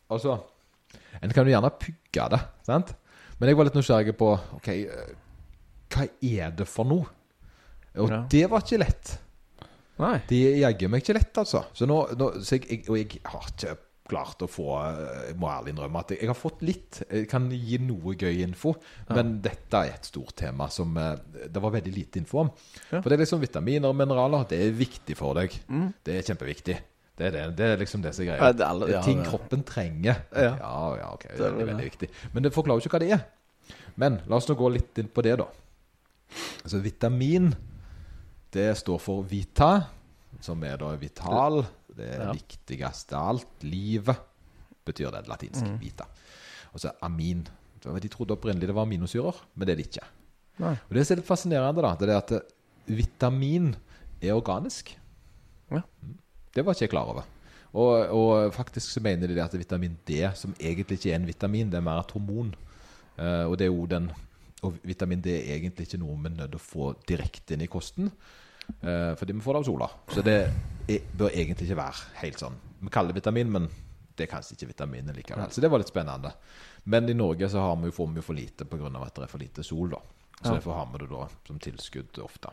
Altså, 0.08 0.38
en 1.20 1.34
kan 1.36 1.44
jo 1.48 1.52
gjerne 1.52 1.72
pugge 1.82 2.28
det, 2.32 2.38
sant? 2.64 2.94
Men 3.40 3.50
jeg 3.50 3.58
var 3.58 3.68
litt 3.68 3.76
nysgjerrig 3.76 4.14
på 4.20 4.30
Ok, 4.60 4.68
eh, 4.70 5.10
hva 5.92 6.06
er 6.24 6.54
det 6.62 6.68
for 6.70 6.88
noe? 6.88 7.10
Og 7.98 8.12
Ja. 8.12 8.22
det 8.30 8.46
var 8.52 8.62
ikke 8.62 8.80
lett. 8.84 9.18
Nei. 10.00 10.16
De 10.30 10.40
jaggu 10.62 10.88
meg 10.94 11.04
ikke 11.04 11.16
lett, 11.18 11.38
altså. 11.42 11.64
Så 11.74 11.88
nå, 11.90 11.98
nå 12.20 12.32
så 12.46 12.58
jeg, 12.58 12.68
jeg, 12.70 12.84
og 12.90 12.98
jeg 13.00 13.22
har 13.26 13.48
ikke 13.54 13.76
klart 14.08 14.44
å 14.46 14.48
få 14.48 14.66
eh, 14.88 15.32
Jeg 15.32 15.36
må 15.42 15.50
ærlig 15.52 15.74
innrømme 15.74 16.00
at 16.00 16.12
jeg, 16.14 16.22
jeg 16.24 16.30
har 16.32 16.38
fått 16.40 16.62
litt. 16.64 17.00
Jeg 17.12 17.26
kan 17.32 17.50
gi 17.52 17.80
noe 17.84 18.14
gøy 18.16 18.44
info, 18.46 18.76
men 19.12 19.34
dette 19.44 19.82
er 19.84 19.98
et 19.98 20.06
stort 20.08 20.36
tema 20.40 20.70
som 20.72 20.94
eh, 21.02 21.16
det 21.52 21.64
var 21.64 21.74
veldig 21.76 21.92
lite 21.96 22.22
info 22.22 22.44
om. 22.46 22.52
Ja. 22.92 23.02
For 23.02 23.10
det 23.10 23.18
er 23.18 23.24
liksom 23.26 23.42
vitaminer 23.44 23.90
og 23.92 23.98
mineraler. 24.00 24.46
Det 24.48 24.62
er 24.68 24.78
viktig 24.80 25.18
for 25.20 25.36
deg. 25.42 25.58
Mm. 25.68 25.90
Det 26.08 26.16
er 26.22 26.30
kjempeviktig. 26.30 26.78
Det 27.18 27.26
er, 27.28 27.34
det, 27.34 27.44
det 27.58 27.68
er 27.74 27.80
liksom 27.82 28.04
det 28.06 28.12
som 28.14 28.22
er 28.24 28.28
Ja, 28.30 28.38
greia. 28.38 28.54
det 28.54 28.62
er 28.64 28.70
alle- 28.70 28.92
ja, 28.94 29.00
ting 29.02 29.24
kroppen 29.26 29.64
trenger. 29.66 30.20
Ja. 30.38 30.52
ja, 30.62 30.74
ja, 31.02 31.08
ok. 31.18 31.24
Det 31.34 31.40
er 31.42 31.48
veldig, 31.50 31.68
veldig 31.74 31.88
viktig. 31.90 32.10
Men 32.36 32.46
det 32.46 32.54
forklarer 32.54 32.78
jo 32.80 32.86
ikke 32.86 33.00
hva 33.00 33.04
det 33.04 33.14
er. 33.18 33.24
Men 33.98 34.20
la 34.30 34.38
oss 34.38 34.48
nå 34.48 34.54
gå 34.60 34.70
litt 34.76 35.02
inn 35.02 35.10
på 35.10 35.24
det, 35.26 35.34
da. 35.42 35.48
Altså 36.62 36.80
vitamin, 36.84 37.50
det 38.54 38.78
står 38.78 39.00
for 39.02 39.24
vita, 39.28 39.88
som 40.42 40.64
er 40.64 40.78
da 40.78 40.94
vital. 41.00 41.64
Det 41.98 42.08
er 42.14 42.26
Ja. 42.28 42.32
viktigste 42.32 43.16
av 43.18 43.30
alt. 43.30 43.64
Livet 43.64 44.18
betyr 44.86 45.12
det 45.12 45.28
latinsk. 45.28 45.64
Mm. 45.66 45.80
Vita. 45.80 46.06
Og 46.74 46.80
så 46.80 46.92
amin. 47.02 47.48
De 47.82 48.10
trodde 48.10 48.36
opprinnelig 48.36 48.68
det 48.68 48.76
var 48.76 48.86
aminosyrer, 48.86 49.36
men 49.56 49.66
det 49.68 49.74
er 49.74 49.76
det 49.82 49.88
ikke. 49.88 50.06
Nei. 50.60 50.72
Og 50.90 50.94
Det 50.94 51.06
som 51.08 51.14
er 51.16 51.22
litt 51.22 51.28
fascinerende, 51.30 51.82
da, 51.82 51.96
det 51.96 52.10
er 52.10 52.18
at 52.18 52.54
vitamin 52.88 53.76
er 54.22 54.34
organisk. 54.34 54.96
Ja. 55.72 55.82
Mm. 56.04 56.18
Det 56.54 56.66
var 56.66 56.74
ikke 56.74 56.86
jeg 56.88 56.90
klar 56.90 57.10
over. 57.12 57.24
Og, 57.74 58.10
og 58.10 58.54
faktisk 58.56 58.90
så 58.90 59.02
mener 59.04 59.28
de 59.28 59.36
det 59.36 59.44
at 59.44 59.54
vitamin 59.60 59.98
D, 60.08 60.24
som 60.36 60.54
egentlig 60.60 60.98
ikke 60.98 61.12
er 61.12 61.20
en 61.20 61.28
vitamin, 61.28 61.70
det 61.70 61.78
er 61.78 61.86
mer 61.86 62.00
et 62.00 62.12
hormon. 62.16 62.56
Uh, 63.18 63.50
og 63.50 63.58
det 63.58 63.66
er 63.68 63.72
jo 63.74 63.86
den 63.90 64.12
Og 64.66 64.78
vitamin 64.88 65.22
D 65.22 65.34
er 65.36 65.56
egentlig 65.58 65.88
ikke 65.88 66.00
noe 66.02 66.16
vi 66.18 66.32
er 66.32 66.38
nødt 66.38 66.54
til 66.56 66.60
å 66.60 66.64
få 66.64 66.92
direkte 67.08 67.54
inn 67.54 67.66
i 67.66 67.70
kosten. 67.72 68.10
Uh, 68.82 69.14
fordi 69.16 69.36
vi 69.38 69.44
får 69.44 69.54
det 69.54 69.60
av 69.60 69.68
sola. 69.68 69.90
Så 70.12 70.24
det 70.26 70.38
er, 70.44 71.12
bør 71.18 71.30
egentlig 71.30 71.70
ikke 71.70 71.80
være 71.80 72.08
helt 72.24 72.42
sånn. 72.42 72.58
Vi 72.82 72.94
kaller 72.94 73.14
det 73.14 73.22
vitamin, 73.22 73.52
men 73.54 73.68
det 74.18 74.26
er 74.26 74.32
kanskje 74.32 74.58
ikke 74.58 74.72
vitamin 74.74 75.14
likevel. 75.14 75.52
Så 75.54 75.62
det 75.62 75.70
var 75.72 75.82
litt 75.82 75.92
spennende. 75.92 76.34
Men 76.90 77.10
i 77.10 77.16
Norge 77.18 77.50
så 77.52 77.62
har 77.62 77.78
vi 77.78 77.92
jo, 77.92 77.96
får 77.96 78.10
vi 78.14 78.22
jo 78.22 78.26
for 78.26 78.38
lite 78.38 78.66
pga. 78.66 78.90
at 79.04 79.16
det 79.16 79.28
er 79.28 79.32
for 79.32 79.44
lite 79.44 79.64
sol. 79.64 79.90
da 79.90 80.02
Så 80.42 80.50
Ja. 80.50 80.54
derfor 80.58 80.74
har 80.74 80.90
vi 80.92 80.98
det 80.98 81.10
da 81.10 81.28
som 81.48 81.60
tilskudd 81.60 82.20
ofte. 82.24 82.50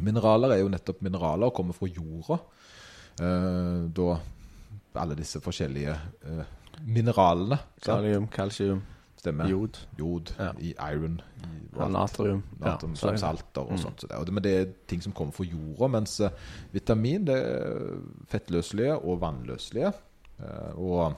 Mineraler 0.00 0.52
er 0.52 0.60
jo 0.60 0.68
nettopp 0.68 1.02
mineraler 1.02 1.46
og 1.46 1.54
kommer 1.54 1.74
fra 1.74 1.86
jorda. 1.86 2.40
Uh, 3.20 3.88
da 3.88 4.20
alle 4.94 5.14
disse 5.14 5.40
forskjellige 5.40 5.94
uh, 6.26 6.44
mineralene. 6.84 7.58
Kalium, 7.84 8.26
kalsium, 8.28 8.82
Stemmer. 9.22 9.46
jod, 9.46 9.78
Jod, 9.98 10.32
Ja. 10.38 10.50
i 10.58 10.72
iron, 10.92 11.20
i 11.44 11.78
ja, 11.78 11.86
natrium. 11.88 12.42
natrium, 12.58 12.92
er 12.92 13.16
salter 13.16 13.62
og 13.62 13.70
Mm. 13.72 13.78
sånt. 13.78 14.00
Så 14.00 14.06
det, 14.08 14.16
og 14.18 14.26
det, 14.26 14.34
men 14.34 14.42
det 14.42 14.52
er 14.60 14.72
ting 14.88 15.00
som 15.02 15.12
kommer 15.12 15.32
fra 15.32 15.44
jorda, 15.44 15.86
mens 15.88 16.20
uh, 16.20 16.28
vitamin 16.72 17.24
det 17.24 17.36
er 17.36 17.98
fettløselige 18.28 18.96
og 18.98 19.20
vannløselige. 19.20 19.92
Uh, 20.42 20.74
og 20.78 21.14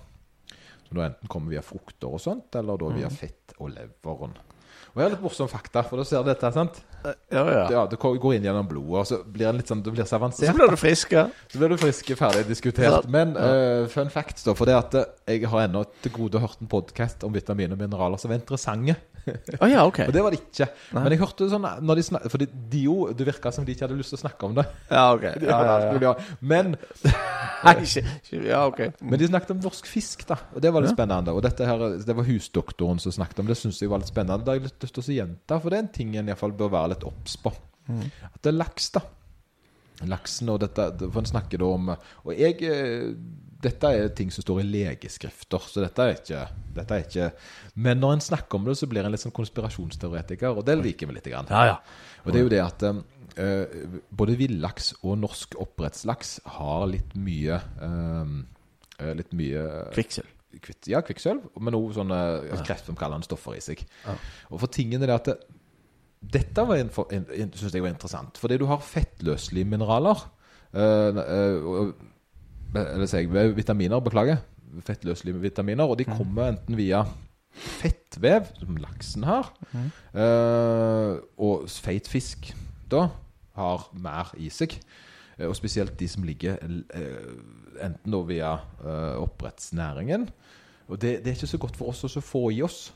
så 0.84 0.94
da 0.94 1.06
enten 1.08 1.28
kommer 1.28 1.48
via 1.50 1.60
frukter 1.64 2.08
og 2.12 2.20
sånt, 2.20 2.54
eller 2.54 2.76
da 2.76 2.84
Mm. 2.90 2.96
via 2.98 3.08
fett 3.08 3.54
og 3.58 3.70
leveren. 3.70 4.36
Og 4.94 4.96
jeg 5.00 5.02
har 5.04 5.10
litt 5.10 5.22
morsomme 5.22 5.48
fakta, 5.50 5.82
for 5.82 5.96
da 5.96 6.04
ser 6.04 6.22
du 6.22 6.28
dette, 6.28 6.52
sant? 6.52 6.82
Ja, 7.04 7.42
ja. 7.52 7.64
Ja, 7.72 7.82
det 7.90 7.98
går 8.00 8.36
inn 8.36 8.46
gjennom 8.46 8.68
blodet, 8.68 8.96
og 9.02 9.08
så 9.08 9.18
blir 9.24 9.50
det 9.50 9.58
litt 9.60 9.70
sånn, 9.70 9.82
det 9.84 9.92
blir 9.92 10.08
så 10.08 10.16
avansert. 10.18 10.48
Så 10.48 10.56
blir 10.56 10.72
du 10.72 10.78
frisk, 10.80 11.12
ja. 11.12 11.26
Så 11.52 11.60
blir 11.60 11.74
du 11.74 11.78
frisk, 11.80 12.12
ferdig 12.18 12.46
diskutert. 12.48 13.08
Men 13.12 13.34
uh, 13.36 13.84
fun 13.92 14.12
facts, 14.12 14.46
da. 14.46 14.54
For 14.56 14.70
det 14.70 14.78
at 14.78 14.96
eh, 15.00 15.10
jeg 15.36 15.50
har 15.52 15.66
ennå 15.66 15.84
til 16.04 16.14
gode 16.14 16.40
hørt 16.40 16.62
en 16.64 16.70
podkast 16.70 17.26
om 17.26 17.34
vitamin 17.34 17.76
og 17.76 17.82
mineraler 17.82 18.20
som 18.20 18.32
var 18.32 18.40
interessante. 18.40 18.96
Å 19.62 19.68
ja, 19.70 19.84
okay. 19.86 20.08
Og 20.08 20.14
det 20.14 20.22
var 20.24 20.34
det 20.34 20.40
ikke. 20.42 20.66
Men 20.96 21.14
jeg 21.14 21.20
hørte 21.22 21.48
sånn 21.50 21.64
når 21.64 22.00
de 22.00 22.04
snak, 22.06 22.26
Fordi 22.32 22.48
de 22.72 22.82
jo, 22.84 22.96
det 23.16 23.26
virka 23.28 23.52
som 23.54 23.66
de 23.66 23.74
ikke 23.74 23.86
hadde 23.86 23.98
lyst 23.98 24.12
til 24.14 24.18
å 24.18 24.22
snakke 24.24 24.48
om 24.48 24.56
det. 24.58 24.64
Ja, 24.90 25.04
ok. 25.14 25.26
De 25.40 25.48
Ja, 25.48 25.60
ja. 26.04 26.12
Men, 26.44 26.74
Nei, 27.64 27.74
ikke, 27.86 28.04
ikke 28.04 28.42
Ja, 28.44 28.62
ok. 28.68 28.80
men 29.00 29.20
de 29.20 29.30
snakket 29.30 29.54
om 29.56 29.62
norsk 29.64 29.88
fisk, 29.88 30.26
da. 30.28 30.38
Og 30.54 30.62
det 30.64 30.72
var 30.74 30.84
litt 30.84 30.94
spennende. 30.94 31.34
Og 31.34 31.44
dette 31.46 31.68
her, 31.68 31.84
det 32.04 32.18
var 32.20 32.28
husdoktoren 32.28 33.00
som 33.02 33.14
snakket 33.16 33.40
om 33.42 33.50
det. 33.50 33.58
syns 33.60 33.80
jeg 33.82 33.92
var 33.92 34.02
litt 34.02 34.12
spennende. 34.12 34.44
Det 34.44 34.52
har 34.52 34.60
jeg 34.60 34.68
litt 34.68 34.86
lyst 34.86 34.98
til 34.98 35.04
å 35.06 35.18
gjenta, 35.18 35.60
for 35.60 35.72
det 35.72 35.80
er 35.80 35.86
en 35.86 35.92
ting 35.98 36.16
en 36.20 36.32
iallfall 36.32 36.56
bør 36.58 36.74
være 36.76 36.94
litt 36.94 37.06
obs 37.08 37.38
på. 37.40 37.52
At 37.88 38.40
det 38.44 38.52
er 38.52 38.58
laks, 38.60 38.92
da. 38.94 39.04
Laksen 40.10 40.50
og 40.50 40.58
dette 40.64 40.88
For 41.06 41.20
en 41.20 41.28
snakker 41.28 41.60
da 41.62 41.66
om 41.70 41.90
Og 41.92 42.30
jeg 42.34 42.56
eh, 42.66 43.12
Dette 43.64 43.90
er 43.96 44.10
ting 44.16 44.30
som 44.34 44.44
står 44.44 44.60
i 44.60 44.66
legeskrifter, 44.68 45.66
så 45.70 45.82
dette 45.84 46.04
er 46.04 46.18
ikke, 46.18 46.42
dette 46.76 46.96
er 46.96 47.06
ikke 47.06 47.28
Men 47.86 48.00
når 48.02 48.16
en 48.16 48.24
snakker 48.26 48.58
om 48.58 48.68
det, 48.68 48.76
så 48.76 48.88
blir 48.90 49.06
en 49.06 49.14
litt 49.14 49.24
sånn 49.24 49.34
konspirasjonsteoretiker, 49.34 50.52
og 50.52 50.66
det 50.68 50.76
liker 50.80 51.08
vi 51.08 51.16
litt. 51.16 51.30
Grann. 51.32 51.48
Ja, 51.48 51.64
ja. 51.72 51.76
Og 52.24 52.34
det 52.34 52.40
er 52.40 52.44
jo 52.44 52.52
det 52.52 52.60
at 52.60 52.84
uh, 52.84 53.78
både 54.12 54.36
villaks 54.36 54.92
og 55.00 55.16
norsk 55.22 55.56
oppdrettslaks 55.64 56.36
har 56.58 56.84
litt 56.92 57.16
mye 57.16 57.60
uh, 57.80 58.34
Litt 58.94 59.32
mye 59.34 59.62
Kvikksølv. 59.90 60.28
ja, 60.86 61.00
kvikksølv, 61.02 61.48
men 61.58 61.74
også 61.74 61.96
sånne 61.96 62.18
kreftfremkallende 62.62 63.26
stoffer 63.26 63.56
i 63.58 63.62
seg. 63.64 63.80
Og 64.52 64.60
for 64.62 64.70
tingen 64.70 65.02
er 65.02 65.10
det 65.10 65.16
at 65.16 65.30
det, 65.32 65.34
dette 66.36 66.64
var 66.68 66.78
en, 66.78 66.92
en, 67.10 67.26
en, 67.26 67.50
synes 67.58 67.74
jeg 67.74 67.82
var 67.82 67.90
interessant, 67.90 68.38
fordi 68.40 68.60
du 68.62 68.68
har 68.70 68.84
fettløselige 68.84 69.68
mineraler. 69.72 70.22
Uh, 70.74 71.18
uh, 71.18 72.13
eller 72.76 73.06
sier 73.10 73.28
jeg 73.30 73.56
vitaminer, 73.56 74.00
beklager. 74.04 74.42
Fettløselige 74.84 75.38
vitaminer, 75.38 75.86
og 75.86 75.98
de 76.00 76.04
kommer 76.08 76.48
enten 76.50 76.76
via 76.76 77.04
fettvev, 77.54 78.48
som 78.58 78.76
laksen 78.82 79.22
har, 79.28 79.52
eh, 80.18 81.12
og 81.38 81.68
feit 81.70 82.08
fisk 82.10 82.48
da 82.90 83.04
har 83.54 83.84
mer 83.94 84.32
i 84.42 84.48
seg. 84.50 84.74
Eh, 85.38 85.46
Og 85.46 85.54
spesielt 85.54 85.94
de 86.00 86.08
som 86.08 86.24
ligger 86.26 86.58
eh, 86.58 87.84
enten 87.84 88.10
da 88.10 88.22
via 88.26 88.56
oppdrettsnæringen. 89.18 90.28
Og 90.88 91.00
det, 91.00 91.18
det 91.24 91.30
er 91.30 91.36
ikke 91.38 91.46
så 91.46 91.58
godt 91.58 91.76
for 91.76 91.88
oss 91.94 92.04
å 92.04 92.20
få 92.20 92.50
i 92.52 92.62
oss. 92.62 92.92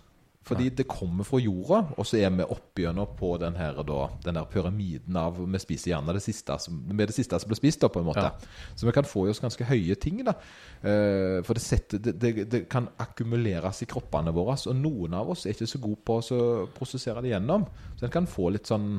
Fordi 0.46 0.70
det 0.72 0.86
kommer 0.88 1.26
fra 1.28 1.40
jorda, 1.42 1.80
og 1.98 2.06
så 2.08 2.20
er 2.22 2.30
vi 2.32 2.46
oppigjennom 2.46 3.10
på 3.18 3.34
den 3.42 3.56
her, 3.58 3.82
da, 3.84 3.98
den 4.24 4.38
der 4.38 4.46
pyramiden 4.48 5.16
av 5.20 5.36
Vi 5.42 5.60
spiser 5.60 5.90
gjerne 5.92 6.14
det 6.16 6.22
siste 6.24 6.56
som, 6.62 6.78
med 6.88 7.10
det 7.10 7.16
siste 7.16 7.36
som 7.40 7.50
blir 7.50 7.58
spist, 7.58 7.82
da, 7.82 7.90
på 7.92 8.00
en 8.00 8.08
måte. 8.08 8.30
Så 8.74 8.88
vi 8.88 8.94
kan 8.96 9.08
få 9.08 9.26
i 9.26 9.32
oss 9.34 9.42
ganske 9.44 9.66
høye 9.68 9.98
ting. 10.00 10.22
da. 10.24 10.36
Eh, 10.80 11.42
for 11.44 11.58
det, 11.58 11.64
setter, 11.64 12.00
det, 12.00 12.16
det, 12.22 12.32
det 12.48 12.62
kan 12.72 12.88
akkumuleres 13.02 13.82
i 13.84 13.90
kroppene 13.90 14.32
våre, 14.32 14.56
og 14.56 14.80
noen 14.80 15.18
av 15.18 15.34
oss 15.34 15.44
er 15.44 15.56
ikke 15.56 15.68
så 15.68 15.82
gode 15.84 16.00
på 16.06 16.18
å 16.22 16.42
prosessere 16.78 17.24
det 17.24 17.34
gjennom. 17.34 17.68
Så 17.98 18.08
en 18.08 18.14
kan 18.14 18.30
få 18.30 18.48
litt 18.54 18.70
sånn 18.70 18.94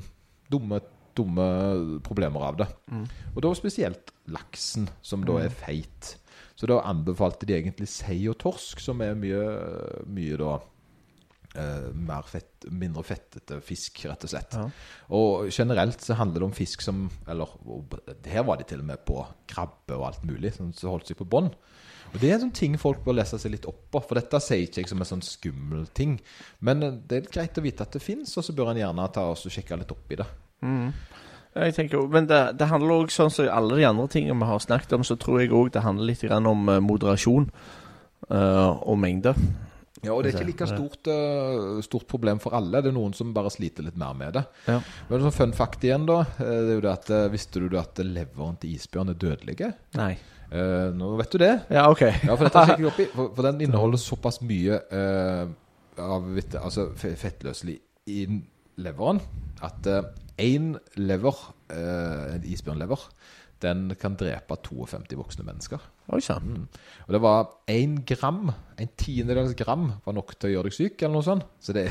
dumme, 0.52 0.84
dumme 1.18 1.50
problemer 2.06 2.50
av 2.52 2.62
det. 2.62 2.70
Og 3.34 3.42
da 3.46 3.56
spesielt 3.58 4.14
laksen, 4.30 4.90
som 5.02 5.26
da 5.26 5.42
er 5.48 5.50
feit. 5.50 6.18
Så 6.60 6.68
da 6.70 6.82
anbefalte 6.86 7.48
de 7.48 7.56
egentlig 7.56 7.88
sei 7.90 8.28
og 8.30 8.38
torsk, 8.42 8.82
som 8.84 9.02
er 9.02 9.16
mye, 9.18 9.46
mye 10.06 10.38
da 10.38 10.60
mer 11.95 12.28
fett, 12.30 12.66
mindre 12.70 13.02
fettete 13.04 13.58
fisk, 13.66 14.04
rett 14.06 14.24
og 14.24 14.30
slett. 14.30 14.54
Ja. 14.54 14.68
Og 15.18 15.47
generelt 15.50 16.02
så 16.06 16.14
handler 16.20 16.43
det 16.43 16.47
om 16.50 16.54
fisk 16.54 16.82
som 16.86 17.08
Eller 17.28 17.50
her 18.30 18.43
var 18.45 18.58
de 18.62 18.68
til 18.70 18.80
og 18.84 18.86
med 18.86 19.02
på 19.08 19.24
krabbe 19.50 19.97
og 19.97 20.06
alt 20.12 20.24
mulig, 20.30 20.54
som 20.54 20.70
holdt 20.84 21.08
seg 21.10 21.18
på 21.18 21.26
bånn. 21.26 21.50
Og 22.14 22.20
Det 22.20 22.30
er 22.30 22.36
en 22.39 22.47
sånn 22.47 22.54
ting 22.58 22.78
folk 22.82 23.04
bør 23.06 23.18
lese 23.20 23.38
seg 23.38 23.52
litt 23.54 23.66
opp 23.70 23.82
på, 23.93 24.00
for 24.02 24.18
dette 24.18 24.39
sier 24.41 24.64
ikke 24.66 24.82
jeg 24.82 24.89
som 24.89 25.02
en 25.02 25.10
sånn 25.10 25.22
skummel 25.26 25.88
ting. 25.93 26.16
Men 26.66 26.82
eh, 26.84 26.95
det 27.08 27.18
er 27.24 27.32
greit 27.34 27.58
å 27.58 27.62
vite 27.66 27.86
at 27.86 27.93
det 27.93 28.02
fins, 28.02 28.32
og 28.38 28.45
så 28.45 28.54
bør 28.58 28.72
en 28.72 28.80
gjerne 28.82 29.10
ta 29.14 29.28
og 29.30 29.38
sjekke 29.38 29.78
litt 29.78 29.91
opp 29.93 30.10
i 30.14 30.18
det. 30.22 30.26
Jeg 31.56 31.74
tenker, 31.76 31.97
jo- 31.97 32.08
men 32.10 32.26
det, 32.30 32.39
det 32.58 32.68
handler 32.70 32.95
òg 33.04 33.14
sånn 33.14 33.30
som 33.34 33.50
alle 33.50 33.78
de 33.78 33.86
andre 33.89 34.08
tingene 34.08 34.38
vi 34.41 34.45
har 34.50 34.60
snakket 34.62 34.93
om, 34.97 35.04
så 35.06 35.18
tror 35.22 35.41
jeg 35.41 35.50
òg 35.54 35.72
det 35.74 35.82
handler 35.86 36.06
litt 36.12 36.22
grann 36.26 36.45
om 36.50 36.70
eh, 36.70 36.80
moderasjon 36.82 37.50
uh, 38.30 38.74
og 38.86 38.97
mengde. 39.02 39.34
Ja, 40.04 40.14
og 40.16 40.24
det 40.24 40.32
er 40.34 40.38
ikke 40.39 40.47
like 40.54 40.68
stort, 40.70 41.08
eh, 41.12 41.82
stort 41.84 42.06
problem 42.08 42.39
for 42.39 42.56
alle. 42.56 42.82
Det 42.82 42.91
er 42.91 42.95
noen 42.95 43.14
som 43.18 43.34
bare 43.36 43.52
sliter 43.52 43.84
litt 43.84 43.97
mer 44.00 44.14
med 44.16 44.34
det. 44.38 44.45
Ja. 44.68 44.78
Men 45.10 45.26
sånn 45.26 45.36
fun 45.36 45.54
fact 45.58 45.84
igjen, 45.84 46.06
da. 46.08 46.22
eh, 46.39 46.45
Det 46.64 46.70
er 46.72 46.76
jo 46.78 46.84
det 46.88 46.91
at 46.93 47.10
eh, 47.18 47.26
Visste 47.34 47.60
du 47.70 47.78
at 47.78 48.00
leveren 48.04 48.56
til 48.62 48.76
isbjørn 48.78 49.10
er 49.12 49.20
dødelige? 49.20 49.74
Nei. 50.00 50.14
Eh, 50.52 50.88
nå 50.95 51.12
vet 51.20 51.32
du 51.36 51.38
det. 51.43 51.52
Ja, 51.70 51.89
OK. 51.91 52.02
Ja, 52.08 52.36
for 52.39 52.47
jeg. 52.47 52.93
For, 53.16 53.34
for 53.36 53.43
den 53.50 53.60
inneholder 53.68 54.00
såpass 54.02 54.39
mye 54.41 54.80
eh, 54.89 55.45
av 56.00 56.24
vitt- 56.38 56.56
altså, 56.58 56.88
fettløselig 56.95 57.80
i 58.08 58.24
leveren 58.80 59.20
at 59.62 59.84
én 60.39 60.78
lever, 60.95 61.36
eh, 61.76 62.36
en 62.38 62.43
isbjørnlever, 62.47 63.02
den 63.62 63.89
kan 63.99 64.16
drepe 64.20 64.55
52 64.66 65.18
voksne 65.20 65.45
mennesker. 65.47 65.84
Oi 66.14 66.22
sann. 66.24 66.47
Mm. 66.47 66.68
Og 67.07 67.14
det 67.14 67.22
var 67.22 67.49
én 67.72 67.99
gram, 68.07 68.51
en 68.80 68.91
tiendedels 68.97 69.55
gram, 69.60 69.91
var 70.05 70.16
nok 70.16 70.34
til 70.39 70.49
å 70.49 70.53
gjøre 70.53 70.70
deg 70.70 70.78
syk, 70.78 71.01
eller 71.01 71.16
noe 71.18 71.28
sånt. 71.28 71.45
Så 71.62 71.76
det. 71.76 71.89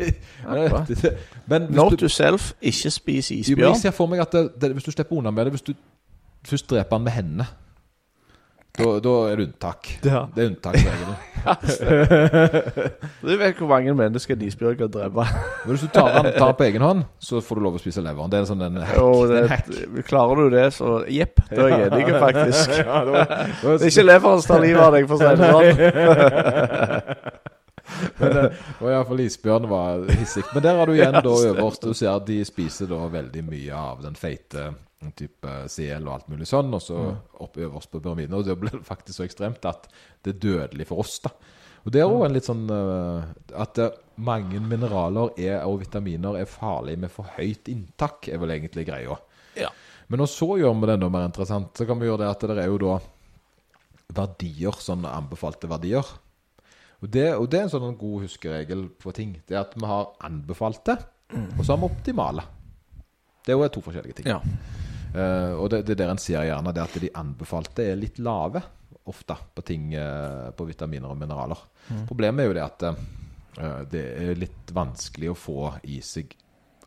Men 1.50 1.68
Note 1.70 1.96
du, 1.96 2.06
to 2.06 2.08
self, 2.08 2.52
ikke 2.60 2.90
spis 2.90 3.30
isbjørn. 3.30 3.74
jeg 3.74 3.82
ser 3.84 3.96
for 3.96 4.10
meg 4.10 4.22
at 4.24 4.32
det, 4.32 4.46
det, 4.60 4.72
hvis 4.72 4.88
du 4.88 4.94
slipper 4.94 5.18
unna 5.20 5.30
med 5.30 5.44
det 5.46 5.52
Hvis 5.52 5.66
du 5.66 5.74
først 6.48 6.70
dreper 6.70 6.96
han 6.96 7.04
med 7.04 7.12
hendene, 7.12 7.46
da, 8.78 8.84
da 9.04 9.10
er 9.28 9.36
det 9.36 9.44
unntak. 9.50 9.88
Ja. 10.06 10.22
Det 10.34 10.40
er 10.44 10.48
unntaksregelen. 10.54 11.16
Du 13.22 13.32
vet 13.38 13.58
hvor 13.58 13.66
mange 13.68 13.90
mennesker 13.98 14.36
en 14.36 14.42
isbjørn 14.46 14.76
kan 14.78 14.90
drepe. 14.94 15.24
Men 15.64 15.72
hvis 15.74 15.82
du 15.84 15.88
tar 15.92 16.08
den, 16.22 16.28
tar 16.38 16.52
på 16.58 16.64
egen 16.68 16.82
hånd, 16.86 17.02
så 17.22 17.40
får 17.42 17.58
du 17.58 17.62
lov 17.66 17.74
å 17.76 17.82
spise 17.82 18.00
leveren. 18.04 18.30
Det 18.30 18.38
er 18.38 18.44
en 18.44 18.50
sånn 18.52 18.62
en 18.66 18.78
hack. 18.80 18.96
Og 19.02 19.26
det 19.28 19.34
det, 19.34 19.42
en 19.42 19.48
hack. 19.50 19.66
klarer 20.08 20.36
du 20.38 20.46
det, 20.56 20.66
så 20.76 20.88
jepp, 21.10 21.36
da 21.50 21.66
er 21.66 21.68
jeg 21.74 21.90
enig, 21.90 22.04
faktisk. 22.22 22.66
Ja, 22.82 23.02
det 23.04 23.12
var- 23.12 23.26
det 23.26 23.36
var- 23.66 23.78
Det 23.78 23.82
er 23.82 23.90
ikke 23.90 24.06
leveren 24.08 24.38
som 24.42 24.48
tar 24.54 24.60
livet 24.62 24.82
av 24.86 24.92
deg, 24.94 25.02
for 25.10 25.14
å 25.14 25.18
si 25.18 25.24
det 25.28 25.36
sånn. 25.52 25.66
Men 28.18 28.38
var 28.78 28.94
iallfall 28.94 29.24
isbjørn 29.24 29.68
var 29.70 30.06
hissig. 30.20 30.44
Men 30.54 30.64
der 30.64 30.78
har 30.80 30.88
du 30.88 30.94
igjen 30.96 31.18
da 31.18 31.34
øverst. 31.50 31.84
Du 31.84 31.94
ser 31.96 32.14
at 32.14 32.26
de 32.28 32.40
spiser 32.48 32.90
da 32.90 33.00
veldig 33.12 33.44
mye 33.46 33.76
av 33.78 34.02
den 34.04 34.18
feite 34.18 34.70
type 35.18 35.54
sel 35.72 36.06
og 36.06 36.14
alt 36.14 36.28
mulig 36.30 36.46
sånn, 36.46 36.70
og 36.76 36.82
så 36.82 36.98
opp 37.42 37.58
øverst 37.58 37.90
på 37.90 38.00
pyramiden. 38.02 38.36
Og 38.38 38.46
det 38.46 38.54
ble 38.60 38.70
det 38.74 38.84
faktisk 38.86 39.18
så 39.18 39.26
ekstremt 39.26 39.66
at 39.66 39.88
det 40.22 40.36
er 40.36 40.42
dødelig 40.44 40.86
for 40.92 41.02
oss, 41.02 41.18
da. 41.24 41.32
Og 41.82 41.90
det 41.90 42.02
er 42.02 42.10
òg 42.10 42.28
en 42.28 42.34
litt 42.36 42.46
sånn 42.46 42.68
eh, 42.70 43.30
At 43.58 43.78
eh, 43.82 43.94
mange 44.22 44.60
mineraler 44.62 45.32
er, 45.34 45.56
og 45.66 45.80
vitaminer 45.80 46.38
er 46.38 46.50
farlig 46.50 46.94
med 47.02 47.10
for 47.10 47.26
høyt 47.34 47.66
inntak, 47.72 48.28
er 48.30 48.38
vel 48.38 48.54
egentlig 48.54 48.86
greia. 48.86 49.16
Ja. 49.58 49.72
Men 50.12 50.22
så 50.30 50.52
gjør 50.60 50.76
vi 50.78 50.86
det 50.86 50.98
enda 50.98 51.08
mer 51.10 51.26
interessant, 51.26 51.72
så 51.74 51.88
kan 51.88 51.98
vi 51.98 52.06
gjøre 52.06 52.22
det 52.22 52.30
at 52.30 52.46
det 52.52 52.62
er 52.62 52.70
jo 52.70 52.78
da 52.82 53.00
verdier, 54.12 54.76
sånn 54.78 55.08
anbefalte 55.08 55.70
verdier. 55.70 56.06
Og 57.02 57.10
det, 57.10 57.28
og 57.34 57.48
det 57.50 57.58
er 57.58 57.66
en 57.66 57.72
sånn 57.72 57.96
god 57.98 58.26
huskeregel 58.26 58.86
på 59.02 59.12
ting. 59.16 59.34
Det 59.46 59.56
er 59.56 59.64
at 59.64 59.74
vi 59.74 59.88
har 59.90 60.12
anbefalte, 60.22 60.94
og 61.34 61.64
så 61.64 61.72
har 61.72 61.80
vi 61.82 61.88
optimale. 61.88 62.44
Det 63.42 63.50
er 63.50 63.58
jo 63.58 63.70
to 63.74 63.82
forskjellige 63.82 64.20
ting. 64.20 64.30
Ja. 64.30 64.38
Uh, 65.12 65.58
og 65.60 65.66
det, 65.72 65.82
det 65.88 65.96
er 65.96 66.04
der 66.04 66.12
en 66.14 66.22
ser 66.22 66.46
gjerne 66.46 66.72
det 66.72 66.80
at 66.80 66.94
de 67.02 67.10
anbefalte 67.20 67.84
er 67.84 67.98
litt 68.00 68.20
lave 68.22 68.62
ofte 69.10 69.34
på 69.52 69.64
ting 69.66 69.90
uh, 69.98 70.52
på 70.56 70.64
vitaminer 70.68 71.10
og 71.10 71.18
mineraler. 71.20 71.66
Problemet 72.08 72.44
er 72.44 72.48
jo 72.48 72.54
det 72.56 72.62
at 72.64 72.86
uh, 72.86 73.82
det 73.90 74.04
er 74.22 74.38
litt 74.38 74.72
vanskelig 74.72 75.32
å 75.32 75.36
få 75.36 75.58
i 75.90 75.98
seg 76.06 76.32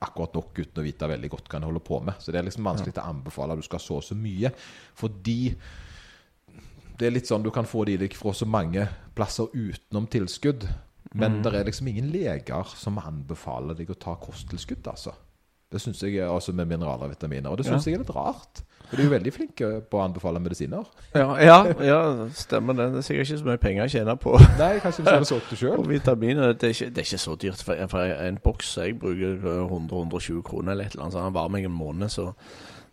akkurat 0.06 0.36
nok 0.38 0.58
uten 0.58 0.82
å 0.82 0.86
vite 0.86 1.10
veldig 1.10 1.30
godt 1.32 1.52
hva 1.52 1.60
en 1.60 1.68
holder 1.68 1.84
på 1.86 2.00
med. 2.08 2.18
Så 2.20 2.32
det 2.32 2.40
er 2.40 2.48
liksom 2.48 2.68
vanskelig 2.68 2.96
å 2.98 3.10
anbefale 3.12 3.56
at 3.56 3.62
du 3.62 3.68
skal 3.68 3.84
så 3.84 4.00
så 4.04 4.18
mye. 4.18 4.52
Fordi 4.98 5.40
det 7.00 7.08
er 7.08 7.16
litt 7.16 7.30
sånn 7.30 7.44
du 7.46 7.52
kan 7.54 7.68
få 7.68 7.86
de 7.90 7.98
deg 8.06 8.16
fra 8.18 8.34
så 8.36 8.48
mange 8.48 8.88
plasser 9.16 9.52
utenom 9.54 10.08
tilskudd. 10.12 10.68
Men 11.16 11.40
det 11.44 11.54
er 11.56 11.68
liksom 11.68 11.88
ingen 11.88 12.10
leger 12.12 12.76
som 12.76 13.00
anbefaler 13.00 13.78
deg 13.78 13.94
å 13.94 14.00
ta 14.00 14.18
kosttilskudd, 14.20 14.84
altså. 14.92 15.14
Det 15.72 15.82
synes 15.82 16.02
jeg 16.04 16.20
altså 16.24 16.54
med 16.54 16.68
mineraler 16.70 17.08
og 17.08 17.12
vitaminer. 17.16 17.50
Og 17.50 17.58
det 17.58 17.66
syns 17.68 17.88
jeg 17.88 17.98
er 17.98 18.04
litt 18.04 18.14
rart. 18.16 18.62
For 18.86 18.96
de 18.96 19.02
er 19.02 19.08
jo 19.08 19.14
veldig 19.16 19.32
flinke 19.34 19.70
på 19.90 19.98
å 19.98 20.04
anbefale 20.06 20.40
medisiner. 20.40 20.86
Ja, 21.18 21.26
ja, 21.42 21.56
ja, 21.84 22.00
stemmer 22.38 22.78
det. 22.78 22.86
Det 22.94 23.02
er 23.02 23.08
sikkert 23.08 23.26
ikke 23.26 23.40
så 23.40 23.48
mye 23.48 23.62
penger 23.64 23.88
å 23.88 23.92
tjene 23.96 24.16
på. 24.22 24.36
Nei, 24.62 24.70
kanskje 24.84 25.04
du 25.04 25.10
skulle 25.10 25.30
solgt 25.32 25.50
det 25.52 25.60
sjøl. 25.60 25.80
Og 25.82 25.90
vitaminer 25.90 26.54
det 26.54 26.70
er, 26.70 26.76
ikke, 26.78 26.92
det 26.94 27.02
er 27.02 27.10
ikke 27.10 27.24
så 27.26 27.36
dyrt. 27.42 27.66
For, 27.66 27.82
for 27.92 28.14
en 28.28 28.40
boks 28.46 28.76
jeg 28.78 29.00
bruker 29.02 29.50
eh, 29.56 29.66
100-120 29.66 30.46
kroner 30.46 30.76
eller 30.76 30.86
et 30.86 30.96
eller 30.96 31.08
annet, 31.08 31.18
så 31.18 31.26
han 31.26 31.36
varer 31.40 31.56
meg 31.58 31.68
en 31.68 31.76
måned. 31.80 32.14
Så 32.14 32.30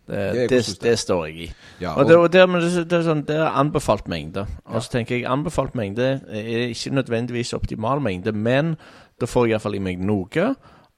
det, 0.07 0.49
Det 0.49 0.49
det, 0.49 0.77
det 0.83 0.97
står 0.99 1.25
jeg 1.27 1.35
i. 1.35 1.47
Ja, 1.79 1.93
Og 1.95 2.07
det, 2.07 2.17
og 2.17 2.49
men 2.49 2.61
det, 2.61 2.91
er 2.91 3.05
sånn, 3.05 3.23
det 3.27 3.37
er 3.39 3.55
anbefalt 3.59 4.07
mengde. 4.11 4.45
Og 4.65 4.83
så 4.83 4.97
tenker 4.97 5.15
jeg 5.15 5.29
anbefalt 5.29 5.75
mengde 5.79 6.19
er 6.27 6.69
ikke 6.73 6.95
nødvendigvis 6.97 7.53
optimal 7.53 8.03
mengde, 8.03 8.31
men 8.35 8.75
da 9.21 9.29
får 9.29 9.47
jeg 9.47 9.55
iallfall 9.55 9.79
i 9.79 9.83
meg 9.83 10.03
noe. 10.03 10.53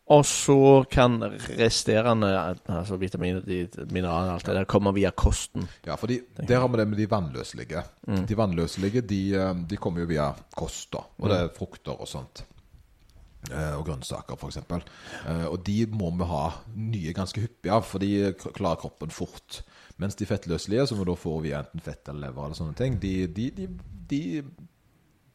Og 0.06 0.22
så 0.30 0.86
kan 0.90 1.18
resterende 1.58 2.28
altså 2.70 2.98
vitaminer, 3.02 3.42
mineraler, 3.90 4.36
alt 4.36 4.46
det 4.46 4.54
der, 4.54 4.68
komme 4.70 4.94
via 4.94 5.10
kosten. 5.18 5.66
Ja, 5.88 5.96
for 5.98 6.12
der 6.14 6.60
har 6.62 6.70
vi 6.70 6.78
det 6.78 6.88
med 6.92 7.00
de 7.02 7.08
vannløselige. 7.10 7.82
De 8.06 8.38
vannløselige 8.38 9.02
de, 9.02 9.22
eh, 9.34 9.64
de 9.66 9.80
kommer 9.82 10.06
jo 10.06 10.12
via 10.14 10.28
kost, 10.56 10.92
da. 10.94 11.02
Og 11.18 11.32
det 11.32 11.40
er 11.40 11.50
frukter 11.58 11.98
og 11.98 12.08
sånt. 12.10 12.46
Eh, 13.52 13.74
og 13.78 13.86
grønnsaker 13.88 14.38
f.eks. 14.40 14.62
Uh, 14.66 15.48
og 15.52 15.60
de 15.68 15.82
må 15.92 16.12
vi 16.20 16.28
ha 16.30 16.44
nye 16.76 17.16
ganske 17.16 17.44
hyppig 17.44 17.72
av, 17.74 17.86
for 17.88 18.04
de 18.04 18.32
klarer 18.36 18.82
kroppen 18.82 19.14
fort. 19.14 19.62
Mens 20.02 20.18
de 20.20 20.28
fettløselige, 20.28 20.88
som 20.90 21.00
vi 21.00 21.08
da 21.08 21.16
får 21.18 21.42
via 21.46 21.60
enten 21.64 21.84
fett 21.84 22.10
eller 22.12 22.28
lever, 22.28 22.48
eller 22.48 22.60
sånne 22.60 22.78
ting, 22.80 22.98
de, 23.00 23.14
de, 23.32 23.50
de, 23.56 23.68
de, 24.10 24.22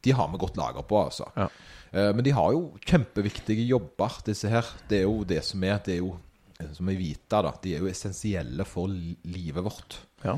de 0.04 0.16
har 0.16 0.28
vi 0.32 0.40
godt 0.40 0.58
lager 0.61 0.84
på, 0.88 1.04
altså. 1.08 1.28
Ja. 1.36 1.48
Eh, 1.90 2.11
men 2.14 2.24
de 2.26 2.34
har 2.36 2.52
jo 2.54 2.66
kjempeviktige 2.86 3.66
jobber, 3.68 4.20
disse 4.26 4.50
her. 4.52 4.66
Det 4.90 5.02
er 5.02 5.08
jo 5.08 5.22
det 5.28 5.42
som 5.46 5.64
er, 5.66 5.78
det 5.84 5.96
er 5.96 6.02
jo 6.02 6.14
eh, 6.58 6.70
som 6.76 6.90
er 6.90 7.00
vita, 7.00 7.42
da. 7.46 7.54
De 7.62 7.74
er 7.74 7.84
jo 7.84 7.90
essensielle 7.90 8.66
for 8.68 8.92
livet 8.92 9.66
vårt. 9.66 10.00
Ja. 10.24 10.36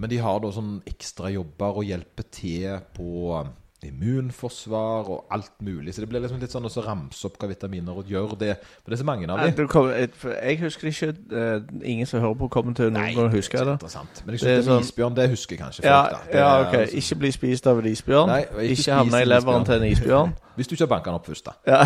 Men 0.00 0.12
de 0.12 0.20
har 0.22 0.40
da 0.42 0.52
sånn 0.54 0.78
ekstra 0.88 1.32
jobber 1.32 1.80
og 1.80 1.88
hjelper 1.88 2.28
til 2.32 2.78
på 2.96 3.40
immunforsvar 3.88 5.08
og 5.10 5.24
alt 5.32 5.52
mulig. 5.62 5.94
Så 5.94 6.00
det 6.02 6.08
blir 6.10 6.20
liksom 6.20 6.40
litt 6.42 6.52
sånn 6.52 6.66
å 6.68 6.84
ramse 6.84 7.26
opp 7.28 7.38
hva 7.40 7.48
vitaminer 7.50 7.96
og 7.96 8.08
gjør 8.10 8.36
det. 8.40 8.56
For 8.82 8.90
det 8.92 8.98
er 8.98 9.02
så 9.02 9.06
mange 9.08 9.28
av 9.30 9.40
dem. 9.40 9.54
Jeg 10.42 10.58
husker 10.60 10.88
det 10.88 10.94
ikke. 10.94 11.14
Uh, 11.30 11.80
ingen 11.84 12.06
som 12.06 12.20
hører 12.20 12.38
på, 12.42 12.48
kommer 12.52 12.74
til 12.76 12.92
noen 12.92 13.14
gang 13.14 13.30
å 13.30 13.32
huske 13.32 13.58
det. 13.58 13.66
er 13.66 13.72
interessant. 13.78 14.22
Men 14.26 14.34
jeg 14.36 14.40
synes 14.44 14.56
det 14.64 14.68
sånn- 14.68 14.86
isbjørn, 14.88 15.16
det 15.16 15.28
husker 15.30 15.56
kanskje 15.56 15.82
folk, 15.82 15.90
Ja, 15.90 16.02
da. 16.10 16.20
Det 16.26 16.38
ja, 16.38 16.50
ok. 16.60 16.74
altså- 16.80 16.96
Ikke 16.96 17.18
bli 17.24 17.30
spist 17.32 17.66
av 17.66 17.78
en 17.78 17.86
isbjørn. 17.92 18.26
Nei, 18.28 18.40
ikke 18.44 18.80
ikke 18.80 18.94
havne 19.00 19.22
i 19.22 19.24
leveren 19.24 19.64
til 19.64 19.74
en 19.74 19.88
isbjørn. 19.90 20.34
Hvis 20.56 20.66
du 20.68 20.74
ikke 20.74 20.84
har 20.84 20.92
banket 20.92 21.06
den 21.06 21.14
opp 21.14 21.26
først, 21.26 21.44
da. 21.46 21.52
Ja, 21.66 21.84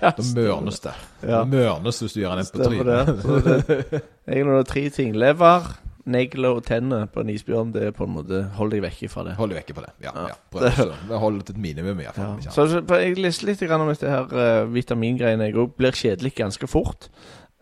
Da 0.00 0.10
Da 0.16 0.22
mørnes 0.34 0.80
det. 0.80 0.92
Ja. 1.22 1.44
Det 1.44 1.48
mørnes 1.52 1.98
hvis 2.00 2.12
du 2.16 2.20
gjør 2.20 2.36
den 2.40 2.46
på 2.50 2.64
Stemmer 2.64 2.84
det. 2.88 3.86
det. 3.92 4.02
Egentlig 4.32 4.58
er 4.58 4.62
tre 4.62 4.88
ting. 4.90 5.12
Lever, 5.14 5.68
negler 6.10 6.56
og 6.58 6.64
tenner 6.66 7.06
på 7.12 7.22
en 7.22 7.30
isbjørn. 7.30 7.72
Det 7.74 7.82
er 7.88 7.92
på 7.96 8.06
en 8.08 8.14
måte 8.16 8.40
Hold 8.56 8.72
deg 8.74 8.82
vekk 8.84 9.04
fra 9.12 9.24
det. 9.28 9.36
Hold 9.38 9.52
deg 9.52 9.60
vekke 9.60 9.76
fra 9.76 9.84
det. 9.86 9.92
Ja, 10.04 10.12
Ja. 10.16 10.24
ja. 10.32 10.38
Prøv 10.52 11.12
å 11.14 11.20
holde 11.26 11.46
til 11.46 11.54
et 11.56 11.62
minimum. 11.62 12.00
i 12.00 12.06
hvert 12.08 12.18
fall. 12.18 12.40
Ja. 12.44 12.50
Så, 12.54 12.66
så 12.72 12.82
jeg 13.02 13.18
leste 13.20 13.46
litt 13.46 13.62
om 13.70 13.86
dette 13.88 14.10
her 14.10 14.32
uh, 14.34 14.72
vitamingreiene. 14.72 15.50
Jeg 15.50 15.58
òg 15.62 15.76
blir 15.78 15.92
kjedelig 15.96 16.34
ganske 16.40 16.68
fort. 16.70 17.08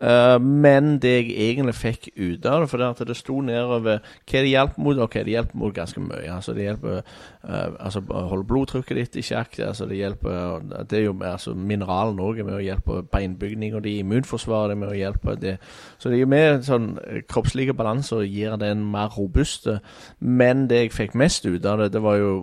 Eh, 0.01 0.41
men 0.41 0.95
det 1.01 1.11
jeg 1.11 1.35
egentlig 1.37 1.75
fikk 1.77 2.09
ut 2.17 2.45
av 2.45 2.63
det, 2.63 2.69
for 2.69 2.81
det, 2.81 2.89
at 2.89 3.07
det 3.07 3.17
sto 3.17 3.41
nedover 3.45 3.99
hva 4.01 4.41
det 4.41 4.49
hjelper 4.49 4.81
mot. 4.81 5.01
Ok, 5.05 5.19
det 5.21 5.35
hjelper 5.35 5.61
mot 5.61 5.75
ganske 5.75 6.01
mye. 6.01 6.25
Altså 6.33 6.55
Det 6.57 6.65
hjelper 6.65 7.01
uh, 7.01 7.69
altså 7.79 8.01
holde 8.09 8.47
blodtrykket 8.49 8.97
ditt 8.97 9.19
i 9.21 9.25
sjakk. 9.25 9.59
Altså 9.67 9.85
det 9.89 9.99
hjelper 9.99 10.65
Det 10.89 10.99
er 10.99 11.05
jo 11.05 11.15
altså 11.21 11.53
mineralene 11.53 12.23
òg 12.25 12.41
er 12.41 12.47
med 12.47 12.57
å 12.57 12.63
hjelpe 12.63 13.01
beinbygning, 13.11 13.75
og 13.75 13.83
de 13.85 13.97
immunforsvaret 14.01 14.75
er 14.75 14.81
med 14.81 14.91
å 14.91 14.97
hjelpe 14.97 15.35
det. 15.41 15.57
Så 15.97 16.09
det 16.09 16.17
er 16.17 16.25
jo 16.25 16.31
mer 16.33 16.61
sånn 16.65 16.95
eh, 17.05 17.21
kroppslige 17.29 17.75
balanse 17.77 18.15
og 18.17 18.25
gir 18.25 18.57
den 18.61 18.83
mer 18.91 19.11
robuste. 19.13 19.79
Men 20.19 20.67
det 20.71 20.85
jeg 20.85 20.95
fikk 20.97 21.17
mest 21.19 21.45
ut 21.45 21.65
av 21.65 21.81
det, 21.81 21.91
det 21.93 22.01
var 22.03 22.17
jo 22.21 22.33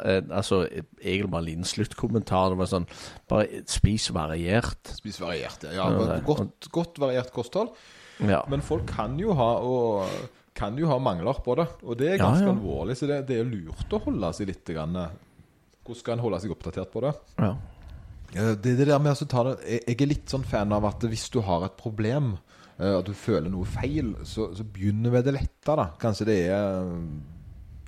eh, 0.00 0.22
altså 0.30 0.64
egentlig 0.64 1.30
bare 1.30 1.44
en 1.44 1.50
liten 1.50 1.68
sluttkommentar. 1.68 2.54
Det 2.54 2.62
var 2.62 2.72
sånn 2.72 2.88
Bare 3.28 3.62
spis 3.70 4.10
variert. 4.12 4.90
Spis 4.98 5.16
variert. 5.22 5.64
Ja, 5.64 5.84
Ja, 5.84 6.18
godt, 6.24 6.68
godt, 6.72 6.93
godt 6.94 7.02
variert 7.02 7.34
kosthold. 7.34 7.74
Ja. 8.22 8.44
Men 8.50 8.62
folk 8.62 8.86
kan 8.94 9.18
jo 9.18 9.34
ha 9.36 9.50
og 9.66 10.08
kan 10.54 10.78
jo 10.78 10.86
ha 10.86 11.00
mangler 11.02 11.40
på 11.42 11.56
det, 11.58 11.66
og 11.82 11.98
det 11.98 12.12
er 12.12 12.20
ganske 12.22 12.46
ja. 12.46 12.54
alvorlig. 12.54 12.94
Så 12.98 13.10
det, 13.10 13.24
det 13.28 13.40
er 13.42 13.48
lurt 13.48 13.90
å 13.90 14.02
holde 14.06 14.32
seg 14.36 14.52
litt 14.52 14.74
grann, 14.74 14.98
Hvordan 15.84 16.00
skal 16.00 16.14
en 16.14 16.22
holde 16.24 16.38
seg 16.40 16.52
oppdatert 16.54 16.92
på 16.94 17.04
det? 17.04 17.14
ja. 17.42 17.54
Det, 18.34 18.72
det 18.80 18.88
der 18.88 18.98
med 18.98 19.14
å 19.14 19.26
ta 19.30 19.42
det 19.46 19.52
jeg, 19.62 19.94
er 19.94 20.08
litt 20.10 20.32
sånn 20.32 20.46
fan 20.48 20.72
av 20.74 20.86
at 20.88 21.04
hvis 21.06 21.28
du 21.30 21.38
har 21.46 21.68
et 21.68 21.76
problem, 21.78 22.32
eh, 22.80 22.96
at 22.96 23.06
du 23.06 23.12
føler 23.14 23.52
noe 23.52 23.68
feil, 23.68 24.14
så, 24.26 24.48
så 24.56 24.64
begynner 24.66 25.14
med 25.14 25.28
det 25.28 25.36
lette, 25.36 25.68
da. 25.70 25.84
Kanskje 26.02 26.26
det 26.32 26.38
er 26.48 26.80
eh, 26.80 26.96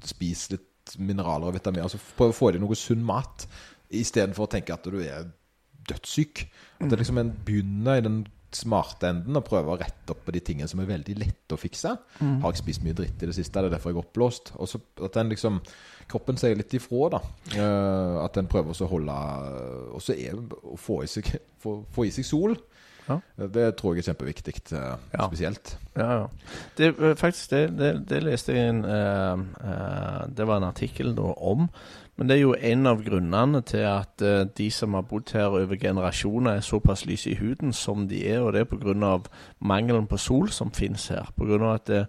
Spis 0.07 0.45
litt 0.53 0.93
mineraler 1.03 1.51
og 1.51 1.57
vitaminer. 1.57 1.89
Altså 1.89 1.99
prøv 1.99 2.31
å 2.31 2.37
få 2.37 2.53
i 2.53 2.55
deg 2.55 2.63
noe 2.63 2.79
sunn 2.79 3.03
mat, 3.03 3.49
istedenfor 3.91 4.47
å 4.47 4.53
tenke 4.53 4.77
at 4.77 4.87
du 4.87 5.01
er 5.03 5.27
dødssyk. 5.91 6.45
At 6.79 6.93
det 6.93 7.01
liksom 7.01 7.19
en 7.19 7.33
begynner 7.47 7.99
i 7.99 8.05
den 8.07 8.21
smarte 8.57 9.11
enden 9.13 9.39
og 9.39 9.45
prøver 9.47 9.75
å 9.75 9.81
rette 9.81 10.15
opp 10.15 10.25
på 10.27 10.35
de 10.35 10.41
tingene 10.45 10.71
som 10.71 10.81
er 10.83 10.89
veldig 10.91 11.19
lette 11.21 11.57
å 11.57 11.61
fikse. 11.61 11.93
Har 12.21 12.55
jeg 12.55 12.63
spist 12.63 12.85
mye 12.87 12.97
dritt 12.97 13.23
i 13.23 13.29
det 13.29 13.37
siste, 13.37 13.61
det 13.61 13.71
er 13.71 13.77
derfor 13.77 13.93
jeg 13.93 13.99
er 13.99 14.05
oppblåst. 14.05 14.55
Og 14.57 14.71
så 14.71 14.81
at 15.05 15.21
den 15.21 15.35
liksom 15.35 15.61
Kroppen 16.07 16.37
sier 16.39 16.55
litt 16.55 16.71
ifra, 16.79 17.09
da. 17.17 17.19
Uh, 17.51 18.21
at 18.23 18.37
den 18.39 18.47
prøver 18.47 18.71
å 18.79 18.87
holde 18.87 19.15
Og 19.97 20.03
så 20.05 20.15
er 20.15 20.39
å 20.39 20.77
få 20.79 21.01
i 21.03 21.09
seg, 21.11 21.33
få, 21.59 21.81
få 21.91 22.07
i 22.07 22.13
seg 22.15 22.29
sol. 22.29 22.55
Ja. 23.07 23.21
Det 23.39 23.67
tror 23.79 23.95
jeg 23.95 24.03
er 24.03 24.09
kjempeviktig, 24.11 24.55
eh, 24.75 24.97
Ja. 25.13 25.27
spesielt. 25.29 25.77
Ja, 25.95 26.07
ja. 26.13 26.27
Det, 26.77 26.89
eh, 26.99 27.15
faktisk, 27.15 27.51
det, 27.51 27.79
det, 27.79 27.91
det 28.11 28.23
leste 28.25 28.53
jeg 28.53 28.69
en 28.69 28.85
uh, 28.85 29.39
uh, 29.63 30.27
Det 30.27 30.47
var 30.47 30.57
en 30.57 30.71
artikkel 30.73 31.15
da 31.15 31.31
om. 31.39 31.69
Men 32.17 32.31
det 32.31 32.37
er 32.39 32.41
jo 32.41 32.55
en 32.55 32.87
av 32.89 33.03
grunnene 33.05 33.61
til 33.69 33.83
at 33.85 34.23
eh, 34.25 34.47
de 34.57 34.71
som 34.73 34.95
har 34.97 35.03
bodd 35.05 35.33
her 35.37 35.53
over 35.53 35.77
generasjoner, 35.77 36.57
er 36.57 36.65
såpass 36.65 37.05
lyse 37.05 37.29
i 37.35 37.37
huden 37.37 37.75
som 37.77 38.07
de 38.09 38.23
er. 38.31 38.41
Og 38.41 38.55
det 38.55 38.63
er 38.63 38.71
pga. 38.71 39.19
mangelen 39.61 40.07
på 40.09 40.17
sol 40.17 40.49
som 40.49 40.71
finnes 40.73 41.09
her. 41.13 41.29
Pga. 41.37 41.75
at 41.75 41.87
det, 41.91 42.07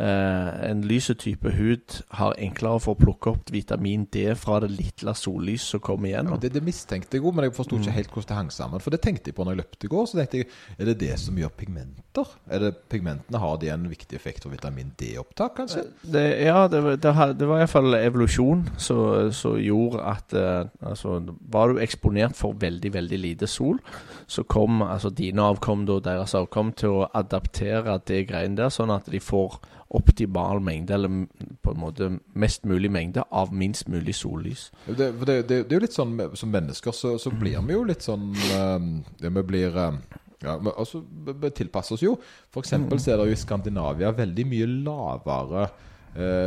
eh, 0.00 0.70
en 0.70 0.82
lys 0.82 1.10
type 1.18 1.50
hud 1.54 2.00
har 2.18 2.34
enklere 2.38 2.80
for 2.80 2.94
å 2.96 2.98
plukke 2.98 3.30
opp 3.30 3.52
vitamin 3.54 4.08
D 4.10 4.34
fra 4.34 4.58
det 4.64 4.70
lille 4.72 5.14
sollyset 5.14 5.76
som 5.76 5.80
kommer 5.80 6.08
Ja, 6.08 6.18
igjennom. 6.18 6.40
det, 6.40 6.52
det 6.52 6.62
mistenkte 6.64 7.14
jeg 7.18 7.22
òg, 7.22 7.34
men 7.34 7.44
jeg 7.44 7.54
forsto 7.54 7.78
ikke 7.78 7.94
helt 7.94 8.10
hvordan 8.10 8.28
det 8.28 8.36
hang 8.40 8.50
sammen. 8.50 8.80
For 8.80 8.90
det 8.90 9.02
tenkte 9.02 9.30
jeg 9.30 9.36
på 9.36 9.44
når 9.44 9.54
jeg 9.54 9.62
løpte 9.62 9.86
i 9.86 9.92
går. 9.94 10.06
Så 10.10 10.18
tenkte 10.18 10.38
jeg, 10.42 10.46
Er 10.78 10.84
det 10.90 10.98
det 10.98 11.18
som 11.20 11.36
gjør 11.38 11.54
pigmenter? 11.54 12.26
Er 12.50 12.58
det 12.58 12.74
Pigmentene 12.90 13.38
har 13.38 13.56
de 13.58 13.68
en 13.70 13.86
viktig 13.88 14.16
effekt 14.16 14.42
for 14.42 14.50
vitamin 14.50 14.92
D-opptak, 14.98 15.54
kanskje? 15.56 15.84
Det, 16.02 16.24
ja, 16.42 16.66
det, 16.68 16.82
det, 17.02 17.14
det 17.38 17.46
var 17.48 17.62
iallfall 17.62 17.94
evolusjon 18.00 18.66
som 18.78 19.30
som 19.44 19.58
gjorde 19.60 20.00
at 20.10 20.34
eh, 20.40 20.64
altså, 20.88 21.18
Var 21.54 21.72
du 21.76 21.80
eksponert 21.84 22.34
for 22.38 22.56
veldig, 22.58 22.90
veldig 22.96 23.20
lite 23.20 23.48
sol, 23.50 23.78
så 24.26 24.42
kom 24.48 24.82
altså 24.82 25.12
dine 25.12 25.44
avkom 25.44 25.84
og 25.92 26.02
deres 26.08 26.34
avkom 26.34 26.72
til 26.80 27.02
å 27.04 27.06
adaptere 27.14 27.98
det 28.08 28.24
greiene 28.32 28.56
der, 28.62 28.72
sånn 28.72 28.90
at 28.96 29.06
de 29.12 29.20
får 29.22 29.60
optimal 29.94 30.58
mengde, 30.64 30.96
eller 30.96 31.12
på 31.62 31.70
en 31.74 31.78
måte 31.78 32.08
mest 32.34 32.64
mulig 32.66 32.90
mengde, 32.90 33.22
av 33.30 33.52
minst 33.54 33.86
mulig 33.92 34.16
sollys. 34.18 34.70
Det, 34.88 34.96
det, 35.22 35.36
det, 35.46 35.60
det 35.68 35.70
er 35.70 35.76
jo 35.78 35.84
litt 35.84 35.94
sånn 35.94 36.16
som 36.34 36.50
mennesker, 36.50 36.96
så, 36.96 37.14
så 37.22 37.30
blir 37.30 37.60
vi 37.68 37.76
jo 37.76 37.84
litt 37.86 38.02
sånn 38.02 38.32
um, 38.58 38.88
Vi 39.22 39.30
blir 39.46 39.76
um, 39.78 40.00
ja, 40.42 40.56
men 40.58 40.72
altså, 40.74 41.04
vi- 41.40 41.52
tilpasser 41.60 41.94
oss 41.94 42.02
jo. 42.02 42.16
For 42.50 42.64
eksempel 42.64 42.98
så 43.00 43.12
er 43.14 43.20
det 43.22 43.30
jo 43.30 43.36
i 43.36 43.42
Skandinavia 43.44 44.10
veldig 44.16 44.48
mye 44.50 44.66
lavere 44.88 45.68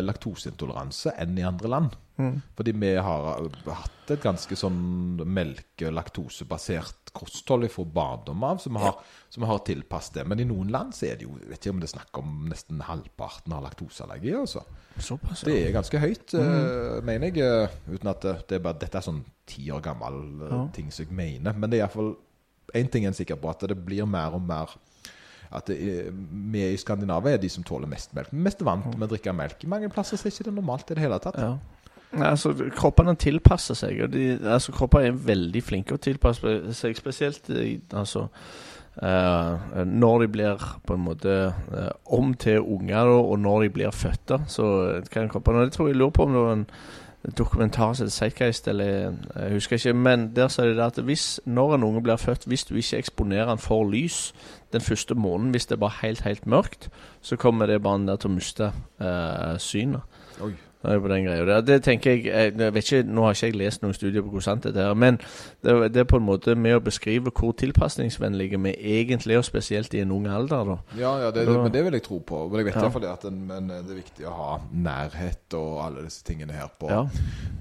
laktoseintoleranse 0.01 1.13
enn 1.20 1.38
i 1.38 1.43
andre 1.47 1.68
land. 1.72 1.95
Fordi 2.57 2.72
vi 2.74 2.95
har 2.97 3.28
uh, 3.45 3.74
hatt 3.78 4.09
et 4.15 4.24
ganske 4.24 4.55
sånn 4.57 5.20
melke- 5.30 5.86
og 5.86 5.93
laktosebasert 5.93 7.11
kosthold 7.13 7.68
fra 7.70 7.84
barndom 7.86 8.41
av, 8.43 8.57
så 8.61 8.72
vi 8.74 8.82
har, 8.82 8.95
så 9.30 9.45
har 9.45 9.59
tilpasset 9.68 10.18
det. 10.18 10.24
Men 10.30 10.39
i 10.41 10.47
noen 10.49 10.72
land 10.74 10.95
så 10.97 11.05
er 11.11 11.20
det 11.20 11.28
jo 11.28 11.36
vet 11.38 11.59
ikke 11.61 11.76
om 11.76 11.80
det 11.82 11.89
er 11.89 11.93
snakk 11.93 12.18
om 12.22 12.47
nesten 12.49 12.82
halvparten 12.88 13.53
har 13.53 13.61
laktoseallergi. 13.68 14.34
altså. 14.39 14.63
Såpass, 14.97 15.43
Det 15.45 15.59
er 15.68 15.76
ganske 15.76 15.99
høyt, 16.01 16.34
eh, 16.34 17.01
mener 17.05 17.30
jeg. 17.30 17.38
eh, 17.38 17.70
uten 17.93 18.09
at 18.09 18.22
det, 18.22 18.51
er 18.57 18.59
bare, 18.65 18.80
Dette 18.82 18.97
er 18.97 19.05
sånn 19.05 19.24
ti 19.45 19.70
år 19.70 19.82
gammel 19.86 20.41
eh, 20.41 20.55
Ja. 20.55 20.68
ting 20.74 20.89
som 20.91 21.05
jeg 21.05 21.13
mener. 21.13 21.53
Men 21.53 21.70
det 21.70 21.80
er 21.80 21.86
iallfall 21.88 22.15
én 22.74 22.89
ting 22.89 23.03
jeg 23.03 23.11
er 23.13 23.20
sikker 23.26 23.36
på, 23.38 23.49
at 23.49 23.59
det 23.68 23.78
blir 23.86 24.05
mer 24.07 24.34
og 24.34 24.41
mer 24.41 24.74
at 25.56 25.72
er, 25.72 26.12
vi 26.54 26.66
i 26.68 26.78
Skandinavia 26.80 27.38
er 27.38 27.41
de 27.41 27.50
som 27.52 27.66
tåler 27.68 27.89
mest 27.89 28.14
melk. 28.18 28.32
Vi 28.34 28.39
er 28.39 28.48
mest 28.50 28.64
vant 28.66 28.88
med 28.93 29.08
å 29.08 29.12
drikke 29.14 29.36
melk. 29.36 29.66
Mange 29.70 29.89
plasser 29.93 30.20
er 30.20 30.34
ikke 30.34 30.50
det 30.50 30.56
normalt 30.56 30.91
i 30.91 30.98
det 30.98 31.06
hele 31.06 31.20
tatt. 31.24 31.39
Ja. 31.41 31.56
Nei, 32.16 32.30
altså, 32.32 32.54
kroppene 32.72 33.18
tilpasser 33.20 33.76
seg, 33.76 34.00
og 34.06 34.14
de, 34.14 34.30
altså, 34.39 34.72
kropper 34.76 35.10
er 35.10 35.22
veldig 35.28 35.62
flinke 35.66 35.98
å 35.98 36.02
tilpasse 36.02 36.56
seg, 36.78 36.95
spesielt 36.95 37.50
altså, 37.52 38.28
uh, 39.02 39.82
når 39.84 40.24
de 40.24 40.30
blir 40.38 40.64
på 40.88 40.95
en 40.95 41.04
måte 41.04 41.36
uh, 41.52 41.89
om 42.16 42.32
til 42.39 42.64
unger, 42.64 43.12
og 43.12 43.36
når 43.43 43.66
de 43.66 43.74
blir 43.76 43.91
født, 43.91 44.38
så 44.48 44.70
kan 45.12 45.28
kroppene 45.32 45.66
og 45.66 45.68
Jeg 45.68 45.76
tror 45.76 45.91
jeg 45.91 46.00
lurer 46.00 46.16
på 46.16 46.30
om 46.30 46.38
det 46.38 46.45
var 46.45 46.56
en 46.62 46.66
dokumentar 47.38 47.93
som 47.93 48.09
Zeitgeist, 48.09 48.68
eller 48.68 48.86
jeg 48.86 49.51
husker 49.51 49.76
ikke, 49.76 49.93
men 49.93 50.30
der 50.36 50.47
sier 50.47 50.74
de 50.74 50.84
at 50.84 50.99
hvis, 51.03 51.39
når 51.45 51.76
en 51.76 51.84
unge 51.84 52.03
blir 52.03 52.15
født, 52.15 52.45
hvis 52.45 52.63
du 52.63 52.76
ikke 52.76 52.97
eksponerer 52.97 53.49
den 53.49 53.57
for 53.57 53.89
lys 53.89 54.34
den 54.74 54.82
første 54.82 55.15
måneden, 55.15 55.51
hvis 55.51 55.65
det 55.65 55.76
er 55.76 55.80
bare 55.80 55.99
helt, 56.01 56.22
helt 56.22 56.47
mørkt, 56.47 56.89
så 57.22 57.36
kommer 57.36 57.65
det 57.65 57.82
barnet 57.84 58.07
der 58.07 58.15
til 58.15 58.30
å 58.30 58.38
miste 58.38 58.72
eh, 59.01 59.57
synet. 59.57 60.01
Oi. 60.43 60.53
Det 60.84 60.92
er 60.94 61.00
på 61.02 61.10
den 61.10 61.24
greia 61.26 61.46
der. 61.46 61.62
Det 61.66 61.84
tenker 61.84 62.12
jeg, 62.12 62.26
jeg 62.30 62.74
vet 62.74 62.84
ikke, 62.92 63.04
Nå 63.10 63.24
har 63.26 63.34
ikke 63.34 63.48
jeg 63.50 63.56
lest 63.58 63.82
noen 63.82 63.94
studier 63.98 64.22
på 64.22 64.30
hvor 64.36 64.44
sant 64.46 64.64
det 64.64 64.78
er, 64.78 64.94
men 64.94 65.18
det, 65.66 65.74
det 65.96 66.04
er 66.04 66.04
på 66.08 66.20
en 66.22 66.26
måte 66.28 66.54
med 66.56 66.76
å 66.78 66.84
beskrive 66.86 67.32
hvor 67.34 67.52
tilpasningsvennlige 67.58 68.60
vi 68.62 68.74
egentlig 69.00 69.36
er, 69.36 69.42
spesielt 69.42 69.94
i 69.98 70.04
en 70.04 70.12
ung 70.14 70.28
alder. 70.28 70.64
da. 70.70 70.78
Ja, 71.00 71.16
ja 71.24 71.32
det, 71.32 71.48
det, 71.48 71.56
Da- 71.56 71.64
men 71.64 71.72
det 71.74 71.84
vil 71.88 71.94
jeg 71.98 72.04
tro 72.04 72.20
på. 72.20 72.44
Men 72.52 72.60
jeg 72.62 72.66
vet 72.70 72.76
Ja. 72.76 72.80
i 72.80 72.84
hvert 72.84 72.94
fall 72.94 73.02
det 73.08 73.10
at 73.16 73.26
en, 73.26 73.42
men 73.48 73.68
det 73.68 73.90
er 73.92 74.02
viktig 74.04 74.28
å 74.30 74.36
ha 74.38 74.60
nærhet 74.72 75.54
og 75.58 75.82
alle 75.88 76.04
disse 76.06 76.24
tingene 76.24 76.54
her 76.54 76.70
på, 76.80 76.90
Ja. 76.94 77.04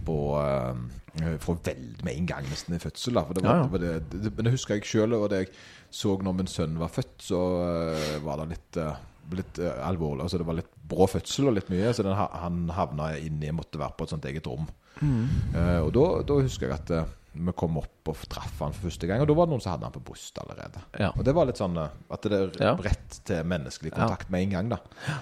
på 0.05 0.19
eh, 0.43 1.39
fra 1.41 1.57
veldig 1.65 2.05
med 2.05 2.13
en 2.19 2.27
gang 2.27 2.45
nesten 2.45 2.75
i 2.77 2.79
fødsel. 2.79 3.15
Da. 3.15 3.25
For 3.25 3.33
det 3.35 3.45
var, 3.45 3.57
Ja, 3.57 3.79
det 3.79 3.81
det, 4.13 4.23
det, 4.23 4.37
men 4.37 4.45
det 4.45 4.53
husker 4.53 4.75
jeg 4.77 4.85
sjøl, 4.85 5.15
og 5.17 5.31
det 5.31 5.39
jeg 5.47 5.49
så 5.91 6.19
når 6.23 6.33
min 6.37 6.47
sønn 6.47 6.77
var 6.79 6.89
født, 6.93 7.15
så 7.23 7.41
uh, 7.41 8.25
var 8.27 8.37
det 8.43 8.49
litt, 8.51 8.77
eh, 8.77 8.97
litt 9.35 9.59
eh, 9.59 9.83
alvorlig. 9.87 10.27
Altså 10.27 10.41
det 10.41 10.47
var 10.49 10.59
litt 10.61 10.73
brå 10.87 11.09
fødsel 11.11 11.51
og 11.51 11.57
litt 11.59 11.71
mye, 11.73 11.93
så 11.95 12.07
den, 12.07 12.17
han 12.17 12.67
havna 12.77 13.13
inn 13.19 13.43
i 13.43 13.55
måtte 13.55 13.81
være 13.81 13.97
på 13.99 14.07
et 14.07 14.15
sånt 14.15 14.29
eget 14.29 14.47
rom. 14.47 14.67
Mm. 15.01 15.25
Uh, 15.53 15.81
og 15.85 15.91
da, 15.93 16.41
husker 16.41 16.71
jeg 16.71 16.79
at 16.79 16.93
uh, 16.95 17.09
vi 17.37 17.53
kom 17.59 17.77
opp 17.77 18.09
og 18.09 18.21
traff 18.33 18.63
han 18.63 18.73
for 18.73 18.89
første 18.89 19.09
gang. 19.09 19.21
Og 19.21 19.29
da 19.29 19.35
var 19.37 19.49
det 19.49 19.53
noen 19.53 19.65
som 19.65 19.75
hadde 19.75 19.89
han 19.89 19.95
på 19.95 20.05
brystet 20.09 20.41
allerede. 20.41 20.81
Ja. 20.97 21.11
Og 21.13 21.27
det 21.27 21.35
var 21.37 21.49
litt 21.49 21.61
sånn 21.61 21.77
at 21.77 22.25
det 22.25 22.39
er 22.39 22.55
Ja. 22.63 22.75
rett 22.81 23.19
til 23.29 23.45
menneskelig 23.45 23.93
kontakt 23.93 24.31
med 24.33 24.47
en 24.47 24.55
gang, 24.55 24.71
da. 24.73 24.79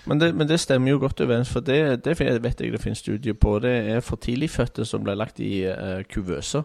Men 0.06 0.20
det, 0.22 0.34
men 0.34 0.46
det 0.46 0.60
stemmer 0.62 0.94
jo 0.94 1.00
godt 1.02 1.24
overens, 1.24 1.50
for 1.50 1.64
det, 1.64 2.04
det 2.04 2.18
vet 2.20 2.60
jeg 2.60 2.72
det 2.72 2.82
finnes 2.82 3.02
studier 3.02 3.34
på. 3.34 3.58
Det 3.64 3.74
er 3.96 4.04
for 4.04 4.16
tidligfødte 4.16 4.86
som 4.86 5.02
ble 5.02 5.16
lagt 5.18 5.40
i 5.42 5.66
uh, 5.66 6.04
kuvøser. 6.06 6.62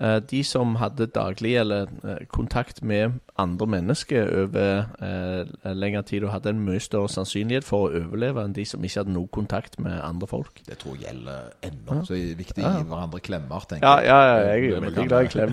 Eh, 0.00 0.16
de 0.30 0.38
som 0.44 0.76
hadde 0.80 1.06
daglig 1.12 1.56
eller 1.60 1.82
eh, 2.08 2.22
kontakt 2.32 2.78
med 2.82 3.18
andre 3.40 3.66
mennesker 3.66 4.26
over 4.42 4.84
uh, 5.00 5.72
lengre 5.76 6.02
tid, 6.02 6.24
og 6.24 6.32
hadde 6.34 6.50
en 6.52 6.60
mye 6.64 6.80
større 6.80 7.08
sannsynlighet 7.08 7.64
for 7.64 7.88
å 7.88 8.02
overleve 8.02 8.42
enn 8.44 8.52
de 8.52 8.64
som 8.68 8.84
ikke 8.84 9.00
hadde 9.00 9.12
noe 9.14 9.28
kontakt 9.32 9.78
med 9.80 9.96
andre 10.04 10.26
folk. 10.28 10.60
Det 10.66 10.76
tror 10.78 10.96
jeg 10.98 11.06
gjelder 11.06 11.46
ennå. 11.64 12.02
Så 12.04 12.14
er 12.16 12.26
det 12.30 12.38
viktig 12.38 12.64
å 12.64 12.66
Ja. 12.68 12.72
gi 12.78 12.84
hverandre 12.90 13.20
klemmer, 13.24 13.60
tenker 13.68 13.86
Ja, 13.86 13.96
jeg. 13.96 14.06
ja, 14.08 14.20
ja 14.28 14.36
jeg 14.52 14.60
Det 14.60 14.76
er 14.76 14.80
veldig 14.80 15.08
glad 15.08 15.24
i 15.24 15.28
klem. 15.32 15.52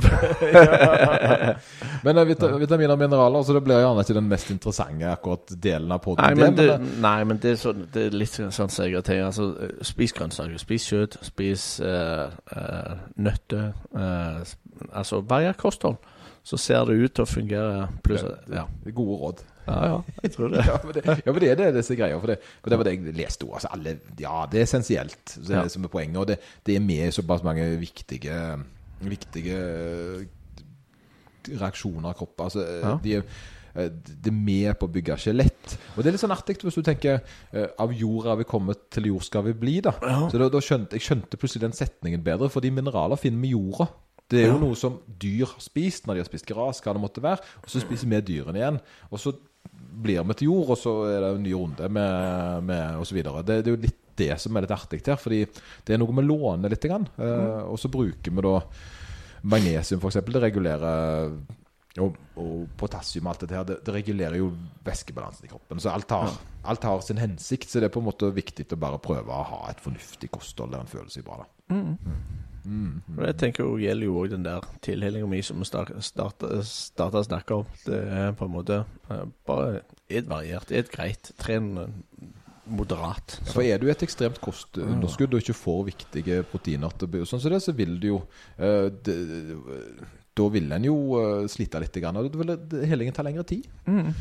Men 2.03 2.15
vit 2.27 2.37
vita 2.37 2.57
vitaminer 2.57 2.93
og 2.93 2.99
mineraler, 2.99 3.43
så 3.47 3.53
det 3.55 3.63
blir 3.65 3.79
gjerne 3.81 4.03
ikke 4.03 4.17
den 4.17 4.27
mest 4.31 4.51
interessante 4.53 5.09
akkurat 5.11 5.55
delen 5.63 5.91
av 5.91 5.99
podden. 6.03 6.23
Nei, 6.23 6.35
men 6.43 6.55
det, 6.55 6.67
eh, 6.73 6.79
nei, 7.01 7.23
men 7.23 7.37
det, 7.43 7.51
er, 7.51 7.55
så, 7.61 7.73
det 7.73 8.05
er 8.07 8.11
litt 8.17 8.35
sånn 8.35 8.51
som 8.51 8.85
jeg 8.85 9.03
tenkt. 9.03 9.25
Altså, 9.27 9.47
eh, 9.63 9.73
spis 9.87 10.13
grønnsaker, 10.17 10.57
spis 10.61 10.87
kjøtt, 10.91 11.17
spis 11.25 11.79
uh, 11.83 12.27
uh, 12.51 12.93
nøtter. 13.15 13.73
eh, 13.95 14.33
s- 14.33 14.36
altså 14.91 15.21
varier 15.27 15.53
kosthold. 15.57 15.97
Så 16.47 16.55
ser 16.57 16.85
det 16.87 16.95
ut 16.95 17.13
til 17.17 17.25
å 17.25 17.27
fungere. 17.27 17.87
Pluss 18.05 18.23
ja. 18.47 18.63
gode 18.95 19.17
råd. 19.19 19.41
ja, 19.67 19.79
ja, 19.91 19.97
jeg 20.23 20.31
tror 20.31 20.53
det. 20.53 20.61
ja, 20.69 20.77
men 20.85 20.93
det, 20.95 21.01
ja, 21.05 21.31
men 21.33 21.41
det 21.43 21.49
er 21.51 21.55
det, 21.59 21.65
disse 21.75 21.95
greier. 21.99 22.19
For 22.23 22.31
det, 22.31 22.37
for 22.63 22.71
det 22.71 22.77
var 22.79 22.87
det 22.87 22.93
jeg 22.95 23.15
leste 23.17 23.43
også. 23.43 23.57
Altså, 23.57 23.71
alle, 23.75 23.97
ja, 24.23 24.45
det 24.51 24.61
er 24.61 24.63
essensielt, 24.69 25.25
det 25.41 25.51
er 25.51 25.57
Ja. 25.57 25.63
det 25.67 25.73
som 25.75 25.83
er 25.83 25.91
poenget. 25.91 26.17
Og 26.21 26.27
det, 26.31 26.37
det 26.65 26.77
er 26.77 26.85
med 26.87 27.03
i 27.09 27.11
såpass 27.11 27.43
mange 27.43 27.67
viktige, 27.81 28.37
viktige 29.03 29.59
reaksjoner 31.47 32.09
av 32.11 32.17
kroppen. 32.19 32.45
Altså, 32.47 32.63
Ja. 32.83 32.95
de 33.03 33.13
er, 33.19 33.23
eh, 33.75 33.89
det 33.89 34.27
er 34.31 34.31
med 34.31 34.79
på 34.79 34.87
å 34.87 34.91
bygge 34.91 35.17
skjelett. 35.19 35.77
Og 35.95 36.03
det 36.03 36.07
er 36.07 36.11
litt 36.15 36.21
sånn 36.23 36.31
artig 36.35 36.57
hvis 36.63 36.75
du 36.75 36.81
tenker 36.83 37.21
eh, 37.53 37.67
Av 37.79 37.91
jorda 37.91 38.35
vi 38.37 38.43
kommet, 38.47 38.89
til 38.89 39.11
jord 39.11 39.23
skal 39.23 39.43
vi 39.43 39.53
bli. 39.53 39.81
da 39.81 39.93
Ja. 40.01 40.29
Så 40.29 40.37
da, 40.39 40.49
da 40.49 40.59
skjønte, 40.59 40.93
Jeg 40.95 41.01
skjønte 41.01 41.37
plutselig 41.37 41.61
den 41.61 41.71
setningen 41.75 42.23
bedre, 42.23 42.49
fordi 42.49 42.71
mineraler 42.71 43.17
finner 43.17 43.41
vi 43.41 43.47
i 43.47 43.51
jorda. 43.51 43.89
Det 44.29 44.41
er 44.43 44.47
jo 44.49 44.55
Ja. 44.57 44.59
noe 44.65 44.75
som 44.75 44.99
dyr 45.19 45.45
har 45.45 45.59
spist 45.63 46.05
når 46.07 46.13
de 46.17 46.23
har 46.23 46.29
spist 46.29 46.45
gras, 46.49 46.81
hva 46.83 46.93
det 46.93 47.01
måtte 47.01 47.21
være. 47.23 47.39
Og 47.63 47.69
så 47.71 47.79
spiser 47.83 48.09
vi 48.11 48.21
dyrene 48.27 48.59
igjen. 48.59 48.79
Og 49.11 49.19
så 49.19 49.31
blir 50.03 50.23
vi 50.27 50.33
til 50.33 50.49
jord, 50.49 50.69
og 50.75 50.77
så 50.77 50.93
er 51.09 51.19
det 51.23 51.29
en 51.37 51.43
ny 51.43 51.53
runde 51.53 51.89
med, 51.89 52.63
med 52.63 52.99
osv. 53.01 53.21
Det, 53.23 53.45
det 53.47 53.67
er 53.67 53.71
jo 53.75 53.81
litt 53.87 54.03
det 54.17 54.33
som 54.41 54.55
er 54.57 54.61
litt 54.65 54.71
artig 54.73 55.03
her, 55.05 55.15
fordi 55.21 55.43
det 55.85 55.93
er 55.93 55.99
noe 56.01 56.13
vi 56.15 56.23
låner 56.25 56.69
litt. 56.73 56.81
Grann, 56.89 57.07
eh, 57.17 57.63
og 57.69 57.77
så 57.79 57.89
bruker 57.93 58.31
vi 58.33 58.41
da 58.41 58.55
magnesium, 59.43 59.99
f.eks. 60.01 60.17
Det 60.25 60.41
regulerer 60.41 61.31
og, 62.01 62.15
og 62.37 62.67
potassium 62.77 63.25
og 63.27 63.31
alt 63.33 63.43
dette 63.45 63.55
her, 63.57 63.63
det, 63.65 63.77
det 63.85 63.93
regulerer 63.95 64.37
jo 64.37 64.51
væskebalansen 64.85 65.45
i 65.47 65.51
kroppen. 65.51 65.79
Så 65.81 65.89
alt 65.93 66.09
har, 66.13 66.33
alt 66.69 66.83
har 66.83 66.99
sin 67.05 67.17
hensikt, 67.21 67.69
så 67.69 67.79
det 67.81 67.89
er 67.89 67.93
på 67.95 68.01
en 68.03 68.09
måte 68.09 68.29
viktig 68.33 68.67
å 68.73 68.79
bare 68.81 68.99
prøve 69.01 69.33
å 69.33 69.45
ha 69.53 69.61
et 69.71 69.81
fornuftig 69.81 70.29
kosthold 70.35 70.73
der 70.75 70.83
en 70.83 70.91
føler 70.91 71.09
seg 71.13 71.25
bra. 71.25 71.39
da. 71.45 71.73
Og 73.15 73.21
det 73.23 73.35
tenker 73.39 73.63
jeg 73.63 73.87
gjelder 73.87 74.09
jo 74.09 74.17
òg 74.21 74.33
den 74.33 74.45
der 74.45 74.65
tilhelinga 74.83 75.29
mi 75.29 75.39
som 75.45 75.61
vi 75.61 75.67
starta 75.67 76.49
å 76.51 77.23
snakke 77.27 77.61
om. 77.61 77.69
Det 77.85 78.01
er 78.19 78.35
på 78.37 78.47
en 78.47 78.53
måte 78.53 78.81
eh, 78.83 79.23
bare 79.47 79.81
et 80.09 80.27
variert, 80.29 80.71
et 80.71 80.91
greit. 80.91 81.31
Tren 81.39 81.73
moderat. 82.67 83.37
moderat. 83.37 83.37
For 83.53 83.63
er 83.63 83.79
du 83.79 83.87
et 83.91 84.03
ekstremt 84.03 84.41
kostunderskudd 84.43 85.35
og 85.35 85.43
ikke 85.43 85.57
får 85.57 85.85
viktige 85.91 86.41
proteiner 86.51 86.93
til 86.99 87.23
sånn 87.27 87.43
som 87.43 87.53
det, 87.53 87.61
så 87.63 87.75
vil 87.77 87.95
du 88.01 88.09
jo 88.11 88.19
eh, 88.57 88.89
det, 88.91 89.17
Da 90.37 90.47
vil 90.53 90.71
en 90.71 90.85
jo 90.85 90.97
eh, 91.21 91.47
slite 91.49 91.81
litt, 91.81 91.97
grann, 92.03 92.19
og 92.19 92.29
det 92.29 92.41
vil 92.41 92.83
helingen 92.91 93.15
ta 93.15 93.25
lengre 93.25 93.47
tid. 93.47 93.65
Mm. 93.87 94.11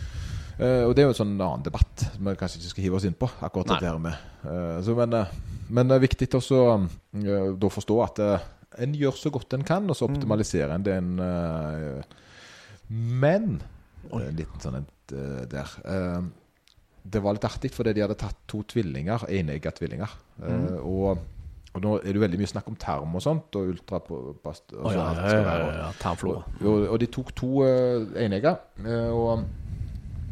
Eh, 0.56 0.82
og 0.86 0.94
det 0.96 1.02
er 1.02 1.10
jo 1.10 1.12
en 1.12 1.18
sånn 1.18 1.34
annen 1.36 1.64
debatt 1.66 2.06
som 2.14 2.28
vi 2.30 2.36
kanskje 2.40 2.62
ikke 2.62 2.72
skal 2.72 2.86
hive 2.86 2.98
oss 2.98 3.06
inn 3.08 3.18
på. 3.18 3.28
akkurat 3.44 3.68
Nei. 3.68 3.76
dette 3.76 3.92
her 3.92 4.02
med 4.08 4.24
Uh, 4.46 4.78
så, 4.78 4.92
men, 4.94 5.10
eh, 5.10 5.30
men 5.74 5.88
det 5.90 5.96
er 5.96 6.02
viktig 6.04 6.28
også 6.38 6.58
uh, 6.78 7.48
da 7.58 7.70
forstå 7.72 7.96
at 8.04 8.20
en 8.78 8.92
gjør 8.94 9.16
så 9.18 9.32
godt 9.34 9.56
en 9.56 9.64
kan, 9.66 9.88
og 9.90 9.96
så 9.98 10.06
optimaliserer 10.06 10.76
en 10.76 10.84
det 10.86 10.94
en 11.00 11.08
Men 12.86 13.56
liten 14.36 14.62
sånn 14.62 14.86
der. 15.50 15.72
Det 17.06 17.22
var 17.22 17.36
litt 17.36 17.46
artig, 17.46 17.72
fordi 17.74 17.96
de 17.96 18.02
hadde 18.04 18.18
tatt 18.18 18.38
to 18.50 18.62
tvillinger, 18.70 19.26
enegga 19.30 19.72
tvillinger. 19.74 20.14
Eh, 20.42 20.78
og, 20.78 21.20
og 21.72 21.84
nå 21.84 21.98
er 22.00 22.16
det 22.16 22.22
veldig 22.22 22.40
mye 22.40 22.50
snakk 22.50 22.70
om 22.70 22.78
term 22.80 23.14
og 23.18 23.22
sånt, 23.22 23.58
og 23.58 23.74
ultrapast... 23.74 24.74
Å 24.74 24.94
ja, 24.94 25.04
ja, 25.18 25.28
ja, 25.34 25.42
ja, 25.44 25.76
ja. 25.84 25.90
Og, 26.62 26.86
og 26.86 26.98
de 27.02 27.10
tok 27.18 27.34
to 27.38 27.52
uh, 27.66 28.06
enegger, 28.22 28.58
Uh, 28.82 29.10
og 29.10 29.46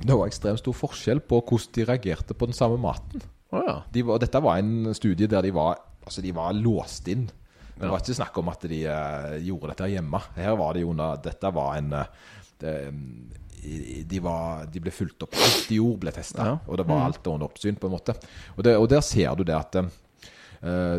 det 0.05 0.17
var 0.19 0.29
ekstremt 0.29 0.61
stor 0.61 0.77
forskjell 0.77 1.23
på 1.25 1.41
hvordan 1.41 1.73
de 1.77 1.87
reagerte 1.89 2.37
på 2.37 2.49
den 2.51 2.57
samme 2.57 2.77
maten. 2.81 3.25
Oh, 3.55 3.63
ja. 3.65 3.79
De 3.95 4.03
var, 4.05 4.21
dette 4.21 4.43
var 4.43 4.61
en 4.61 4.93
studie 4.97 5.31
der 5.31 5.47
de 5.47 5.53
var, 5.55 5.79
altså 6.05 6.25
de 6.25 6.35
var 6.37 6.55
låst 6.59 7.09
inn. 7.13 7.29
Det 7.75 7.89
var 7.91 7.99
ikke 7.99 8.15
snakk 8.15 8.37
om 8.39 8.51
at 8.53 8.67
de 8.71 8.85
uh, 8.87 9.33
gjorde 9.43 9.73
dette 9.73 9.91
hjemme. 9.91 10.21
Her 10.37 10.55
var 10.61 10.77
det 10.77 10.85
jo 10.85 10.93
under 10.93 11.19
Dette 11.23 11.51
var 11.57 11.73
en 11.81 11.91
uh, 11.97 12.05
det, 12.61 12.75
de, 14.07 14.21
var, 14.23 14.69
de 14.71 14.83
ble 14.85 14.93
fulgt 14.95 15.27
opp. 15.27 15.35
Alt 15.35 15.67
de 15.71 15.81
gjorde, 15.81 16.03
ble 16.05 16.15
testa. 16.15 16.47
Ja. 16.53 16.57
Og 16.69 16.79
det 16.79 16.87
var 16.87 17.07
alt 17.09 17.27
under 17.33 17.49
oppsyn, 17.49 17.81
på 17.81 17.91
en 17.91 17.97
måte. 17.97 18.15
Og, 18.55 18.63
det, 18.67 18.77
og 18.79 18.87
der 18.93 19.03
ser 19.05 19.35
du 19.35 19.43
det 19.49 19.57
at 19.57 19.81
uh, 19.81 19.89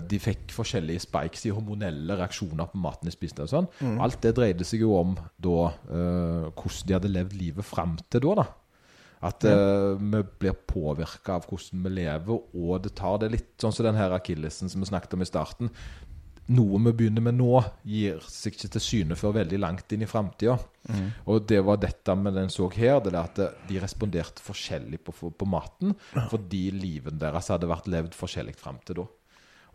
de 0.04 0.20
fikk 0.22 0.52
forskjellige 0.56 1.06
spikes 1.06 1.48
i 1.48 1.54
hormonelle 1.56 2.20
reaksjoner 2.20 2.74
på 2.74 2.82
maten 2.82 3.08
de 3.08 3.16
spiste. 3.16 3.46
og 3.46 3.54
sånn. 3.54 3.72
Alt 4.04 4.20
det 4.26 4.36
dreide 4.38 4.68
seg 4.68 4.84
jo 4.84 4.98
om 5.00 5.16
da 5.16 5.56
eh, 5.72 6.52
hvordan 6.52 6.90
de 6.90 6.94
hadde 6.98 7.10
levd 7.10 7.34
livet 7.40 7.66
fram 7.66 7.96
til 8.04 8.28
da. 8.28 8.44
da. 8.44 8.46
At 9.26 9.46
uh, 9.50 9.96
vi 9.98 10.22
blir 10.40 10.58
påvirka 10.70 11.40
av 11.40 11.48
hvordan 11.50 11.86
vi 11.88 11.94
lever, 11.98 12.42
og 12.54 12.84
det 12.86 12.92
tar 13.00 13.18
det 13.24 13.32
litt 13.34 13.54
sånn 13.62 13.74
som 13.74 13.88
den 13.88 13.98
her 13.98 14.14
akillesen 14.14 14.70
som 14.70 14.84
vi 14.84 14.90
snakket 14.92 15.16
om 15.18 15.26
i 15.26 15.30
starten. 15.30 15.72
Noe 16.54 16.78
vi 16.78 16.92
begynner 16.94 17.24
med 17.26 17.40
nå, 17.40 17.58
gir 17.90 18.20
seg 18.30 18.54
ikke 18.54 18.70
til 18.76 18.84
syne 18.86 19.16
før 19.18 19.34
veldig 19.40 19.58
langt 19.64 19.96
inn 19.96 20.04
i 20.06 20.10
framtida. 20.10 20.60
Og 21.26 21.48
det 21.50 21.58
var 21.66 21.80
dette 21.82 22.14
med 22.22 22.38
den 22.38 22.52
så 22.54 22.68
her, 22.76 23.00
det 23.02 23.16
er 23.16 23.24
at 23.24 23.42
de 23.66 23.80
responderte 23.82 24.46
forskjellig 24.46 25.00
på, 25.08 25.16
på 25.34 25.48
maten 25.50 25.96
fordi 26.30 26.68
livet 26.76 27.18
deres 27.18 27.50
hadde 27.50 27.72
vært 27.72 27.90
levd 27.90 28.14
forskjellig 28.14 28.54
fram 28.62 28.78
til 28.86 29.02
da. 29.02 29.08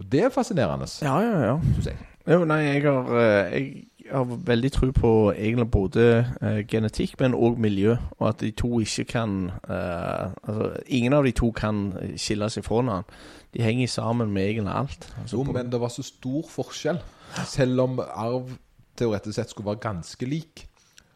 Og 0.00 0.06
det 0.14 0.22
er 0.28 0.32
fascinerende, 0.32 0.86
Ja, 1.02 1.18
ja, 1.20 1.40
ja. 1.50 1.56
syns 1.74 1.90
jeg. 1.90 1.98
Jo, 2.30 2.44
nei, 2.48 2.60
jeg 2.68 2.84
har, 2.86 3.10
eh, 3.18 3.50
jeg 3.50 3.89
har 4.12 4.38
veldig 4.46 4.70
tro 4.72 4.90
på 4.94 5.10
egentlig 5.32 5.70
både 5.70 6.06
uh, 6.42 6.60
genetikk, 6.68 7.16
men 7.20 7.34
òg 7.34 7.58
miljø. 7.58 7.96
Og 8.18 8.28
at 8.28 8.40
de 8.40 8.50
to 8.50 8.80
ikke 8.80 9.04
kan 9.04 9.50
uh, 9.68 10.30
Altså, 10.44 10.72
ingen 10.86 11.12
av 11.16 11.24
de 11.24 11.32
to 11.36 11.50
kan 11.56 11.92
skille 12.16 12.50
seg 12.50 12.66
fra 12.66 12.80
hverandre. 12.80 13.20
De 13.54 13.62
henger 13.62 13.90
sammen 13.90 14.32
med 14.32 14.48
egentlig 14.48 14.74
alt. 14.74 15.08
Altså, 15.22 15.36
Jo, 15.36 15.44
men 15.52 15.72
det 15.72 15.80
var 15.80 15.88
så 15.88 16.02
stor 16.06 16.48
forskjell. 16.48 17.00
Selv 17.46 17.80
om 17.80 18.00
arv 18.00 18.52
teoretisk 18.98 19.38
sett 19.38 19.50
skulle 19.50 19.70
være 19.72 19.84
ganske 19.86 20.26
lik. 20.26 20.66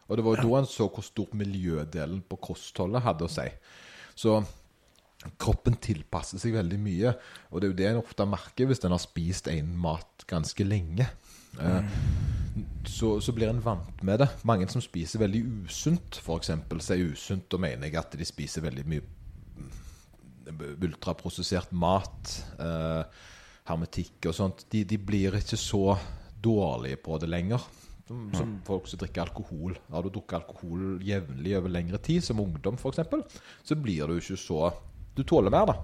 Og 0.07 0.17
det 0.17 0.25
var 0.25 0.37
jo 0.37 0.49
da 0.49 0.61
en 0.61 0.69
så 0.69 0.87
hvor 0.87 1.03
stor 1.05 1.31
miljødelen 1.33 2.21
på 2.29 2.37
kostholdet 2.51 3.03
hadde 3.05 3.25
å 3.25 3.31
si. 3.31 3.47
Så 4.15 4.37
kroppen 5.41 5.77
tilpasser 5.81 6.41
seg 6.41 6.55
veldig 6.55 6.79
mye. 6.81 7.13
Og 7.51 7.61
det 7.61 7.67
er 7.67 7.73
jo 7.73 7.79
det 7.79 7.87
en 7.89 8.01
ofte 8.03 8.27
merker 8.29 8.69
hvis 8.69 8.83
en 8.85 8.93
har 8.93 9.01
spist 9.01 9.49
en 9.51 9.73
mat 9.81 10.25
ganske 10.29 10.67
lenge. 10.67 11.07
Eh, 11.59 11.95
så, 12.87 13.19
så 13.21 13.33
blir 13.35 13.49
en 13.51 13.61
vant 13.63 14.03
med 14.07 14.21
det. 14.23 14.29
Mange 14.47 14.67
som 14.71 14.83
spiser 14.83 15.21
veldig 15.23 15.41
usunt, 15.65 16.19
f.eks. 16.21 16.51
sier 16.85 17.11
usunt, 17.11 17.53
og 17.53 17.63
mener 17.63 17.89
jeg 17.89 17.99
at 17.99 18.17
de 18.19 18.27
spiser 18.27 18.65
veldig 18.65 18.85
mye 18.89 19.03
ultraprosessert 20.85 21.73
mat, 21.75 22.35
eh, 22.61 23.23
hermetikk 23.65 24.29
og 24.29 24.37
sånt, 24.37 24.67
de, 24.71 24.83
de 24.87 24.99
blir 25.01 25.35
ikke 25.39 25.57
så 25.59 25.97
dårlige 26.45 27.01
på 27.01 27.17
det 27.21 27.31
lenger. 27.31 27.65
Som, 28.05 28.27
som 28.37 28.49
folk 28.67 28.85
som 28.85 28.99
drikker 29.01 29.23
alkohol. 29.23 29.73
Har 29.89 30.05
du 30.05 30.11
drukket 30.13 30.37
alkohol 30.37 30.99
jevnlig 31.01 31.55
over 31.57 31.71
lengre 31.73 31.97
tid, 32.05 32.21
som 32.21 32.37
ungdom 32.43 32.77
f.eks., 32.77 33.01
så 33.65 33.77
blir 33.81 34.05
du 34.05 34.19
ikke 34.19 34.37
så 34.37 34.67
Du 35.15 35.23
tåler 35.23 35.49
mer, 35.49 35.71
da. 35.71 35.75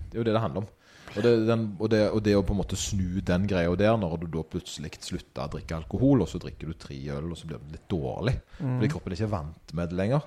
Det 0.00 0.16
er 0.16 0.22
jo 0.22 0.24
det 0.26 0.34
det 0.34 0.40
handler 0.40 0.64
om. 0.64 0.68
Og 1.16 1.22
det, 1.22 1.32
den, 1.46 1.66
og, 1.78 1.88
det, 1.92 2.00
og 2.10 2.22
det 2.26 2.32
å 2.34 2.42
på 2.46 2.54
en 2.54 2.58
måte 2.58 2.78
snu 2.78 3.20
den 3.22 3.44
greia 3.50 3.74
der, 3.78 3.96
når 4.00 4.16
du 4.24 4.26
da 4.34 4.42
plutselig 4.50 4.90
slutter 5.04 5.44
å 5.44 5.52
drikke 5.52 5.76
alkohol, 5.76 6.24
og 6.24 6.30
så 6.30 6.40
drikker 6.42 6.70
du 6.72 6.78
tre 6.78 6.96
øl, 7.14 7.30
og 7.30 7.38
så 7.38 7.46
blir 7.50 7.60
du 7.62 7.74
litt 7.76 7.86
dårlig 7.90 8.34
fordi 8.58 8.90
kroppen 8.90 9.12
er 9.14 9.20
ikke 9.20 9.30
vant 9.36 9.74
med 9.78 9.92
det 9.92 9.98
lenger. 10.00 10.26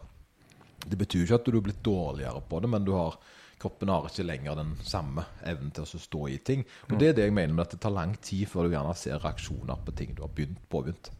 Det 0.87 0.99
betyr 1.01 1.25
ikke 1.25 1.41
at 1.41 1.49
du 1.49 1.57
er 1.57 1.65
blitt 1.65 1.83
dårligere 1.83 2.41
på 2.47 2.61
det, 2.63 2.69
men 2.71 2.85
du 2.87 2.93
har, 2.95 3.17
kroppen 3.59 3.91
har 3.91 4.07
ikke 4.07 4.27
lenger 4.27 4.55
den 4.61 4.73
samme 4.87 5.25
evnen 5.43 5.73
til 5.75 5.83
å 5.83 6.01
stå 6.07 6.27
i 6.31 6.37
ting. 6.37 6.63
Og 6.87 6.99
Det 7.01 7.09
er 7.09 7.17
det 7.17 7.27
jeg 7.27 7.35
mener 7.35 7.53
med 7.57 7.65
at 7.65 7.75
det 7.75 7.81
tar 7.83 7.95
lang 7.95 8.15
tid 8.23 8.47
før 8.47 8.67
du 8.67 8.75
gjerne 8.77 8.95
ser 8.95 9.19
reaksjoner 9.19 9.83
på 9.83 9.95
ting 9.97 10.15
du 10.15 10.23
har 10.23 10.31
begynt, 10.31 10.61
påbegynt. 10.71 11.11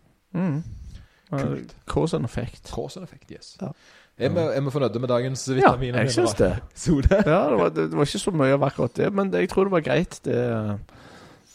Kult. 1.27 1.75
Cause 1.85 2.15
and 2.15 2.25
effect. 2.25 2.71
Cause 2.71 2.99
and 2.99 3.03
effect, 3.03 3.31
yes. 3.31 3.57
Ja. 3.59 3.73
Er, 4.17 4.29
vi, 4.33 4.39
er 4.39 4.61
vi 4.65 4.71
fornøyde 4.73 4.99
med 4.99 5.11
dagens 5.11 5.43
vitaminer? 5.49 5.99
Ja, 5.99 6.05
jeg 6.07 6.15
syns 6.15 6.33
det. 6.39 6.53
Ja, 7.29 7.41
det 7.51 7.57
var, 7.59 7.69
det 7.69 7.91
var 7.93 8.07
ikke 8.09 8.19
så 8.19 8.31
mye 8.33 8.55
av 8.57 8.63
akkurat 8.65 8.95
det, 8.97 9.11
men 9.13 9.33
jeg 9.33 9.49
tror 9.49 9.69
det 9.69 9.75
var 9.77 9.85
greit. 9.85 10.19
Det, 10.25 10.37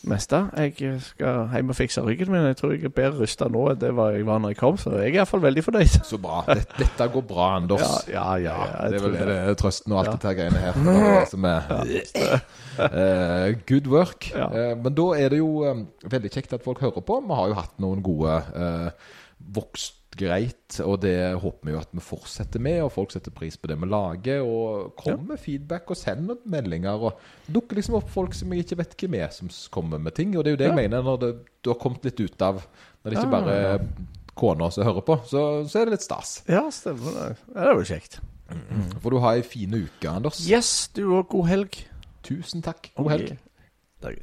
meste. 0.09 0.39
Jeg 0.57 1.01
skal 1.03 1.49
hjem 1.53 1.71
og 1.71 1.77
fikse 1.79 2.03
ryggen 2.03 2.33
min. 2.33 2.47
Jeg 2.51 2.57
tror 2.59 2.73
jeg 2.75 2.85
er 2.89 2.95
bedre 2.95 3.23
rusta 3.23 3.49
nå 3.53 3.63
enn 3.73 3.81
det 3.81 3.93
var 3.97 4.17
jeg 4.17 4.27
var 4.27 4.41
når 4.43 4.55
jeg 4.55 4.59
kom, 4.61 4.79
så 4.81 4.95
jeg 4.97 5.13
er 5.13 5.21
iallfall 5.21 5.45
veldig 5.45 5.65
fornøyd. 5.67 5.97
Så 6.09 6.19
bra. 6.23 6.43
Dette, 6.49 6.79
dette 6.81 7.09
går 7.15 7.25
bra, 7.29 7.49
Anders. 7.61 7.87
Ja, 8.11 8.27
ja, 8.35 8.43
ja. 8.43 8.57
ja, 8.73 8.91
det 8.91 8.99
er 8.99 9.07
vel 9.07 9.17
det. 9.17 9.29
det 9.31 9.57
trøsten 9.63 9.95
og 9.95 10.03
alt 10.03 10.13
dette 10.17 10.35
greiene 10.39 10.63
her. 10.63 10.83
Er 10.83 11.27
som 11.31 11.49
er 11.49 11.73
Eh, 12.73 13.59
good 13.69 13.87
work. 13.93 14.31
Eh, 14.33 14.73
men 14.81 14.95
da 14.97 15.05
er 15.21 15.35
det 15.35 15.43
jo 15.43 15.67
um, 15.69 15.83
veldig 16.09 16.31
kjekt 16.33 16.55
at 16.57 16.65
folk 16.65 16.81
hører 16.81 17.05
på. 17.05 17.19
Vi 17.21 17.37
har 17.37 17.51
jo 17.51 17.59
hatt 17.59 17.75
noen 17.85 18.01
gode 18.05 18.39
uh, 18.57 19.19
vokst 19.53 20.02
greit, 20.19 20.77
og 20.85 21.01
det 21.03 21.15
håper 21.43 21.69
vi 21.69 21.73
jo 21.75 21.81
at 21.81 21.91
vi 21.95 22.03
fortsetter 22.05 22.63
med. 22.63 22.79
Og 22.85 22.93
folk 22.95 23.13
setter 23.15 23.35
pris 23.35 23.57
på 23.59 23.71
det 23.71 23.77
vi 23.81 23.89
lager. 23.91 24.43
Og 24.47 24.93
kom 25.01 25.27
med 25.29 25.41
feedback 25.41 25.91
og 25.93 25.99
send 25.99 26.33
meldinger. 26.53 27.01
Og 27.09 27.19
det 27.47 27.55
dukker 27.57 27.79
liksom 27.81 27.99
opp 28.01 28.11
folk 28.13 28.35
som 28.37 28.53
jeg 28.53 28.67
ikke 28.67 28.81
vet 28.83 28.97
hvem 29.01 29.19
er, 29.21 29.31
som 29.35 29.51
kommer 29.75 30.03
med 30.03 30.17
ting. 30.19 30.35
Og 30.37 30.45
det 30.45 30.53
er 30.53 30.57
jo 30.57 30.63
det 30.65 30.69
jeg 30.71 30.81
mener 30.81 31.07
når 31.07 31.23
det, 31.25 31.33
du 31.63 31.73
har 31.73 31.81
kommet 31.83 32.05
litt 32.09 32.21
ut 32.21 32.45
av 32.49 32.61
Når 33.03 33.11
det 33.11 33.19
ikke 33.19 33.29
Ah, 33.29 33.33
bare 33.39 33.55
er 33.75 33.87
kona 34.39 34.69
som 34.73 34.85
hører 34.87 35.05
på, 35.05 35.17
så, 35.29 35.41
så 35.69 35.81
er 35.81 35.89
det 35.89 35.97
litt 35.99 36.05
stas. 36.07 36.37
Ja, 36.49 36.63
stemmer 36.73 37.17
det. 37.19 37.25
Ja, 37.55 37.65
det 37.67 37.75
var 37.81 37.89
kjekt. 37.89 38.21
For 39.03 39.11
du 39.13 39.19
har 39.25 39.39
ei 39.41 39.43
fin 39.47 39.73
uke, 39.75 40.07
Anders. 40.11 40.43
Yes, 40.49 40.89
du 40.95 41.03
òg. 41.09 41.27
God 41.33 41.49
helg. 41.51 41.81
Tusen 42.23 42.63
takk. 42.65 42.93
God 42.97 43.11
helg. 43.13 43.35
Takk. 44.05 44.23